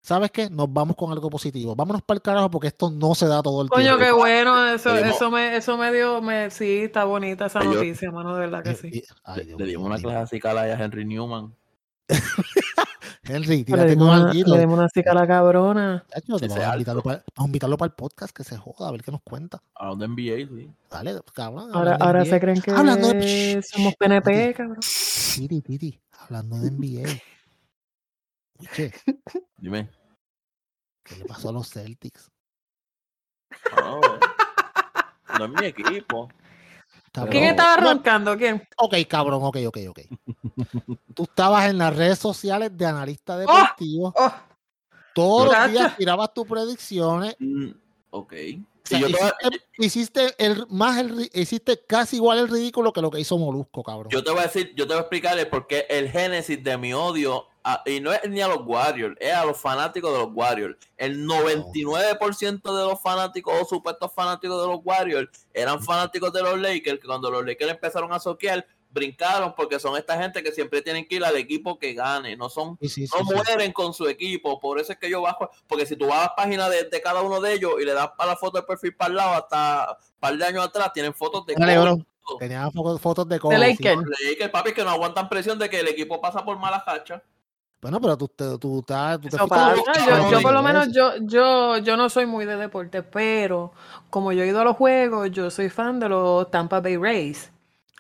¿sabes 0.03 0.33
qué? 0.33 0.51
Nos 0.51 0.73
vamos 0.73 0.97
con 0.97 1.13
algo 1.13 1.31
positivo. 1.31 1.77
Vámonos 1.77 2.03
para 2.03 2.17
el 2.17 2.23
carajo 2.23 2.51
porque 2.51 2.67
esto 2.67 2.91
no 2.91 3.15
se 3.15 3.27
da 3.29 3.41
todo 3.43 3.63
el 3.63 3.69
Coño, 3.69 3.97
tiempo. 3.97 4.05
qué 4.05 4.11
bueno, 4.11 4.67
eso, 4.75 4.93
Le 4.93 5.03
dimos- 5.05 5.17
eso 5.17 5.31
me, 5.31 5.57
eso 5.57 5.77
me 5.77 5.93
dio, 5.93 6.21
me, 6.21 6.51
sí, 6.51 6.79
está 6.85 7.05
bonita 7.05 7.47
esa 7.47 7.63
Yo- 7.63 7.75
noticia, 7.75 8.11
mano, 8.11 8.35
de 8.35 8.41
verdad 8.41 8.65
que 8.65 8.71
Eh, 8.71 8.75
sí. 8.77 8.91
y- 8.93 9.03
ay, 9.23 9.45
Dios 9.45 9.61
Le 9.61 9.67
dimos 9.67 10.01
una 10.03 10.21
así 10.23 10.41
cala 10.41 10.63
a 10.63 10.67
Henry 10.83 11.05
Newman. 11.05 11.55
Henry, 13.23 13.63
tírate 13.65 13.97
con 13.97 14.09
algo. 14.09 14.33
le 14.33 14.59
dimos 14.61 14.79
una 14.79 14.89
cica 14.89 15.13
a 15.13 15.15
la 15.15 15.27
cabrona. 15.27 16.05
Chacho, 16.09 16.39
vamos, 16.41 16.59
a 16.59 16.73
invitarlo 16.73 17.03
para, 17.03 17.17
vamos 17.37 17.47
a 17.47 17.49
invitarlo 17.49 17.77
para 17.77 17.87
el 17.89 17.95
podcast 17.95 18.35
que 18.37 18.43
se 18.43 18.57
joda, 18.57 18.89
a 18.89 18.93
ver 18.93 19.03
qué 19.05 19.13
nos 19.13 19.23
cuenta. 19.23 19.63
Hablando 19.75 20.07
de 20.07 20.09
NBA, 20.09 20.49
sí. 20.49 20.71
Dale, 20.91 21.21
cabrón. 21.33 21.71
Ahora, 21.73 21.95
hablando 21.95 21.99
de 21.99 22.05
ahora 22.07 22.25
se 22.25 22.41
creen 22.41 22.61
que 22.61 22.71
Hablando 22.73 23.09
de- 23.09 23.63
somos 23.63 23.95
PNP, 23.97 24.55
cabrón. 24.55 24.79
Titi, 25.35 25.61
Titi, 25.61 26.01
hablando 26.19 26.59
de 26.59 26.71
NBA. 26.71 27.09
Oye, 28.59 28.93
Dime. 29.59 29.91
¿qué 31.05 31.17
le 31.17 31.25
pasó 31.25 31.51
a 31.51 31.53
los 31.53 31.69
Celtics? 31.71 32.31
No, 33.77 33.99
güey. 34.01 34.11
no 35.39 35.45
es 35.45 35.51
mi 35.61 35.67
equipo. 35.67 36.29
Cabrón. 37.13 37.33
¿Quién 37.33 37.45
estaba 37.45 37.77
No, 37.81 37.93
roncando? 37.93 38.37
¿Quién? 38.37 38.63
Ok, 38.77 38.95
cabrón, 39.09 39.41
ok, 39.43 39.57
ok, 39.67 39.79
ok. 39.89 40.01
Tú 41.15 41.23
estabas 41.25 41.69
en 41.69 41.79
las 41.79 41.95
redes 41.97 42.19
sociales 42.19 42.77
de 42.77 42.87
analista 42.87 43.37
deportivo. 43.39 44.13
Oh, 44.17 44.33
Todos 45.15 45.53
los 45.57 45.71
días 45.73 45.97
tirabas 45.97 46.33
tus 46.35 46.47
predicciones. 46.47 47.37
Mm, 47.39 47.71
ok. 48.11 48.33
O 48.33 48.87
sea, 48.91 48.99
Y 48.99 49.03
yo 49.03 49.07
te 49.09 49.13
voy 49.23 49.29
a- 49.29 49.85
hiciste, 49.85 50.35
el 50.39 50.67
más 50.69 50.99
el, 50.99 51.31
hiciste 51.35 51.81
casi 51.87 52.17
igual 52.17 52.39
el 52.39 52.49
ridículo 52.49 52.93
que 52.93 53.03
lo 53.03 53.11
que 53.11 53.21
hizo 53.21 53.37
Molusco, 53.39 53.83
cabrón. 53.83 54.09
Yo 54.11 54.25
te 54.25 54.31
voy 54.31 54.41
a 54.41 54.45
decir, 54.45 54.73
yo 54.75 54.87
te 54.87 54.95
voy 54.95 54.99
a 54.99 55.01
explicarle 55.03 55.47
por 55.47 55.67
qué 55.67 55.87
el 55.91 56.11
génesis 56.11 56.63
de 56.65 56.77
mi 56.79 56.93
odio, 56.93 57.47
a- 57.63 57.83
y 57.87 58.01
no 58.01 58.11
es 58.13 58.29
ni 58.29 58.41
a 58.41 58.49
los 58.49 58.61
Warriors, 58.67 59.17
es 59.21 59.33
a 59.35 59.45
los 59.45 59.59
fanáticos 59.59 60.13
de 60.13 60.19
los 60.19 60.29
Warriors. 60.33 60.77
El 60.97 61.25
99% 61.27 62.75
de 62.77 62.85
los 62.85 63.01
fanáticos 63.01 63.55
o 63.61 63.65
supuestos 63.65 64.11
fanáticos 64.13 64.61
de 64.63 64.69
los 64.69 64.81
Warriors 64.85 65.29
eran 65.53 65.83
fanáticos 65.83 66.33
de 66.33 66.43
los 66.43 66.59
Lakers, 66.59 66.99
que 67.01 67.07
cuando 67.07 67.31
los 67.31 67.45
Lakers 67.45 67.73
empezaron 67.73 68.13
a 68.13 68.19
soquear, 68.19 68.67
brincaron 68.93 69.55
porque 69.57 69.79
son 69.79 69.97
esta 69.97 70.21
gente 70.21 70.43
que 70.43 70.53
siempre 70.53 70.83
tienen 70.83 71.07
que 71.07 71.15
ir 71.17 71.25
al 71.25 71.37
equipo 71.37 71.79
que 71.79 71.95
gane, 71.95 72.37
no 72.37 72.49
son 72.49 72.77
Sí, 72.81 72.89
sí, 72.89 73.07
sí, 73.07 73.17
no 73.19 73.25
sí. 73.27 73.35
mueren 73.35 73.73
con 73.73 73.95
su 73.95 74.09
equipo, 74.09 74.59
por 74.59 74.79
eso 74.81 74.93
es 74.93 74.99
que 74.99 75.09
yo 75.09 75.23
bajo, 75.23 75.49
porque 75.69 75.87
si 75.87 75.97
tú 75.97 76.07
vas 76.07 76.19
a 76.19 76.23
la 76.23 76.35
página 76.35 76.69
de, 76.69 76.85
de 76.85 77.01
cada 77.01 77.23
uno 77.23 77.41
de 77.41 77.53
ellos 77.55 77.73
y 77.81 77.85
le 77.85 77.93
das 77.93 78.11
para 78.17 78.31
la 78.33 78.37
foto 78.37 78.59
de 78.59 78.65
perfil 78.65 78.95
para 78.97 79.11
el 79.11 79.17
lado 79.17 79.31
hasta 79.35 79.97
un 79.99 80.19
par 80.19 80.37
de 80.37 80.45
años 80.45 80.65
atrás, 80.67 80.93
tienen 80.93 81.15
fotos 81.15 81.47
de 81.47 81.55
Dale, 81.55 81.75
Kobe 81.77 81.85
bro. 81.85 81.95
y 81.95 82.07
todo. 82.27 82.39
Tenía 82.39 82.67
fo- 82.69 82.99
fotos 82.99 83.29
de. 83.29 83.39
Lakers. 83.39 83.97
Los 83.97 84.21
Lakers, 84.29 84.51
papi, 84.51 84.73
que 84.73 84.85
no 84.85 84.91
aguantan 84.91 85.29
presión 85.29 85.59
de 85.59 85.69
que 85.71 85.81
el 85.81 85.89
equipo 85.89 86.21
pasa 86.21 86.45
por 86.45 86.59
malas 86.59 86.83
hachas. 86.87 87.23
Bueno, 87.81 87.99
pero 88.01 88.19
tú, 88.19 88.29
tú, 88.59 88.81
estás- 88.81 89.21
tú 89.21 89.29
te 89.29 89.37
Yo, 89.39 90.31
yo 90.31 90.43
por 90.43 90.53
lo 90.53 90.59
eso. 90.61 90.63
menos, 90.63 90.89
yo, 90.93 91.13
yo, 91.23 91.79
yo 91.79 91.97
no 91.97 92.11
soy 92.11 92.27
muy 92.27 92.45
de 92.45 92.57
deporte, 92.57 93.03
pero 93.03 93.73
como 94.11 94.33
yo 94.33 94.43
he 94.43 94.49
ido 94.49 94.61
a 94.61 94.65
los 94.65 94.77
juegos, 94.77 95.31
yo 95.31 95.51
soy 95.51 95.71
fan 95.71 95.99
de 95.99 96.09
los 96.11 96.51
Tampa 96.51 96.81
Bay 96.81 96.97
Rays, 96.99 97.51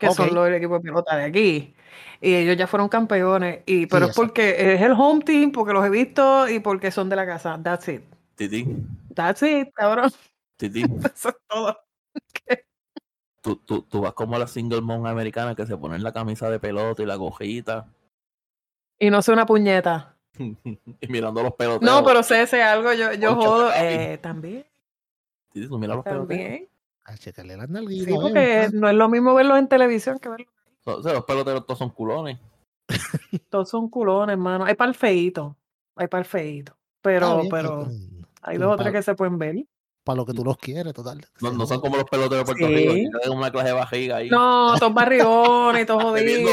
que 0.01 0.13
son 0.15 0.35
los 0.35 0.49
el 0.49 0.55
equipo 0.55 0.75
de 0.75 0.81
pelota 0.81 1.17
de 1.17 1.25
aquí. 1.25 1.75
Y 2.21 2.35
ellos 2.35 2.57
ya 2.57 2.67
fueron 2.67 2.89
campeones. 2.89 3.63
Y, 3.67 3.87
pero 3.87 4.07
es 4.07 4.17
porque 4.17 4.75
es 4.75 4.81
el 4.81 4.93
home 4.93 5.23
team, 5.23 5.53
porque 5.53 5.73
los 5.73 5.85
he 5.85 5.91
visto 5.91 6.49
y 6.49 6.59
porque 6.59 6.91
son 6.91 7.09
de 7.09 7.17
la 7.17 7.27
casa. 7.27 7.61
That's 7.63 7.89
it. 7.89 8.03
Titi, 8.35 8.67
That's 9.15 9.43
it, 9.43 9.69
cabrón. 9.75 10.11
Titi, 10.57 10.83
Eso 11.15 11.29
es 11.29 11.37
todo. 11.47 11.79
tú, 13.43 13.57
tú, 13.57 13.83
tú 13.83 14.01
vas 14.01 14.15
como 14.15 14.39
la 14.39 14.47
single 14.47 14.81
mom 14.81 15.07
americana 15.07 15.55
que 15.55 15.67
se 15.67 15.77
ponen 15.77 16.03
la 16.03 16.13
camisa 16.13 16.51
de 16.51 16.59
pelota 16.59 17.03
y 17.03 17.07
la 17.07 17.17
gojita 17.17 17.87
Y 18.99 19.11
no 19.11 19.23
soy 19.23 19.35
una 19.35 19.47
puñeta. 19.47 20.17
y 20.39 21.09
mirando 21.09 21.43
los 21.43 21.55
peloteros. 21.55 21.83
No, 21.83 22.05
pero 22.05 22.23
sé, 22.23 22.47
sé 22.47 22.63
algo, 22.63 22.95
yo, 22.95 23.13
yo 23.13 23.35
Concho, 23.35 23.51
jodo. 23.51 23.73
Eh, 23.75 24.19
también, 24.23 24.65
Titi, 25.53 25.69
tú 25.69 25.79
miras 25.79 25.97
los 25.97 26.05
peloteros. 26.05 26.29
también. 26.29 26.70
A 27.11 27.17
checarle 27.17 27.57
las 27.57 27.69
nalguitas, 27.69 28.07
Sí, 28.07 28.13
porque 28.21 28.69
no 28.73 28.89
es 28.89 28.95
lo 28.95 29.09
mismo 29.09 29.35
verlos 29.35 29.59
en 29.59 29.69
televisión 29.69 30.19
que 30.21 30.29
verlos. 30.29 30.55
O 30.85 31.03
sea, 31.03 31.13
los 31.13 31.25
peloteros 31.25 31.67
todos 31.67 31.79
son 31.79 31.91
culones. 31.91 32.39
Todos 33.51 33.69
son 33.69 33.89
culones, 33.89 34.35
hermano. 34.35 34.65
Hay 34.65 34.75
para 34.75 34.89
el 34.89 34.95
feíto. 34.95 35.57
Hay 35.97 36.09
para 36.09 36.21
el 36.21 36.25
feíto. 36.25 36.73
Está 36.73 37.03
Pero, 37.03 37.37
bien, 37.37 37.49
pero 37.51 37.89
hay 38.43 38.59
dos 38.59 38.75
o 38.75 38.77
tres 38.77 38.93
que 38.93 39.03
se 39.03 39.15
pueden 39.15 39.39
ver. 39.39 39.65
Para 40.11 40.17
lo 40.17 40.27
que 40.27 40.35
tú 40.35 40.45
los 40.45 40.57
quieres, 40.57 40.93
total. 40.93 41.25
No, 41.41 41.53
no 41.53 41.67
son 41.67 41.81
como 41.81 41.97
los 41.97 42.05
peloteros 42.05 42.45
de 42.45 42.53
Puerto 42.53 42.67
Sí. 42.67 42.75
Rico, 42.75 42.93
que 42.95 43.19
tienen 43.23 43.39
una 43.39 43.53
clase 43.53 43.69
de 43.69 43.75
bajiga 43.75 44.17
ahí. 44.17 44.29
No, 44.29 44.75
todos 44.77 44.93
barrigones 44.93 45.83
y 45.85 45.87
todos 45.87 46.03
jodidos. 46.03 46.51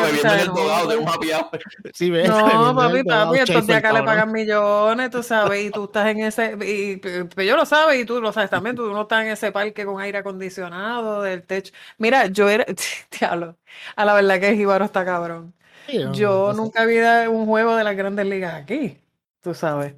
Sí, 1.94 2.12
ves, 2.12 2.30
No, 2.30 2.76
papi, 2.76 3.04
papi, 3.04 3.40
estos 3.40 3.66
de 3.66 3.74
acá 3.74 3.92
le 3.94 4.04
pagan 4.04 4.32
millones, 4.32 5.10
tú 5.10 5.24
sabes, 5.24 5.66
y 5.66 5.72
tú 5.72 5.86
estás 5.86 6.08
en 6.08 6.20
ese, 6.20 6.56
y, 6.64 6.98
pero 6.98 7.42
yo 7.44 7.56
lo 7.56 7.66
sabes, 7.66 8.00
y 8.00 8.06
tú 8.06 8.22
lo 8.22 8.32
sabes 8.32 8.50
también, 8.52 8.76
tú 8.76 8.92
no 8.92 9.02
estás 9.02 9.24
en 9.26 9.32
ese 9.32 9.52
parque 9.52 9.86
con 9.86 10.00
aire 10.00 10.20
acondicionado, 10.20 11.24
del 11.24 11.42
techo. 11.44 11.74
Mira, 11.98 12.28
yo 12.28 12.50
era, 12.50 12.64
diablo, 13.20 13.58
a 13.96 14.06
la 14.06 14.14
verdad 14.14 14.40
que 14.40 14.50
el 14.50 14.56
Jíbaro 14.56 14.86
está 14.86 15.04
cabrón. 15.04 15.54
Sí, 15.88 15.98
no, 16.00 16.14
Yo 16.14 16.48
no 16.50 16.54
sé. 16.54 16.62
nunca 16.62 16.86
vi 16.86 16.98
un 17.28 17.46
juego 17.48 17.76
de 17.76 17.84
las 17.84 17.96
grandes 17.96 18.26
ligas 18.28 18.54
aquí, 18.54 19.00
tú 19.42 19.54
sabes. 19.54 19.96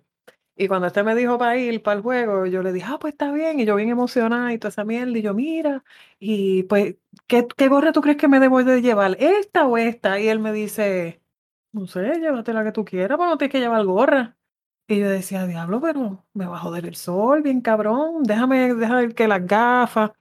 Y 0.62 0.68
cuando 0.68 0.88
este 0.88 1.04
me 1.04 1.16
dijo 1.16 1.38
para 1.38 1.56
ir 1.58 1.82
para 1.82 1.96
el 1.98 2.04
juego, 2.04 2.46
yo 2.46 2.62
le 2.62 2.74
dije, 2.74 2.86
ah, 2.90 2.98
pues 3.00 3.14
está 3.14 3.32
bien. 3.32 3.62
Y 3.62 3.66
yo 3.66 3.76
bien 3.78 3.88
emocionada 3.90 4.52
y 4.52 4.58
toda 4.60 4.70
esa 4.70 4.84
mierda. 4.84 5.18
Y 5.18 5.22
yo, 5.22 5.34
mira, 5.34 5.86
y 6.20 6.64
pues, 6.64 6.96
¿qué, 7.28 7.48
qué 7.56 7.70
gorra 7.70 7.94
tú 7.94 8.02
crees 8.02 8.18
que 8.18 8.28
me 8.28 8.42
debo 8.42 8.62
de 8.66 8.82
llevar? 8.82 9.16
¿Esta 9.22 9.66
o 9.68 9.78
esta? 9.78 10.20
Y 10.20 10.28
él 10.28 10.40
me 10.40 10.52
dice, 10.52 11.22
no 11.72 11.88
sé, 11.88 12.20
llévate 12.20 12.52
la 12.54 12.66
que 12.66 12.74
tú 12.74 12.84
quieras, 12.86 13.18
pero 13.18 13.30
no 13.30 13.38
tienes 13.38 13.54
que 13.54 13.62
llevar 13.62 13.86
gorra. 13.86 14.38
Y 14.88 15.00
yo 15.00 15.10
decía, 15.10 15.48
diablo, 15.48 15.80
pero 15.82 16.26
me 16.34 16.46
va 16.48 16.58
a 16.58 16.60
joder 16.60 16.86
el 16.88 16.96
sol, 16.96 17.42
bien 17.42 17.62
cabrón. 17.62 18.24
Déjame, 18.24 18.74
déjame 18.76 19.14
que 19.16 19.28
las 19.30 19.46
gafas, 19.48 20.12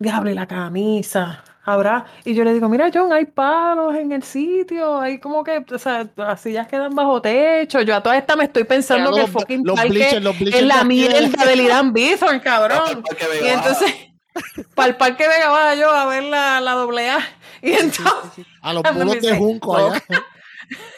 y 0.00 0.34
la 0.34 0.46
camisa. 0.46 1.44
Habrá. 1.62 2.06
Y 2.24 2.34
yo 2.34 2.42
le 2.42 2.54
digo, 2.54 2.68
mira, 2.68 2.90
John, 2.92 3.12
hay 3.12 3.26
palos 3.26 3.94
en 3.94 4.12
el 4.12 4.22
sitio, 4.22 4.98
hay 4.98 5.18
como 5.18 5.44
que, 5.44 5.64
o 5.70 5.78
sea, 5.78 6.08
las 6.16 6.40
sillas 6.40 6.66
quedan 6.66 6.94
bajo 6.94 7.20
techo. 7.20 7.82
Yo 7.82 7.94
a 7.94 8.02
toda 8.02 8.16
esta 8.16 8.34
me 8.34 8.44
estoy 8.44 8.64
pensando 8.64 9.12
que 9.14 9.22
el 9.22 9.28
fucking 9.28 9.62
los 9.64 9.76
parque 9.76 9.90
bleachers, 9.90 10.22
los 10.22 10.38
bleachers 10.38 10.62
es 10.62 10.66
la 10.68 10.84
mierda 10.84 11.44
del 11.44 11.60
Irán 11.60 11.92
Bithorn, 11.92 12.40
cabrón. 12.40 13.04
Y 13.42 13.46
entonces, 13.48 13.94
para 14.74 14.88
el 14.88 14.96
parque 14.96 15.28
Vega 15.28 15.50
Baja 15.50 15.74
yo 15.74 15.90
a 15.90 16.06
ver 16.06 16.24
la, 16.24 16.60
la 16.60 16.72
doble 16.72 17.10
A. 17.10 17.18
Y 17.62 17.72
entonces, 17.72 18.46
A 18.62 18.72
los 18.72 18.82
me 18.82 18.92
bulos 18.92 19.20
de 19.20 19.36
Junco 19.36 19.76
"No, 19.76 19.88
allá. 19.88 20.02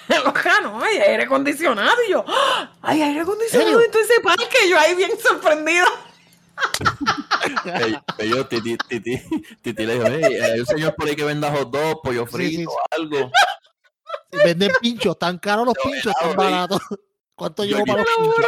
loca, 0.24 0.61
no, 0.62 0.81
hay 0.81 0.99
aire 0.99 1.24
acondicionado. 1.24 1.97
Y 2.07 2.12
yo, 2.12 2.24
¡ah! 2.27 2.70
hay 2.82 3.03
aire 3.03 3.20
acondicionado 3.20 3.82
en 3.82 3.91
todo 3.91 4.03
ese 4.03 4.20
parque. 4.20 4.69
Yo 4.69 4.78
ahí 4.78 4.95
bien 4.95 5.11
sorprendido. 5.20 5.86
Yo, 8.19 8.47
titi, 8.47 8.77
titi, 8.89 9.19
titi 9.62 9.87
le 9.87 9.95
dijo, 9.95 10.07
"Ey, 10.07 10.23
hay 10.41 10.61
un 10.61 10.66
señor 10.66 10.95
por 10.95 11.09
ahí 11.09 11.16
que 11.16 11.24
venda 11.24 11.51
hot 11.51 11.70
dog, 11.70 12.03
pollo 12.03 12.27
frito, 12.27 12.70
sí, 12.70 12.77
sí. 12.77 13.03
algo. 13.03 13.31
Venden 14.45 14.73
pinchos, 14.81 15.19
tan 15.19 15.39
caros 15.39 15.66
los 15.66 15.74
pinchos, 15.83 16.12
tan 16.20 16.35
baratos. 16.37 16.81
¿Cuánto 17.35 17.65
Yo- 17.65 17.77
llevo 17.77 17.87
para 17.87 18.03
los 18.03 18.11
pinchos? 18.16 18.47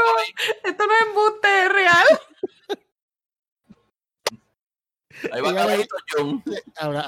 Esto 0.62 0.86
no 0.86 0.93
es 0.93 1.01
embuste, 1.06 1.62
es 1.64 1.72
real. 1.72 2.06
Ahí 5.32 5.40
va 5.40 5.55
carajito, 5.55 5.97
John. 6.10 6.43
Habrá, 6.76 7.01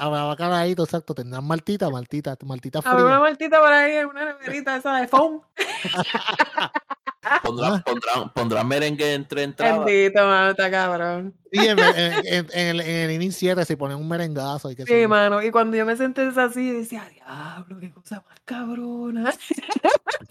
exacto. 0.83 1.13
Tendrán 1.13 1.45
maltita, 1.45 1.89
maltita, 1.89 2.35
maltita 2.43 2.79
Habrá 2.79 2.93
una 2.93 3.03
fría. 3.05 3.19
martita 3.19 3.59
por 3.59 3.71
ahí, 3.71 4.03
una 4.05 4.25
neverita 4.25 4.77
esa 4.77 4.97
de 4.97 5.07
foam. 5.07 5.41
Pondrán, 7.43 7.81
pondrán, 7.83 8.29
pondrán 8.33 8.67
merengue 8.67 9.13
entre 9.13 9.43
entradas. 9.43 9.83
Bendito, 9.85 10.23
mano, 10.25 10.51
está 10.51 10.71
cabrón. 10.71 11.33
Sí, 11.51 11.59
en, 11.67 11.79
en- 11.79 11.85
en- 12.25 12.47
en 12.53 12.67
el, 12.67 12.81
en 12.81 12.95
el 13.09 13.11
inning 13.11 13.31
7 13.31 13.65
se 13.65 13.75
ponen 13.75 13.97
un 13.97 14.07
merengazo. 14.07 14.71
Y 14.71 14.75
que 14.75 14.85
Sí, 14.85 15.07
mano. 15.07 15.41
Y 15.41 15.51
cuando 15.51 15.75
yo 15.75 15.85
me 15.85 15.95
senté 15.97 16.29
así, 16.37 16.71
decía, 16.71 17.07
diablo, 17.13 17.79
qué 17.79 17.91
cosa 17.91 18.23
más 18.27 18.39
cabrona. 18.45 19.33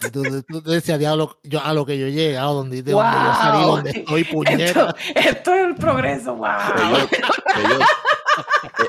Y 0.01 0.09
tú, 0.11 0.23
tú- 0.23 0.61
tú 0.61 0.71
decías, 0.71 0.97
diablo, 0.99 1.39
yo, 1.43 1.61
a 1.63 1.73
lo 1.73 1.85
que 1.85 1.97
yo 1.99 2.07
he 2.07 2.11
llegado, 2.11 2.53
donde, 2.55 2.81
de 2.81 2.91
donde 2.91 3.11
yo 3.17 3.33
salí, 3.33 3.63
Wow. 3.63 3.75
donde 3.75 3.89
estoy, 3.91 4.21
Esto, 4.23 4.33
puñeta. 4.33 4.95
esto 5.15 5.53
es 5.53 5.65
el 5.67 5.75
progreso, 5.75 6.35
wow. 6.35 6.47
Ellos- 6.77 7.09
ellos- 7.63 7.87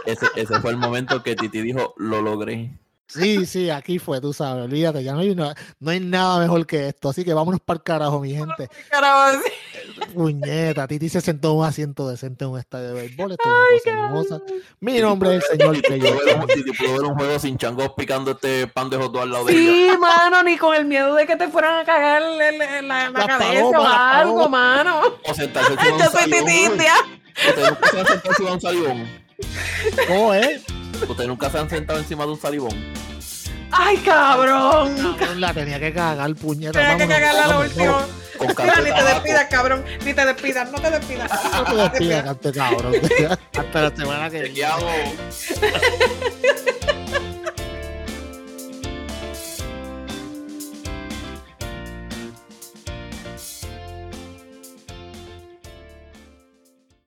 e- 0.06 0.12
ese, 0.12 0.26
ese 0.36 0.60
fue 0.60 0.70
el 0.70 0.76
momento 0.76 1.22
que 1.22 1.34
Titi 1.36 1.60
dijo, 1.60 1.94
lo 1.98 2.22
logré. 2.22 2.70
Sí, 3.08 3.46
sí, 3.46 3.70
aquí 3.70 3.98
fue, 3.98 4.20
tú 4.20 4.34
sabes, 4.34 4.64
olvídate, 4.64 5.02
ya 5.02 5.14
no 5.14 5.20
hay, 5.20 5.30
una- 5.30 5.54
no 5.80 5.90
hay 5.90 5.98
nada 5.98 6.38
mejor 6.40 6.66
que 6.66 6.88
esto. 6.88 7.08
Así 7.08 7.24
que 7.24 7.32
vámonos 7.32 7.58
para 7.60 7.78
el 7.78 7.82
carajo, 7.82 8.20
mi 8.20 8.34
gente. 8.34 8.68
Carajo, 8.90 9.40
sí. 9.42 10.00
Puñeta, 10.12 10.86
Titi 10.86 11.08
se 11.08 11.20
sentó 11.22 11.52
en 11.52 11.56
un 11.58 11.64
asiento 11.64 12.08
decente 12.08 12.44
en 12.44 12.50
un 12.50 12.58
estadio 12.58 12.88
de 12.88 12.94
béisbol. 12.94 13.32
Esto 13.32 13.48
es 13.74 13.86
una 13.86 14.10
cosa 14.10 14.34
hermosa. 14.36 14.40
Mi 14.80 14.98
nombre 15.00 15.36
es 15.36 15.44
el 15.50 15.58
señor 15.58 15.74
un- 15.76 16.46
Titi 16.46 16.72
pudo 16.72 16.92
ver 16.92 17.02
un 17.04 17.14
juego 17.14 17.38
sin 17.38 17.56
changos 17.56 17.90
picando 17.96 18.32
este 18.32 18.66
pan 18.66 18.90
de 18.90 18.96
hot 18.98 19.10
dog 19.12 19.22
al 19.22 19.30
lado 19.32 19.44
de 19.46 19.52
ella. 19.54 19.92
Sí, 19.94 19.98
mano, 19.98 20.42
ni 20.42 20.58
con 20.58 20.74
el 20.74 20.84
miedo 20.84 21.14
de 21.14 21.26
que 21.26 21.36
te 21.36 21.48
fueran 21.48 21.78
a 21.80 21.84
cagar 21.84 22.22
en 22.22 22.36
la, 22.38 22.48
en 22.48 22.58
la- 22.58 22.78
en 22.78 22.88
la 22.88 23.10
Las 23.20 23.26
cabeza 23.26 23.54
palomas, 23.70 23.82
o 23.82 23.86
algo, 23.96 24.48
mano. 24.50 25.00
O 25.24 25.32
sentarse 25.34 25.72
Yo 25.98 26.10
soy 26.10 26.24
Titi. 26.30 26.52
India. 26.66 26.92
Ustedes 27.48 27.70
nunca 27.70 27.88
se 27.90 27.98
han 28.00 28.06
sentado 28.06 28.30
encima 28.30 28.48
de 28.50 28.54
un 28.54 28.60
salivón. 28.60 29.08
¿Cómo 30.08 30.34
es? 30.34 30.62
Ustedes 31.06 31.28
nunca 31.28 31.50
se 31.50 31.58
han 31.58 31.68
sentado 31.70 31.98
encima 31.98 32.24
de 32.24 32.30
un 32.32 32.40
salivón. 32.40 32.72
Ay, 33.70 33.98
cabrón. 33.98 34.96
Cabrón, 35.18 35.40
La 35.40 35.52
tenía 35.52 35.78
que 35.78 35.92
cagar, 35.92 36.34
puñeta. 36.34 36.72
Tenía 36.72 36.96
que 36.96 37.06
vámonos, 37.06 37.18
cagarla 37.18 37.42
lo 37.42 37.48
vámonos, 37.48 37.70
último. 37.72 37.92
vámonos. 37.92 38.28
Con 38.38 38.46
Mira, 38.46 38.54
canto 38.54 38.82
de 38.82 38.90
ni 38.90 38.96
te 38.96 39.04
despidas, 39.04 39.44
cabrón. 39.50 39.84
Ni 40.04 40.14
te 40.14 40.24
despidas, 40.24 40.70
no 40.70 40.80
te 40.80 40.90
despidas. 40.90 41.30
No 41.52 41.64
te 41.64 41.74
despidas, 41.76 42.22
cante, 42.24 42.52
cabrón. 42.52 42.94
Hasta 43.58 43.82
la 43.82 43.96
semana 43.96 44.30
que 44.30 44.42
viene. 44.42 44.48
Chequeamos. 44.54 46.37